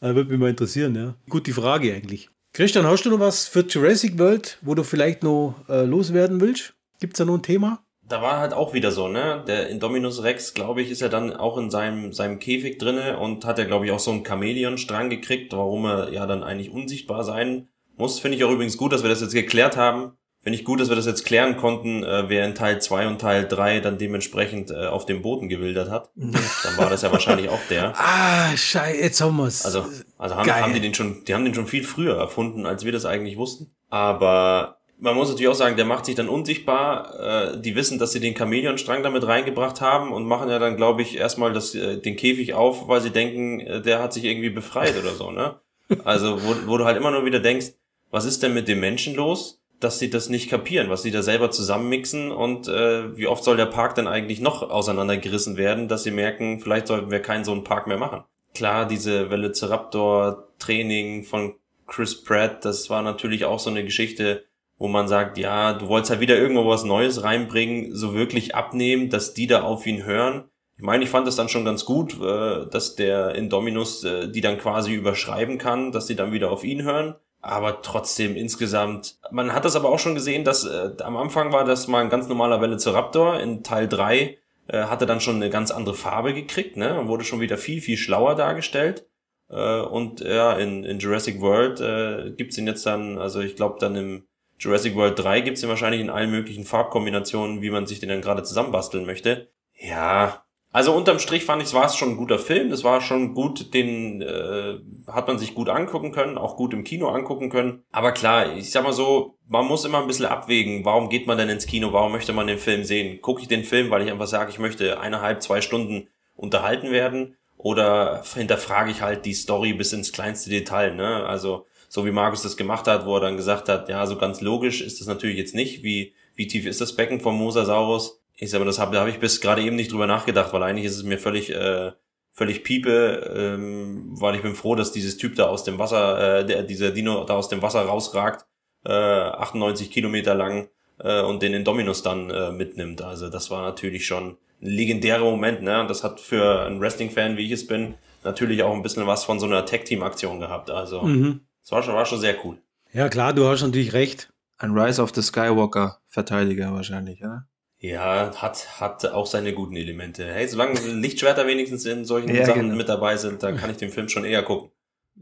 Äh, 0.00 0.14
würde 0.14 0.30
mich 0.30 0.38
mal 0.38 0.50
interessieren, 0.50 0.94
ja. 0.94 1.14
Gut, 1.28 1.46
die 1.46 1.52
Frage 1.52 1.94
eigentlich. 1.94 2.28
Christian, 2.52 2.86
hast 2.86 3.04
du 3.04 3.10
noch 3.10 3.20
was 3.20 3.46
für 3.46 3.60
Jurassic 3.60 4.18
World, 4.18 4.58
wo 4.62 4.74
du 4.74 4.82
vielleicht 4.82 5.22
noch 5.22 5.64
äh, 5.68 5.84
loswerden 5.84 6.40
willst? 6.40 6.74
Gibt 7.00 7.14
es 7.14 7.18
da 7.18 7.24
noch 7.24 7.34
ein 7.34 7.42
Thema? 7.42 7.84
Da 8.10 8.20
war 8.20 8.38
halt 8.38 8.52
auch 8.52 8.74
wieder 8.74 8.90
so, 8.90 9.06
ne? 9.06 9.44
Der 9.46 9.68
Indominus 9.68 10.24
Rex, 10.24 10.52
glaube 10.52 10.82
ich, 10.82 10.90
ist 10.90 11.00
ja 11.00 11.08
dann 11.08 11.32
auch 11.32 11.56
in 11.56 11.70
seinem, 11.70 12.12
seinem 12.12 12.40
Käfig 12.40 12.78
drinne 12.78 13.18
und 13.18 13.44
hat 13.44 13.58
ja, 13.58 13.64
glaube 13.64 13.86
ich, 13.86 13.92
auch 13.92 14.00
so 14.00 14.10
einen 14.10 14.26
Chamäleon-Strang 14.26 15.10
gekriegt, 15.10 15.52
warum 15.52 15.84
er 15.84 16.12
ja 16.12 16.26
dann 16.26 16.42
eigentlich 16.42 16.72
unsichtbar 16.72 17.22
sein 17.22 17.68
muss. 17.96 18.18
Finde 18.18 18.36
ich 18.36 18.42
auch 18.42 18.50
übrigens 18.50 18.76
gut, 18.76 18.92
dass 18.92 19.04
wir 19.04 19.10
das 19.10 19.20
jetzt 19.20 19.32
geklärt 19.32 19.76
haben. 19.76 20.18
Finde 20.42 20.58
ich 20.58 20.64
gut, 20.64 20.80
dass 20.80 20.88
wir 20.88 20.96
das 20.96 21.06
jetzt 21.06 21.24
klären 21.24 21.56
konnten, 21.56 22.02
äh, 22.02 22.28
wer 22.28 22.46
in 22.46 22.56
Teil 22.56 22.80
2 22.80 23.06
und 23.06 23.20
Teil 23.20 23.46
3 23.46 23.78
dann 23.78 23.98
dementsprechend 23.98 24.72
äh, 24.72 24.86
auf 24.86 25.06
dem 25.06 25.22
Boden 25.22 25.48
gewildert 25.48 25.88
hat. 25.88 26.10
Dann 26.16 26.78
war 26.78 26.90
das 26.90 27.02
ja 27.02 27.12
wahrscheinlich 27.12 27.48
auch 27.48 27.60
der. 27.68 27.92
Ah, 27.96 28.56
scheiße, 28.56 29.02
jetzt 29.02 29.20
haben 29.20 29.36
wir's. 29.36 29.64
Also, 29.64 29.84
also 30.18 30.34
haben, 30.34 30.50
haben 30.50 30.74
die 30.74 30.80
den 30.80 30.94
schon, 30.94 31.24
die 31.26 31.34
haben 31.34 31.44
den 31.44 31.54
schon 31.54 31.66
viel 31.68 31.84
früher 31.84 32.16
erfunden, 32.16 32.66
als 32.66 32.84
wir 32.84 32.90
das 32.90 33.04
eigentlich 33.04 33.36
wussten. 33.36 33.76
Aber 33.90 34.79
man 35.00 35.16
muss 35.16 35.28
natürlich 35.28 35.48
auch 35.48 35.54
sagen, 35.54 35.76
der 35.76 35.84
macht 35.84 36.04
sich 36.04 36.14
dann 36.14 36.28
unsichtbar. 36.28 37.54
Äh, 37.54 37.60
die 37.60 37.74
wissen, 37.74 37.98
dass 37.98 38.12
sie 38.12 38.20
den 38.20 38.36
Chamäleonstrang 38.36 39.02
damit 39.02 39.26
reingebracht 39.26 39.80
haben 39.80 40.12
und 40.12 40.26
machen 40.26 40.50
ja 40.50 40.58
dann, 40.58 40.76
glaube 40.76 41.02
ich, 41.02 41.16
erstmal 41.16 41.52
das, 41.52 41.74
äh, 41.74 41.96
den 41.98 42.16
Käfig 42.16 42.54
auf, 42.54 42.88
weil 42.88 43.00
sie 43.00 43.10
denken, 43.10 43.60
äh, 43.60 43.80
der 43.80 44.02
hat 44.02 44.12
sich 44.12 44.24
irgendwie 44.24 44.50
befreit 44.50 44.96
oder 44.98 45.14
so, 45.14 45.30
ne? 45.30 45.56
Also, 46.04 46.40
wo, 46.42 46.54
wo 46.66 46.78
du 46.78 46.84
halt 46.84 46.96
immer 46.96 47.10
nur 47.10 47.24
wieder 47.24 47.40
denkst, 47.40 47.72
was 48.10 48.24
ist 48.24 48.42
denn 48.42 48.54
mit 48.54 48.68
dem 48.68 48.80
Menschen 48.80 49.14
los, 49.14 49.60
dass 49.80 49.98
sie 49.98 50.10
das 50.10 50.28
nicht 50.28 50.50
kapieren, 50.50 50.90
was 50.90 51.02
sie 51.02 51.10
da 51.10 51.22
selber 51.22 51.50
zusammenmixen 51.50 52.30
und 52.30 52.68
äh, 52.68 53.16
wie 53.16 53.26
oft 53.26 53.42
soll 53.42 53.56
der 53.56 53.66
Park 53.66 53.94
denn 53.94 54.06
eigentlich 54.06 54.40
noch 54.40 54.62
auseinandergerissen 54.68 55.56
werden, 55.56 55.88
dass 55.88 56.04
sie 56.04 56.10
merken, 56.10 56.60
vielleicht 56.60 56.86
sollten 56.86 57.10
wir 57.10 57.20
keinen 57.20 57.44
so 57.44 57.52
einen 57.52 57.64
Park 57.64 57.86
mehr 57.86 57.96
machen. 57.96 58.22
Klar, 58.54 58.86
diese 58.86 59.30
Velociraptor-Training 59.30 61.24
von 61.24 61.54
Chris 61.86 62.22
Pratt, 62.22 62.64
das 62.64 62.90
war 62.90 63.02
natürlich 63.02 63.44
auch 63.46 63.58
so 63.58 63.70
eine 63.70 63.84
Geschichte, 63.84 64.44
wo 64.80 64.88
man 64.88 65.08
sagt, 65.08 65.36
ja, 65.36 65.74
du 65.74 65.88
wolltest 65.88 66.10
halt 66.10 66.20
wieder 66.22 66.38
irgendwo 66.38 66.66
was 66.66 66.84
Neues 66.84 67.22
reinbringen, 67.22 67.94
so 67.94 68.14
wirklich 68.14 68.54
abnehmen, 68.54 69.10
dass 69.10 69.34
die 69.34 69.46
da 69.46 69.60
auf 69.60 69.86
ihn 69.86 70.04
hören. 70.04 70.44
Ich 70.78 70.82
meine, 70.82 71.04
ich 71.04 71.10
fand 71.10 71.26
das 71.26 71.36
dann 71.36 71.50
schon 71.50 71.66
ganz 71.66 71.84
gut, 71.84 72.18
äh, 72.18 72.66
dass 72.70 72.96
der 72.96 73.34
Indominus 73.34 74.02
äh, 74.04 74.28
die 74.28 74.40
dann 74.40 74.56
quasi 74.56 74.94
überschreiben 74.94 75.58
kann, 75.58 75.92
dass 75.92 76.06
die 76.06 76.16
dann 76.16 76.32
wieder 76.32 76.50
auf 76.50 76.64
ihn 76.64 76.82
hören. 76.82 77.14
Aber 77.42 77.82
trotzdem 77.82 78.34
insgesamt, 78.36 79.18
man 79.30 79.52
hat 79.52 79.66
das 79.66 79.76
aber 79.76 79.90
auch 79.90 79.98
schon 79.98 80.14
gesehen, 80.14 80.44
dass 80.44 80.64
äh, 80.64 80.92
am 81.02 81.18
Anfang 81.18 81.52
war 81.52 81.64
das 81.64 81.86
mal 81.86 82.02
ein 82.02 82.08
ganz 82.08 82.26
normaler 82.28 82.62
Velociraptor. 82.62 83.38
In 83.38 83.62
Teil 83.62 83.86
3 83.86 84.38
äh, 84.68 84.84
hatte 84.84 85.04
dann 85.04 85.20
schon 85.20 85.36
eine 85.36 85.50
ganz 85.50 85.70
andere 85.70 85.94
Farbe 85.94 86.32
gekriegt, 86.32 86.78
ne? 86.78 86.98
Und 86.98 87.08
wurde 87.08 87.24
schon 87.24 87.40
wieder 87.40 87.58
viel, 87.58 87.82
viel 87.82 87.98
schlauer 87.98 88.34
dargestellt. 88.34 89.06
Äh, 89.50 89.80
und 89.80 90.20
ja, 90.20 90.54
in, 90.54 90.84
in 90.84 91.00
Jurassic 91.00 91.42
World 91.42 91.82
äh, 91.82 92.30
gibt's 92.34 92.56
ihn 92.56 92.66
jetzt 92.66 92.86
dann, 92.86 93.18
also 93.18 93.40
ich 93.40 93.56
glaube 93.56 93.76
dann 93.78 93.94
im 93.94 94.26
Jurassic 94.60 94.94
World 94.94 95.18
3 95.18 95.40
gibt's 95.40 95.62
ihn 95.62 95.70
wahrscheinlich 95.70 96.02
in 96.02 96.10
allen 96.10 96.30
möglichen 96.30 96.64
Farbkombinationen, 96.64 97.62
wie 97.62 97.70
man 97.70 97.86
sich 97.86 97.98
den 97.98 98.10
dann 98.10 98.20
gerade 98.20 98.42
zusammenbasteln 98.42 99.06
möchte. 99.06 99.48
Ja, 99.74 100.44
also 100.72 100.94
unterm 100.94 101.18
Strich 101.18 101.44
fand 101.44 101.62
ich, 101.62 101.74
war 101.74 101.86
es 101.86 101.96
schon 101.96 102.10
ein 102.10 102.16
guter 102.16 102.38
Film. 102.38 102.70
Es 102.70 102.84
war 102.84 103.00
schon 103.00 103.34
gut, 103.34 103.74
den 103.74 104.22
äh, 104.22 104.78
hat 105.08 105.26
man 105.26 105.38
sich 105.38 105.54
gut 105.54 105.68
angucken 105.68 106.12
können, 106.12 106.38
auch 106.38 106.56
gut 106.56 106.72
im 106.72 106.84
Kino 106.84 107.08
angucken 107.08 107.50
können. 107.50 107.82
Aber 107.90 108.12
klar, 108.12 108.54
ich 108.54 108.70
sag 108.70 108.84
mal 108.84 108.92
so, 108.92 109.38
man 109.48 109.66
muss 109.66 109.84
immer 109.84 110.00
ein 110.00 110.06
bisschen 110.06 110.26
abwägen, 110.26 110.84
warum 110.84 111.08
geht 111.08 111.26
man 111.26 111.38
denn 111.38 111.48
ins 111.48 111.66
Kino, 111.66 111.92
warum 111.92 112.12
möchte 112.12 112.32
man 112.32 112.46
den 112.46 112.58
Film 112.58 112.84
sehen? 112.84 113.20
Gucke 113.20 113.42
ich 113.42 113.48
den 113.48 113.64
Film, 113.64 113.90
weil 113.90 114.02
ich 114.02 114.12
einfach 114.12 114.28
sage, 114.28 114.50
ich 114.50 114.60
möchte 114.60 115.00
eineinhalb, 115.00 115.42
zwei 115.42 115.60
Stunden 115.60 116.06
unterhalten 116.36 116.92
werden? 116.92 117.36
Oder 117.56 118.22
hinterfrage 118.34 118.90
ich 118.90 119.02
halt 119.02 119.26
die 119.26 119.34
Story 119.34 119.72
bis 119.72 119.92
ins 119.92 120.12
kleinste 120.12 120.50
Detail, 120.50 120.94
ne? 120.94 121.26
Also 121.26 121.66
so 121.90 122.06
wie 122.06 122.12
Markus 122.12 122.42
das 122.42 122.56
gemacht 122.56 122.86
hat, 122.86 123.04
wo 123.04 123.16
er 123.16 123.20
dann 123.20 123.36
gesagt 123.36 123.68
hat, 123.68 123.88
ja, 123.88 124.06
so 124.06 124.16
ganz 124.16 124.40
logisch 124.40 124.80
ist 124.80 125.00
das 125.00 125.08
natürlich 125.08 125.36
jetzt 125.36 125.56
nicht. 125.56 125.82
Wie, 125.82 126.14
wie 126.36 126.46
tief 126.46 126.64
ist 126.64 126.80
das 126.80 126.94
Becken 126.94 127.18
vom 127.18 127.36
Mosasaurus? 127.36 128.22
Ich 128.36 128.50
sag 128.50 128.60
mal, 128.60 128.64
das 128.64 128.78
habe 128.78 128.94
da 128.94 129.00
hab 129.00 129.08
ich 129.08 129.18
bis 129.18 129.40
gerade 129.40 129.60
eben 129.60 129.74
nicht 129.74 129.90
drüber 129.90 130.06
nachgedacht, 130.06 130.52
weil 130.52 130.62
eigentlich 130.62 130.86
ist 130.86 130.96
es 130.96 131.02
mir 131.02 131.18
völlig, 131.18 131.50
äh, 131.50 131.90
völlig 132.30 132.62
piepe, 132.62 133.34
ähm, 133.36 134.12
weil 134.20 134.36
ich 134.36 134.42
bin 134.42 134.54
froh, 134.54 134.76
dass 134.76 134.92
dieses 134.92 135.16
Typ 135.16 135.34
da 135.34 135.48
aus 135.48 135.64
dem 135.64 135.80
Wasser, 135.80 136.38
äh, 136.38 136.46
der, 136.46 136.62
dieser 136.62 136.92
Dino 136.92 137.24
da 137.24 137.34
aus 137.34 137.48
dem 137.48 137.60
Wasser 137.60 137.82
rausragt, 137.82 138.46
äh, 138.86 138.92
98 138.92 139.90
Kilometer 139.90 140.36
lang 140.36 140.68
äh, 141.00 141.22
und 141.22 141.42
den 141.42 141.54
Indominus 141.54 142.04
dann 142.04 142.30
äh, 142.30 142.52
mitnimmt. 142.52 143.02
Also 143.02 143.30
das 143.30 143.50
war 143.50 143.62
natürlich 143.62 144.06
schon 144.06 144.36
ein 144.62 144.68
legendärer 144.68 145.24
Moment, 145.24 145.62
ne? 145.62 145.84
Das 145.88 146.04
hat 146.04 146.20
für 146.20 146.66
einen 146.66 146.80
Wrestling-Fan, 146.80 147.36
wie 147.36 147.46
ich 147.46 147.52
es 147.52 147.66
bin, 147.66 147.96
natürlich 148.22 148.62
auch 148.62 148.74
ein 148.74 148.82
bisschen 148.82 149.08
was 149.08 149.24
von 149.24 149.40
so 149.40 149.46
einer 149.46 149.66
Tag-Team-Aktion 149.66 150.38
gehabt. 150.38 150.70
Also 150.70 151.02
mhm. 151.02 151.40
Das 151.70 151.76
war 151.76 151.82
schon, 151.84 151.94
war 151.94 152.04
schon 152.06 152.18
sehr 152.18 152.44
cool. 152.44 152.58
Ja, 152.92 153.08
klar, 153.08 153.32
du 153.32 153.46
hast 153.46 153.62
natürlich 153.62 153.92
recht. 153.92 154.32
Ein 154.58 154.76
Rise 154.76 155.00
of 155.00 155.12
the 155.14 155.22
Skywalker-Verteidiger 155.22 156.72
wahrscheinlich, 156.72 157.22
oder? 157.22 157.46
Ja, 157.78 158.32
hat, 158.42 158.80
hat 158.80 159.06
auch 159.06 159.26
seine 159.26 159.54
guten 159.54 159.76
Elemente. 159.76 160.26
Hey, 160.26 160.48
solange 160.48 160.80
Lichtschwerter 160.80 161.46
wenigstens 161.46 161.86
in 161.86 162.04
solchen 162.04 162.34
ja, 162.34 162.44
Sachen 162.44 162.62
genau. 162.62 162.74
mit 162.74 162.88
dabei 162.88 163.16
sind, 163.16 163.44
dann 163.44 163.56
kann 163.56 163.70
ich 163.70 163.76
den 163.76 163.90
Film 163.90 164.08
schon 164.08 164.24
eher 164.24 164.42
gucken. 164.42 164.72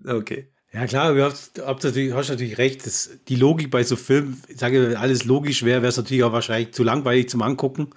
Okay. 0.07 0.51
Ja, 0.73 0.87
klar, 0.87 1.13
du 1.13 1.23
hast, 1.23 1.61
hast, 1.63 1.85
natürlich, 1.85 2.15
hast 2.15 2.31
natürlich 2.31 2.57
recht. 2.57 2.87
Das, 2.87 3.11
die 3.29 3.37
Logik 3.37 3.71
bei 3.71 3.83
so 3.83 3.97
Filmen, 3.97 4.43
ich 4.49 4.57
sage, 4.57 4.89
wenn 4.89 4.97
alles 4.97 5.27
logisch 5.27 5.67
wäre, 5.67 5.83
wäre 5.83 5.91
es 5.91 5.99
natürlich 5.99 6.25
auch 6.25 6.33
wahrscheinlich 6.33 6.73
zu 6.73 6.83
langweilig 6.83 7.29
zum 7.29 7.43
Angucken. 7.43 7.91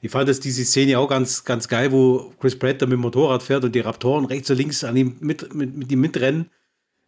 Ich 0.00 0.10
fand 0.10 0.26
das 0.26 0.40
diese 0.40 0.64
Szene 0.64 0.98
auch 0.98 1.08
ganz, 1.08 1.44
ganz 1.44 1.68
geil, 1.68 1.92
wo 1.92 2.32
Chris 2.40 2.58
Pratt 2.58 2.80
da 2.80 2.86
mit 2.86 2.94
dem 2.94 3.00
Motorrad 3.00 3.42
fährt 3.42 3.64
und 3.64 3.74
die 3.74 3.80
Raptoren 3.80 4.24
rechts 4.24 4.48
und 4.48 4.56
links 4.56 4.84
an 4.84 4.96
ihm 4.96 5.18
mit, 5.20 5.54
mit, 5.54 5.76
mit 5.76 5.92
ihm 5.92 6.00
mitrennen. 6.00 6.50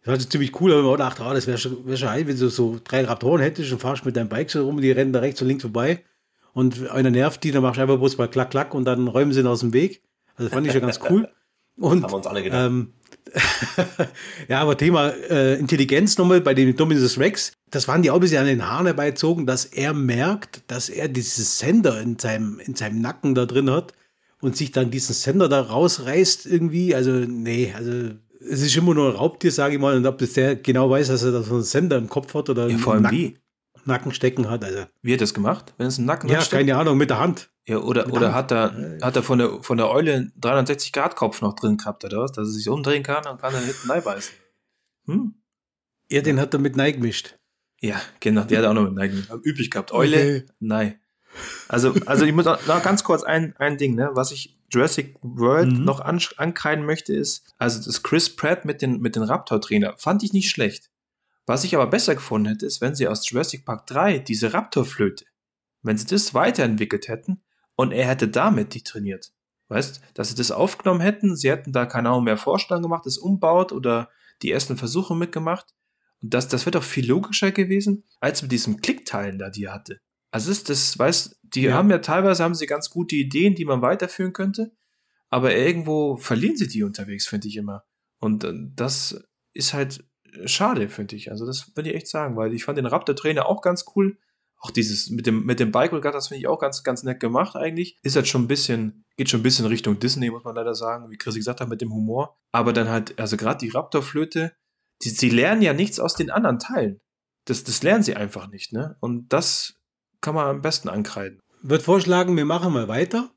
Das 0.03 0.19
war 0.19 0.29
ziemlich 0.29 0.59
cool, 0.59 0.73
aber 0.73 0.83
mir 0.83 0.91
gedacht, 0.91 1.19
oh, 1.21 1.33
das 1.33 1.47
wäre 1.47 1.57
schon, 1.57 1.85
wär 1.85 1.95
schon 1.95 2.09
heil, 2.09 2.27
wenn 2.27 2.37
du 2.37 2.49
so 2.49 2.79
drei 2.83 3.05
Raptoren 3.05 3.41
hättest 3.41 3.71
und 3.71 3.79
fahrst 3.79 4.05
mit 4.05 4.17
deinem 4.17 4.29
Bike 4.29 4.51
so 4.51 4.65
rum, 4.65 4.81
die 4.81 4.91
rennen 4.91 5.13
da 5.13 5.19
rechts 5.19 5.41
und 5.41 5.47
links 5.47 5.63
vorbei 5.63 6.03
und 6.53 6.89
einer 6.89 7.09
nervt 7.09 7.43
die, 7.43 7.51
dann 7.51 7.63
machst 7.63 7.77
du 7.77 7.81
einfach 7.81 7.97
bloß 7.97 8.17
mal 8.17 8.27
klack, 8.27 8.51
klack 8.51 8.73
und 8.73 8.85
dann 8.85 9.07
räumen 9.07 9.31
sie 9.31 9.39
ihn 9.39 9.47
aus 9.47 9.61
dem 9.61 9.73
Weg. 9.73 10.03
Also 10.35 10.49
fand 10.49 10.67
ich 10.67 10.73
schon 10.73 10.81
ganz 10.81 10.99
cool. 11.09 11.29
Und, 11.75 12.03
Haben 12.03 12.11
wir 12.11 12.17
uns 12.17 12.27
alle 12.27 12.43
gedacht. 12.43 12.67
Ähm, 12.67 12.93
ja, 14.47 14.61
aber 14.61 14.77
Thema 14.77 15.09
äh, 15.09 15.55
Intelligenz 15.55 16.19
nochmal 16.19 16.39
bei 16.39 16.53
dem 16.53 16.75
Dominus 16.75 17.17
Rex, 17.17 17.53
das 17.71 17.87
waren 17.87 18.03
die 18.03 18.11
auch 18.11 18.15
ein 18.15 18.21
bisschen 18.21 18.41
an 18.41 18.45
den 18.45 18.67
Haaren 18.67 18.85
herbeizogen, 18.85 19.47
dass 19.47 19.65
er 19.65 19.93
merkt, 19.93 20.61
dass 20.67 20.89
er 20.89 21.07
dieses 21.07 21.57
Sender 21.57 21.99
in 21.99 22.19
seinem, 22.19 22.59
in 22.59 22.75
seinem 22.75 23.01
Nacken 23.01 23.33
da 23.33 23.47
drin 23.47 23.71
hat 23.71 23.93
und 24.39 24.55
sich 24.55 24.71
dann 24.71 24.91
diesen 24.91 25.15
Sender 25.15 25.49
da 25.49 25.61
rausreißt 25.61 26.45
irgendwie. 26.45 26.93
Also, 26.93 27.11
nee, 27.11 27.73
also 27.75 28.11
es 28.49 28.61
ist 28.61 28.75
immer 28.75 28.93
nur 28.93 29.09
ein 29.09 29.15
Raubtier, 29.15 29.51
sage 29.51 29.75
ich 29.75 29.81
mal, 29.81 29.95
und 29.95 30.05
ob 30.05 30.17
das 30.17 30.33
der 30.33 30.55
genau 30.55 30.89
weiß, 30.89 31.07
dass 31.07 31.23
er 31.23 31.31
da 31.31 31.43
so 31.43 31.55
einen 31.55 31.63
Sender 31.63 31.97
im 31.97 32.09
Kopf 32.09 32.33
hat 32.33 32.49
oder 32.49 32.67
ja, 32.67 32.77
vor 32.77 32.93
allem 32.93 33.09
wie? 33.11 33.37
Nacken 33.85 34.13
stecken 34.13 34.49
hat. 34.49 34.63
Also. 34.63 34.85
Wie 35.01 35.13
hat 35.13 35.21
das 35.21 35.33
gemacht? 35.33 35.73
Wenn 35.77 35.87
es 35.87 35.97
einen 35.97 36.07
Nacken 36.07 36.29
Ja, 36.29 36.39
hat 36.39 36.49
keine 36.49 36.77
Ahnung, 36.77 36.97
mit 36.97 37.09
der 37.09 37.19
Hand. 37.19 37.51
Ja, 37.67 37.77
oder, 37.77 38.11
oder 38.11 38.33
hat 38.33 38.51
er, 38.51 38.97
hat 39.01 39.15
er 39.15 39.23
von 39.23 39.39
der, 39.39 39.63
von 39.63 39.77
der 39.77 39.89
Eule 39.89 40.13
einen 40.13 40.33
360-Grad-Kopf 40.39 41.41
noch 41.41 41.53
drin 41.53 41.77
gehabt, 41.77 42.03
oder 42.03 42.19
was? 42.19 42.33
Dass 42.33 42.47
er 42.47 42.51
sich 42.51 42.67
umdrehen 42.69 43.03
kann 43.03 43.25
und 43.27 43.41
kann 43.41 43.53
dann 43.53 43.63
hinten 43.63 43.87
beißen. 43.87 44.33
Hm? 45.05 45.35
Ja, 46.09 46.21
den 46.21 46.39
hat 46.39 46.53
er 46.53 46.59
mit 46.59 46.75
Nein 46.75 46.93
gemischt. 46.93 47.37
Ja, 47.79 48.01
genau, 48.19 48.43
der 48.43 48.59
hat 48.59 48.65
auch 48.65 48.73
noch 48.73 48.83
mit 48.83 48.93
Nein 48.93 49.09
gemischt. 49.11 49.31
Üblich 49.43 49.71
gehabt. 49.71 49.91
Eule, 49.93 50.17
okay. 50.17 50.45
nein. 50.59 50.99
Also, 51.67 51.95
also 52.05 52.25
ich 52.25 52.33
muss 52.33 52.45
noch 52.45 52.83
ganz 52.83 53.03
kurz 53.03 53.23
ein, 53.23 53.55
ein 53.57 53.77
Ding, 53.77 53.95
ne, 53.95 54.11
was 54.13 54.31
ich 54.31 54.57
Jurassic 54.73 55.15
World 55.21 55.73
mhm. 55.73 55.83
noch 55.83 55.99
an, 55.99 56.19
ankreiden 56.37 56.85
möchte, 56.85 57.13
ist, 57.13 57.53
also 57.57 57.83
das 57.83 58.01
Chris 58.01 58.35
Pratt 58.35 58.65
mit 58.65 58.81
den, 58.81 58.99
mit 58.99 59.15
den 59.15 59.23
Raptor-Trainer 59.23 59.95
fand 59.97 60.23
ich 60.23 60.33
nicht 60.33 60.49
schlecht. 60.49 60.89
Was 61.45 61.63
ich 61.63 61.75
aber 61.75 61.87
besser 61.87 62.15
gefunden 62.15 62.47
hätte, 62.47 62.65
ist, 62.65 62.81
wenn 62.81 62.95
sie 62.95 63.07
aus 63.07 63.29
Jurassic 63.29 63.65
Park 63.65 63.85
3 63.87 64.19
diese 64.19 64.53
Raptor-Flöte, 64.53 65.25
wenn 65.81 65.97
sie 65.97 66.05
das 66.05 66.33
weiterentwickelt 66.33 67.07
hätten 67.07 67.43
und 67.75 67.91
er 67.91 68.07
hätte 68.07 68.27
damit 68.27 68.73
die 68.73 68.83
trainiert. 68.83 69.33
Weißt, 69.67 70.01
dass 70.13 70.29
sie 70.29 70.35
das 70.35 70.51
aufgenommen 70.51 71.01
hätten, 71.01 71.35
sie 71.35 71.49
hätten 71.49 71.71
da 71.71 71.85
keine 71.85 72.09
Ahnung 72.09 72.25
mehr 72.25 72.37
Vorstand 72.37 72.83
gemacht, 72.83 73.05
das 73.05 73.17
umbaut 73.17 73.71
oder 73.71 74.09
die 74.41 74.51
ersten 74.51 74.77
Versuche 74.77 75.15
mitgemacht. 75.15 75.73
Und 76.21 76.33
das, 76.33 76.47
das 76.47 76.65
wäre 76.65 76.71
doch 76.71 76.83
viel 76.83 77.07
logischer 77.07 77.51
gewesen, 77.51 78.03
als 78.19 78.41
mit 78.41 78.51
diesem 78.51 78.77
Klickteilen 78.77 79.39
da, 79.39 79.49
die 79.49 79.65
er 79.65 79.73
hatte. 79.73 79.99
Also 80.31 80.51
ist 80.51 80.69
das, 80.69 80.97
weißt, 80.97 81.39
die 81.55 81.63
ja. 81.63 81.73
haben 81.73 81.89
ja 81.89 81.99
teilweise 81.99 82.43
haben 82.43 82.55
sie 82.55 82.65
ganz 82.65 82.89
gute 82.89 83.15
Ideen, 83.15 83.55
die 83.55 83.65
man 83.65 83.81
weiterführen 83.81 84.33
könnte, 84.33 84.71
aber 85.29 85.55
irgendwo 85.55 86.17
verlieren 86.17 86.57
sie 86.57 86.67
die 86.67 86.83
unterwegs, 86.83 87.27
finde 87.27 87.47
ich 87.47 87.57
immer. 87.57 87.83
Und 88.19 88.43
äh, 88.43 88.53
das 88.75 89.23
ist 89.53 89.73
halt 89.73 90.05
schade, 90.45 90.89
finde 90.89 91.15
ich. 91.15 91.31
Also 91.31 91.45
das 91.45 91.75
würde 91.75 91.89
ich 91.89 91.95
echt 91.95 92.07
sagen, 92.07 92.35
weil 92.35 92.53
ich 92.53 92.63
fand 92.63 92.77
den 92.77 92.85
Raptor-Trainer 92.85 93.45
auch 93.45 93.61
ganz 93.61 93.85
cool. 93.95 94.17
Auch 94.57 94.71
dieses 94.71 95.09
mit 95.09 95.27
dem, 95.27 95.45
mit 95.45 95.59
dem 95.59 95.71
Bike 95.71 95.91
Regatta, 95.91 96.17
das 96.17 96.29
finde 96.29 96.39
ich 96.39 96.47
auch 96.47 96.59
ganz, 96.59 96.83
ganz 96.83 97.03
nett 97.03 97.19
gemacht 97.19 97.55
eigentlich. 97.55 97.99
Ist 98.01 98.15
halt 98.15 98.27
schon 98.27 98.43
ein 98.43 98.47
bisschen, 98.47 99.03
geht 99.17 99.29
schon 99.29 99.41
ein 99.41 99.43
bisschen 99.43 99.65
Richtung 99.65 99.99
Disney, 99.99 100.29
muss 100.29 100.45
man 100.45 100.55
leider 100.55 100.73
sagen, 100.73 101.09
wie 101.09 101.17
Chris 101.17 101.35
gesagt 101.35 101.59
hat, 101.59 101.67
mit 101.67 101.81
dem 101.81 101.91
Humor. 101.91 102.37
Aber 102.53 102.71
dann 102.71 102.87
halt, 102.87 103.19
also 103.19 103.35
gerade 103.35 103.57
die 103.57 103.69
Raptor-Flöte, 103.69 104.53
die, 105.01 105.09
sie 105.09 105.29
lernen 105.29 105.61
ja 105.61 105.73
nichts 105.73 105.99
aus 105.99 106.15
den 106.15 106.29
anderen 106.29 106.59
Teilen. 106.59 107.01
Das, 107.45 107.65
das 107.65 107.83
lernen 107.83 108.03
sie 108.03 108.15
einfach 108.15 108.47
nicht, 108.47 108.71
ne? 108.71 108.95
Und 109.01 109.33
das 109.33 109.81
kann 110.21 110.33
man 110.33 110.47
am 110.47 110.61
besten 110.61 110.87
ankreiden. 110.87 111.41
Wird 111.65 111.81
vorschlagen, 111.81 112.35
wir 112.35 112.43
machen 112.43 112.73
mal 112.73 112.89
weiter. 112.89 113.31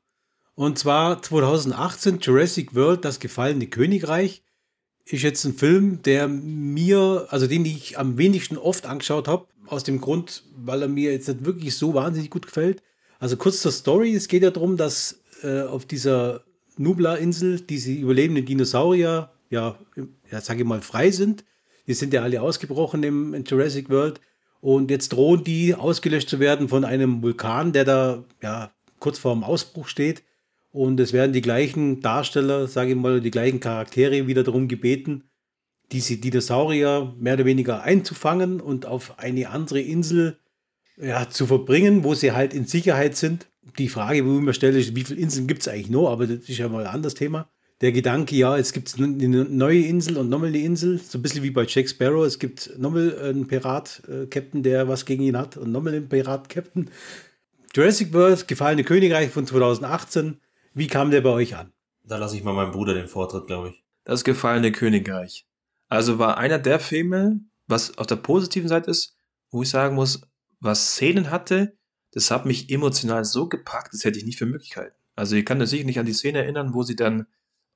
Und 0.53 0.77
zwar 0.77 1.21
2018 1.21 2.19
Jurassic 2.19 2.75
World, 2.75 3.05
das 3.05 3.21
gefallene 3.21 3.67
Königreich. 3.67 4.43
ist 5.05 5.21
jetzt 5.21 5.45
ein 5.45 5.53
Film, 5.53 6.01
der 6.01 6.27
mir, 6.27 7.27
also 7.29 7.47
den 7.47 7.63
ich 7.63 7.97
am 7.97 8.17
wenigsten 8.17 8.57
oft 8.57 8.85
angeschaut 8.85 9.29
habe, 9.29 9.47
aus 9.67 9.85
dem 9.85 10.01
Grund, 10.01 10.43
weil 10.57 10.81
er 10.81 10.89
mir 10.89 11.13
jetzt 11.13 11.29
nicht 11.29 11.45
wirklich 11.45 11.77
so 11.77 11.93
wahnsinnig 11.93 12.29
gut 12.29 12.47
gefällt. 12.47 12.83
Also 13.17 13.37
kurz 13.37 13.61
zur 13.61 13.71
Story, 13.71 14.13
es 14.13 14.27
geht 14.27 14.43
ja 14.43 14.51
darum, 14.51 14.75
dass 14.75 15.21
äh, 15.41 15.61
auf 15.61 15.85
dieser 15.85 16.43
Nubla-Insel 16.75 17.61
diese 17.61 17.93
überlebenden 17.93 18.45
Dinosaurier, 18.45 19.31
ja, 19.49 19.79
ja, 20.29 20.41
sage 20.41 20.63
ich 20.63 20.67
mal, 20.67 20.81
frei 20.81 21.11
sind. 21.11 21.45
Die 21.87 21.93
sind 21.93 22.13
ja 22.13 22.23
alle 22.23 22.41
ausgebrochen 22.41 23.03
im 23.03 23.45
Jurassic 23.45 23.89
World. 23.89 24.19
Und 24.61 24.89
jetzt 24.91 25.09
drohen 25.09 25.43
die 25.43 25.75
ausgelöscht 25.75 26.29
zu 26.29 26.39
werden 26.39 26.69
von 26.69 26.83
einem 26.83 27.21
Vulkan, 27.21 27.73
der 27.73 27.85
da 27.85 28.23
ja, 28.41 28.71
kurz 28.99 29.19
vor 29.19 29.33
dem 29.33 29.43
Ausbruch 29.43 29.87
steht. 29.87 30.23
Und 30.71 30.99
es 30.99 31.13
werden 31.13 31.33
die 31.33 31.41
gleichen 31.41 32.01
Darsteller, 32.01 32.67
sage 32.67 32.91
ich 32.91 32.97
mal, 32.97 33.21
die 33.21 33.31
gleichen 33.31 33.59
Charaktere 33.59 34.27
wieder 34.27 34.43
darum 34.43 34.67
gebeten, 34.67 35.23
diese 35.91 36.17
Dinosaurier 36.17 37.15
mehr 37.17 37.35
oder 37.35 37.45
weniger 37.45 37.83
einzufangen 37.83 38.59
und 38.59 38.85
auf 38.85 39.17
eine 39.19 39.49
andere 39.49 39.79
Insel 39.79 40.37
ja, 40.97 41.29
zu 41.29 41.45
verbringen, 41.45 42.03
wo 42.03 42.13
sie 42.13 42.31
halt 42.31 42.53
in 42.53 42.65
Sicherheit 42.65 43.15
sind. 43.15 43.47
Die 43.77 43.89
Frage, 43.89 44.25
wo 44.25 44.37
ich 44.37 44.43
mir 44.43 44.53
stelle, 44.53 44.79
ist, 44.79 44.95
wie 44.95 45.03
viele 45.03 45.19
Inseln 45.19 45.47
gibt 45.47 45.61
es 45.61 45.67
eigentlich 45.67 45.89
noch? 45.89 46.09
Aber 46.09 46.27
das 46.27 46.49
ist 46.49 46.57
ja 46.57 46.67
mal 46.67 46.85
ein 46.85 46.93
anderes 46.93 47.13
Thema. 47.13 47.49
Der 47.81 47.91
Gedanke, 47.91 48.35
ja, 48.35 48.57
es 48.57 48.73
gibt 48.73 48.95
eine 48.97 49.45
neue 49.45 49.81
Insel 49.81 50.17
und 50.17 50.29
nochmal 50.29 50.49
eine 50.49 50.57
Insel, 50.57 50.97
so 50.97 51.19
ein 51.19 51.21
bisschen 51.21 51.43
wie 51.43 51.51
bei 51.51 51.63
Jack 51.67 51.87
Sparrow. 51.87 52.25
Es 52.25 52.39
gibt 52.39 52.77
nochmal 52.79 53.15
einen 53.19 53.45
Pirat-Captain, 53.45 54.63
der 54.63 54.87
was 54.87 55.05
gegen 55.05 55.21
ihn 55.21 55.37
hat, 55.37 55.57
und 55.57 55.71
nochmal 55.71 55.93
einen 55.93 56.09
Pirat-Captain. 56.09 56.89
Jurassic 57.75 58.13
World, 58.13 58.47
Gefallene 58.47 58.83
Königreich 58.83 59.29
von 59.29 59.45
2018. 59.45 60.39
Wie 60.73 60.87
kam 60.87 61.11
der 61.11 61.21
bei 61.21 61.29
euch 61.29 61.55
an? 61.55 61.71
Da 62.03 62.17
lasse 62.17 62.35
ich 62.35 62.43
mal 62.43 62.53
meinem 62.53 62.71
Bruder 62.71 62.95
den 62.95 63.07
Vortritt, 63.07 63.45
glaube 63.45 63.69
ich. 63.69 63.83
Das 64.05 64.23
Gefallene 64.23 64.71
Königreich. 64.71 65.45
Also 65.87 66.17
war 66.17 66.37
einer 66.37 66.57
der 66.57 66.79
Filme, 66.79 67.41
was 67.67 67.99
auf 67.99 68.07
der 68.07 68.15
positiven 68.15 68.69
Seite 68.69 68.89
ist, 68.89 69.15
wo 69.51 69.61
ich 69.61 69.69
sagen 69.69 69.93
muss, 69.93 70.21
was 70.59 70.93
Szenen 70.93 71.29
hatte, 71.29 71.77
das 72.11 72.31
hat 72.31 72.47
mich 72.47 72.71
emotional 72.71 73.23
so 73.23 73.47
gepackt, 73.47 73.93
das 73.93 74.03
hätte 74.03 74.17
ich 74.17 74.25
nicht 74.25 74.39
für 74.39 74.47
Möglichkeiten. 74.47 74.95
Also 75.15 75.35
ich 75.35 75.45
kann 75.45 75.59
das 75.59 75.69
sicher 75.69 75.85
nicht 75.85 75.99
an 75.99 76.07
die 76.07 76.13
Szene 76.13 76.39
erinnern, 76.39 76.73
wo 76.73 76.81
sie 76.81 76.95
dann 76.95 77.27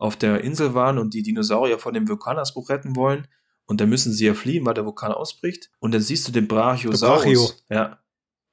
auf 0.02 0.16
der 0.16 0.44
Insel 0.44 0.74
waren 0.74 0.98
und 0.98 1.14
die 1.14 1.22
Dinosaurier 1.22 1.78
von 1.78 1.94
dem 1.94 2.08
Vulkanausbruch 2.08 2.70
retten 2.70 2.96
wollen. 2.96 3.28
Und 3.66 3.80
dann 3.80 3.90
müssen 3.90 4.12
sie 4.12 4.26
ja 4.26 4.34
fliehen, 4.34 4.66
weil 4.66 4.74
der 4.74 4.84
Vulkan 4.84 5.12
ausbricht. 5.12 5.70
Und 5.80 5.94
dann 5.94 6.02
siehst 6.02 6.28
du 6.28 6.32
den 6.32 6.48
Brachiosaurus. 6.48 7.24
Brachio. 7.24 7.50
Ja. 7.70 8.00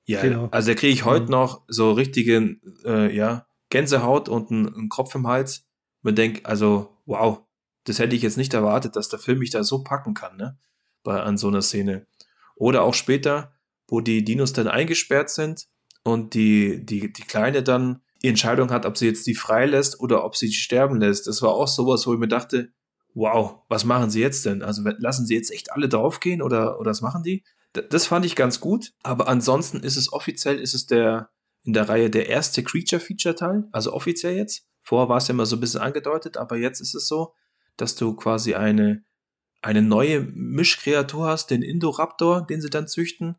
Ja, 0.04 0.22
genau. 0.22 0.48
also 0.50 0.68
da 0.68 0.74
kriege 0.74 0.92
ich 0.92 1.06
heute 1.06 1.24
mhm. 1.24 1.30
noch 1.30 1.62
so 1.66 1.92
richtige 1.92 2.56
äh, 2.84 3.14
ja, 3.14 3.46
Gänsehaut 3.70 4.28
und 4.28 4.50
einen, 4.50 4.74
einen 4.74 4.88
Kopf 4.90 5.14
im 5.14 5.26
Hals. 5.26 5.66
Man 6.02 6.14
denkt, 6.14 6.44
also, 6.44 6.98
wow, 7.06 7.40
das 7.84 7.98
hätte 7.98 8.14
ich 8.14 8.22
jetzt 8.22 8.36
nicht 8.36 8.52
erwartet, 8.52 8.94
dass 8.94 9.08
der 9.08 9.18
Film 9.18 9.38
mich 9.38 9.50
da 9.50 9.64
so 9.64 9.82
packen 9.82 10.12
kann, 10.12 10.36
ne? 10.36 10.58
Bei, 11.02 11.22
an 11.22 11.38
so 11.38 11.48
einer 11.48 11.62
Szene. 11.62 12.06
Oder 12.56 12.82
auch 12.82 12.94
später, 12.94 13.54
wo 13.86 14.00
die 14.00 14.22
Dinos 14.22 14.52
dann 14.52 14.68
eingesperrt 14.68 15.30
sind 15.30 15.66
und 16.04 16.34
die, 16.34 16.84
die, 16.84 17.10
die 17.12 17.22
Kleine 17.22 17.62
dann 17.62 18.02
Entscheidung 18.22 18.70
hat, 18.70 18.84
ob 18.84 18.98
sie 18.98 19.06
jetzt 19.06 19.26
die 19.26 19.34
freilässt 19.34 20.00
oder 20.00 20.24
ob 20.24 20.36
sie 20.36 20.48
die 20.48 20.54
sterben 20.54 21.00
lässt. 21.00 21.26
Das 21.26 21.40
war 21.42 21.50
auch 21.50 21.68
sowas, 21.68 22.06
wo 22.06 22.14
ich 22.14 22.18
mir 22.18 22.28
dachte, 22.28 22.72
wow, 23.14 23.62
was 23.68 23.84
machen 23.84 24.10
sie 24.10 24.20
jetzt 24.20 24.44
denn? 24.44 24.62
Also 24.62 24.82
lassen 24.98 25.26
sie 25.26 25.34
jetzt 25.34 25.52
echt 25.52 25.72
alle 25.72 25.88
draufgehen 25.88 26.42
oder, 26.42 26.80
oder 26.80 26.90
was 26.90 27.00
machen 27.00 27.22
die? 27.22 27.44
das 27.90 28.06
fand 28.06 28.24
ich 28.24 28.34
ganz 28.34 28.60
gut, 28.60 28.92
aber 29.02 29.28
ansonsten 29.28 29.80
ist 29.80 29.96
es 29.96 30.12
offiziell, 30.12 30.58
ist 30.58 30.74
es 30.74 30.86
der 30.86 31.30
in 31.64 31.72
der 31.72 31.88
Reihe 31.88 32.08
der 32.08 32.28
erste 32.28 32.62
Creature-Feature-Teil, 32.62 33.68
also 33.72 33.92
offiziell 33.92 34.36
jetzt. 34.36 34.66
Vorher 34.82 35.08
war 35.08 35.18
es 35.18 35.28
ja 35.28 35.34
immer 35.34 35.44
so 35.44 35.56
ein 35.56 35.60
bisschen 35.60 35.82
angedeutet, 35.82 36.38
aber 36.38 36.56
jetzt 36.56 36.80
ist 36.80 36.94
es 36.94 37.06
so, 37.06 37.34
dass 37.76 37.94
du 37.94 38.14
quasi 38.14 38.54
eine, 38.54 39.04
eine 39.60 39.82
neue 39.82 40.20
Mischkreatur 40.20 41.26
hast, 41.26 41.50
den 41.50 41.62
Indoraptor, 41.62 42.46
den 42.46 42.62
sie 42.62 42.70
dann 42.70 42.88
züchten, 42.88 43.36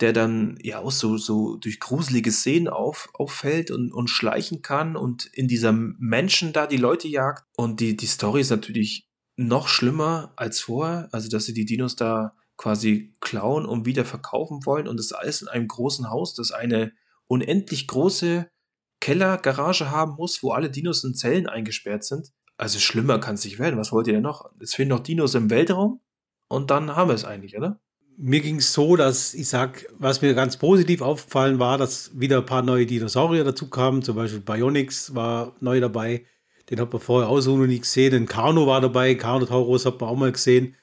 der 0.00 0.12
dann 0.12 0.58
ja 0.62 0.78
auch 0.78 0.92
so, 0.92 1.16
so 1.16 1.56
durch 1.56 1.80
gruselige 1.80 2.30
Szenen 2.30 2.68
auf, 2.68 3.08
auffällt 3.14 3.70
und, 3.70 3.92
und 3.92 4.08
schleichen 4.08 4.62
kann 4.62 4.96
und 4.96 5.26
in 5.26 5.48
dieser 5.48 5.72
Menschen 5.72 6.52
da 6.52 6.66
die 6.66 6.76
Leute 6.76 7.08
jagt. 7.08 7.44
Und 7.56 7.80
die, 7.80 7.96
die 7.96 8.06
Story 8.06 8.40
ist 8.40 8.50
natürlich 8.50 9.08
noch 9.36 9.68
schlimmer 9.68 10.32
als 10.36 10.60
vorher, 10.60 11.08
also 11.12 11.28
dass 11.28 11.46
sie 11.46 11.54
die 11.54 11.64
Dinos 11.64 11.96
da 11.96 12.34
quasi 12.56 13.16
klauen 13.20 13.66
und 13.66 13.86
wieder 13.86 14.04
verkaufen 14.04 14.66
wollen 14.66 14.88
und 14.88 14.98
das 14.98 15.12
alles 15.12 15.42
in 15.42 15.48
einem 15.48 15.68
großen 15.68 16.10
Haus, 16.10 16.34
das 16.34 16.50
eine 16.50 16.92
unendlich 17.28 17.86
große 17.86 18.50
Kellergarage 19.00 19.90
haben 19.90 20.16
muss, 20.16 20.42
wo 20.42 20.50
alle 20.50 20.70
Dinos 20.70 21.04
in 21.04 21.14
Zellen 21.14 21.46
eingesperrt 21.46 22.04
sind. 22.04 22.32
Also 22.56 22.80
schlimmer 22.80 23.20
kann 23.20 23.36
es 23.36 23.44
nicht 23.44 23.60
werden. 23.60 23.78
Was 23.78 23.92
wollt 23.92 24.08
ihr 24.08 24.14
denn 24.14 24.22
noch? 24.22 24.50
Es 24.60 24.74
fehlen 24.74 24.88
noch 24.88 25.00
Dinos 25.00 25.34
im 25.36 25.50
Weltraum 25.50 26.00
und 26.48 26.70
dann 26.70 26.96
haben 26.96 27.08
wir 27.08 27.14
es 27.14 27.24
eigentlich, 27.24 27.56
oder? 27.56 27.80
Mir 28.20 28.40
ging 28.40 28.56
es 28.56 28.72
so, 28.72 28.96
dass 28.96 29.32
ich 29.32 29.48
sag, 29.48 29.86
was 29.96 30.22
mir 30.22 30.34
ganz 30.34 30.56
positiv 30.56 31.02
aufgefallen 31.02 31.60
war, 31.60 31.78
dass 31.78 32.10
wieder 32.18 32.38
ein 32.38 32.46
paar 32.46 32.62
neue 32.62 32.84
Dinosaurier 32.84 33.44
dazu 33.44 33.70
kamen. 33.70 34.02
Zum 34.02 34.16
Beispiel 34.16 34.40
Bionics 34.40 35.14
war 35.14 35.54
neu 35.60 35.78
dabei. 35.78 36.24
Den 36.68 36.80
hat 36.80 36.92
man 36.92 37.00
vorher 37.00 37.28
auch 37.28 37.40
so 37.40 37.56
noch 37.56 37.66
nie 37.66 37.78
gesehen. 37.78 38.10
Den 38.10 38.26
Carno 38.26 38.66
war 38.66 38.80
dabei. 38.80 39.14
Carnotaurus 39.14 39.86
hat 39.86 40.00
man 40.00 40.10
auch 40.10 40.16
mal 40.16 40.32
gesehen. 40.32 40.74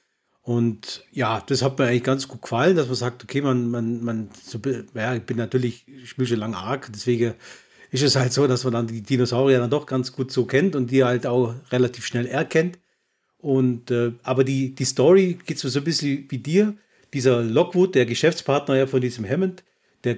Und 0.41 1.03
ja, 1.11 1.41
das 1.45 1.61
hat 1.61 1.77
mir 1.77 1.87
eigentlich 1.87 2.03
ganz 2.03 2.27
gut 2.27 2.43
gefallen, 2.43 2.77
dass 2.77 2.87
man 2.87 2.95
sagt, 2.95 3.23
okay, 3.23 3.41
man, 3.41 3.69
man, 3.69 4.03
man, 4.03 4.29
so, 4.41 4.59
ja, 4.93 5.15
ich 5.15 5.23
bin 5.23 5.37
natürlich, 5.37 5.87
ich 5.87 6.09
spiele 6.09 6.27
schon 6.27 6.37
lange 6.37 6.55
arg, 6.55 6.91
deswegen 6.93 7.33
ist 7.89 8.03
es 8.03 8.15
halt 8.15 8.31
so, 8.31 8.45
dass 8.45 8.63
man 8.63 8.73
dann 8.73 8.87
die 8.87 9.01
Dinosaurier 9.01 9.57
dann 9.57 9.71
doch 9.71 9.87
ganz 9.87 10.11
gut 10.11 10.31
so 10.31 10.45
kennt 10.45 10.75
und 10.75 10.91
die 10.91 11.03
halt 11.03 11.25
auch 11.25 11.55
relativ 11.71 12.05
schnell 12.05 12.27
erkennt. 12.27 12.77
Und, 13.39 13.89
äh, 13.89 14.13
aber 14.21 14.43
die, 14.43 14.75
die 14.75 14.85
Story 14.85 15.39
geht 15.45 15.57
so 15.57 15.79
ein 15.79 15.83
bisschen 15.83 16.25
wie 16.29 16.37
dir 16.37 16.75
dieser 17.15 17.41
Lockwood, 17.41 17.95
der 17.95 18.05
Geschäftspartner 18.05 18.75
ja 18.75 18.87
von 18.87 18.99
diesem 18.99 19.27
Hammond, 19.27 19.63
der, 20.03 20.17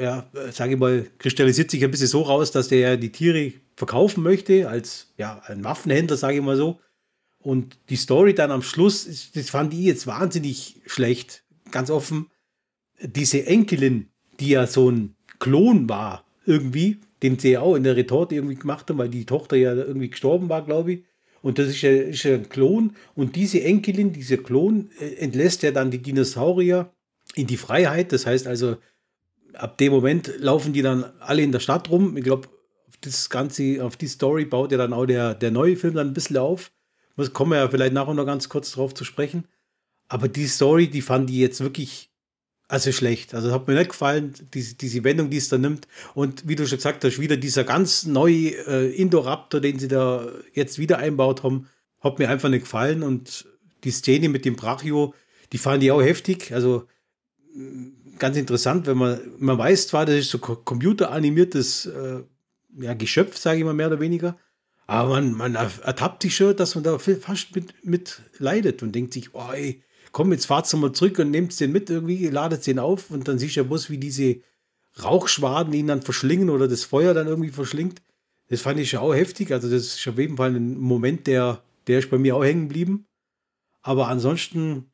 ja, 0.00 0.28
sage 0.50 0.72
ich 0.72 0.78
mal, 0.78 1.06
kristallisiert 1.18 1.70
sich 1.70 1.84
ein 1.84 1.90
bisschen 1.90 2.06
so 2.06 2.22
raus, 2.22 2.50
dass 2.50 2.68
der 2.68 2.78
ja 2.78 2.96
die 2.96 3.12
Tiere 3.12 3.52
verkaufen 3.76 4.22
möchte, 4.22 4.68
als 4.68 5.12
ja, 5.18 5.42
ein 5.46 5.62
Waffenhändler, 5.62 6.16
sage 6.16 6.38
ich 6.38 6.42
mal 6.42 6.56
so. 6.56 6.80
Und 7.38 7.78
die 7.90 7.96
Story 7.96 8.34
dann 8.34 8.50
am 8.50 8.62
Schluss, 8.62 9.30
das 9.34 9.50
fand 9.50 9.74
ich 9.74 9.80
jetzt 9.80 10.06
wahnsinnig 10.06 10.80
schlecht, 10.86 11.44
ganz 11.70 11.90
offen. 11.90 12.30
Diese 13.02 13.46
Enkelin, 13.46 14.08
die 14.40 14.50
ja 14.50 14.66
so 14.66 14.90
ein 14.90 15.16
Klon 15.38 15.88
war, 15.90 16.24
irgendwie, 16.46 17.00
den 17.22 17.38
sie 17.38 17.52
ja 17.52 17.60
auch 17.60 17.74
in 17.74 17.84
der 17.84 17.96
Retorte 17.96 18.34
irgendwie 18.34 18.56
gemacht 18.56 18.88
haben, 18.88 18.98
weil 18.98 19.10
die 19.10 19.26
Tochter 19.26 19.56
ja 19.56 19.74
irgendwie 19.74 20.08
gestorben 20.08 20.48
war, 20.48 20.64
glaube 20.64 20.92
ich. 20.92 21.04
Und 21.42 21.58
das 21.58 21.68
ist 21.68 21.82
ja, 21.82 21.90
ist 21.90 22.22
ja 22.22 22.34
ein 22.34 22.48
Klon. 22.48 22.96
Und 23.14 23.36
diese 23.36 23.62
Enkelin, 23.62 24.12
dieser 24.12 24.36
Klon, 24.36 24.90
äh, 25.00 25.14
entlässt 25.14 25.62
ja 25.62 25.70
dann 25.70 25.90
die 25.90 26.02
Dinosaurier 26.02 26.92
in 27.34 27.46
die 27.46 27.56
Freiheit. 27.56 28.12
Das 28.12 28.26
heißt 28.26 28.46
also, 28.46 28.76
ab 29.54 29.78
dem 29.78 29.92
Moment 29.92 30.32
laufen 30.38 30.72
die 30.72 30.82
dann 30.82 31.04
alle 31.20 31.42
in 31.42 31.52
der 31.52 31.60
Stadt 31.60 31.90
rum. 31.90 32.16
Ich 32.16 32.24
glaube, 32.24 32.48
auf 32.88 32.96
das 33.00 33.30
Ganze, 33.30 33.84
auf 33.84 33.96
die 33.96 34.08
Story 34.08 34.44
baut 34.44 34.72
ja 34.72 34.78
dann 34.78 34.92
auch 34.92 35.06
der, 35.06 35.34
der 35.34 35.50
neue 35.50 35.76
Film 35.76 35.94
dann 35.94 36.08
ein 36.08 36.14
bisschen 36.14 36.36
auf. 36.36 36.72
Das 37.16 37.32
kommen 37.32 37.52
wir 37.52 37.58
ja 37.58 37.68
vielleicht 37.68 37.92
nachher 37.92 38.14
noch 38.14 38.24
ganz 38.24 38.48
kurz 38.48 38.72
drauf 38.72 38.94
zu 38.94 39.04
sprechen. 39.04 39.46
Aber 40.08 40.28
die 40.28 40.46
Story, 40.46 40.88
die 40.88 41.02
fand 41.02 41.30
ich 41.30 41.36
jetzt 41.36 41.60
wirklich 41.60 42.09
also 42.70 42.92
schlecht. 42.92 43.34
Also 43.34 43.50
hat 43.52 43.66
mir 43.66 43.74
nicht 43.74 43.90
gefallen, 43.90 44.32
diese, 44.54 44.76
diese 44.76 45.02
Wendung, 45.02 45.28
die 45.28 45.38
es 45.38 45.48
da 45.48 45.58
nimmt. 45.58 45.88
Und 46.14 46.46
wie 46.46 46.54
du 46.54 46.66
schon 46.66 46.78
gesagt 46.78 47.04
hast, 47.04 47.18
wieder 47.18 47.36
dieser 47.36 47.64
ganz 47.64 48.06
neue 48.06 48.50
äh, 48.66 48.94
Indoraptor, 48.94 49.60
den 49.60 49.78
sie 49.78 49.88
da 49.88 50.28
jetzt 50.54 50.78
wieder 50.78 50.98
einbaut 50.98 51.42
haben, 51.42 51.68
hat 52.00 52.20
mir 52.20 52.30
einfach 52.30 52.48
nicht 52.48 52.62
gefallen. 52.62 53.02
Und 53.02 53.46
die 53.82 53.90
Szene 53.90 54.28
mit 54.28 54.44
dem 54.44 54.54
Brachio, 54.54 55.14
die 55.52 55.58
fand 55.58 55.82
ich 55.82 55.90
auch 55.90 56.00
heftig. 56.00 56.54
Also 56.54 56.86
ganz 58.18 58.36
interessant, 58.36 58.86
wenn 58.86 58.98
man, 58.98 59.20
man 59.38 59.58
weiß 59.58 59.88
zwar, 59.88 60.06
das 60.06 60.14
ist 60.16 60.30
so 60.30 60.38
computeranimiertes 60.38 61.86
äh, 61.86 62.20
ja, 62.78 62.94
Geschöpf, 62.94 63.36
sage 63.36 63.58
ich 63.58 63.64
mal 63.64 63.74
mehr 63.74 63.88
oder 63.88 64.00
weniger. 64.00 64.38
Aber 64.86 65.10
man, 65.10 65.32
man 65.32 65.54
ertappt 65.54 66.22
sich 66.22 66.36
schon, 66.36 66.56
dass 66.56 66.76
man 66.76 66.84
da 66.84 66.98
fast 66.98 67.56
mit, 67.56 67.84
mit 67.84 68.22
leidet 68.38 68.82
und 68.84 68.92
denkt 68.92 69.12
sich, 69.12 69.34
oh, 69.34 69.50
ey, 69.52 69.82
komm, 70.12 70.32
jetzt 70.32 70.46
fahrt's 70.46 70.72
mal 70.74 70.92
zurück 70.92 71.18
und 71.18 71.30
nehmt 71.30 71.58
den 71.58 71.72
mit 71.72 71.90
irgendwie, 71.90 72.28
ladet 72.28 72.66
den 72.66 72.78
auf 72.78 73.10
und 73.10 73.28
dann 73.28 73.38
siehst 73.38 73.56
du 73.56 73.60
ja 73.60 73.66
bloß, 73.66 73.90
wie 73.90 73.98
diese 73.98 74.40
Rauchschwaden 75.02 75.72
ihn 75.72 75.86
dann 75.86 76.02
verschlingen 76.02 76.50
oder 76.50 76.68
das 76.68 76.84
Feuer 76.84 77.14
dann 77.14 77.26
irgendwie 77.26 77.50
verschlingt. 77.50 78.02
Das 78.48 78.62
fand 78.62 78.80
ich 78.80 78.92
ja 78.92 79.00
auch 79.00 79.14
heftig. 79.14 79.52
Also, 79.52 79.70
das 79.70 79.82
ist 79.82 80.08
auf 80.08 80.18
jeden 80.18 80.36
Fall 80.36 80.54
ein 80.54 80.78
Moment, 80.78 81.26
der, 81.26 81.62
der 81.86 82.00
ist 82.00 82.10
bei 82.10 82.18
mir 82.18 82.36
auch 82.36 82.44
hängen 82.44 82.68
geblieben. 82.68 83.06
Aber 83.82 84.08
ansonsten, 84.08 84.90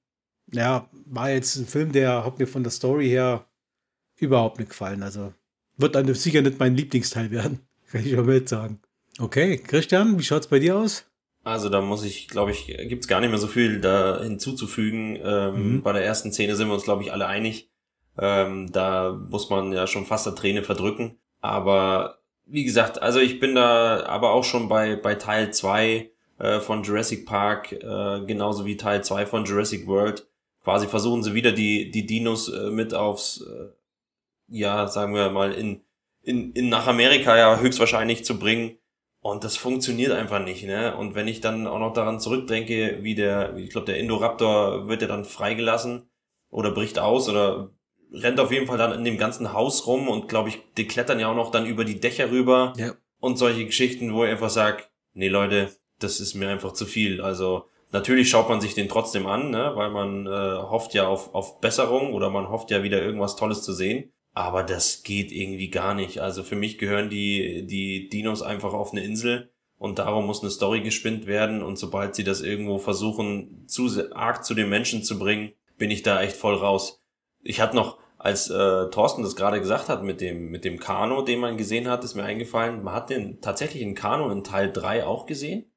ja, 0.53 0.89
war 1.07 1.31
jetzt 1.31 1.57
ein 1.57 1.67
Film, 1.67 1.93
der 1.93 2.25
hat 2.25 2.39
mir 2.39 2.47
von 2.47 2.63
der 2.63 2.73
Story 2.73 3.09
her 3.09 3.47
überhaupt 4.19 4.59
nicht 4.59 4.71
gefallen. 4.71 5.03
Also, 5.03 5.33
wird 5.79 5.95
dann 5.95 6.13
sicher 6.15 6.43
nicht 6.43 6.59
mein 6.59 6.77
Lieblingsteil 6.77 7.31
werden. 7.31 7.61
Kann 7.91 8.05
ich 8.05 8.17
auch 8.19 8.25
mal 8.25 8.47
sagen. 8.47 8.81
Okay, 9.19 9.57
Christian, 9.57 10.19
wie 10.19 10.23
schaut's 10.23 10.49
bei 10.49 10.59
dir 10.59 10.77
aus? 10.77 11.07
Also 11.47 11.69
da 11.69 11.81
muss 11.81 12.03
ich, 12.03 12.27
glaube 12.27 12.51
ich, 12.51 12.67
gibt's 12.67 13.07
gar 13.07 13.21
nicht 13.21 13.31
mehr 13.31 13.39
so 13.39 13.47
viel 13.47 13.81
da 13.81 14.21
hinzuzufügen. 14.21 15.17
Ähm, 15.23 15.75
mhm. 15.75 15.83
Bei 15.83 15.93
der 15.93 16.05
ersten 16.05 16.33
Szene 16.33 16.57
sind 16.57 16.67
wir 16.67 16.75
uns, 16.75 16.83
glaube 16.83 17.05
ich, 17.05 17.13
alle 17.13 17.29
einig. 17.29 17.71
Ähm, 18.19 18.73
da 18.73 19.13
muss 19.13 19.49
man 19.49 19.73
ja 19.73 19.87
schon 19.87 20.07
fast 20.07 20.27
eine 20.27 20.35
Träne 20.35 20.65
verdrücken. 20.65 21.21
Aber 21.41 22.19
wie 22.47 22.65
gesagt, 22.65 23.01
also 23.01 23.21
ich 23.21 23.39
bin 23.39 23.55
da 23.55 24.05
aber 24.07 24.33
auch 24.33 24.43
schon 24.43 24.69
bei, 24.69 24.97
bei 24.97 25.15
Teil 25.15 25.53
zwei 25.53 26.11
äh, 26.41 26.59
von 26.59 26.83
Jurassic 26.83 27.27
Park, 27.27 27.71
äh, 27.71 28.25
genauso 28.27 28.67
wie 28.67 28.77
Teil 28.77 29.05
2 29.05 29.27
von 29.27 29.45
Jurassic 29.45 29.87
World. 29.87 30.27
Quasi 30.65 30.89
versuchen 30.89 31.23
sie 31.23 31.35
wieder 31.35 31.53
die, 31.53 31.93
die 31.93 32.07
Dinos 32.07 32.49
äh, 32.49 32.71
mit 32.71 32.93
aufs, 32.93 33.43
äh, 33.43 33.69
ja, 34.49 34.89
sagen 34.89 35.15
wir 35.15 35.31
mal, 35.31 35.53
in, 35.53 35.83
in, 36.23 36.51
in 36.55 36.71
nach 36.71 36.89
Amerika 36.89 37.37
ja 37.37 37.61
höchstwahrscheinlich 37.61 38.25
zu 38.25 38.37
bringen. 38.37 38.79
Und 39.29 39.43
das 39.43 39.57
funktioniert 39.57 40.13
einfach 40.13 40.39
nicht, 40.39 40.65
ne? 40.65 40.97
Und 40.97 41.17
wenn 41.17 41.27
ich 41.27 41.41
dann 41.41 41.67
auch 41.67 41.81
noch 41.81 41.93
daran 41.93 42.21
zurückdenke, 42.21 42.99
wie 43.03 43.17
der, 43.17 43.57
ich 43.57 43.71
glaube, 43.71 43.87
der 43.87 43.99
Indoraptor 43.99 44.87
wird 44.87 45.03
ja 45.03 45.09
dann 45.09 45.25
freigelassen 45.25 46.09
oder 46.49 46.71
bricht 46.71 47.01
aus 47.01 47.29
oder 47.29 47.71
rennt 48.13 48.39
auf 48.39 48.53
jeden 48.53 48.69
Fall 48.69 48.79
dann 48.79 48.93
in 48.93 49.03
dem 49.05 49.19
ganzen 49.19 49.53
Haus 49.53 49.89
rum 49.89 50.09
und 50.09 50.29
glaube 50.29 50.51
ich, 50.51 50.63
die 50.77 50.87
klettern 50.87 51.19
ja 51.19 51.27
auch 51.29 51.35
noch 51.35 51.51
dann 51.51 51.67
über 51.67 51.85
die 51.85 51.99
Dächer 51.99 52.31
rüber 52.31 52.73
Ja. 52.77 52.93
und 53.19 53.37
solche 53.37 53.67
Geschichten, 53.67 54.15
wo 54.15 54.25
ich 54.25 54.31
einfach 54.31 54.49
sag, 54.51 54.91
nee 55.13 55.29
Leute, 55.29 55.71
das 55.99 56.21
ist 56.21 56.35
mir 56.35 56.49
einfach 56.49 56.73
zu 56.73 56.87
viel. 56.87 57.21
Also 57.21 57.65
natürlich 57.91 58.31
schaut 58.31 58.49
man 58.49 58.61
sich 58.61 58.75
den 58.75 58.89
trotzdem 58.89 59.27
an, 59.27 59.51
ne? 59.51 59.73
weil 59.75 59.91
man 59.91 60.27
äh, 60.29 60.31
hofft 60.31 60.95
ja 60.95 61.09
auf, 61.09 61.35
auf 61.35 61.61
Besserung 61.61 62.15
oder 62.15 62.31
man 62.31 62.49
hofft 62.49 62.71
ja 62.71 62.85
wieder 62.85 63.03
irgendwas 63.03 63.35
Tolles 63.35 63.63
zu 63.63 63.73
sehen. 63.73 64.13
Aber 64.37 64.65
das 64.65 65.03
geht 65.03 65.33
irgendwie 65.33 65.71
gar 65.71 65.95
nicht. 65.95 66.19
Also 66.19 66.43
für 66.43 66.57
mich 66.57 66.77
gehören 66.77 67.09
die, 67.09 67.67
die 67.67 68.11
Dinos 68.11 68.43
einfach 68.43 68.75
auf 68.75 68.93
eine 68.93 69.03
Insel 69.03 69.51
und 69.79 69.99
darum 69.99 70.27
muss 70.27 70.43
eine 70.43 70.51
Story 70.51 70.83
gespinnt 70.83 71.27
werden 71.27 71.63
und 71.63 71.79
sobald 71.79 72.15
sie 72.15 72.23
das 72.23 72.43
irgendwo 72.43 72.77
versuchen, 72.77 73.65
zu 73.67 73.89
arg 74.15 74.45
zu 74.45 74.53
den 74.53 74.69
Menschen 74.69 75.03
zu 75.03 75.19
bringen, 75.19 75.53
bin 75.79 75.91
ich 75.91 76.03
da 76.03 76.21
echt 76.21 76.37
voll 76.37 76.55
raus. 76.55 77.03
Ich 77.43 77.63
hatte 77.63 77.77
noch, 77.77 77.99
als 78.19 78.51
äh, 78.51 78.91
Thorsten 78.91 79.23
das 79.23 79.37
gerade 79.37 79.59
gesagt 79.59 79.89
hat 79.89 80.05
mit 80.05 80.21
dem, 80.21 80.51
mit 80.51 80.67
dem 80.67 80.79
Kano, 80.79 81.23
den 81.23 81.41
man 81.41 81.57
gesehen 81.57 81.89
hat, 81.89 82.05
ist 82.05 82.15
mir 82.15 82.25
eingefallen, 82.25 82.83
man 82.85 82.93
hat 82.93 83.09
den 83.09 83.41
tatsächlich 83.41 83.83
in 83.83 83.95
Kano 83.95 84.29
in 84.29 84.45
Teil 84.45 84.71
3 84.71 85.07
auch 85.07 85.25
gesehen 85.25 85.73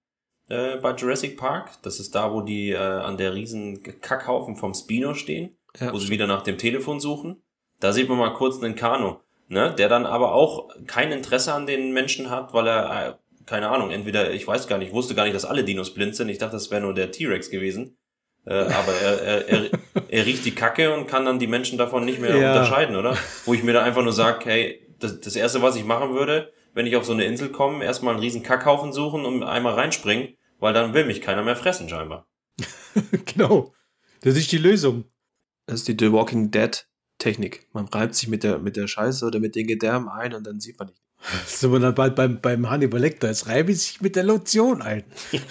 äh, 0.50 0.76
bei 0.76 0.94
Jurassic 0.96 1.38
Park. 1.38 1.82
Das 1.84 2.02
ist 2.02 2.14
da, 2.14 2.34
wo 2.34 2.42
die 2.42 2.72
äh, 2.72 2.78
an 2.78 3.16
der 3.16 3.36
riesen 3.36 3.84
Kackhaufen 4.02 4.58
vom 4.58 4.74
Spino 4.74 5.14
stehen, 5.14 5.58
Ja, 5.80 5.94
wo 5.94 5.98
sie 5.98 6.10
wieder 6.10 6.28
nach 6.28 6.42
dem 6.42 6.58
Telefon 6.58 7.00
suchen. 7.00 7.42
Da 7.80 7.94
sieht 7.94 8.10
man 8.10 8.18
mal 8.18 8.34
kurz 8.34 8.62
einen 8.62 8.76
Kano, 8.76 9.22
ne, 9.48 9.74
der 9.78 9.90
dann 9.90 10.06
aber 10.06 10.34
auch 10.34 10.70
kein 10.88 11.12
Interesse 11.12 11.54
an 11.54 11.66
den 11.68 11.94
Menschen 11.94 12.30
hat, 12.30 12.54
weil 12.54 12.68
er, 12.68 13.08
äh, 13.10 13.14
keine 13.46 13.70
Ahnung, 13.70 13.90
entweder, 13.92 14.32
ich 14.32 14.46
weiß 14.48 14.68
gar 14.68 14.78
nicht, 14.78 14.94
wusste 14.94 15.16
gar 15.16 15.24
nicht, 15.24 15.36
dass 15.36 15.46
alle 15.46 15.64
Dinos 15.64 15.94
blind 15.94 16.16
sind. 16.16 16.30
Ich 16.30 16.38
dachte, 16.38 16.54
das 16.54 16.70
wäre 16.72 16.82
nur 16.82 16.94
der 16.94 17.12
T-Rex 17.12 17.50
gewesen. 17.50 17.98
Äh, 18.46 18.54
aber 18.54 18.94
er, 18.94 19.22
er, 19.22 19.48
er, 19.48 19.70
er 20.08 20.26
riecht 20.26 20.46
die 20.46 20.56
Kacke 20.56 20.94
und 20.94 21.08
kann 21.08 21.26
dann 21.26 21.40
die 21.40 21.48
Menschen 21.48 21.78
davon 21.78 22.06
nicht 22.06 22.20
mehr 22.20 22.36
Ja. 22.38 22.50
unterscheiden, 22.54 22.96
oder? 22.96 23.18
Wo 23.46 23.54
ich 23.54 23.64
mir 23.64 23.74
da 23.74 23.84
einfach 23.84 24.04
nur 24.04 24.14
sage, 24.14 24.46
hey, 24.46 24.88
das, 25.00 25.20
das 25.22 25.36
Erste, 25.36 25.62
was 25.62 25.76
ich 25.76 25.84
machen 25.84 26.14
würde, 26.14 26.52
wenn 26.74 26.86
ich 26.86 26.96
auf 26.96 27.06
so 27.06 27.14
eine 27.14 27.26
Insel 27.26 27.50
komme, 27.50 27.84
erstmal 27.84 28.14
einen 28.14 28.24
riesen 28.24 28.44
Kackhaufen 28.44 28.94
suchen 28.94 29.26
und 29.26 29.44
einmal 29.44 29.74
reinspringen, 29.74 30.36
weil 30.60 30.74
dann 30.74 30.94
will 30.94 31.06
mich 31.06 31.22
keiner 31.22 31.44
mehr 31.44 31.56
fressen, 31.56 31.90
scheinbar. 31.90 32.28
genau. 33.26 33.74
Das 34.22 34.36
ist 34.36 34.52
die 34.52 34.58
Lösung. 34.58 35.06
Das 35.66 35.80
ist 35.82 35.88
die 35.88 35.96
The 36.00 36.12
Walking 36.12 36.52
Dead 36.52 36.86
Technik. 37.20 37.68
Man 37.74 37.88
reibt 37.88 38.16
sich 38.16 38.28
mit 38.28 38.44
der, 38.44 38.58
mit 38.58 38.76
der 38.76 38.88
Scheiße 38.88 39.26
oder 39.26 39.40
mit 39.40 39.56
den 39.56 39.68
Gedärmen 39.68 40.10
ein 40.10 40.34
und 40.34 40.48
dann 40.48 40.60
sieht 40.60 40.80
man 40.80 40.88
nicht. 40.88 41.02
Sind 41.46 41.72
wir 41.72 41.80
dann 41.80 41.96
bald 41.96 42.16
beim, 42.16 42.42
beim 42.42 42.70
Hannibal 42.70 43.02
Lecter. 43.02 43.28
Jetzt 43.28 43.48
reibe 43.48 43.72
ich 43.72 43.82
sich 43.82 44.02
mit 44.02 44.16
der 44.16 44.24
Lotion 44.24 44.82
ein. 44.82 45.04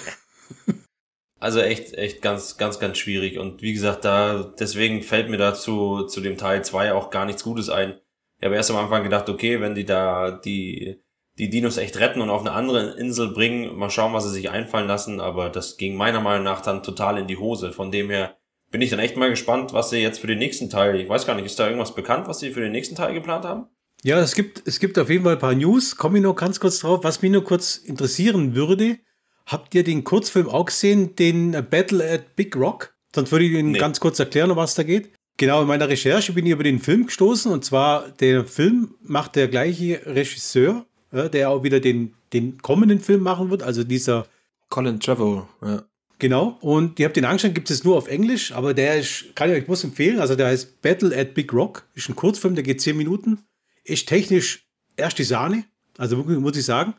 Also 1.41 1.61
echt, 1.61 1.95
echt 1.95 2.21
ganz, 2.21 2.57
ganz, 2.57 2.81
ganz 2.81 2.99
schwierig. 2.99 3.39
Und 3.39 3.63
wie 3.63 3.73
gesagt, 3.73 4.05
da, 4.05 4.53
deswegen 4.59 5.03
fällt 5.03 5.31
mir 5.31 5.37
dazu, 5.37 6.05
zu 6.05 6.21
dem 6.21 6.37
Teil 6.37 6.65
2 6.65 6.93
auch 6.93 7.11
gar 7.11 7.27
nichts 7.27 7.45
Gutes 7.45 7.71
ein. 7.71 8.01
Ich 8.39 8.45
habe 8.45 8.57
erst 8.57 8.71
am 8.71 8.77
Anfang 8.77 9.05
gedacht, 9.05 9.29
okay, 9.29 9.61
wenn 9.61 9.75
die 9.75 9.85
da 9.85 10.33
die, 10.33 11.01
die 11.39 11.49
Dinos 11.49 11.77
echt 11.77 11.99
retten 12.01 12.21
und 12.21 12.31
auf 12.31 12.41
eine 12.41 12.53
andere 12.53 12.99
Insel 12.99 13.29
bringen, 13.29 13.77
mal 13.77 13.91
schauen, 13.91 14.13
was 14.13 14.25
sie 14.25 14.31
sich 14.31 14.51
einfallen 14.51 14.89
lassen. 14.89 15.21
Aber 15.21 15.49
das 15.49 15.77
ging 15.77 15.95
meiner 15.95 16.21
Meinung 16.21 16.45
nach 16.45 16.61
dann 16.61 16.83
total 16.83 17.19
in 17.19 17.29
die 17.29 17.37
Hose. 17.39 17.71
Von 17.73 17.93
dem 17.93 18.11
her 18.11 18.37
bin 18.71 18.83
ich 18.83 18.91
dann 18.91 18.99
echt 18.99 19.17
mal 19.17 19.31
gespannt, 19.31 19.73
was 19.73 19.91
sie 19.91 19.99
jetzt 19.99 20.21
für 20.21 20.27
den 20.27 20.39
nächsten 20.39 20.69
Teil, 20.71 21.01
ich 21.01 21.09
weiß 21.09 21.27
gar 21.27 21.35
nicht, 21.35 21.47
ist 21.47 21.59
da 21.59 21.67
irgendwas 21.67 21.95
bekannt, 21.95 22.29
was 22.29 22.41
sie 22.41 22.51
für 22.51 22.61
den 22.61 22.73
nächsten 22.73 22.95
Teil 22.95 23.15
geplant 23.15 23.45
haben? 23.45 23.67
Ja, 24.05 24.21
es 24.21 24.35
gibt, 24.35 24.63
es 24.67 24.79
gibt 24.79 24.99
auf 24.99 25.11
jeden 25.11 25.25
Fall 25.25 25.33
ein 25.35 25.39
paar 25.41 25.55
News. 25.55 25.97
Komme 25.97 26.19
ich 26.19 26.25
noch 26.25 26.37
ganz 26.37 26.61
kurz 26.61 26.79
drauf. 26.79 27.01
Was 27.03 27.21
mich 27.21 27.33
nur 27.33 27.43
kurz 27.43 27.77
interessieren 27.77 28.55
würde, 28.55 28.99
habt 29.47 29.75
ihr 29.75 29.83
den 29.83 30.05
Kurzfilm 30.05 30.49
auch 30.49 30.67
gesehen, 30.67 31.17
den 31.17 31.55
äh, 31.55 31.63
Battle 31.69 32.09
at 32.09 32.37
Big 32.37 32.55
Rock? 32.57 32.95
Sonst 33.15 33.33
würde 33.33 33.47
ich 33.47 33.53
Ihnen 33.53 33.73
Nee. 33.73 33.79
ganz 33.79 33.99
kurz 33.99 34.19
erklären, 34.21 34.51
um 34.51 34.57
was 34.57 34.75
da 34.75 34.83
geht. 34.85 35.11
Genau, 35.39 35.63
in 35.63 35.69
meiner 35.69 35.89
Recherche 35.89 36.33
bin 36.33 36.47
ich 36.47 36.53
über 36.53 36.65
den 36.65 36.79
Film 36.79 37.07
gestoßen 37.07 37.51
und 37.51 37.65
zwar 37.65 38.09
der 38.11 38.45
Film 38.45 38.95
macht 39.03 39.35
der 39.37 39.49
gleiche 39.49 40.01
Regisseur, 40.05 40.85
ja, 41.13 41.29
der 41.29 41.51
auch 41.51 41.63
wieder 41.63 41.81
den, 41.81 42.15
den 42.33 42.59
kommenden 42.61 43.01
Film 43.01 43.23
machen 43.23 43.51
wird, 43.51 43.63
also 43.63 43.83
dieser 43.85 44.27
Colin 44.69 45.01
Trevorrow, 45.01 45.47
ja. 45.63 45.83
Genau. 46.19 46.59
Und 46.61 46.99
ihr 46.99 47.07
habt 47.07 47.17
den 47.17 47.25
angeschaut, 47.25 47.55
gibt 47.55 47.71
es 47.71 47.85
nur 47.85 47.97
auf 47.97 48.09
Englisch, 48.09 48.53
aber 48.53 48.75
der 48.75 48.99
ist, 48.99 49.37
kann 49.37 49.51
ich 49.51 49.57
euch 49.57 49.67
bloß 49.67 49.85
empfehlen. 49.85 50.19
Also 50.19 50.35
der 50.35 50.49
heißt 50.49 50.83
Battle 50.83 51.17
at 51.17 51.35
Big 51.35 51.53
Rock. 51.53 51.87
Ist 51.95 52.09
ein 52.09 52.17
Kurzfilm, 52.17 52.55
der 52.55 52.65
geht 52.65 52.81
10 52.81 52.97
Minuten. 52.97 53.41
Ist 53.85 54.09
technisch 54.09 54.67
erst 54.97 55.19
die 55.19 55.25
Sahne. 55.25 55.65
Also 55.97 56.17
muss 56.17 56.57
ich 56.57 56.65
sagen. 56.65 56.95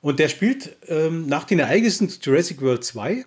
Und 0.00 0.18
der 0.18 0.28
spielt 0.28 0.76
ähm, 0.88 1.26
nach 1.26 1.44
den 1.44 1.58
Ereignissen 1.58 2.12
Jurassic 2.20 2.60
World 2.60 2.84
2, 2.84 3.24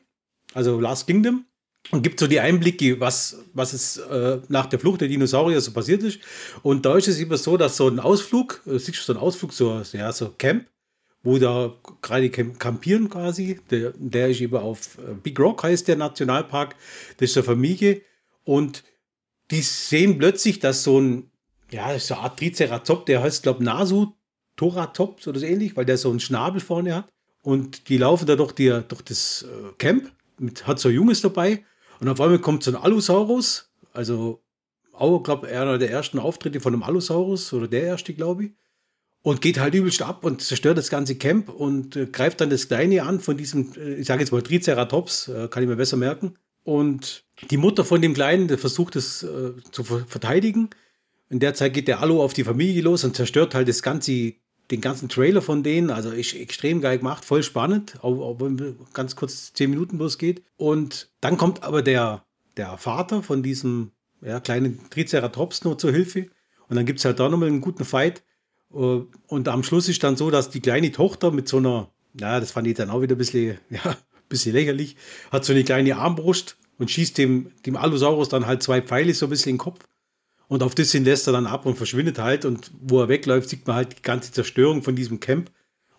also 0.53 0.79
Last 0.79 1.07
Kingdom, 1.07 1.45
und 1.91 2.03
gibt 2.03 2.19
so 2.19 2.27
die 2.27 2.39
Einblicke, 2.39 2.99
was, 2.99 3.37
was 3.53 3.73
es 3.73 3.97
äh, 3.97 4.39
nach 4.47 4.67
der 4.67 4.79
Flucht 4.79 5.01
der 5.01 5.07
Dinosaurier 5.07 5.59
so 5.61 5.71
passiert 5.71 6.03
ist. 6.03 6.19
Und 6.61 6.85
da 6.85 6.97
ist 6.97 7.07
es 7.07 7.19
immer 7.19 7.37
so, 7.37 7.57
dass 7.57 7.77
so 7.77 7.87
ein 7.87 7.99
Ausflug, 7.99 8.61
äh, 8.65 8.77
siehst 8.77 8.99
du 8.99 9.03
so 9.03 9.13
ein 9.13 9.19
Ausflug, 9.19 9.53
so, 9.53 9.81
ja, 9.93 10.11
so 10.11 10.29
Camp, 10.37 10.67
wo 11.23 11.37
da 11.37 11.75
gerade 12.01 12.29
camp- 12.29 12.59
campieren 12.59 13.09
quasi. 13.09 13.59
Der, 13.69 13.93
der 13.97 14.29
ist 14.29 14.41
eben 14.41 14.55
auf 14.55 14.97
äh, 14.99 15.13
Big 15.21 15.39
Rock, 15.39 15.63
heißt 15.63 15.87
der 15.87 15.97
Nationalpark. 15.97 16.75
Das 17.17 17.31
ist 17.31 17.37
eine 17.37 17.43
Familie. 17.43 18.01
Und 18.45 18.83
die 19.51 19.61
sehen 19.61 20.17
plötzlich, 20.17 20.59
dass 20.59 20.83
so 20.83 20.99
ein, 20.99 21.29
ja, 21.71 21.97
so 21.99 22.13
eine 22.13 22.23
Art 22.23 22.39
Triceratops, 22.39 23.05
der 23.05 23.21
heißt, 23.21 23.43
glaube 23.43 23.63
Nasu 23.63 24.13
Toratops 24.55 25.27
oder 25.27 25.39
so 25.39 25.45
ähnlich, 25.45 25.75
weil 25.75 25.85
der 25.85 25.97
so 25.97 26.09
einen 26.09 26.19
Schnabel 26.19 26.61
vorne 26.61 26.95
hat. 26.95 27.09
Und 27.41 27.89
die 27.89 27.97
laufen 27.97 28.25
da 28.25 28.35
durch, 28.35 28.51
die, 28.51 28.81
durch 28.87 29.01
das 29.01 29.43
äh, 29.43 29.73
Camp, 29.77 30.11
mit, 30.37 30.67
hat 30.67 30.79
so 30.79 30.89
Junges 30.89 31.21
dabei. 31.21 31.63
Und 31.99 32.09
auf 32.09 32.19
einmal 32.21 32.39
kommt 32.39 32.63
so 32.63 32.71
ein 32.71 32.77
Allosaurus, 32.77 33.69
also 33.93 34.41
auch, 34.93 35.21
glaube 35.23 35.47
einer 35.47 35.77
der 35.77 35.91
ersten 35.91 36.19
Auftritte 36.19 36.59
von 36.59 36.73
einem 36.73 36.83
Allosaurus 36.83 37.53
oder 37.53 37.67
der 37.67 37.83
erste, 37.83 38.13
glaube 38.13 38.45
ich 38.45 38.51
und 39.21 39.41
geht 39.41 39.59
halt 39.59 39.73
übelst 39.73 40.01
ab 40.01 40.23
und 40.23 40.41
zerstört 40.41 40.77
das 40.77 40.89
ganze 40.89 41.15
Camp 41.15 41.49
und 41.49 41.95
äh, 41.95 42.05
greift 42.05 42.41
dann 42.41 42.49
das 42.49 42.67
Kleine 42.67 43.03
an 43.03 43.19
von 43.19 43.37
diesem, 43.37 43.73
äh, 43.77 43.95
ich 43.95 44.07
sage 44.07 44.21
jetzt 44.21 44.31
mal 44.31 44.41
Triceratops, 44.41 45.27
äh, 45.27 45.47
kann 45.49 45.63
ich 45.63 45.69
mir 45.69 45.75
besser 45.75 45.97
merken. 45.97 46.35
Und 46.63 47.23
die 47.49 47.57
Mutter 47.57 47.83
von 47.83 48.01
dem 48.01 48.13
Kleinen, 48.13 48.49
versucht 48.57 48.95
es 48.95 49.23
äh, 49.23 49.53
zu 49.71 49.83
ver 49.83 50.05
verteidigen. 50.07 50.69
In 51.29 51.39
der 51.39 51.53
Zeit 51.53 51.73
geht 51.73 51.87
der 51.87 52.01
Alu 52.01 52.21
auf 52.21 52.33
die 52.33 52.43
Familie 52.43 52.81
los 52.81 53.03
und 53.03 53.15
zerstört 53.15 53.55
halt 53.55 53.67
das 53.67 53.81
ganze, 53.81 54.33
den 54.71 54.81
ganzen 54.81 55.09
Trailer 55.09 55.41
von 55.41 55.63
denen. 55.63 55.89
Also 55.89 56.09
ist 56.11 56.33
extrem 56.33 56.81
geil 56.81 56.97
gemacht, 56.99 57.25
voll 57.25 57.43
spannend, 57.43 57.95
auch, 58.01 58.19
auch 58.19 58.39
wenn 58.39 58.77
ganz 58.93 59.15
kurz 59.15 59.53
zehn 59.53 59.69
Minuten 59.69 59.97
bloß 59.97 60.17
geht. 60.17 60.43
Und 60.57 61.09
dann 61.21 61.37
kommt 61.37 61.63
aber 61.63 61.81
der, 61.81 62.23
der 62.57 62.77
Vater 62.77 63.23
von 63.23 63.43
diesem 63.43 63.91
ja, 64.21 64.39
kleinen 64.39 64.79
Triceratops 64.89 65.63
nur 65.63 65.77
zur 65.77 65.91
Hilfe. 65.91 66.27
Und 66.67 66.75
dann 66.75 66.85
gibt 66.85 66.99
es 66.99 67.05
halt 67.05 67.19
da 67.19 67.29
nochmal 67.29 67.49
einen 67.49 67.61
guten 67.61 67.85
Fight. 67.85 68.23
Äh, 68.73 69.01
Und 69.27 69.47
am 69.47 69.63
Schluss 69.63 69.89
ist 69.89 70.03
dann 70.03 70.17
so, 70.17 70.31
dass 70.31 70.49
die 70.49 70.61
kleine 70.61 70.91
Tochter 70.91 71.31
mit 71.31 71.47
so 71.47 71.57
einer, 71.57 71.89
ja, 72.19 72.39
das 72.39 72.51
fand 72.51 72.67
ich 72.67 72.75
dann 72.75 72.89
auch 72.89 73.01
wieder 73.01 73.15
ein 73.15 73.17
bisschen, 73.17 73.57
ja, 73.69 73.81
ein 73.83 73.95
bisschen 74.29 74.53
lächerlich, 74.53 74.95
hat 75.31 75.45
so 75.45 75.53
eine 75.53 75.63
kleine 75.63 75.97
Armbrust 75.97 76.57
und 76.77 76.89
schießt 76.89 77.17
dem, 77.17 77.51
dem 77.65 77.75
Allosaurus 77.75 78.29
dann 78.29 78.47
halt 78.47 78.63
zwei 78.63 78.81
Pfeile 78.81 79.13
so 79.13 79.25
ein 79.25 79.29
bisschen 79.29 79.51
in 79.51 79.55
den 79.55 79.61
Kopf. 79.61 79.79
Und 80.47 80.63
auf 80.63 80.73
das 80.73 80.91
hin 80.91 81.05
lässt 81.05 81.27
er 81.27 81.33
dann 81.33 81.45
ab 81.45 81.67
und 81.67 81.75
verschwindet 81.75 82.17
halt. 82.17 82.43
Und 82.43 82.71
wo 82.81 83.01
er 83.01 83.07
wegläuft, 83.07 83.49
sieht 83.49 83.67
man 83.67 83.75
halt 83.75 83.97
die 83.99 84.01
ganze 84.01 84.31
Zerstörung 84.31 84.81
von 84.81 84.95
diesem 84.95 85.19
Camp. 85.19 85.51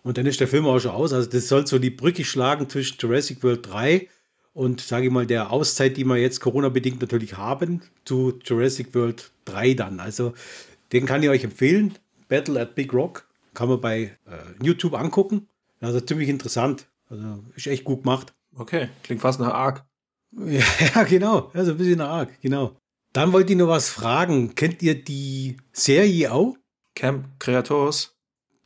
Und 0.03 0.17
dann 0.17 0.25
ist 0.25 0.41
der 0.41 0.47
Film 0.47 0.65
auch 0.65 0.79
schon 0.79 0.91
aus. 0.91 1.13
Also 1.13 1.29
das 1.29 1.47
soll 1.47 1.65
so 1.67 1.79
die 1.79 1.89
Brücke 1.89 2.25
schlagen 2.25 2.67
zwischen 2.69 2.97
Jurassic 2.99 3.43
World 3.43 3.67
3 3.71 4.09
und, 4.53 4.81
sage 4.81 5.05
ich 5.05 5.11
mal, 5.11 5.25
der 5.25 5.51
Auszeit, 5.51 5.95
die 5.95 6.03
wir 6.03 6.17
jetzt 6.17 6.41
Corona-bedingt 6.41 6.99
natürlich 6.99 7.37
haben, 7.37 7.81
zu 8.03 8.39
Jurassic 8.43 8.93
World 8.93 9.31
3 9.45 9.75
dann. 9.75 9.99
Also 10.01 10.33
den 10.91 11.05
kann 11.05 11.23
ich 11.23 11.29
euch 11.29 11.45
empfehlen. 11.45 11.93
Battle 12.31 12.61
at 12.61 12.75
Big 12.75 12.93
Rock. 12.93 13.27
Kann 13.53 13.67
man 13.67 13.81
bei 13.81 14.03
äh, 14.25 14.63
YouTube 14.63 14.93
angucken. 14.93 15.49
Also 15.81 15.99
ziemlich 15.99 16.29
interessant. 16.29 16.87
Also 17.09 17.43
ist 17.57 17.67
echt 17.67 17.83
gut 17.83 18.03
gemacht. 18.03 18.33
Okay, 18.55 18.87
klingt 19.03 19.21
fast 19.21 19.39
nach 19.39 19.53
Ark. 19.53 19.85
Ja, 20.33 20.63
ja 20.95 21.03
genau. 21.03 21.51
Also 21.53 21.71
ein 21.71 21.77
bisschen 21.77 21.99
arg, 21.99 22.39
genau. 22.39 22.77
Dann 23.11 23.33
wollte 23.33 23.51
ich 23.51 23.59
noch 23.59 23.67
was 23.67 23.89
fragen. 23.89 24.55
Kennt 24.55 24.81
ihr 24.81 25.03
die 25.03 25.57
Serie 25.73 26.31
auch? 26.31 26.55
Camp 26.95 27.37
Creators. 27.37 28.15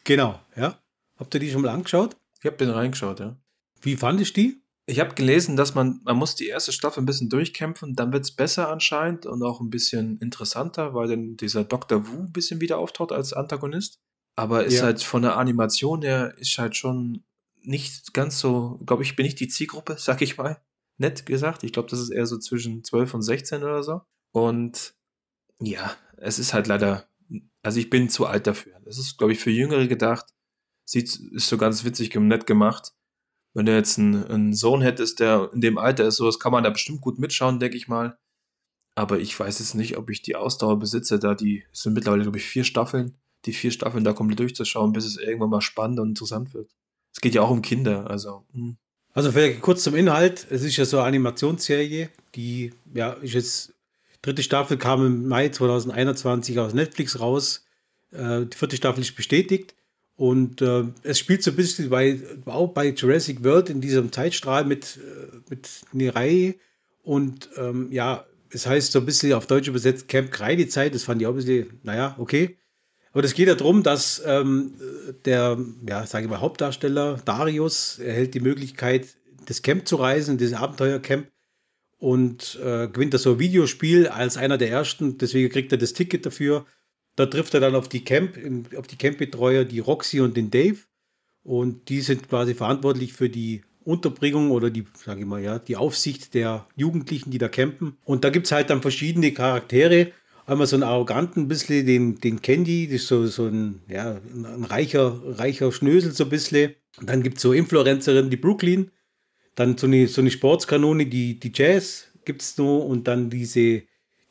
Genau, 0.04 0.40
ja. 0.56 0.78
Habt 1.18 1.34
ihr 1.34 1.40
die 1.40 1.50
schon 1.50 1.64
mal 1.64 1.70
angeschaut? 1.70 2.16
Ich 2.40 2.46
habe 2.46 2.58
den 2.58 2.70
reingeschaut, 2.70 3.20
ja. 3.20 3.36
Wie 3.82 3.96
fandest 3.96 4.38
du 4.38 4.42
die? 4.42 4.62
Ich 4.88 5.00
habe 5.00 5.16
gelesen, 5.16 5.56
dass 5.56 5.74
man, 5.74 6.00
man 6.04 6.16
muss 6.16 6.36
die 6.36 6.48
erste 6.48 6.72
Staffel 6.72 7.02
ein 7.02 7.08
bisschen 7.08 7.30
durchkämpfen, 7.30 7.96
dann 7.96 8.14
wird's 8.14 8.32
besser 8.32 8.70
anscheinend 8.70 9.26
und 9.26 9.42
auch 9.42 9.60
ein 9.60 9.72
bisschen 9.72 10.18
interessanter, 10.20 10.94
weil 10.94 11.08
dann 11.08 11.38
dieser 11.38 11.64
Dr. 11.64 12.08
Wu 12.08 12.20
ein 12.22 12.32
bisschen 12.32 12.62
wieder 12.62 12.78
auftaucht 12.78 13.12
als 13.12 13.34
Antagonist. 13.34 14.00
Aber 14.36 14.64
ist 14.66 14.76
Ja. 14.76 14.84
halt 14.84 15.02
von 15.02 15.24
der 15.24 15.38
Animation 15.38 16.04
her, 16.04 16.36
ist 16.38 16.58
halt 16.60 16.76
schon 16.76 17.24
nicht 17.62 18.14
ganz 18.14 18.40
so, 18.40 18.80
glaube 18.86 19.02
ich, 19.02 19.16
bin 19.16 19.26
nicht 19.26 19.40
die 19.40 19.48
Zielgruppe, 19.48 19.96
sag 20.00 20.22
ich 20.22 20.38
mal. 20.38 20.62
Nett 20.98 21.26
gesagt. 21.26 21.64
Ich 21.64 21.74
glaube, 21.74 21.90
das 21.90 22.00
ist 22.00 22.10
eher 22.12 22.26
so 22.26 22.38
zwischen 22.38 22.84
12 22.84 23.14
und 23.16 23.22
16 23.22 23.64
oder 23.64 23.82
so. 23.84 24.02
Und 24.34 24.94
ja, 25.60 25.96
es 26.18 26.38
ist 26.38 26.54
halt 26.54 26.68
leider, 26.68 27.10
also 27.64 27.80
ich 27.80 27.90
bin 27.90 28.08
zu 28.10 28.28
alt 28.28 28.46
dafür. 28.48 28.80
Das 28.86 28.98
ist, 28.98 29.18
glaube 29.18 29.34
ich, 29.34 29.40
für 29.40 29.52
Jüngere 29.52 29.88
gedacht. 29.88 30.28
Sieht, 30.88 31.16
ist 31.34 31.48
so 31.48 31.58
ganz 31.58 31.84
witzig 31.84 32.16
und 32.16 32.28
nett 32.28 32.46
gemacht. 32.46 32.94
Wenn 33.56 33.66
du 33.66 33.74
jetzt 33.74 33.98
einen, 33.98 34.24
einen 34.26 34.54
Sohn 34.54 34.82
hättest, 34.82 35.22
der 35.22 35.50
in 35.54 35.62
dem 35.62 35.78
Alter 35.78 36.06
ist, 36.06 36.18
sowas 36.18 36.40
kann 36.40 36.52
man 36.52 36.66
da 36.66 36.70
bestimmt 36.70 37.02
gut 37.02 37.18
mitschauen, 37.18 37.60
denke 37.60 37.78
ich 37.78 37.88
mal. 37.88 38.18
Aber 38.96 39.20
ich 39.20 39.38
weiß 39.40 39.60
jetzt 39.60 39.76
nicht, 39.76 39.98
ob 39.98 40.10
ich 40.10 40.22
die 40.22 40.36
Ausdauer 40.36 40.78
besitze, 40.78 41.20
da 41.20 41.36
die 41.36 41.64
es 41.72 41.82
sind 41.82 41.94
mittlerweile, 41.94 42.24
glaube 42.24 42.38
ich, 42.38 42.44
vier 42.44 42.66
Staffeln, 42.66 43.18
die 43.46 43.54
vier 43.54 43.72
Staffeln 43.72 44.04
da 44.04 44.14
komplett 44.14 44.40
durchzuschauen, 44.40 44.92
bis 44.92 45.06
es 45.06 45.18
irgendwann 45.18 45.50
mal 45.50 45.62
spannend 45.62 46.00
und 46.02 46.10
interessant 46.10 46.54
wird. 46.54 46.70
Es 47.14 47.22
geht 47.22 47.34
ja 47.34 47.42
auch 47.42 47.50
um 47.50 47.62
Kinder, 47.62 48.10
also. 48.10 48.44
Mh. 48.54 48.62
Hm. 48.62 48.78
Also 49.14 49.32
vielleicht 49.32 49.62
kurz 49.62 49.82
zum 49.82 49.96
Inhalt. 49.96 50.46
Es 50.50 50.62
ist 50.62 50.76
ja 50.76 50.84
so 50.84 50.98
eine 50.98 51.08
Animationsserie, 51.08 52.10
die 52.36 52.74
ja 52.94 53.14
ist 53.14 53.34
jetzt 53.34 53.74
dritte 54.22 54.44
Staffel 54.44 54.76
kam 54.76 55.06
im 55.06 55.28
Mai 55.30 55.48
2021 55.48 56.60
aus 56.60 56.74
Netflix 56.74 57.22
raus. 57.22 57.66
Äh, 58.12 58.46
die 58.48 58.58
vierte 58.58 58.76
Staffel 58.76 59.02
ist 59.02 59.16
bestätigt. 59.16 59.74
Und 60.18 60.62
äh, 60.62 60.86
es 61.04 61.20
spielt 61.20 61.44
so 61.44 61.52
ein 61.52 61.58
bisschen 61.58 61.90
bei, 61.90 62.20
auch 62.46 62.70
bei 62.70 62.90
Jurassic 62.90 63.44
World 63.44 63.70
in 63.70 63.82
diesem 63.82 64.12
Zeitstrahl 64.12 64.64
mit, 64.64 64.98
äh, 64.98 65.36
mit 65.50 65.70
Nirei. 65.92 66.56
Und 67.04 67.50
ähm, 67.58 67.92
ja, 67.92 68.26
es 68.50 68.66
heißt 68.66 68.94
so 68.94 69.00
ein 69.00 69.06
bisschen 69.06 69.34
auf 69.34 69.48
Deutsch 69.48 69.68
übersetzt 69.68 70.08
Camp 70.08 70.32
Kreidezeit. 70.32 70.96
Das 70.96 71.04
fand 71.04 71.22
ich 71.22 71.28
auch 71.28 71.32
ein 71.32 71.38
bisschen, 71.38 71.80
naja, 71.84 72.16
okay. 72.18 72.58
Aber 73.12 73.24
es 73.24 73.34
geht 73.34 73.48
ja 73.48 73.56
darum, 73.56 73.84
dass 73.84 74.22
ähm, 74.26 74.74
der, 75.26 75.58
ja, 75.88 76.06
sage 76.06 76.26
ich 76.26 76.30
mal, 76.30 76.42
Hauptdarsteller 76.42 77.22
Darius 77.24 78.00
erhält 78.00 78.34
die 78.34 78.42
Möglichkeit, 78.42 79.08
das 79.46 79.62
Camp 79.62 79.88
zu 79.88 79.98
reisen, 79.98 80.38
dieses 80.38 80.58
Abenteuercamp 80.58 81.28
und 81.98 82.60
äh, 82.62 82.88
gewinnt 82.88 83.14
da 83.14 83.18
so 83.18 83.34
ein 83.34 83.40
Videospiel 83.40 84.08
als 84.08 84.38
einer 84.38 84.58
der 84.58 84.70
ersten. 84.70 85.18
Deswegen 85.18 85.50
kriegt 85.50 85.72
er 85.72 85.78
das 85.78 85.94
Ticket 85.94 86.26
dafür. 86.26 86.66
Da 87.16 87.26
trifft 87.26 87.54
er 87.54 87.60
dann 87.60 87.76
auf 87.76 87.88
die 87.88 88.04
Camp, 88.04 88.38
auf 88.78 88.88
die 88.88 88.98
Campbetreuer, 88.98 89.64
die 89.64 89.80
Roxy 89.80 90.20
und 90.20 90.36
den 90.36 90.52
Dave. 90.52 90.80
Und 91.44 91.90
die 91.90 92.02
sind 92.02 92.28
quasi 92.28 92.56
verantwortlich 92.56 93.14
für 93.14 93.30
die 93.30 93.62
Unterbringung 93.84 94.52
oder 94.52 94.70
die, 94.70 94.86
sage 94.96 95.22
ich 95.22 95.26
mal, 95.26 95.42
ja, 95.42 95.60
die 95.60 95.78
Aufsicht 95.78 96.34
der 96.34 96.66
Jugendlichen, 96.76 97.30
die 97.30 97.38
da 97.38 97.48
campen. 97.48 97.98
Und 98.04 98.24
da 98.24 98.32
gibt 98.32 98.48
es 98.48 98.52
halt 98.52 98.70
dann 98.70 98.82
verschiedene 98.82 99.32
Charaktere 99.32 100.12
einmal 100.46 100.68
so 100.68 100.76
einen 100.76 100.84
arroganten, 100.84 101.48
bisschen 101.48 101.86
den, 101.86 102.20
den 102.20 102.42
Candy, 102.42 102.88
das 102.88 103.02
ist 103.02 103.08
so, 103.08 103.26
so 103.28 103.46
ein, 103.48 103.82
ja, 103.88 104.20
ein 104.34 104.64
reicher, 104.66 105.22
reicher 105.40 105.72
Schnösel 105.72 106.12
so 106.12 106.26
ein 106.26 106.30
bisschen. 106.30 106.76
Dann 107.02 107.24
gibt 107.24 107.38
es 107.38 107.44
so 107.44 107.54
Influencerin, 107.54 108.30
die 108.30 108.38
Brooklyn. 108.38 108.92
Dann 109.56 109.78
so 109.78 109.88
eine, 109.88 110.08
so 110.08 110.22
eine 110.22 110.32
Sportskanone, 110.32 111.06
die, 111.06 111.40
die 111.40 111.52
Jazz 111.54 112.08
gibt 112.26 112.42
es 112.42 112.58
noch. 112.58 112.86
Und 112.86 113.08
dann 113.08 113.30
diese, 113.30 113.84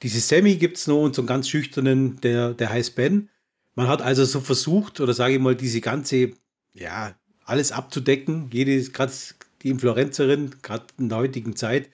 diese 0.04 0.20
Sammy 0.20 0.56
gibt 0.56 0.76
es 0.76 0.86
noch 0.86 1.02
und 1.02 1.14
so 1.14 1.22
einen 1.22 1.26
ganz 1.26 1.48
schüchternen, 1.48 2.20
der, 2.20 2.52
der 2.52 2.68
heißt 2.68 2.94
Ben. 2.94 3.30
Man 3.74 3.88
hat 3.88 4.02
also 4.02 4.26
so 4.26 4.40
versucht, 4.40 5.00
oder 5.00 5.14
sage 5.14 5.34
ich 5.34 5.40
mal, 5.40 5.56
diese 5.56 5.80
ganze, 5.80 6.32
ja, 6.74 7.14
alles 7.46 7.72
abzudecken. 7.72 8.50
Jede, 8.52 8.82
gerade 8.90 9.12
die 9.62 9.70
Influencerin, 9.70 10.56
gerade 10.60 10.84
in 10.98 11.08
der 11.08 11.18
heutigen 11.18 11.56
Zeit, 11.56 11.88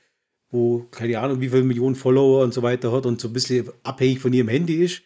wo 0.51 0.89
keine 0.91 1.21
Ahnung, 1.21 1.41
wie 1.41 1.51
viele 1.51 1.63
Millionen 1.63 1.95
Follower 1.95 2.43
und 2.43 2.53
so 2.53 2.63
weiter 2.63 2.91
hat 2.91 3.07
und 3.07 3.21
so 3.21 3.29
ein 3.29 3.33
bisschen 3.33 3.71
abhängig 3.85 4.19
von 4.19 4.33
ihrem 4.33 4.49
Handy 4.49 4.85
ist. 4.85 5.03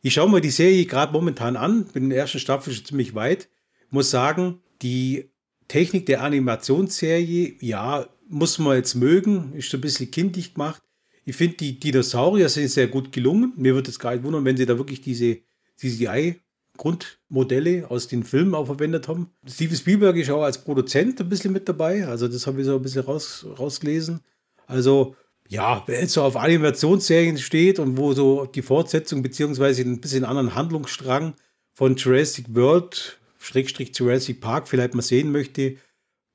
Ich 0.00 0.14
schaue 0.14 0.30
mir 0.30 0.40
die 0.40 0.50
Serie 0.50 0.86
gerade 0.86 1.12
momentan 1.12 1.56
an, 1.56 1.86
bin 1.86 2.04
in 2.04 2.10
der 2.10 2.20
ersten 2.20 2.38
Staffel 2.38 2.72
schon 2.72 2.84
ziemlich 2.84 3.16
weit. 3.16 3.48
Muss 3.90 4.10
sagen, 4.10 4.60
die 4.80 5.32
Technik 5.66 6.06
der 6.06 6.22
Animationsserie, 6.22 7.56
ja, 7.60 8.06
muss 8.28 8.60
man 8.60 8.76
jetzt 8.76 8.94
mögen, 8.94 9.54
ist 9.54 9.70
so 9.70 9.76
ein 9.76 9.80
bisschen 9.80 10.12
kindlich 10.12 10.54
gemacht. 10.54 10.80
Ich 11.28 11.36
finde, 11.36 11.58
die 11.58 11.78
Dinosaurier 11.78 12.48
sind 12.48 12.70
sehr 12.70 12.88
gut 12.88 13.12
gelungen. 13.12 13.52
Mir 13.56 13.74
würde 13.74 13.90
es 13.90 13.98
gar 13.98 14.12
nicht 14.12 14.24
wundern, 14.24 14.46
wenn 14.46 14.56
sie 14.56 14.64
da 14.64 14.78
wirklich 14.78 15.02
diese 15.02 15.36
CGI-Grundmodelle 15.76 17.90
aus 17.90 18.08
den 18.08 18.24
Filmen 18.24 18.54
auch 18.54 18.64
verwendet 18.64 19.08
haben. 19.08 19.28
Steven 19.46 19.76
Spielberg 19.76 20.16
ist 20.16 20.30
auch 20.30 20.40
als 20.40 20.64
Produzent 20.64 21.20
ein 21.20 21.28
bisschen 21.28 21.52
mit 21.52 21.68
dabei. 21.68 22.06
Also, 22.06 22.28
das 22.28 22.46
habe 22.46 22.60
ich 22.60 22.66
so 22.66 22.76
ein 22.76 22.82
bisschen 22.82 23.02
raus, 23.02 23.44
rausgelesen. 23.58 24.20
Also, 24.66 25.16
ja, 25.48 25.82
wer 25.84 26.00
jetzt 26.00 26.14
so 26.14 26.22
auf 26.22 26.34
Animationsserien 26.34 27.36
steht 27.36 27.78
und 27.78 27.98
wo 27.98 28.14
so 28.14 28.46
die 28.46 28.62
Fortsetzung 28.62 29.20
beziehungsweise 29.20 29.82
ein 29.82 30.00
bisschen 30.00 30.24
anderen 30.24 30.54
Handlungsstrang 30.54 31.34
von 31.74 31.96
Jurassic 31.96 32.46
World, 32.54 33.18
Schrägstrich 33.38 33.92
Jurassic 33.94 34.40
Park 34.40 34.66
vielleicht 34.66 34.94
mal 34.94 35.02
sehen 35.02 35.30
möchte, 35.30 35.76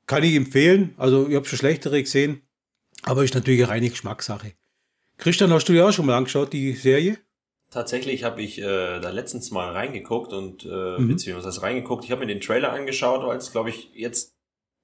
kann 0.05 0.21
ich 0.21 0.35
empfehlen. 0.35 0.93
Also, 0.97 1.27
ich 1.27 1.33
habe 1.33 1.47
schon 1.47 1.57
schlechtere 1.57 2.03
gesehen, 2.03 2.43
aber 3.01 3.23
ist 3.23 3.33
natürlich 3.33 3.63
eine 3.63 3.71
reine 3.71 3.89
Geschmackssache. 3.89 4.53
Christian, 5.23 5.53
hast 5.53 5.69
du 5.69 5.73
ja 5.73 5.87
auch 5.87 5.93
schon 5.93 6.05
mal 6.05 6.17
angeschaut, 6.17 6.51
die 6.51 6.73
Serie? 6.73 7.17
Tatsächlich 7.71 8.25
habe 8.25 8.41
ich 8.41 8.59
äh, 8.59 8.99
da 8.99 9.09
letztens 9.09 9.51
mal 9.51 9.71
reingeguckt 9.71 10.33
und 10.33 10.65
äh, 10.65 10.99
mhm. 10.99 11.07
beziehungsweise 11.07 11.61
reingeguckt. 11.61 12.03
Ich 12.03 12.11
habe 12.11 12.19
mir 12.19 12.27
den 12.27 12.41
Trailer 12.41 12.73
angeschaut, 12.73 13.25
weil 13.25 13.37
es, 13.37 13.53
glaube 13.53 13.69
ich, 13.69 13.89
jetzt 13.93 14.35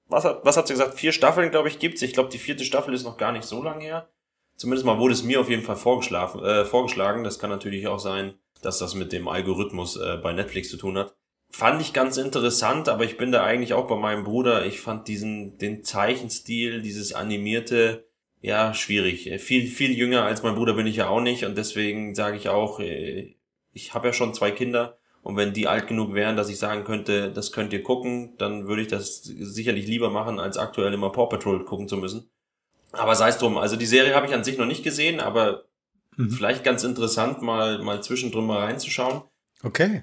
was 0.08 0.24
hat, 0.24 0.40
was 0.42 0.56
hat 0.56 0.66
sie 0.66 0.72
gesagt? 0.72 0.98
Vier 0.98 1.12
Staffeln, 1.12 1.50
glaube 1.50 1.68
ich, 1.68 1.78
gibt's. 1.78 2.00
Ich 2.00 2.14
glaube, 2.14 2.30
die 2.30 2.38
vierte 2.38 2.64
Staffel 2.64 2.94
ist 2.94 3.04
noch 3.04 3.18
gar 3.18 3.32
nicht 3.32 3.44
so 3.44 3.62
lange 3.62 3.84
her. 3.84 4.08
Zumindest 4.56 4.86
mal 4.86 4.98
wurde 4.98 5.12
es 5.12 5.22
mir 5.22 5.42
auf 5.42 5.50
jeden 5.50 5.62
Fall 5.62 5.76
vorgeschlagen. 5.76 6.42
Äh, 6.42 6.64
vorgeschlagen. 6.64 7.22
Das 7.22 7.38
kann 7.38 7.50
natürlich 7.50 7.86
auch 7.86 7.98
sein, 8.00 8.32
dass 8.62 8.78
das 8.78 8.94
mit 8.94 9.12
dem 9.12 9.28
Algorithmus 9.28 9.98
äh, 9.98 10.16
bei 10.22 10.32
Netflix 10.32 10.70
zu 10.70 10.78
tun 10.78 10.96
hat. 10.96 11.14
Fand 11.50 11.82
ich 11.82 11.92
ganz 11.92 12.16
interessant, 12.16 12.88
aber 12.88 13.04
ich 13.04 13.18
bin 13.18 13.30
da 13.30 13.44
eigentlich 13.44 13.74
auch 13.74 13.86
bei 13.86 13.96
meinem 13.96 14.24
Bruder. 14.24 14.64
Ich 14.64 14.80
fand 14.80 15.06
diesen, 15.06 15.58
den 15.58 15.84
Zeichenstil, 15.84 16.80
dieses 16.80 17.12
animierte, 17.12 18.09
ja, 18.40 18.74
schwierig. 18.74 19.30
Äh, 19.30 19.38
viel, 19.38 19.66
viel 19.66 19.92
jünger 19.92 20.24
als 20.24 20.42
mein 20.42 20.54
Bruder 20.54 20.74
bin 20.74 20.86
ich 20.86 20.96
ja 20.96 21.08
auch 21.08 21.20
nicht 21.20 21.44
und 21.44 21.56
deswegen 21.56 22.14
sage 22.14 22.36
ich 22.36 22.48
auch, 22.48 22.80
äh, 22.80 23.34
ich 23.72 23.94
habe 23.94 24.08
ja 24.08 24.12
schon 24.12 24.34
zwei 24.34 24.50
Kinder 24.50 24.98
und 25.22 25.36
wenn 25.36 25.52
die 25.52 25.68
alt 25.68 25.86
genug 25.86 26.14
wären, 26.14 26.36
dass 26.36 26.48
ich 26.48 26.58
sagen 26.58 26.84
könnte, 26.84 27.30
das 27.30 27.52
könnt 27.52 27.72
ihr 27.72 27.82
gucken, 27.82 28.36
dann 28.38 28.66
würde 28.66 28.82
ich 28.82 28.88
das 28.88 29.22
sicherlich 29.22 29.86
lieber 29.86 30.10
machen, 30.10 30.40
als 30.40 30.56
aktuell 30.56 30.92
immer 30.94 31.10
Paw 31.12 31.28
Patrol 31.28 31.64
gucken 31.64 31.88
zu 31.88 31.96
müssen. 31.96 32.30
Aber 32.92 33.14
sei 33.14 33.28
es 33.28 33.38
drum. 33.38 33.56
Also 33.56 33.76
die 33.76 33.86
Serie 33.86 34.14
habe 34.14 34.26
ich 34.26 34.34
an 34.34 34.44
sich 34.44 34.58
noch 34.58 34.66
nicht 34.66 34.82
gesehen, 34.82 35.20
aber 35.20 35.66
mhm. 36.16 36.30
vielleicht 36.30 36.64
ganz 36.64 36.82
interessant, 36.82 37.42
mal, 37.42 37.80
mal 37.82 38.02
zwischendrin 38.02 38.46
mal 38.46 38.60
reinzuschauen. 38.60 39.22
Okay, 39.62 40.02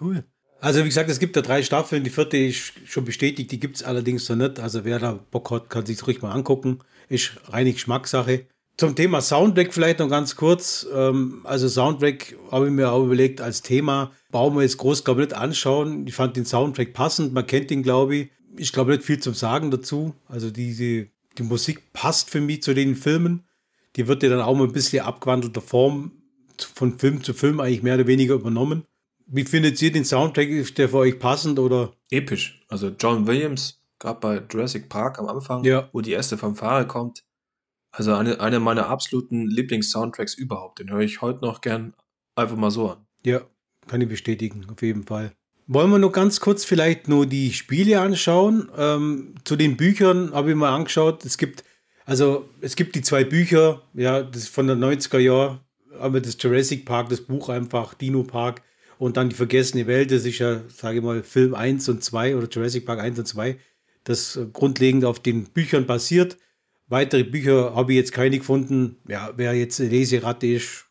cool. 0.00 0.24
Also 0.60 0.80
wie 0.80 0.88
gesagt, 0.88 1.10
es 1.10 1.20
gibt 1.20 1.36
da 1.36 1.42
drei 1.42 1.62
Staffeln. 1.62 2.02
Die 2.02 2.10
vierte 2.10 2.36
ist 2.36 2.72
schon 2.86 3.04
bestätigt, 3.04 3.52
die 3.52 3.60
gibt 3.60 3.76
es 3.76 3.82
allerdings 3.82 4.28
noch 4.28 4.36
nicht. 4.36 4.58
Also 4.58 4.84
wer 4.84 4.98
da 4.98 5.12
Bock 5.12 5.50
hat, 5.50 5.70
kann 5.70 5.86
sich 5.86 6.04
ruhig 6.06 6.22
mal 6.22 6.32
angucken. 6.32 6.80
Ist 7.08 7.32
reine 7.48 7.72
Geschmackssache. 7.72 8.46
Zum 8.76 8.94
Thema 8.94 9.22
Soundtrack 9.22 9.72
vielleicht 9.72 10.00
noch 10.00 10.10
ganz 10.10 10.36
kurz. 10.36 10.86
Ähm, 10.92 11.40
also 11.44 11.66
Soundtrack 11.68 12.36
habe 12.50 12.66
ich 12.66 12.72
mir 12.72 12.92
auch 12.92 13.04
überlegt 13.04 13.40
als 13.40 13.62
Thema. 13.62 14.12
Brauchen 14.30 14.56
wir 14.56 14.62
jetzt 14.62 14.76
groß, 14.76 15.02
glaube 15.04 15.22
ich, 15.22 15.28
nicht 15.28 15.36
anschauen. 15.38 16.06
Ich 16.06 16.14
fand 16.14 16.36
den 16.36 16.44
Soundtrack 16.44 16.92
passend. 16.92 17.32
Man 17.32 17.46
kennt 17.46 17.70
ihn, 17.70 17.82
glaube 17.82 18.16
ich. 18.16 18.30
Ich 18.58 18.72
glaube 18.72 18.92
nicht 18.92 19.04
viel 19.04 19.18
zum 19.18 19.34
Sagen 19.34 19.70
dazu. 19.70 20.14
Also 20.28 20.50
diese, 20.50 21.08
die 21.38 21.42
Musik 21.42 21.92
passt 21.94 22.28
für 22.28 22.40
mich 22.40 22.62
zu 22.62 22.74
den 22.74 22.96
Filmen. 22.96 23.46
Die 23.96 24.08
wird 24.08 24.22
ja 24.22 24.28
dann 24.28 24.42
auch 24.42 24.54
mal 24.54 24.64
ein 24.64 24.72
bisschen 24.72 25.04
abgewandelter 25.04 25.62
Form 25.62 26.12
von 26.58 26.98
Film 26.98 27.22
zu 27.22 27.32
Film 27.32 27.60
eigentlich 27.60 27.82
mehr 27.82 27.94
oder 27.94 28.06
weniger 28.06 28.34
übernommen. 28.34 28.84
Wie 29.26 29.44
findet 29.44 29.80
ihr 29.82 29.90
den 29.90 30.04
Soundtrack? 30.04 30.48
Ist 30.48 30.78
der 30.78 30.90
für 30.90 30.98
euch 30.98 31.18
passend 31.18 31.58
oder? 31.58 31.92
Episch. 32.10 32.62
Also 32.68 32.92
John 32.98 33.26
Williams, 33.26 33.75
gerade 33.98 34.20
bei 34.20 34.42
Jurassic 34.50 34.88
Park 34.88 35.18
am 35.18 35.26
Anfang, 35.26 35.64
ja. 35.64 35.88
wo 35.92 36.00
die 36.00 36.12
erste 36.12 36.36
Fanfare 36.38 36.86
kommt, 36.86 37.24
also 37.90 38.14
eine, 38.14 38.40
eine 38.40 38.60
meiner 38.60 38.88
absoluten 38.88 39.46
Lieblings-Soundtracks 39.46 40.34
überhaupt. 40.34 40.80
Den 40.80 40.90
höre 40.90 41.00
ich 41.00 41.22
heute 41.22 41.40
noch 41.40 41.60
gern 41.60 41.94
einfach 42.34 42.56
mal 42.56 42.70
so 42.70 42.90
an. 42.90 43.06
Ja, 43.24 43.40
kann 43.86 44.00
ich 44.00 44.08
bestätigen, 44.08 44.66
auf 44.70 44.82
jeden 44.82 45.04
Fall. 45.04 45.32
Wollen 45.66 45.90
wir 45.90 45.98
nur 45.98 46.12
ganz 46.12 46.40
kurz 46.40 46.64
vielleicht 46.64 47.08
nur 47.08 47.26
die 47.26 47.52
Spiele 47.52 48.00
anschauen? 48.00 48.68
Ähm, 48.76 49.34
zu 49.44 49.56
den 49.56 49.76
Büchern 49.76 50.32
habe 50.32 50.50
ich 50.50 50.56
mal 50.56 50.74
angeschaut. 50.74 51.24
Es 51.24 51.38
gibt, 51.38 51.64
also 52.04 52.48
es 52.60 52.76
gibt 52.76 52.94
die 52.94 53.02
zwei 53.02 53.24
Bücher, 53.24 53.82
ja, 53.94 54.22
das 54.22 54.46
von 54.46 54.66
der 54.66 54.76
90er 54.76 55.18
Jahr, 55.18 55.64
aber 55.98 56.20
das 56.20 56.36
Jurassic 56.38 56.84
Park, 56.84 57.08
das 57.08 57.22
Buch 57.22 57.48
einfach, 57.48 57.94
Dino 57.94 58.22
Park 58.22 58.62
und 58.98 59.16
dann 59.16 59.28
die 59.28 59.34
vergessene 59.34 59.86
Welt, 59.86 60.10
das 60.10 60.24
ist 60.24 60.38
ja, 60.38 60.60
sage 60.68 60.98
ich 60.98 61.04
mal, 61.04 61.22
Film 61.22 61.54
1 61.54 61.88
und 61.88 62.04
2 62.04 62.36
oder 62.36 62.48
Jurassic 62.48 62.86
Park 62.86 63.00
1 63.00 63.18
und 63.18 63.26
2, 63.26 63.58
das 64.06 64.38
grundlegend 64.52 65.04
auf 65.04 65.20
den 65.20 65.44
Büchern 65.44 65.86
basiert. 65.86 66.38
Weitere 66.86 67.24
Bücher 67.24 67.74
habe 67.74 67.92
ich 67.92 67.96
jetzt 67.98 68.12
keine 68.12 68.38
gefunden. 68.38 68.96
Ja, 69.08 69.32
wer 69.36 69.52
jetzt 69.54 69.78
Leseratte 69.80 70.46
ist, 70.46 70.86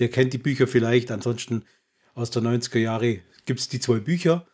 der 0.00 0.08
kennt 0.08 0.32
die 0.32 0.38
Bücher 0.38 0.66
vielleicht. 0.66 1.10
Ansonsten 1.12 1.64
aus 2.14 2.30
der 2.30 2.42
90er 2.42 2.78
Jahre 2.78 3.20
gibt 3.46 3.60
es 3.60 3.68
die 3.68 3.78
zwei 3.78 4.00
Bücher. 4.00 4.46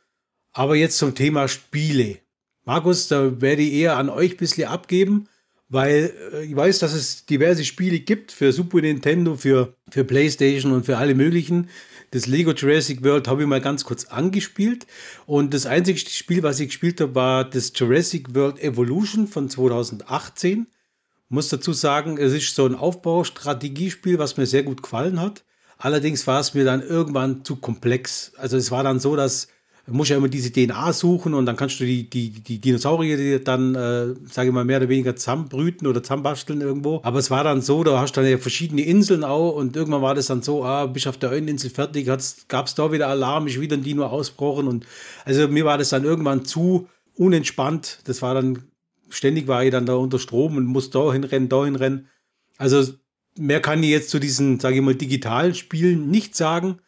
Aber 0.52 0.76
jetzt 0.76 0.98
zum 0.98 1.14
Thema 1.14 1.48
Spiele. 1.48 2.18
Markus, 2.64 3.08
da 3.08 3.40
werde 3.40 3.62
ich 3.62 3.72
eher 3.72 3.96
an 3.96 4.10
euch 4.10 4.32
ein 4.32 4.36
bisschen 4.36 4.68
abgeben, 4.68 5.28
weil 5.68 6.12
äh, 6.32 6.44
ich 6.44 6.54
weiß, 6.54 6.78
dass 6.80 6.92
es 6.92 7.24
diverse 7.24 7.64
Spiele 7.64 8.00
gibt 8.00 8.32
für 8.32 8.52
Super 8.52 8.82
Nintendo, 8.82 9.36
für, 9.36 9.74
für 9.90 10.04
PlayStation 10.04 10.72
und 10.72 10.84
für 10.84 10.98
alle 10.98 11.14
möglichen. 11.14 11.70
Das 12.14 12.26
Lego 12.26 12.52
Jurassic 12.52 13.02
World 13.02 13.26
habe 13.26 13.42
ich 13.42 13.48
mal 13.48 13.60
ganz 13.60 13.84
kurz 13.84 14.04
angespielt. 14.04 14.86
Und 15.26 15.52
das 15.52 15.66
einzige 15.66 15.98
Spiel, 15.98 16.44
was 16.44 16.60
ich 16.60 16.68
gespielt 16.68 17.00
habe, 17.00 17.16
war 17.16 17.44
das 17.44 17.72
Jurassic 17.74 18.36
World 18.36 18.62
Evolution 18.62 19.26
von 19.26 19.50
2018. 19.50 20.68
Muss 21.28 21.48
dazu 21.48 21.72
sagen, 21.72 22.16
es 22.16 22.32
ist 22.32 22.54
so 22.54 22.66
ein 22.66 22.76
Aufbaustrategiespiel, 22.76 24.20
was 24.20 24.36
mir 24.36 24.46
sehr 24.46 24.62
gut 24.62 24.84
gefallen 24.84 25.20
hat. 25.20 25.44
Allerdings 25.76 26.24
war 26.28 26.38
es 26.38 26.54
mir 26.54 26.64
dann 26.64 26.82
irgendwann 26.82 27.44
zu 27.44 27.56
komplex. 27.56 28.30
Also 28.36 28.58
es 28.58 28.70
war 28.70 28.84
dann 28.84 29.00
so, 29.00 29.16
dass 29.16 29.48
muss 29.86 30.08
ja 30.08 30.16
immer 30.16 30.28
diese 30.28 30.50
DNA 30.50 30.92
suchen 30.94 31.34
und 31.34 31.44
dann 31.44 31.56
kannst 31.56 31.78
du 31.78 31.84
die, 31.84 32.08
die, 32.08 32.30
die 32.30 32.58
Dinosaurier 32.58 33.38
dann, 33.40 33.74
äh, 33.74 34.14
sage 34.30 34.48
ich 34.48 34.54
mal, 34.54 34.64
mehr 34.64 34.78
oder 34.78 34.88
weniger 34.88 35.14
zusammenbrüten 35.14 35.86
oder 35.86 36.02
zusammenbasteln 36.02 36.62
irgendwo. 36.62 37.00
Aber 37.02 37.18
es 37.18 37.30
war 37.30 37.44
dann 37.44 37.60
so, 37.60 37.84
da 37.84 38.00
hast 38.00 38.16
du 38.16 38.22
dann 38.22 38.30
ja 38.30 38.38
verschiedene 38.38 38.82
Inseln 38.82 39.24
auch 39.24 39.56
und 39.56 39.76
irgendwann 39.76 40.00
war 40.00 40.14
das 40.14 40.28
dann 40.28 40.42
so, 40.42 40.64
ah, 40.64 40.86
bist 40.86 41.06
auf 41.06 41.18
der 41.18 41.30
einen 41.30 41.48
Insel 41.48 41.68
fertig, 41.68 42.06
gab 42.48 42.66
es 42.66 42.74
da 42.74 42.92
wieder 42.92 43.08
Alarm, 43.08 43.46
ist 43.46 43.60
wieder 43.60 43.76
ein 43.76 43.82
Dino 43.82 44.06
ausbrochen 44.06 44.68
und 44.68 44.86
also 45.26 45.48
mir 45.48 45.66
war 45.66 45.76
das 45.76 45.90
dann 45.90 46.04
irgendwann 46.04 46.46
zu 46.46 46.88
unentspannt. 47.14 47.98
Das 48.04 48.22
war 48.22 48.34
dann, 48.34 48.62
ständig 49.10 49.48
war 49.48 49.64
ich 49.64 49.70
dann 49.70 49.84
da 49.84 49.94
unter 49.94 50.18
Strom 50.18 50.56
und 50.56 50.64
muss 50.64 50.88
da 50.90 51.12
hinrennen, 51.12 51.50
da 51.50 51.64
hinrennen. 51.64 52.08
Also 52.56 52.84
mehr 53.38 53.60
kann 53.60 53.82
ich 53.82 53.90
jetzt 53.90 54.10
zu 54.10 54.18
diesen, 54.18 54.60
sage 54.60 54.76
ich 54.76 54.82
mal, 54.82 54.94
digitalen 54.94 55.54
Spielen 55.54 56.10
nicht 56.10 56.34
sagen. 56.36 56.78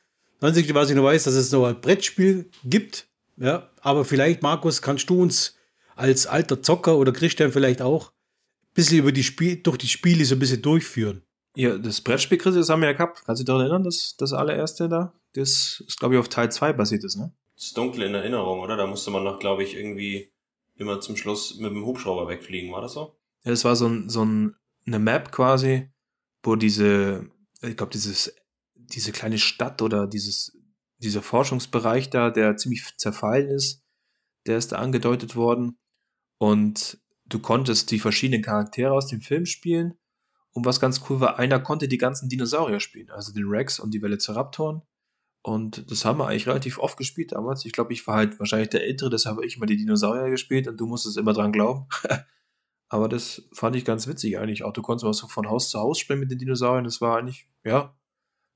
Das 0.41 0.49
Einzige, 0.49 0.74
was 0.74 0.91
ich 0.91 0.97
noch 0.97 1.05
weiß, 1.05 1.24
dass 1.24 1.34
es 1.34 1.53
noch 1.53 1.66
ein 1.66 1.80
Brettspiel 1.80 2.51
gibt. 2.64 3.09
Ja, 3.39 3.70
aber 3.80 4.05
vielleicht, 4.05 4.43
Markus, 4.43 4.82
kannst 4.82 5.09
du 5.11 5.20
uns 5.20 5.57
als 5.95 6.26
alter 6.26 6.62
Zocker 6.62 6.97
oder 6.97 7.12
Christian 7.12 7.53
vielleicht 7.53 7.82
auch 7.82 8.11
ein 8.11 8.74
bisschen 8.74 8.99
über 8.99 9.12
die 9.12 9.24
Spiel, 9.24 9.57
durch 9.57 9.78
die 9.78 9.89
Spiele 9.89 10.24
so 10.24 10.34
ein 10.34 10.39
bisschen 10.39 10.62
durchführen. 10.62 11.22
Ja, 11.55 11.78
das 11.78 12.03
Brettspiel, 12.03 12.39
Chris, 12.39 12.55
das 12.55 12.68
haben 12.68 12.80
wir 12.80 12.89
ja 12.89 12.93
gehabt. 12.93 13.22
Kannst 13.24 13.41
du 13.41 13.45
dich 13.45 13.47
daran 13.47 13.62
erinnern, 13.62 13.84
das, 13.84 14.14
das 14.18 14.32
allererste 14.34 14.89
da? 14.89 15.14
Das 15.32 15.82
ist, 15.87 15.99
glaube 15.99 16.14
ich, 16.14 16.20
auf 16.20 16.28
Teil 16.28 16.53
2 16.53 16.74
basiert 16.74 17.05
ist, 17.05 17.16
ne? 17.16 17.32
Das 17.55 17.66
ist 17.66 17.78
dunkel 17.78 18.03
in 18.03 18.14
Erinnerung, 18.14 18.61
oder? 18.61 18.76
Da 18.76 18.87
musste 18.87 19.11
man 19.11 19.24
noch, 19.24 19.39
glaube 19.39 19.62
ich, 19.62 19.74
irgendwie 19.74 20.30
immer 20.76 21.01
zum 21.01 21.16
Schluss 21.16 21.57
mit 21.59 21.70
dem 21.70 21.87
Hubschrauber 21.87 22.28
wegfliegen, 22.28 22.72
war 22.72 22.82
das 22.82 22.93
so? 22.93 23.16
Ja, 23.45 23.51
das 23.51 23.64
war 23.64 23.76
so, 23.76 23.87
ein, 23.87 24.11
so 24.11 24.24
ein, 24.24 24.55
eine 24.87 24.99
Map 24.99 25.32
quasi, 25.32 25.89
wo 26.43 26.57
diese, 26.57 27.30
ich 27.62 27.76
glaube, 27.76 27.93
dieses 27.93 28.34
diese 28.93 29.12
kleine 29.12 29.39
Stadt 29.39 29.82
oder 29.82 30.07
dieses, 30.07 30.57
dieser 30.99 31.22
Forschungsbereich 31.22 32.11
da, 32.11 32.30
der 32.30 32.57
ziemlich 32.57 32.84
zerfallen 32.97 33.49
ist, 33.49 33.82
der 34.47 34.59
ist 34.59 34.72
da 34.72 34.76
angedeutet 34.76 35.37
worden. 35.37 35.78
Und 36.39 36.99
du 37.26 37.39
konntest 37.39 37.91
die 37.91 37.99
verschiedenen 37.99 38.43
Charaktere 38.43 38.93
aus 38.93 39.09
dem 39.09 39.20
Film 39.20 39.47
spielen. 39.47 39.95
Und 40.53 40.64
was 40.64 40.80
ganz 40.80 41.03
cool 41.09 41.20
war, 41.20 41.39
einer 41.39 41.61
konnte 41.61 41.89
die 41.89 41.99
ganzen 41.99 42.28
Dinosaurier 42.28 42.80
spielen, 42.80 43.11
also 43.11 43.32
den 43.32 43.47
Rex 43.47 43.78
und 43.78 43.93
die 43.93 44.01
Velociraptoren. 44.01 44.82
Und 45.43 45.91
das 45.91 46.05
haben 46.05 46.18
wir 46.18 46.26
eigentlich 46.26 46.49
relativ 46.49 46.78
oft 46.78 46.97
gespielt 46.97 47.32
damals. 47.32 47.64
Ich 47.64 47.72
glaube, 47.72 47.93
ich 47.93 48.07
war 48.07 48.16
halt 48.16 48.39
wahrscheinlich 48.39 48.70
der 48.70 48.82
Ältere, 48.82 49.11
deshalb 49.11 49.37
habe 49.37 49.47
ich 49.47 49.57
immer 49.57 49.66
die 49.66 49.76
Dinosaurier 49.76 50.30
gespielt 50.30 50.66
und 50.66 50.80
du 50.80 50.87
musstest 50.87 51.18
immer 51.18 51.34
dran 51.34 51.53
glauben. 51.53 51.87
Aber 52.89 53.09
das 53.09 53.49
fand 53.53 53.76
ich 53.76 53.84
ganz 53.84 54.07
witzig 54.07 54.39
eigentlich 54.39 54.64
auch. 54.64 54.72
Du 54.72 54.82
konntest 54.82 55.05
mal 55.05 55.12
so 55.12 55.28
von 55.28 55.49
Haus 55.49 55.70
zu 55.70 55.78
Haus 55.78 55.99
spielen 55.99 56.20
mit 56.20 56.30
den 56.30 56.39
Dinosauriern. 56.39 56.84
Das 56.84 57.01
war 57.01 57.18
eigentlich, 57.18 57.49
ja, 57.64 57.97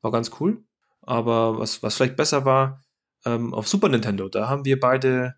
war 0.03 0.11
ganz 0.11 0.31
cool. 0.41 0.65
Aber 1.03 1.59
was, 1.59 1.83
was 1.83 1.97
vielleicht 1.97 2.17
besser 2.17 2.45
war, 2.45 2.83
ähm, 3.25 3.55
auf 3.55 3.69
Super 3.69 3.89
Nintendo, 3.89 4.29
da 4.29 4.49
haben 4.49 4.65
wir 4.65 4.79
beide 4.79 5.37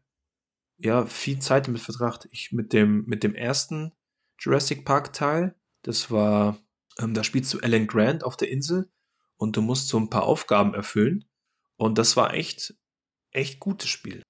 ja 0.78 1.06
viel 1.06 1.38
Zeit 1.38 1.66
damit 1.66 1.80
verbracht. 1.80 2.28
Ich 2.32 2.52
mit 2.52 2.72
dem, 2.72 3.04
mit 3.06 3.22
dem 3.22 3.34
ersten 3.34 3.92
Jurassic 4.38 4.84
Park 4.84 5.12
Teil, 5.12 5.54
das 5.82 6.10
war, 6.10 6.58
ähm, 6.98 7.14
da 7.14 7.24
spielst 7.24 7.52
du 7.54 7.60
Alan 7.60 7.86
Grant 7.86 8.24
auf 8.24 8.36
der 8.36 8.50
Insel 8.50 8.90
und 9.36 9.56
du 9.56 9.62
musst 9.62 9.88
so 9.88 9.98
ein 9.98 10.10
paar 10.10 10.24
Aufgaben 10.24 10.74
erfüllen. 10.74 11.24
Und 11.76 11.98
das 11.98 12.16
war 12.16 12.34
echt, 12.34 12.74
echt 13.30 13.60
gutes 13.60 13.88
Spiel. 13.88 14.22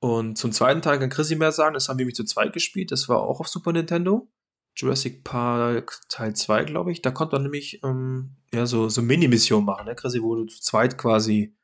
Und 0.00 0.36
zum 0.36 0.52
zweiten 0.52 0.82
Teil 0.82 0.98
kann 0.98 1.08
Chrissy 1.08 1.34
mehr 1.34 1.52
sagen, 1.52 1.74
das 1.74 1.88
haben 1.88 1.98
wir 1.98 2.06
mich 2.06 2.14
zu 2.14 2.24
zweit 2.24 2.52
gespielt, 2.52 2.92
das 2.92 3.08
war 3.08 3.20
auch 3.20 3.40
auf 3.40 3.48
Super 3.48 3.72
Nintendo. 3.72 4.28
Jurassic 4.76 5.24
Park 5.24 6.00
Teil 6.08 6.34
2, 6.34 6.64
glaube 6.64 6.92
ich. 6.92 7.02
Da 7.02 7.10
konnte 7.10 7.36
man 7.36 7.42
nämlich 7.44 7.80
ähm, 7.84 8.36
ja, 8.52 8.66
so, 8.66 8.88
so 8.88 9.02
Mini-Missionen 9.02 9.64
machen, 9.64 9.86
ne, 9.86 9.94
Chrissy, 9.94 10.22
wo 10.22 10.34
du 10.34 10.44
zu 10.44 10.60
zweit 10.60 10.98
quasi 10.98 11.54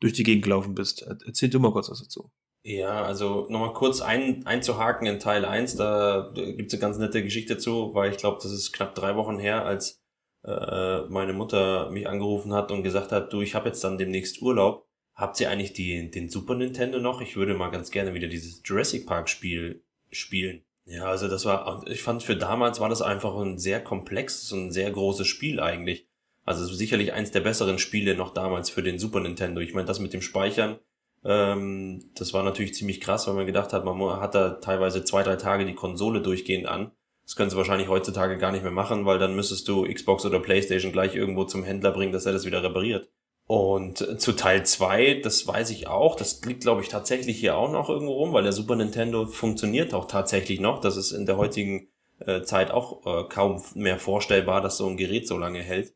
durch 0.00 0.12
die 0.12 0.24
Gegend 0.24 0.44
gelaufen 0.44 0.74
bist. 0.74 1.02
Erzähl 1.02 1.48
du 1.48 1.60
mal 1.60 1.72
kurz 1.72 1.90
was 1.90 2.02
dazu. 2.02 2.30
Ja, 2.64 3.02
also 3.02 3.46
nochmal 3.48 3.72
kurz 3.72 4.00
ein, 4.00 4.46
einzuhaken 4.46 5.06
in 5.06 5.18
Teil 5.18 5.44
1, 5.44 5.76
da 5.76 6.32
gibt's 6.34 6.74
eine 6.74 6.80
ganz 6.80 6.96
nette 6.96 7.22
Geschichte 7.24 7.58
zu, 7.58 7.92
weil 7.92 8.12
ich 8.12 8.18
glaube, 8.18 8.38
das 8.40 8.52
ist 8.52 8.72
knapp 8.72 8.94
drei 8.94 9.16
Wochen 9.16 9.40
her, 9.40 9.64
als 9.64 10.00
äh, 10.44 11.02
meine 11.08 11.32
Mutter 11.32 11.90
mich 11.90 12.08
angerufen 12.08 12.52
hat 12.52 12.70
und 12.70 12.84
gesagt 12.84 13.10
hat, 13.10 13.32
du, 13.32 13.40
ich 13.40 13.56
habe 13.56 13.68
jetzt 13.68 13.82
dann 13.82 13.98
demnächst 13.98 14.42
Urlaub. 14.42 14.86
Habt 15.14 15.40
ihr 15.40 15.50
eigentlich 15.50 15.72
die, 15.72 16.10
den 16.10 16.28
Super 16.28 16.54
Nintendo 16.54 16.98
noch? 16.98 17.20
Ich 17.20 17.36
würde 17.36 17.54
mal 17.54 17.70
ganz 17.70 17.90
gerne 17.90 18.14
wieder 18.14 18.28
dieses 18.28 18.62
Jurassic 18.64 19.06
Park 19.06 19.28
Spiel 19.28 19.84
spielen. 20.10 20.64
Ja, 20.84 21.04
also 21.04 21.28
das 21.28 21.44
war, 21.44 21.84
ich 21.86 22.02
fand 22.02 22.22
für 22.22 22.36
damals 22.36 22.80
war 22.80 22.88
das 22.88 23.02
einfach 23.02 23.36
ein 23.36 23.58
sehr 23.58 23.82
komplexes 23.82 24.52
und 24.52 24.72
sehr 24.72 24.90
großes 24.90 25.26
Spiel 25.26 25.60
eigentlich. 25.60 26.08
Also 26.44 26.64
sicherlich 26.66 27.12
eins 27.12 27.30
der 27.30 27.40
besseren 27.40 27.78
Spiele 27.78 28.16
noch 28.16 28.34
damals 28.34 28.68
für 28.68 28.82
den 28.82 28.98
Super 28.98 29.20
Nintendo. 29.20 29.60
Ich 29.60 29.74
meine, 29.74 29.86
das 29.86 30.00
mit 30.00 30.12
dem 30.12 30.22
Speichern, 30.22 30.78
ähm, 31.24 32.10
das 32.16 32.32
war 32.34 32.42
natürlich 32.42 32.74
ziemlich 32.74 33.00
krass, 33.00 33.28
weil 33.28 33.34
man 33.34 33.46
gedacht 33.46 33.72
hat, 33.72 33.84
man 33.84 34.20
hat 34.20 34.34
da 34.34 34.50
teilweise 34.54 35.04
zwei, 35.04 35.22
drei 35.22 35.36
Tage 35.36 35.64
die 35.64 35.74
Konsole 35.74 36.20
durchgehend 36.20 36.66
an. 36.66 36.90
Das 37.24 37.36
können 37.36 37.50
sie 37.50 37.56
wahrscheinlich 37.56 37.88
heutzutage 37.88 38.36
gar 38.38 38.50
nicht 38.50 38.64
mehr 38.64 38.72
machen, 38.72 39.06
weil 39.06 39.20
dann 39.20 39.36
müsstest 39.36 39.68
du 39.68 39.84
Xbox 39.84 40.26
oder 40.26 40.40
Playstation 40.40 40.90
gleich 40.90 41.14
irgendwo 41.14 41.44
zum 41.44 41.62
Händler 41.62 41.92
bringen, 41.92 42.12
dass 42.12 42.26
er 42.26 42.32
das 42.32 42.44
wieder 42.44 42.64
repariert. 42.64 43.08
Und 43.52 44.18
zu 44.18 44.32
Teil 44.32 44.64
2, 44.64 45.20
das 45.22 45.46
weiß 45.46 45.68
ich 45.68 45.86
auch, 45.86 46.16
das 46.16 46.42
liegt, 46.42 46.62
glaube 46.62 46.80
ich, 46.80 46.88
tatsächlich 46.88 47.38
hier 47.38 47.54
auch 47.54 47.70
noch 47.70 47.90
irgendwo 47.90 48.14
rum, 48.14 48.32
weil 48.32 48.44
der 48.44 48.54
Super 48.54 48.76
Nintendo 48.76 49.26
funktioniert 49.26 49.92
auch 49.92 50.06
tatsächlich 50.06 50.58
noch. 50.58 50.80
Das 50.80 50.96
ist 50.96 51.12
in 51.12 51.26
der 51.26 51.36
heutigen 51.36 51.90
äh, 52.20 52.40
Zeit 52.44 52.70
auch 52.70 53.04
äh, 53.04 53.28
kaum 53.28 53.62
mehr 53.74 53.98
vorstellbar, 53.98 54.62
dass 54.62 54.78
so 54.78 54.86
ein 54.86 54.96
Gerät 54.96 55.28
so 55.28 55.36
lange 55.36 55.60
hält. 55.60 55.90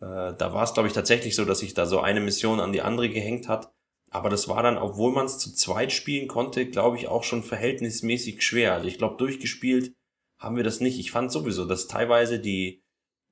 Äh, 0.00 0.34
da 0.38 0.52
war 0.52 0.62
es, 0.62 0.72
glaube 0.72 0.86
ich, 0.86 0.94
tatsächlich 0.94 1.34
so, 1.34 1.44
dass 1.44 1.58
sich 1.58 1.74
da 1.74 1.84
so 1.86 1.98
eine 1.98 2.20
Mission 2.20 2.60
an 2.60 2.72
die 2.72 2.82
andere 2.82 3.08
gehängt 3.08 3.48
hat. 3.48 3.72
Aber 4.10 4.30
das 4.30 4.46
war 4.46 4.62
dann, 4.62 4.78
obwohl 4.78 5.10
man 5.10 5.26
es 5.26 5.38
zu 5.38 5.52
zweit 5.52 5.92
spielen 5.92 6.28
konnte, 6.28 6.64
glaube 6.70 6.96
ich, 6.96 7.08
auch 7.08 7.24
schon 7.24 7.42
verhältnismäßig 7.42 8.40
schwer. 8.42 8.72
Also 8.72 8.86
ich 8.86 8.98
glaube, 8.98 9.16
durchgespielt 9.16 9.92
haben 10.38 10.54
wir 10.54 10.62
das 10.62 10.78
nicht. 10.78 11.00
Ich 11.00 11.10
fand 11.10 11.32
sowieso, 11.32 11.64
dass 11.64 11.88
teilweise 11.88 12.38
die, 12.38 12.84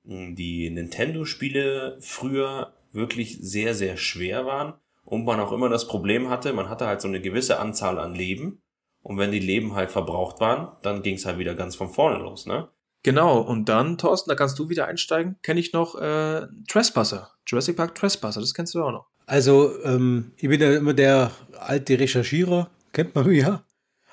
die 0.03 0.69
Nintendo-Spiele 0.69 1.99
früher 2.01 2.75
wirklich 2.93 3.39
sehr, 3.41 3.75
sehr 3.75 3.97
schwer 3.97 4.47
waren 4.47 4.75
und 5.05 5.25
man 5.25 5.41
auch 5.41 5.53
immer 5.53 5.69
das 5.69 5.87
Problem 5.87 6.29
hatte, 6.31 6.53
man 6.53 6.69
hatte 6.69 6.87
halt 6.87 7.01
so 7.01 7.09
eine 7.09 7.21
gewisse 7.21 7.59
Anzahl 7.59 7.99
an 7.99 8.15
Leben 8.15 8.63
und 9.03 9.19
wenn 9.19 9.33
die 9.33 9.41
Leben 9.41 9.75
halt 9.75 9.91
verbraucht 9.91 10.41
waren, 10.41 10.77
dann 10.83 11.03
ging 11.03 11.17
es 11.17 11.27
halt 11.27 11.39
wieder 11.39 11.55
ganz 11.55 11.77
von 11.77 11.89
vorne 11.89 12.19
los, 12.19 12.47
ne? 12.47 12.69
Genau, 13.05 13.41
und 13.41 13.69
dann, 13.69 13.99
Thorsten, 13.99 14.31
da 14.31 14.37
kannst 14.37 14.59
du 14.61 14.69
wieder 14.69 14.87
einsteigen, 14.87 15.37
kenne 15.43 15.59
ich 15.59 15.73
noch 15.73 16.01
äh, 16.01 16.47
Trespasser, 16.69 17.33
Jurassic 17.47 17.77
Park 17.77 17.97
Trespasser, 17.97 18.41
das 18.41 18.55
kennst 18.55 18.75
du 18.75 18.83
auch 18.83 18.93
noch. 18.93 19.09
Also, 19.27 19.73
ähm, 19.83 20.33
ich 20.37 20.49
bin 20.49 20.61
ja 20.61 20.73
immer 20.75 20.95
der 20.95 21.33
alte 21.59 21.99
Recherchierer, 21.99 22.71
kennt 22.93 23.15
man 23.15 23.31
ja. 23.33 23.65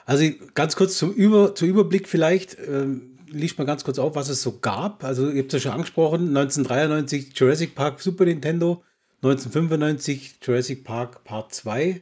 Also 0.06 0.26
ganz 0.56 0.76
kurz 0.76 0.98
zum, 0.98 1.12
Über, 1.12 1.54
zum 1.54 1.68
Überblick 1.68 2.08
vielleicht, 2.08 2.58
ähm, 2.68 3.19
liest 3.32 3.58
mal 3.58 3.66
ganz 3.66 3.84
kurz 3.84 4.00
auf, 4.00 4.16
was 4.16 4.30
es 4.30 4.42
so 4.42 4.60
gab. 4.60 5.04
Also, 5.04 5.30
ihr 5.30 5.42
habt 5.42 5.54
es 5.54 5.62
ja 5.64 5.70
schon 5.70 5.78
angesprochen: 5.78 6.36
1993 6.36 7.32
Jurassic 7.36 7.76
Park 7.76 8.00
Super 8.02 8.26
Nintendo, 8.26 8.84
1995 9.22 10.36
Jurassic 10.42 10.84
Park 10.84 11.24
Part 11.24 11.54
2, 11.54 12.02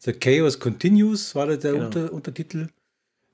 The 0.00 0.12
Chaos 0.12 0.58
Continues 0.58 1.34
war 1.34 1.46
der 1.46 1.56
genau. 1.56 1.86
Unter 1.86 2.12
Untertitel. 2.12 2.68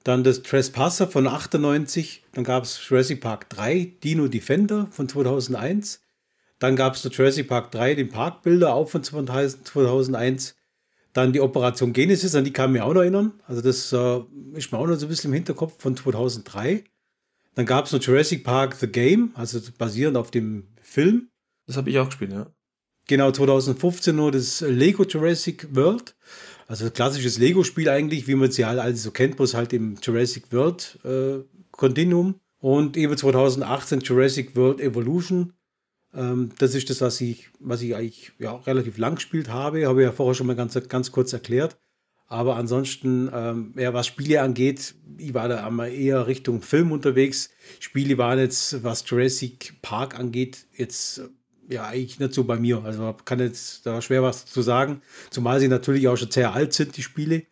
Dann 0.05 0.24
das 0.24 0.43
Trespasser 0.43 1.09
von 1.09 1.26
98, 1.26 2.24
dann 2.32 2.45
gab 2.45 2.64
es 2.64 2.80
Jurassic 2.88 3.20
Park 3.20 3.51
3, 3.51 3.97
Dino 4.03 4.28
Defender 4.28 4.86
von 4.91 5.09
2001. 5.09 6.01
Dann 6.59 6.76
gab 6.76 6.95
es 6.95 7.03
der 7.03 7.11
Jurassic 7.11 7.49
Park 7.49 7.70
3, 7.72 7.97
den 7.97 8.09
Parkbilder, 8.09 8.74
auch 8.74 8.88
von 8.88 9.03
2001. 9.03 10.57
Dann 11.12 11.32
die 11.32 11.41
Operation 11.41 11.93
Genesis, 11.93 12.34
an 12.34 12.45
die 12.45 12.53
kann 12.53 12.70
ich 12.70 12.74
mich 12.74 12.82
auch 12.82 12.95
noch 12.95 13.01
erinnern. 13.01 13.32
Also 13.47 13.62
das 13.62 13.93
äh, 13.93 14.20
ist 14.57 14.70
mir 14.70 14.78
auch 14.78 14.86
noch 14.86 14.95
so 14.95 15.07
ein 15.07 15.09
bisschen 15.09 15.30
im 15.30 15.34
Hinterkopf 15.34 15.74
von 15.82 15.97
2003. 15.97 16.84
Dann 17.61 17.67
gab 17.67 17.85
es 17.85 17.93
noch 17.93 18.01
Jurassic 18.01 18.43
Park 18.43 18.75
The 18.77 18.87
Game, 18.87 19.33
also 19.35 19.61
basierend 19.77 20.17
auf 20.17 20.31
dem 20.31 20.69
Film. 20.81 21.29
Das 21.67 21.77
habe 21.77 21.91
ich 21.91 21.99
auch 21.99 22.07
gespielt, 22.07 22.33
ja. 22.33 22.47
Genau, 23.07 23.31
2015 23.31 24.17
nur 24.17 24.33
das 24.33 24.63
Lego 24.63 25.05
Jurassic 25.05 25.69
World. 25.75 26.17
Also 26.69 26.91
klassisches 26.91 27.37
Lego-Spiel 27.37 27.91
eigentlich, 27.91 28.27
wie 28.27 28.35
man 28.35 28.49
es 28.49 28.57
ja 28.57 28.71
alle 28.71 28.97
so 28.97 29.11
kennt, 29.11 29.37
bloß 29.37 29.53
halt 29.53 29.75
im 29.75 29.97
Jurassic 30.03 30.51
World 30.53 31.01
äh, 31.05 31.41
Continuum. 31.71 32.41
Und 32.61 32.97
eben 32.97 33.15
2018 33.15 34.01
Jurassic 34.01 34.57
World 34.57 34.81
Evolution. 34.81 35.53
Ähm, 36.15 36.53
das 36.57 36.75
ist 36.75 36.89
das, 36.89 37.03
was 37.03 37.21
ich, 37.21 37.51
was 37.59 37.83
ich 37.83 37.95
eigentlich 37.95 38.33
ja, 38.39 38.57
relativ 38.57 38.97
lang 38.97 39.17
gespielt 39.17 39.51
habe. 39.51 39.87
Habe 39.87 40.01
ich 40.01 40.07
ja 40.07 40.13
vorher 40.13 40.35
schon 40.35 40.47
mal 40.47 40.57
ganz, 40.57 40.81
ganz 40.89 41.13
kurz 41.13 41.35
erklärt. 41.35 41.77
Aber 42.31 42.55
ansonsten, 42.55 43.28
ähm, 43.35 43.74
ja, 43.76 43.93
was 43.93 44.07
Spiele 44.07 44.41
angeht, 44.41 44.95
ich 45.18 45.35
war 45.35 45.49
da 45.49 45.66
einmal 45.66 45.93
eher 45.93 46.28
Richtung 46.28 46.62
Film 46.62 46.93
unterwegs. 46.93 47.51
Spiele 47.81 48.18
waren 48.18 48.39
jetzt, 48.39 48.85
was 48.85 49.05
Jurassic 49.05 49.74
Park 49.83 50.16
angeht, 50.16 50.66
jetzt 50.76 51.22
ja 51.68 51.89
eigentlich 51.89 52.20
nicht 52.20 52.33
so 52.33 52.45
bei 52.45 52.57
mir. 52.57 52.85
Also 52.85 53.16
kann 53.24 53.41
jetzt 53.41 53.85
da 53.85 54.01
schwer 54.01 54.22
was 54.22 54.47
zu 54.47 54.62
sagen. 54.62 55.03
Zumal 55.31 55.59
sie 55.59 55.66
natürlich 55.66 56.07
auch 56.07 56.16
schon 56.16 56.31
sehr 56.31 56.53
alt 56.55 56.72
sind, 56.72 56.97
die 56.97 57.03
Spiele. 57.03 57.43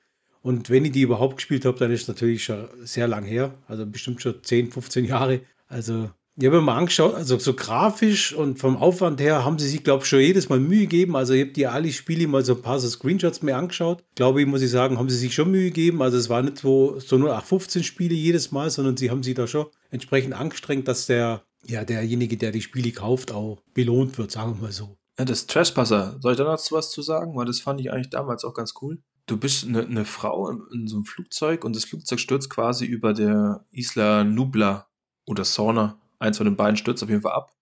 Und 0.43 0.71
wenn 0.71 0.85
ich 0.85 0.93
die 0.93 1.03
überhaupt 1.03 1.39
gespielt 1.39 1.65
habe, 1.65 1.77
dann 1.77 1.91
ist 1.91 2.03
es 2.03 2.09
natürlich 2.09 2.45
schon 2.45 2.69
sehr 2.85 3.09
lang 3.09 3.25
her. 3.25 3.55
Also 3.67 3.85
bestimmt 3.85 4.23
schon 4.23 4.45
10, 4.45 4.71
15 4.71 5.05
Jahre. 5.05 5.41
Also 5.67 6.09
ich 6.41 6.47
habe 6.47 6.59
mir 6.59 6.63
mal 6.63 6.77
angeschaut, 6.77 7.17
also 7.17 7.37
so 7.37 7.53
grafisch 7.53 8.33
und 8.33 8.61
vom 8.61 8.77
Aufwand 8.77 9.21
her 9.21 9.45
haben 9.45 9.59
sie 9.59 9.69
sich, 9.69 9.83
glaube 9.83 10.05
ich, 10.05 10.09
schon 10.09 10.21
jedes 10.21 10.49
Mal 10.49 10.61
Mühe 10.61 10.83
gegeben. 10.83 11.17
Also 11.17 11.33
ich 11.33 11.41
habe 11.41 11.51
die 11.51 11.67
alle 11.67 11.91
Spiele 11.91 12.29
mal 12.29 12.45
so 12.45 12.55
ein 12.55 12.63
paar 12.63 12.79
so 12.79 12.89
Screenshots 12.89 13.43
mir 13.43 13.57
angeschaut. 13.57 14.05
Glaube 14.15 14.41
ich, 14.41 14.47
muss 14.47 14.63
ich 14.63 14.71
sagen, 14.71 14.99
haben 14.99 15.11
sie 15.11 15.17
sich 15.17 15.35
schon 15.35 15.51
Mühe 15.51 15.65
gegeben. 15.65 16.01
Also 16.01 16.17
es 16.17 16.29
war 16.29 16.43
nicht 16.43 16.59
so, 16.59 17.01
so 17.01 17.19
nur 17.19 17.37
15 17.41 17.83
Spiele 17.83 18.15
jedes 18.15 18.53
Mal, 18.53 18.71
sondern 18.71 18.97
sie 18.97 19.11
haben 19.11 19.25
sich 19.25 19.35
da 19.35 19.49
schon 19.49 19.67
entsprechend 19.91 20.33
angestrengt, 20.33 20.87
dass 20.87 21.07
der, 21.07 21.43
ja, 21.67 21.85
derjenige, 21.85 22.37
der 22.37 22.53
die 22.53 22.63
Spiele 22.63 22.93
kauft, 22.93 23.33
auch 23.33 23.61
belohnt 23.75 24.17
wird, 24.17 24.31
sagen 24.31 24.55
wir 24.55 24.67
mal 24.67 24.73
so. 24.73 24.97
Ja, 25.19 25.25
das 25.25 25.49
Trespasser, 25.49 26.19
soll 26.21 26.33
ich 26.33 26.39
da 26.39 26.45
noch 26.45 26.71
was 26.71 26.91
zu 26.93 27.03
sagen? 27.03 27.35
Weil 27.35 27.47
das 27.47 27.59
fand 27.59 27.81
ich 27.81 27.91
eigentlich 27.91 28.11
damals 28.11 28.45
auch 28.45 28.55
ganz 28.55 28.75
cool. 28.81 29.03
Du 29.27 29.39
bist 29.39 29.67
eine, 29.67 29.85
eine 29.85 30.05
Frau 30.05 30.49
in, 30.51 30.63
in 30.73 30.87
so 30.87 30.99
einem 30.99 31.05
Flugzeug 31.05 31.65
und 31.65 31.75
das 31.75 31.85
Flugzeug 31.85 32.21
stürzt 32.21 32.49
quasi 32.49 32.87
über 32.87 33.13
der 33.13 33.67
Isla 33.73 34.23
Nubla 34.23 34.87
oder 35.27 35.45
Sauna 35.45 35.99
eins 36.19 36.37
von 36.37 36.47
den 36.47 36.57
beiden 36.57 36.77
stürzt 36.77 37.03
auf 37.03 37.09
jeden 37.09 37.23
Fall 37.23 37.33
ab 37.33 37.53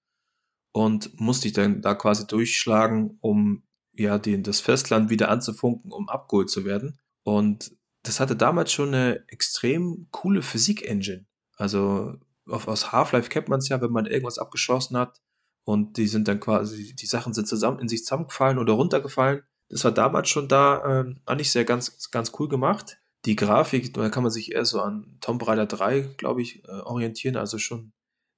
und 0.72 1.18
musste 1.18 1.44
dich 1.44 1.52
dann 1.52 1.80
da 1.80 1.94
quasi 1.94 2.26
durchschlagen, 2.26 3.18
um 3.20 3.62
ja 3.92 4.18
den, 4.18 4.42
das 4.42 4.60
Festland 4.60 5.10
wieder 5.10 5.30
anzufunken, 5.30 5.90
um 5.90 6.08
abgeholt 6.08 6.50
zu 6.50 6.64
werden. 6.64 6.98
Und 7.22 7.72
das 8.02 8.20
hatte 8.20 8.36
damals 8.36 8.72
schon 8.72 8.88
eine 8.88 9.26
extrem 9.28 10.08
coole 10.10 10.42
Physik-Engine. 10.42 11.26
Also 11.56 12.14
auf, 12.48 12.68
aus 12.68 12.92
Half-Life 12.92 13.28
kennt 13.28 13.48
man 13.48 13.58
es 13.58 13.68
ja, 13.68 13.80
wenn 13.80 13.90
man 13.90 14.06
irgendwas 14.06 14.38
abgeschossen 14.38 14.96
hat 14.96 15.20
und 15.64 15.96
die 15.96 16.06
sind 16.06 16.28
dann 16.28 16.38
quasi, 16.40 16.94
die 16.94 17.06
Sachen 17.06 17.34
sind 17.34 17.48
zusammen 17.48 17.80
in 17.80 17.88
sich 17.88 18.04
zusammengefallen 18.04 18.58
oder 18.58 18.74
runtergefallen. 18.74 19.42
Das 19.68 19.82
war 19.82 19.92
damals 19.92 20.28
schon 20.28 20.46
da 20.46 21.00
äh, 21.00 21.14
eigentlich 21.24 21.50
sehr 21.50 21.64
ganz, 21.64 22.10
ganz 22.10 22.32
cool 22.38 22.48
gemacht. 22.48 22.98
Die 23.24 23.34
Grafik, 23.34 23.92
da 23.94 24.08
kann 24.10 24.22
man 24.22 24.30
sich 24.30 24.52
eher 24.52 24.64
so 24.64 24.80
an 24.80 25.16
Tomb 25.20 25.44
Raider 25.46 25.66
3, 25.66 26.02
glaube 26.16 26.42
ich, 26.42 26.62
äh, 26.64 26.70
orientieren, 26.70 27.36
also 27.36 27.58
schon 27.58 27.92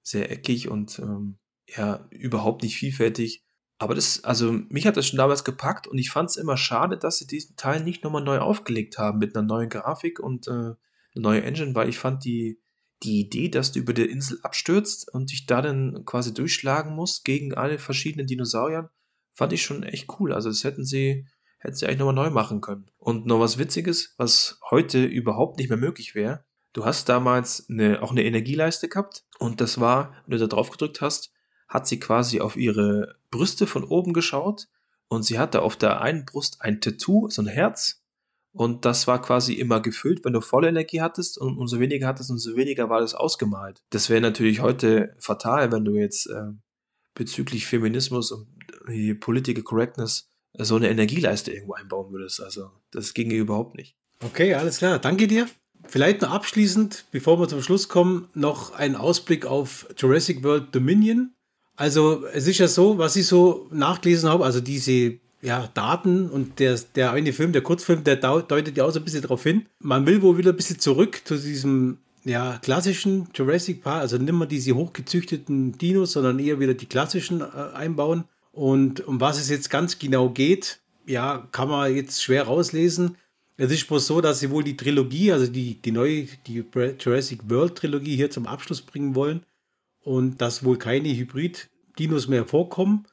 sehr 0.08 0.30
eckig 0.30 0.68
und 0.68 0.98
ähm, 0.98 1.38
ja, 1.66 2.06
überhaupt 2.10 2.62
nicht 2.62 2.76
vielfältig. 2.76 3.44
Aber 3.78 3.94
das, 3.94 4.24
also 4.24 4.52
mich 4.52 4.86
hat 4.86 4.96
das 4.96 5.06
schon 5.06 5.18
damals 5.18 5.44
gepackt 5.44 5.86
und 5.86 5.98
ich 5.98 6.10
fand 6.10 6.30
es 6.30 6.36
immer 6.36 6.56
schade, 6.56 6.98
dass 6.98 7.18
sie 7.18 7.26
diesen 7.26 7.56
Teil 7.56 7.82
nicht 7.82 8.02
nochmal 8.02 8.24
neu 8.24 8.38
aufgelegt 8.38 8.98
haben 8.98 9.18
mit 9.18 9.36
einer 9.36 9.46
neuen 9.46 9.68
Grafik 9.68 10.18
und 10.18 10.48
äh, 10.48 10.50
eine 10.50 10.76
neue 11.14 11.42
Engine, 11.42 11.74
weil 11.74 11.88
ich 11.88 11.98
fand 11.98 12.24
die, 12.24 12.60
die 13.04 13.20
Idee, 13.20 13.48
dass 13.48 13.70
du 13.70 13.78
über 13.78 13.92
der 13.92 14.10
Insel 14.10 14.40
abstürzt 14.42 15.12
und 15.12 15.30
dich 15.30 15.46
da 15.46 15.62
dann 15.62 16.04
quasi 16.04 16.34
durchschlagen 16.34 16.94
musst 16.94 17.24
gegen 17.24 17.54
alle 17.54 17.78
verschiedenen 17.78 18.26
Dinosauriern, 18.26 18.88
fand 19.32 19.52
ich 19.52 19.62
schon 19.62 19.84
echt 19.84 20.08
cool. 20.18 20.32
Also 20.32 20.48
das 20.48 20.64
hätten 20.64 20.84
sie, 20.84 21.28
hätten 21.58 21.76
sie 21.76 21.86
eigentlich 21.86 21.98
nochmal 21.98 22.14
neu 22.14 22.30
machen 22.30 22.60
können. 22.60 22.90
Und 22.98 23.26
noch 23.26 23.38
was 23.38 23.58
Witziges, 23.58 24.14
was 24.16 24.58
heute 24.70 25.04
überhaupt 25.04 25.58
nicht 25.58 25.68
mehr 25.68 25.78
möglich 25.78 26.16
wäre, 26.16 26.44
Du 26.78 26.84
hast 26.84 27.08
damals 27.08 27.68
eine, 27.68 28.04
auch 28.04 28.12
eine 28.12 28.22
Energieleiste 28.22 28.88
gehabt 28.88 29.24
und 29.40 29.60
das 29.60 29.80
war, 29.80 30.14
wenn 30.28 30.38
du 30.38 30.46
da 30.46 30.46
drauf 30.46 30.70
gedrückt 30.70 31.00
hast, 31.00 31.32
hat 31.66 31.88
sie 31.88 31.98
quasi 31.98 32.38
auf 32.38 32.56
ihre 32.56 33.16
Brüste 33.32 33.66
von 33.66 33.82
oben 33.82 34.12
geschaut 34.12 34.68
und 35.08 35.24
sie 35.24 35.40
hatte 35.40 35.62
auf 35.62 35.74
der 35.74 36.00
einen 36.02 36.24
Brust 36.24 36.58
ein 36.60 36.80
Tattoo, 36.80 37.30
so 37.30 37.42
ein 37.42 37.48
Herz 37.48 38.04
und 38.52 38.84
das 38.84 39.08
war 39.08 39.20
quasi 39.20 39.54
immer 39.54 39.80
gefüllt, 39.80 40.24
wenn 40.24 40.34
du 40.34 40.40
volle 40.40 40.68
Energie 40.68 41.00
hattest 41.00 41.36
und 41.36 41.58
umso 41.58 41.80
weniger 41.80 42.06
hattest, 42.06 42.30
umso 42.30 42.54
weniger 42.54 42.88
war 42.88 43.00
das 43.00 43.16
ausgemalt. 43.16 43.82
Das 43.90 44.08
wäre 44.08 44.20
natürlich 44.20 44.60
heute 44.60 45.16
fatal, 45.18 45.72
wenn 45.72 45.84
du 45.84 45.96
jetzt 45.96 46.28
äh, 46.28 46.52
bezüglich 47.12 47.66
Feminismus 47.66 48.30
und 48.30 48.46
äh, 48.86 49.16
Political 49.16 49.64
Correctness 49.64 50.30
äh, 50.52 50.62
so 50.62 50.76
eine 50.76 50.90
Energieleiste 50.90 51.50
irgendwo 51.50 51.74
einbauen 51.74 52.12
würdest. 52.12 52.40
Also 52.40 52.70
das 52.92 53.14
ginge 53.14 53.34
überhaupt 53.34 53.74
nicht. 53.74 53.96
Okay, 54.24 54.54
alles 54.54 54.78
klar. 54.78 55.00
Danke 55.00 55.26
dir. 55.26 55.48
Vielleicht 55.88 56.20
noch 56.22 56.30
abschließend, 56.30 57.06
bevor 57.10 57.40
wir 57.40 57.48
zum 57.48 57.62
Schluss 57.62 57.88
kommen, 57.88 58.28
noch 58.34 58.72
ein 58.72 58.94
Ausblick 58.94 59.46
auf 59.46 59.86
Jurassic 59.96 60.44
World 60.44 60.74
Dominion. 60.74 61.32
Also 61.76 62.26
es 62.26 62.46
ist 62.46 62.58
ja 62.58 62.68
so, 62.68 62.98
was 62.98 63.16
ich 63.16 63.26
so 63.26 63.68
nachgelesen 63.70 64.28
habe, 64.28 64.44
also 64.44 64.60
diese 64.60 65.18
ja, 65.40 65.68
Daten 65.72 66.28
und 66.28 66.58
der, 66.58 66.78
der 66.94 67.12
eine 67.12 67.32
Film, 67.32 67.52
der 67.52 67.62
Kurzfilm, 67.62 68.04
der 68.04 68.16
deutet 68.16 68.76
ja 68.76 68.84
auch 68.84 68.90
so 68.90 68.98
ein 68.98 69.04
bisschen 69.04 69.22
darauf 69.22 69.42
hin. 69.42 69.66
Man 69.78 70.06
will 70.06 70.20
wohl 70.20 70.36
wieder 70.36 70.50
ein 70.50 70.56
bisschen 70.56 70.78
zurück 70.78 71.22
zu 71.24 71.38
diesem 71.38 71.98
ja, 72.24 72.58
klassischen 72.62 73.28
Jurassic 73.34 73.82
Park, 73.82 74.02
also 74.02 74.18
nicht 74.18 74.32
mehr 74.32 74.46
diese 74.46 74.74
hochgezüchteten 74.74 75.78
Dinos, 75.78 76.12
sondern 76.12 76.38
eher 76.38 76.60
wieder 76.60 76.74
die 76.74 76.86
klassischen 76.86 77.40
äh, 77.40 77.44
einbauen. 77.74 78.24
Und 78.52 79.06
um 79.06 79.20
was 79.20 79.40
es 79.40 79.48
jetzt 79.48 79.70
ganz 79.70 79.98
genau 79.98 80.30
geht, 80.30 80.80
ja, 81.06 81.46
kann 81.52 81.68
man 81.68 81.94
jetzt 81.94 82.22
schwer 82.22 82.44
rauslesen. 82.44 83.16
Es 83.60 83.72
ist 83.72 83.88
bloß 83.88 84.06
so, 84.06 84.20
dass 84.20 84.38
sie 84.38 84.50
wohl 84.50 84.62
die 84.62 84.76
Trilogie, 84.76 85.32
also 85.32 85.48
die, 85.48 85.74
die 85.82 85.90
neue, 85.90 86.28
die 86.46 86.64
Jurassic 87.00 87.40
World 87.50 87.74
Trilogie 87.74 88.14
hier 88.14 88.30
zum 88.30 88.46
Abschluss 88.46 88.82
bringen 88.82 89.16
wollen 89.16 89.44
und 90.00 90.40
dass 90.40 90.64
wohl 90.64 90.78
keine 90.78 91.08
Hybrid-Dinos 91.08 92.28
mehr 92.28 92.46
vorkommen. 92.46 93.06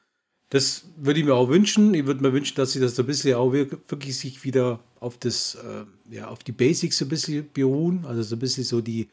Das 0.50 0.88
würde 0.96 1.18
ich 1.18 1.26
mir 1.26 1.34
auch 1.34 1.48
wünschen. 1.48 1.92
Ich 1.94 2.06
würde 2.06 2.22
mir 2.22 2.32
wünschen, 2.32 2.54
dass 2.54 2.72
sie 2.72 2.78
das 2.78 2.94
so 2.94 3.02
ein 3.02 3.06
bisschen 3.06 3.34
auch 3.34 3.52
wirklich 3.52 4.16
sich 4.16 4.44
wieder 4.44 4.78
auf 5.00 5.18
das, 5.18 5.56
äh, 5.56 6.14
ja, 6.14 6.28
auf 6.28 6.44
die 6.44 6.52
Basics 6.52 6.98
so 6.98 7.06
ein 7.06 7.08
bisschen 7.08 7.50
beruhen. 7.52 8.04
Also 8.06 8.22
so 8.22 8.36
ein 8.36 8.38
bisschen 8.38 8.62
so 8.62 8.80
die, 8.80 9.08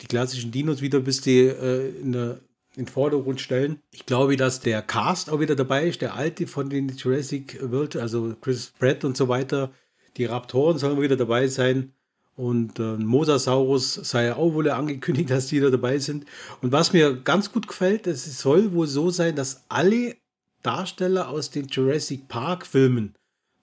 die 0.00 0.08
klassischen 0.08 0.50
Dinos 0.50 0.82
wieder 0.82 0.98
ein 0.98 1.04
bisschen 1.04 1.56
äh, 1.60 1.88
in, 1.90 2.10
der, 2.10 2.40
in 2.74 2.86
den 2.86 2.88
Vordergrund 2.88 3.40
stellen. 3.40 3.78
Ich 3.92 4.04
glaube, 4.04 4.36
dass 4.36 4.58
der 4.58 4.82
Cast 4.82 5.30
auch 5.30 5.38
wieder 5.38 5.54
dabei 5.54 5.86
ist, 5.86 6.00
der 6.00 6.16
alte 6.16 6.48
von 6.48 6.68
den 6.68 6.88
Jurassic 6.88 7.60
World, 7.62 7.94
also 7.94 8.34
Chris 8.40 8.72
Pratt 8.76 9.04
und 9.04 9.16
so 9.16 9.28
weiter, 9.28 9.70
die 10.16 10.24
Raptoren 10.24 10.78
sollen 10.78 11.00
wieder 11.00 11.16
dabei 11.16 11.48
sein. 11.48 11.92
Und 12.34 12.78
äh, 12.78 12.96
Mosasaurus 12.96 13.94
sei 13.94 14.34
auch 14.34 14.54
wohl 14.54 14.70
angekündigt, 14.70 15.30
dass 15.30 15.48
die 15.48 15.60
da 15.60 15.70
dabei 15.70 15.98
sind. 15.98 16.24
Und 16.60 16.72
was 16.72 16.92
mir 16.92 17.14
ganz 17.14 17.52
gut 17.52 17.68
gefällt, 17.68 18.06
es 18.06 18.38
soll 18.38 18.72
wohl 18.72 18.86
so 18.86 19.10
sein, 19.10 19.36
dass 19.36 19.64
alle 19.68 20.16
Darsteller 20.62 21.28
aus 21.28 21.50
den 21.50 21.66
Jurassic 21.66 22.28
Park 22.28 22.66
Filmen 22.66 23.14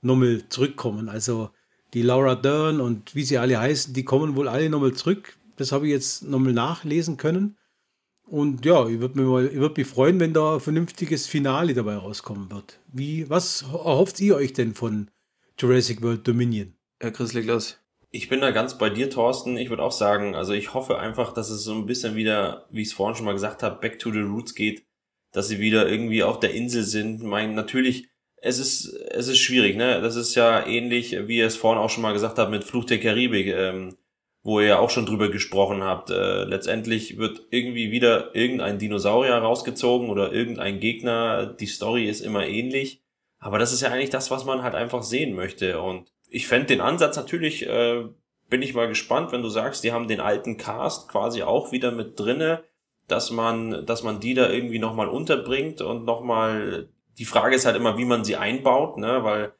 nochmal 0.02 0.44
zurückkommen. 0.50 1.10
Also 1.10 1.50
die 1.94 2.02
Laura 2.02 2.36
Dern 2.36 2.82
und 2.82 3.16
wie 3.16 3.24
sie 3.24 3.38
alle 3.38 3.60
heißen, 3.60 3.94
die 3.94 4.04
kommen 4.04 4.36
wohl 4.36 4.48
alle 4.48 4.70
nochmal 4.70 4.94
zurück. 4.94 5.38
Das 5.56 5.72
habe 5.72 5.88
ich 5.88 5.92
jetzt 5.92 6.24
nochmal 6.24 6.54
nachlesen 6.54 7.18
können. 7.18 7.58
Und 8.26 8.64
ja, 8.64 8.88
ich 8.88 9.00
würde 9.00 9.20
mich, 9.20 9.56
würd 9.56 9.78
mich 9.78 9.88
freuen, 9.88 10.20
wenn 10.20 10.34
da 10.34 10.56
ein 10.56 10.60
vernünftiges 10.60 11.26
Finale 11.26 11.74
dabei 11.74 11.96
rauskommen 11.96 12.52
wird. 12.52 12.80
Wie, 12.94 13.28
was 13.30 13.64
erhofft 13.64 14.20
ihr 14.20 14.36
euch 14.36 14.54
denn 14.54 14.76
von 14.76 15.10
Jurassic 15.60 16.02
World 16.02 16.26
Dominion. 16.26 16.74
Herr 17.02 17.12
Chris, 17.12 17.34
leg 17.34 17.46
los. 17.46 17.78
Ich 18.12 18.30
bin 18.30 18.40
da 18.40 18.52
ganz 18.52 18.78
bei 18.78 18.90
dir, 18.90 19.10
Thorsten. 19.10 19.58
Ich 19.58 19.70
würde 19.70 19.84
auch 19.84 19.92
sagen, 19.92 20.34
also 20.34 20.54
ich 20.54 20.74
hoffe 20.74 20.98
einfach, 20.98 21.34
dass 21.34 21.50
es 21.50 21.64
so 21.64 21.74
ein 21.74 21.86
bisschen 21.86 22.16
wieder, 22.16 22.66
wie 22.72 22.82
ich 22.82 22.88
es 22.88 22.94
vorhin 22.94 23.16
schon 23.16 23.26
mal 23.26 23.34
gesagt 23.34 23.62
habe, 23.62 23.80
back 23.80 24.00
to 24.00 24.12
the 24.12 24.22
roots 24.22 24.56
geht, 24.56 24.86
dass 25.34 25.50
sie 25.50 25.60
wieder 25.60 25.90
irgendwie 25.90 26.24
auf 26.24 26.40
der 26.40 26.54
Insel 26.54 26.84
sind. 26.84 27.22
Ich 27.22 27.28
meine, 27.28 27.54
natürlich, 27.54 28.08
es 28.38 28.58
ist, 28.58 28.86
es 28.86 29.28
ist 29.28 29.40
schwierig, 29.40 29.76
ne? 29.76 30.02
Das 30.02 30.16
ist 30.16 30.34
ja 30.36 30.66
ähnlich, 30.66 31.16
wie 31.28 31.38
ihr 31.38 31.48
es 31.48 31.58
vorhin 31.58 31.82
auch 31.82 31.90
schon 31.90 32.04
mal 32.04 32.14
gesagt 32.14 32.38
habt 32.38 32.52
mit 32.52 32.64
Fluch 32.64 32.86
der 32.86 33.02
Karibik, 33.02 33.48
ähm, 33.48 33.98
wo 34.44 34.62
ihr 34.62 34.68
ja 34.68 34.80
auch 34.80 34.90
schon 34.90 35.06
drüber 35.06 35.30
gesprochen 35.30 35.84
habt. 35.84 36.10
Äh, 36.10 36.46
letztendlich 36.46 37.18
wird 37.18 37.48
irgendwie 37.52 37.92
wieder 37.92 38.34
irgendein 38.34 38.80
Dinosaurier 38.80 39.36
rausgezogen 39.36 40.10
oder 40.10 40.32
irgendein 40.32 40.80
Gegner. 40.80 41.48
Die 41.48 41.68
Story 41.68 42.08
ist 42.08 42.22
immer 42.22 42.48
ähnlich. 42.48 43.04
Aber 43.40 43.58
das 43.58 43.74
ist 43.74 43.82
ja 43.82 43.90
eigentlich 43.90 44.10
das, 44.10 44.32
was 44.32 44.46
man 44.46 44.64
halt 44.64 44.76
einfach 44.76 45.02
sehen 45.02 45.34
möchte. 45.34 45.82
Und 45.82 46.12
ich 46.30 46.48
fände 46.48 46.68
den 46.68 46.82
Ansatz 46.82 47.16
natürlich, 47.16 47.66
äh, 47.68 48.06
bin 48.50 48.62
ich 48.62 48.74
mal 48.74 48.88
gespannt, 48.88 49.32
wenn 49.32 49.42
du 49.42 49.50
sagst, 49.50 49.84
die 49.84 49.92
haben 49.92 50.08
den 50.08 50.20
alten 50.20 50.58
Cast 50.58 51.10
quasi 51.10 51.44
auch 51.44 51.72
wieder 51.72 51.92
mit 51.92 52.20
drinne, 52.20 52.64
dass 53.08 53.32
man, 53.32 53.86
dass 53.86 54.04
man 54.04 54.20
die 54.20 54.34
da 54.34 54.50
irgendwie 54.50 54.80
nochmal 54.80 55.08
unterbringt 55.08 55.82
und 55.82 56.06
nochmal, 56.06 56.90
die 57.18 57.26
Frage 57.26 57.56
ist 57.56 57.66
halt 57.66 57.76
immer, 57.76 57.98
wie 57.98 58.06
man 58.06 58.24
sie 58.24 58.36
einbaut, 58.36 58.98
ne, 58.98 59.24
weil 59.24 59.54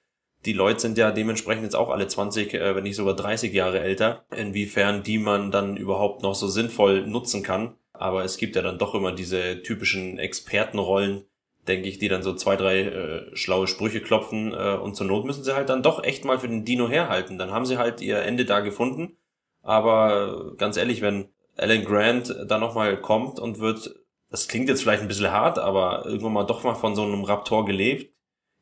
die 0.46 0.54
Leute 0.54 0.80
sind 0.80 0.98
ja 0.98 1.12
dementsprechend 1.12 1.64
jetzt 1.64 1.76
auch 1.76 1.90
alle 1.90 2.08
20, 2.08 2.54
äh, 2.54 2.76
wenn 2.76 2.84
nicht 2.84 2.96
sogar 2.96 3.16
30 3.16 3.54
Jahre 3.54 3.80
älter, 3.80 4.26
inwiefern 4.36 5.04
die 5.04 5.18
man 5.18 5.52
dann 5.52 5.78
überhaupt 5.78 6.24
noch 6.24 6.36
so 6.36 6.48
sinnvoll 6.48 7.06
nutzen 7.06 7.44
kann. 7.44 7.76
Aber 7.92 8.24
es 8.24 8.38
gibt 8.38 8.56
ja 8.56 8.62
dann 8.62 8.78
doch 8.78 8.96
immer 8.96 9.12
diese 9.12 9.62
typischen 9.62 10.18
Expertenrollen, 10.18 11.26
denke 11.70 11.88
ich, 11.88 12.00
die 12.00 12.10
dann 12.10 12.24
so 12.24 12.34
zwei, 12.34 12.58
drei 12.58 12.82
äh, 12.82 13.36
schlaue 13.36 13.68
Sprüche 13.68 14.02
klopfen 14.02 14.54
äh, 14.54 14.76
und 14.76 14.96
zur 14.96 15.08
Not 15.08 15.26
müssen 15.26 15.44
sie 15.44 15.56
halt 15.56 15.70
dann 15.70 15.84
doch 15.84 16.04
echt 16.04 16.26
mal 16.26 16.40
für 16.40 16.50
den 16.50 16.66
Dino 16.66 16.90
herhalten. 16.90 17.38
Dann 17.38 17.52
haben 17.52 17.66
sie 17.66 17.78
halt 17.78 18.02
ihr 18.02 18.22
Ende 18.24 18.44
da 18.44 18.60
gefunden. 18.60 19.16
Aber 19.62 20.54
ganz 20.58 20.78
ehrlich, 20.78 21.02
wenn 21.02 21.30
Alan 21.56 21.86
Grant 21.86 22.36
da 22.48 22.58
nochmal 22.58 23.00
kommt 23.00 23.40
und 23.40 23.60
wird, 23.60 23.96
das 24.30 24.48
klingt 24.48 24.70
jetzt 24.70 24.82
vielleicht 24.82 25.02
ein 25.02 25.08
bisschen 25.08 25.32
hart, 25.32 25.60
aber 25.60 26.06
irgendwann 26.06 26.34
mal 26.34 26.44
doch 26.44 26.64
mal 26.64 26.76
von 26.76 26.96
so 26.96 27.04
einem 27.04 27.24
Raptor 27.24 27.66
gelebt, 27.66 28.14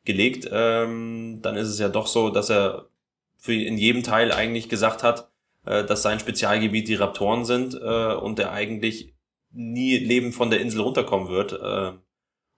gelegt, 0.04 0.48
ähm, 0.50 1.40
dann 1.42 1.56
ist 1.56 1.68
es 1.68 1.78
ja 1.78 1.88
doch 1.88 2.06
so, 2.06 2.30
dass 2.30 2.50
er 2.50 2.88
für 3.36 3.54
in 3.54 3.78
jedem 3.78 4.02
Teil 4.02 4.32
eigentlich 4.32 4.68
gesagt 4.68 5.02
hat, 5.02 5.30
äh, 5.64 5.84
dass 5.84 6.02
sein 6.02 6.20
Spezialgebiet 6.20 6.88
die 6.88 6.94
Raptoren 6.94 7.44
sind 7.44 7.74
äh, 7.74 8.14
und 8.14 8.38
er 8.38 8.52
eigentlich 8.52 9.14
nie 9.52 9.96
lebend 9.96 10.34
von 10.34 10.50
der 10.50 10.60
Insel 10.60 10.80
runterkommen 10.80 11.28
wird. 11.28 11.52
Äh, 11.52 11.98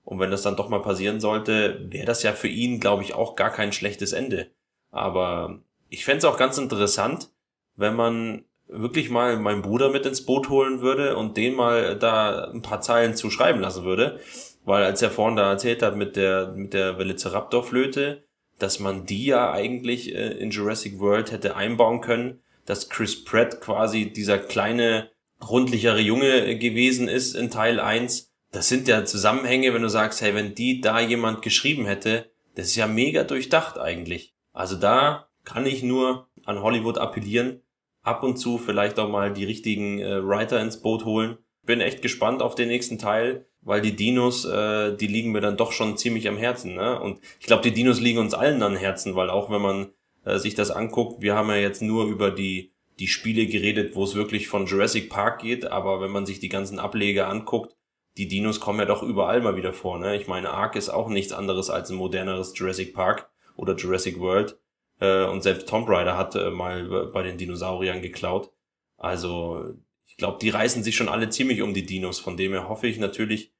und 0.05 0.19
wenn 0.19 0.31
das 0.31 0.43
dann 0.43 0.57
doch 0.57 0.69
mal 0.69 0.83
passieren 0.83 1.21
sollte, 1.21 1.87
wäre 1.91 2.07
das 2.07 2.23
ja 2.23 2.33
für 2.33 2.49
ihn, 2.49 2.81
glaube 2.81 3.03
ich, 3.03 3.15
auch 3.15 3.37
gar 3.37 3.51
kein 3.51 3.73
schlechtes 3.73 4.13
Ende. 4.13 4.51
Aber 4.91 5.61
ich 5.89 6.05
fände 6.05 6.19
es 6.19 6.25
auch 6.25 6.37
ganz 6.37 6.59
interessant, 6.59 7.31
wenn 7.77 7.95
man 7.95 8.45
wirklich 8.67 9.11
mal 9.11 9.37
meinen 9.37 9.63
Bruder 9.63 9.91
mit 9.91 10.07
ins 10.07 10.25
Boot 10.25 10.49
holen 10.49 10.81
würde 10.81 11.17
und 11.17 11.37
den 11.37 11.55
mal 11.55 11.97
da 11.97 12.51
ein 12.51 12.63
paar 12.63 12.81
Zeilen 12.81 13.15
zu 13.17 13.31
schreiben 13.31 13.61
lassen 13.61 13.85
würde. 13.85 14.21
Weil 14.65 14.85
als 14.85 15.03
er 15.03 15.11
vorhin 15.11 15.37
da 15.37 15.51
erzählt 15.51 15.83
hat 15.83 15.97
mit 15.97 16.17
der, 16.17 16.53
mit 16.55 16.75
der 16.75 16.99
Velociraptor-Flöte, 16.99 18.25
dass 18.59 18.79
man 18.79 19.07
die 19.07 19.25
ja 19.27 19.53
eigentlich 19.53 20.15
äh, 20.15 20.33
in 20.33 20.51
Jurassic 20.51 21.01
World 21.01 21.33
hätte 21.33 21.57
einbauen 21.57 22.01
können, 22.01 22.41
dass 22.67 22.89
Chris 22.89 23.25
Pratt 23.25 23.61
quasi 23.61 24.13
dieser 24.13 24.39
kleine, 24.39 25.11
rundlichere 25.49 26.01
Junge 26.01 26.59
gewesen 26.59 27.09
ist 27.09 27.35
in 27.35 27.51
Teil 27.51 27.81
1. 27.81 28.30
Das 28.53 28.69
sind 28.69 28.89
ja 28.89 29.05
Zusammenhänge, 29.05 29.73
wenn 29.73 29.83
du 29.83 29.89
sagst, 29.89 30.21
hey, 30.23 30.35
wenn 30.35 30.55
die 30.55 30.81
da 30.81 31.01
jemand 31.01 31.43
geschrieben 31.43 31.87
hätte, 31.87 32.31
das 32.55 32.67
ist 32.67 32.77
ja 32.77 32.87
mega 32.87 33.25
durchdacht 33.25 33.79
eigentlich. 33.79 34.35
Also 34.53 34.77
da 34.77 35.29
kann 35.45 35.67
ich 35.67 35.83
nur 35.83 36.29
an 36.45 36.61
Hollywood 36.61 36.99
appellieren, 36.99 37.63
ab 38.03 38.23
und 38.23 38.37
zu 38.37 38.59
vielleicht 38.59 38.99
auch 38.99 39.09
mal 39.09 39.33
die 39.33 39.45
richtigen 39.45 40.01
äh, 40.01 40.27
Writer 40.27 40.61
ins 40.61 40.83
Boot 40.83 41.05
holen. 41.05 41.39
Bin 41.65 41.81
echt 41.81 42.03
gespannt 42.03 42.43
auf 42.43 42.55
den 42.55 42.69
nächsten 42.69 42.99
Teil, 42.99 43.47
weil 43.61 43.83
die 43.83 43.95
Dinos, 43.95 44.45
äh, 44.45 44.97
die 44.97 45.07
liegen 45.07 45.31
mir 45.31 45.41
dann 45.41 45.57
doch 45.57 45.71
schon 45.71 45.97
ziemlich 45.97 46.27
am 46.29 46.37
Herzen. 46.37 46.75
Ne? 46.75 47.01
Und 47.01 47.21
ich 47.39 47.47
glaube, 47.47 47.63
die 47.63 47.73
Dinos 47.73 48.01
liegen 48.01 48.19
uns 48.19 48.35
allen 48.35 48.63
am 48.63 48.77
Herzen, 48.77 49.15
weil 49.15 49.31
auch 49.31 49.51
wenn 49.51 49.63
man 49.63 49.93
äh, 50.25 50.39
sich 50.39 50.55
das 50.55 50.71
anguckt, 50.71 51.23
wir 51.23 51.35
haben 51.35 51.51
ja 51.51 51.57
jetzt 51.57 51.83
nur 51.83 52.07
über 52.07 52.31
die 52.31 52.73
die 52.99 53.09
Spiele 53.09 53.47
geredet, 53.47 53.97
wo 53.97 54.05
es 54.05 54.15
wirklich 54.15 54.49
von 54.49 54.67
Jurassic 54.67 55.09
Park 55.09 55.41
geht, 55.41 55.65
aber 55.65 56.03
wenn 56.03 56.11
man 56.11 56.27
sich 56.27 56.39
die 56.39 56.51
ganzen 56.51 56.79
Ableger 56.79 57.29
anguckt, 57.29 57.75
die 58.21 58.29
Dinos 58.29 58.61
kommen 58.61 58.81
ja 58.81 58.85
doch 58.85 59.03
überall 59.03 59.41
mal 59.41 59.57
wieder 59.57 59.73
vor. 59.73 59.99
Ne? 59.99 60.15
Ich 60.15 60.29
meine, 60.29 60.51
Ark 60.51 60.77
ist 60.77 60.91
auch 60.91 61.09
nichts 61.09 61.33
anderes 61.33 61.71
als 61.71 61.89
ein 61.89 61.97
moderneres 61.97 62.53
Jurassic 62.55 62.93
Park 62.93 63.31
oder 63.57 63.75
Jurassic 63.75 64.21
World. 64.21 64.59
Äh, 65.01 65.25
und 65.25 65.43
selbst 65.43 65.67
Tomb 65.71 65.89
Raider 65.89 66.19
hat 66.19 66.35
äh, 66.35 66.51
mal 66.51 67.07
bei 67.15 67.23
den 67.23 67.39
Dinosauriern 67.39 68.03
geklaut. 68.03 68.51
Also 68.99 69.73
ich 70.07 70.19
glaube, 70.19 70.37
die 70.39 70.51
reißen 70.51 70.83
sich 70.83 70.97
schon 70.97 71.09
alle 71.09 71.31
ziemlich 71.31 71.63
um 71.63 71.73
die 71.73 71.87
Dinos. 71.87 72.21
Von 72.21 72.37
dem 72.37 72.53
her 72.53 72.69
hoffe 72.69 72.89
ich 72.89 72.99
natürlich, 72.99 73.55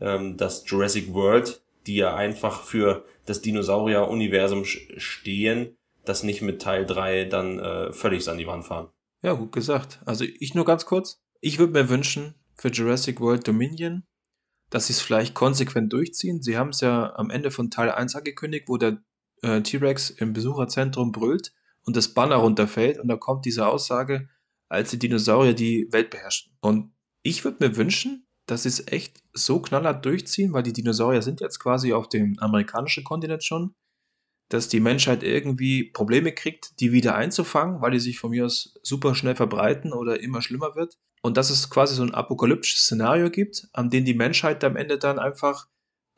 ähm, 0.00 0.36
dass 0.36 0.62
Jurassic 0.64 1.12
World, 1.12 1.64
die 1.88 1.96
ja 1.96 2.14
einfach 2.14 2.62
für 2.62 3.04
das 3.26 3.42
Dinosaurier-Universum 3.42 4.64
stehen, 4.64 5.76
das 6.04 6.22
nicht 6.22 6.40
mit 6.40 6.62
Teil 6.62 6.86
3 6.86 7.24
dann 7.24 7.58
äh, 7.58 7.92
völlig 7.92 8.28
an 8.28 8.38
die 8.38 8.46
Wand 8.46 8.64
fahren. 8.64 8.90
Ja, 9.22 9.32
gut 9.32 9.50
gesagt. 9.50 10.02
Also 10.04 10.24
ich 10.24 10.54
nur 10.54 10.66
ganz 10.66 10.86
kurz. 10.86 11.20
Ich 11.40 11.58
würde 11.58 11.72
mir 11.72 11.88
wünschen 11.88 12.36
für 12.56 12.68
Jurassic 12.68 13.20
World 13.20 13.46
Dominion, 13.46 14.04
dass 14.70 14.88
sie 14.88 14.92
es 14.94 15.00
vielleicht 15.00 15.34
konsequent 15.34 15.92
durchziehen. 15.92 16.42
Sie 16.42 16.56
haben 16.56 16.70
es 16.70 16.80
ja 16.80 17.14
am 17.16 17.30
Ende 17.30 17.50
von 17.50 17.70
Teil 17.70 17.90
1 17.90 18.14
angekündigt, 18.16 18.68
wo 18.68 18.76
der 18.76 19.02
äh, 19.42 19.62
T-Rex 19.62 20.10
im 20.10 20.32
Besucherzentrum 20.32 21.12
brüllt 21.12 21.52
und 21.84 21.96
das 21.96 22.14
Banner 22.14 22.36
runterfällt 22.36 22.98
und 22.98 23.08
da 23.08 23.16
kommt 23.16 23.44
diese 23.44 23.66
Aussage, 23.66 24.28
als 24.68 24.90
die 24.90 24.98
Dinosaurier 24.98 25.54
die 25.54 25.88
Welt 25.90 26.10
beherrschten. 26.10 26.56
Und 26.60 26.92
ich 27.22 27.44
würde 27.44 27.66
mir 27.66 27.76
wünschen, 27.76 28.26
dass 28.46 28.64
sie 28.64 28.68
es 28.68 28.86
echt 28.88 29.22
so 29.32 29.60
knallhart 29.60 30.04
durchziehen, 30.04 30.52
weil 30.52 30.62
die 30.62 30.72
Dinosaurier 30.72 31.22
sind 31.22 31.40
jetzt 31.40 31.58
quasi 31.58 31.92
auf 31.92 32.08
dem 32.08 32.38
amerikanischen 32.38 33.04
Kontinent 33.04 33.44
schon, 33.44 33.74
dass 34.48 34.68
die 34.68 34.80
Menschheit 34.80 35.22
irgendwie 35.22 35.84
Probleme 35.84 36.32
kriegt, 36.32 36.78
die 36.80 36.92
wieder 36.92 37.14
einzufangen, 37.14 37.80
weil 37.80 37.92
die 37.92 38.00
sich 38.00 38.18
von 38.18 38.30
mir 38.30 38.44
aus 38.44 38.74
super 38.82 39.14
schnell 39.14 39.36
verbreiten 39.36 39.92
oder 39.92 40.20
immer 40.20 40.42
schlimmer 40.42 40.74
wird. 40.74 40.98
Und 41.24 41.38
dass 41.38 41.48
es 41.48 41.70
quasi 41.70 41.94
so 41.94 42.02
ein 42.02 42.12
apokalyptisches 42.12 42.82
Szenario 42.82 43.30
gibt, 43.30 43.66
an 43.72 43.88
dem 43.88 44.04
die 44.04 44.12
Menschheit 44.12 44.62
am 44.62 44.76
Ende 44.76 44.98
dann 44.98 45.18
einfach 45.18 45.68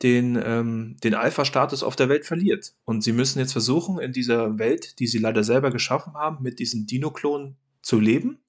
den, 0.01 0.37
ähm, 0.43 0.97
den 1.01 1.13
Alpha-Status 1.13 1.81
auf 1.81 1.95
der 1.95 2.09
Welt 2.09 2.25
verliert. 2.25 2.75
Und 2.83 3.05
sie 3.05 3.13
müssen 3.13 3.39
jetzt 3.39 3.53
versuchen, 3.53 3.99
in 3.99 4.11
dieser 4.11 4.59
Welt, 4.59 4.99
die 4.99 5.07
sie 5.07 5.19
leider 5.19 5.45
selber 5.45 5.71
geschaffen 5.71 6.15
haben, 6.15 6.43
mit 6.43 6.59
diesen 6.59 6.87
Dino-Klonen 6.87 7.55
zu 7.81 8.01
leben 8.01 8.39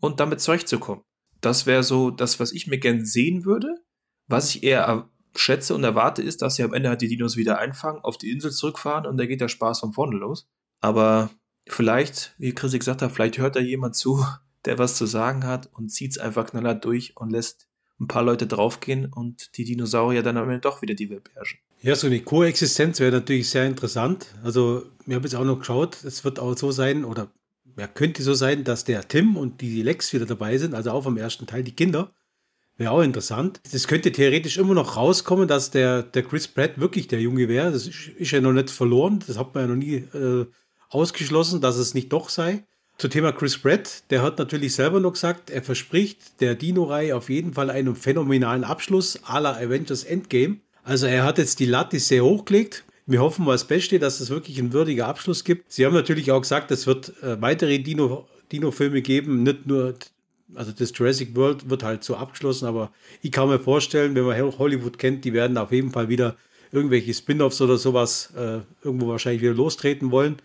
und 0.00 0.20
damit 0.20 0.40
zurechtzukommen. 0.40 1.04
Das 1.42 1.66
wäre 1.66 1.82
so 1.82 2.10
das, 2.10 2.40
was 2.40 2.52
ich 2.52 2.66
mir 2.66 2.78
gern 2.78 3.04
sehen 3.04 3.44
würde. 3.44 3.84
Was 4.26 4.54
ich 4.54 4.62
eher 4.62 5.10
schätze 5.36 5.74
und 5.74 5.84
erwarte, 5.84 6.22
ist, 6.22 6.40
dass 6.40 6.56
sie 6.56 6.62
am 6.62 6.72
Ende 6.72 6.88
halt 6.88 7.02
die 7.02 7.08
Dinos 7.08 7.36
wieder 7.36 7.58
einfangen, 7.58 8.00
auf 8.02 8.16
die 8.16 8.30
Insel 8.30 8.52
zurückfahren 8.52 9.04
und 9.04 9.18
da 9.18 9.26
geht 9.26 9.42
der 9.42 9.48
Spaß 9.48 9.80
von 9.80 9.92
vorne 9.92 10.16
los. 10.16 10.48
Aber 10.80 11.28
vielleicht, 11.68 12.34
wie 12.38 12.54
Chris 12.54 12.72
gesagt 12.72 13.02
hat, 13.02 13.12
vielleicht 13.12 13.36
hört 13.36 13.54
da 13.54 13.60
jemand 13.60 13.96
zu, 13.96 14.24
der 14.64 14.78
was 14.78 14.96
zu 14.96 15.06
sagen 15.06 15.44
hat 15.44 15.68
und 15.72 15.90
zieht 15.90 16.12
es 16.12 16.18
einfach 16.18 16.46
knaller 16.46 16.74
durch 16.74 17.16
und 17.16 17.30
lässt 17.30 17.68
ein 18.00 18.08
paar 18.08 18.22
Leute 18.22 18.46
draufgehen 18.46 19.06
und 19.06 19.56
die 19.56 19.64
Dinosaurier 19.64 20.22
dann 20.22 20.36
am 20.36 20.48
Ende 20.48 20.60
doch 20.60 20.82
wieder 20.82 20.94
die 20.94 21.10
Welt 21.10 21.24
beherrschen. 21.24 21.60
Ja, 21.82 21.94
so 21.94 22.06
eine 22.06 22.20
Koexistenz 22.20 23.00
wäre 23.00 23.12
natürlich 23.12 23.48
sehr 23.48 23.66
interessant. 23.66 24.34
Also, 24.42 24.84
wir 25.06 25.16
haben 25.16 25.22
jetzt 25.22 25.34
auch 25.34 25.44
noch 25.44 25.58
geschaut, 25.58 26.04
es 26.04 26.24
wird 26.24 26.38
auch 26.38 26.56
so 26.56 26.72
sein, 26.72 27.04
oder 27.04 27.28
ja, 27.78 27.86
könnte 27.86 28.22
so 28.22 28.34
sein, 28.34 28.64
dass 28.64 28.84
der 28.84 29.08
Tim 29.08 29.36
und 29.36 29.60
die 29.60 29.82
Lex 29.82 30.12
wieder 30.12 30.26
dabei 30.26 30.58
sind, 30.58 30.74
also 30.74 30.90
auch 30.90 31.02
vom 31.02 31.16
ersten 31.16 31.46
Teil, 31.46 31.62
die 31.62 31.74
Kinder. 31.74 32.12
Wäre 32.76 32.92
auch 32.92 33.02
interessant. 33.02 33.60
Es 33.70 33.86
könnte 33.86 34.10
theoretisch 34.10 34.56
immer 34.56 34.72
noch 34.72 34.96
rauskommen, 34.96 35.46
dass 35.46 35.70
der, 35.70 36.02
der 36.02 36.22
Chris 36.22 36.48
Pratt 36.48 36.80
wirklich 36.80 37.08
der 37.08 37.20
Junge 37.20 37.46
wäre. 37.48 37.70
Das 37.70 37.86
ist, 37.86 38.08
ist 38.08 38.30
ja 38.30 38.40
noch 38.40 38.54
nicht 38.54 38.70
verloren. 38.70 39.22
Das 39.26 39.36
hat 39.36 39.54
man 39.54 39.64
ja 39.64 39.68
noch 39.68 39.76
nie 39.76 39.96
äh, 39.96 40.46
ausgeschlossen, 40.88 41.60
dass 41.60 41.76
es 41.76 41.92
nicht 41.92 42.10
doch 42.10 42.30
sei. 42.30 42.64
Zum 43.00 43.08
Thema 43.08 43.32
Chris 43.32 43.56
Pratt, 43.56 44.02
der 44.10 44.20
hat 44.20 44.38
natürlich 44.38 44.74
selber 44.74 45.00
noch 45.00 45.14
gesagt, 45.14 45.48
er 45.48 45.62
verspricht 45.62 46.38
der 46.42 46.54
Dino-Reihe 46.54 47.16
auf 47.16 47.30
jeden 47.30 47.54
Fall 47.54 47.70
einen 47.70 47.96
phänomenalen 47.96 48.62
Abschluss 48.62 49.18
la 49.26 49.52
Avengers 49.52 50.04
Endgame. 50.04 50.58
Also 50.82 51.06
er 51.06 51.24
hat 51.24 51.38
jetzt 51.38 51.60
die 51.60 51.64
Latte 51.64 51.98
sehr 51.98 52.22
hochgelegt. 52.22 52.84
Wir 53.06 53.22
hoffen 53.22 53.46
mal 53.46 53.52
das 53.52 53.66
Beste, 53.66 53.98
dass 53.98 54.20
es 54.20 54.28
wirklich 54.28 54.58
ein 54.58 54.74
würdiger 54.74 55.08
Abschluss 55.08 55.44
gibt. 55.44 55.72
Sie 55.72 55.86
haben 55.86 55.94
natürlich 55.94 56.30
auch 56.30 56.42
gesagt, 56.42 56.70
es 56.72 56.86
wird 56.86 57.14
äh, 57.22 57.40
weitere 57.40 57.78
Dino, 57.78 58.28
Dino-Filme 58.52 59.00
geben, 59.00 59.44
nicht 59.44 59.66
nur, 59.66 59.94
also 60.54 60.70
das 60.70 60.92
Jurassic 60.94 61.34
World 61.34 61.70
wird 61.70 61.82
halt 61.82 62.04
so 62.04 62.16
abgeschlossen, 62.16 62.66
aber 62.66 62.92
ich 63.22 63.32
kann 63.32 63.48
mir 63.48 63.60
vorstellen, 63.60 64.14
wenn 64.14 64.24
man 64.24 64.58
Hollywood 64.58 64.98
kennt, 64.98 65.24
die 65.24 65.32
werden 65.32 65.56
auf 65.56 65.72
jeden 65.72 65.90
Fall 65.90 66.10
wieder 66.10 66.36
irgendwelche 66.70 67.14
Spin-offs 67.14 67.62
oder 67.62 67.78
sowas 67.78 68.34
äh, 68.36 68.58
irgendwo 68.84 69.08
wahrscheinlich 69.08 69.40
wieder 69.40 69.54
lostreten 69.54 70.10
wollen. 70.10 70.36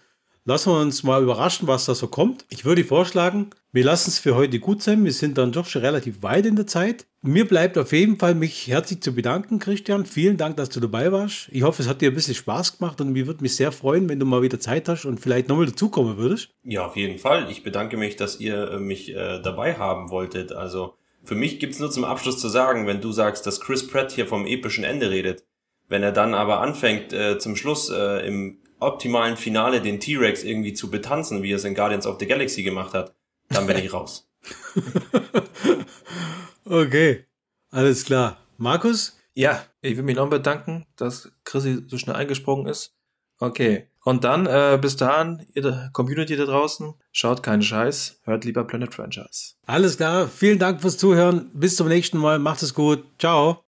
Lassen 0.47 0.71
wir 0.71 0.79
uns 0.79 1.01
mal 1.01 1.23
überraschen, 1.23 1.67
was 1.67 1.85
da 1.85 1.95
so 1.95 2.07
kommt. 2.07 2.45
Ich 2.49 2.65
würde 2.65 2.83
vorschlagen, 2.83 3.49
wir 3.71 3.83
lassen 3.83 4.11
es 4.11 4.19
für 4.19 4.35
heute 4.35 4.59
gut 4.59 4.83
sein. 4.83 5.03
Wir 5.03 5.11
sind 5.11 5.39
dann 5.39 5.51
doch 5.51 5.65
schon 5.65 5.81
relativ 5.81 6.21
weit 6.21 6.45
in 6.45 6.55
der 6.55 6.67
Zeit. 6.67 7.07
Mir 7.23 7.47
bleibt 7.47 7.79
auf 7.79 7.91
jeden 7.91 8.17
Fall, 8.17 8.35
mich 8.35 8.67
herzlich 8.67 9.01
zu 9.01 9.15
bedanken, 9.15 9.57
Christian. 9.57 10.05
Vielen 10.05 10.37
Dank, 10.37 10.57
dass 10.57 10.69
du 10.69 10.79
dabei 10.79 11.11
warst. 11.11 11.49
Ich 11.51 11.63
hoffe, 11.63 11.81
es 11.81 11.89
hat 11.89 12.01
dir 12.01 12.11
ein 12.11 12.13
bisschen 12.13 12.35
Spaß 12.35 12.77
gemacht 12.77 13.01
und 13.01 13.11
mir 13.11 13.25
würde 13.25 13.41
mich 13.41 13.55
sehr 13.55 13.71
freuen, 13.71 14.07
wenn 14.07 14.19
du 14.19 14.27
mal 14.27 14.43
wieder 14.43 14.59
Zeit 14.59 14.87
hast 14.87 15.05
und 15.05 15.19
vielleicht 15.19 15.49
nochmal 15.49 15.65
dazukommen 15.65 16.17
würdest. 16.17 16.51
Ja, 16.61 16.85
auf 16.85 16.95
jeden 16.95 17.17
Fall. 17.17 17.49
Ich 17.49 17.63
bedanke 17.63 17.97
mich, 17.97 18.15
dass 18.15 18.39
ihr 18.39 18.69
äh, 18.69 18.79
mich 18.79 19.15
äh, 19.15 19.41
dabei 19.41 19.79
haben 19.79 20.11
wolltet. 20.11 20.51
Also 20.51 20.93
für 21.23 21.33
mich 21.33 21.59
gibt 21.59 21.73
es 21.73 21.79
nur 21.79 21.89
zum 21.89 22.05
Abschluss 22.05 22.39
zu 22.39 22.49
sagen, 22.49 22.85
wenn 22.85 23.01
du 23.01 23.11
sagst, 23.11 23.47
dass 23.47 23.61
Chris 23.61 23.87
Pratt 23.87 24.11
hier 24.11 24.27
vom 24.27 24.45
epischen 24.45 24.83
Ende 24.83 25.09
redet, 25.09 25.43
wenn 25.89 26.03
er 26.03 26.11
dann 26.11 26.35
aber 26.35 26.61
anfängt, 26.61 27.13
äh, 27.13 27.39
zum 27.39 27.55
Schluss 27.55 27.89
äh, 27.89 28.27
im 28.27 28.59
optimalen 28.85 29.37
Finale 29.37 29.81
den 29.81 29.99
T-Rex 29.99 30.43
irgendwie 30.43 30.73
zu 30.73 30.89
betanzen, 30.89 31.43
wie 31.43 31.51
er 31.51 31.57
es 31.57 31.65
in 31.65 31.75
Guardians 31.75 32.07
of 32.07 32.17
the 32.19 32.27
Galaxy 32.27 32.63
gemacht 32.63 32.93
hat, 32.93 33.13
dann 33.49 33.67
bin 33.67 33.77
ich 33.77 33.93
raus. 33.93 34.29
okay, 36.65 37.25
alles 37.71 38.05
klar. 38.05 38.37
Markus? 38.57 39.17
Ja, 39.33 39.65
ich 39.81 39.97
will 39.97 40.03
mich 40.03 40.15
noch 40.15 40.29
bedanken, 40.29 40.85
dass 40.95 41.31
Chrissy 41.43 41.83
so 41.87 41.97
schnell 41.97 42.15
eingesprungen 42.15 42.67
ist. 42.67 42.93
Okay. 43.39 43.87
Und 44.03 44.23
dann, 44.23 44.45
äh, 44.45 44.77
bis 44.79 44.97
dahin, 44.97 45.45
ihr 45.55 45.89
Community 45.91 46.37
da 46.37 46.45
draußen, 46.45 46.93
schaut 47.11 47.41
keinen 47.41 47.63
Scheiß, 47.63 48.21
hört 48.23 48.45
lieber 48.45 48.63
Planet 48.63 48.93
Franchise. 48.93 49.55
Alles 49.65 49.97
klar, 49.97 50.27
vielen 50.27 50.59
Dank 50.59 50.79
fürs 50.79 50.97
Zuhören. 50.97 51.49
Bis 51.53 51.75
zum 51.75 51.87
nächsten 51.87 52.19
Mal. 52.19 52.37
Macht 52.39 52.61
es 52.61 52.73
gut. 52.73 53.03
Ciao. 53.19 53.64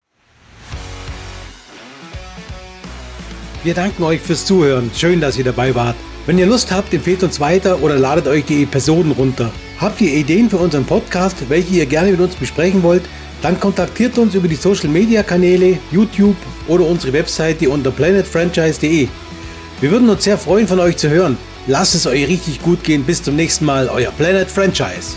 Wir 3.66 3.74
danken 3.74 4.04
euch 4.04 4.22
fürs 4.22 4.46
Zuhören. 4.46 4.92
Schön, 4.96 5.20
dass 5.20 5.40
ihr 5.40 5.44
dabei 5.44 5.74
wart. 5.74 5.96
Wenn 6.28 6.38
ihr 6.38 6.46
Lust 6.46 6.72
habt, 6.72 6.94
empfehlt 6.94 7.24
uns 7.24 7.40
weiter 7.40 7.82
oder 7.82 7.98
ladet 7.98 8.28
euch 8.28 8.46
die 8.46 8.62
Episoden 8.62 9.12
runter. 9.12 9.52
Habt 9.80 10.00
ihr 10.02 10.14
Ideen 10.14 10.52
für 10.52 10.58
unseren 10.58 10.86
Podcast, 10.86 11.38
welche 11.50 11.74
ihr 11.74 11.88
gerne 11.88 12.12
mit 12.12 12.20
uns 12.20 12.36
besprechen 12.36 12.84
wollt? 12.84 13.02
Dann 13.42 13.60
kontaktiert 13.60 14.20
uns 14.20 14.36
über 14.36 14.48
die 14.48 14.54
Social 14.54 14.90
Media 14.90 15.24
Kanäle, 15.24 15.80
YouTube 15.90 16.36
oder 16.68 16.86
unsere 16.86 17.14
Webseite 17.14 17.68
unter 17.68 17.90
planetfranchise.de. 17.90 19.08
Wir 19.82 19.92
würden 19.92 20.10
uns 20.12 20.26
sehr 20.26 20.38
freuen, 20.38 20.68
von 20.68 20.80
euch 20.80 20.98
zu 20.98 21.10
hören. 21.10 21.36
Lasst 21.66 21.96
es 21.96 22.06
euch 22.06 22.28
richtig 22.28 22.62
gut 22.62 22.84
gehen. 22.84 23.04
Bis 23.04 23.24
zum 23.24 23.36
nächsten 23.36 23.66
Mal, 23.66 23.90
euer 23.90 24.12
Planet 24.12 24.48
Franchise. 24.48 25.16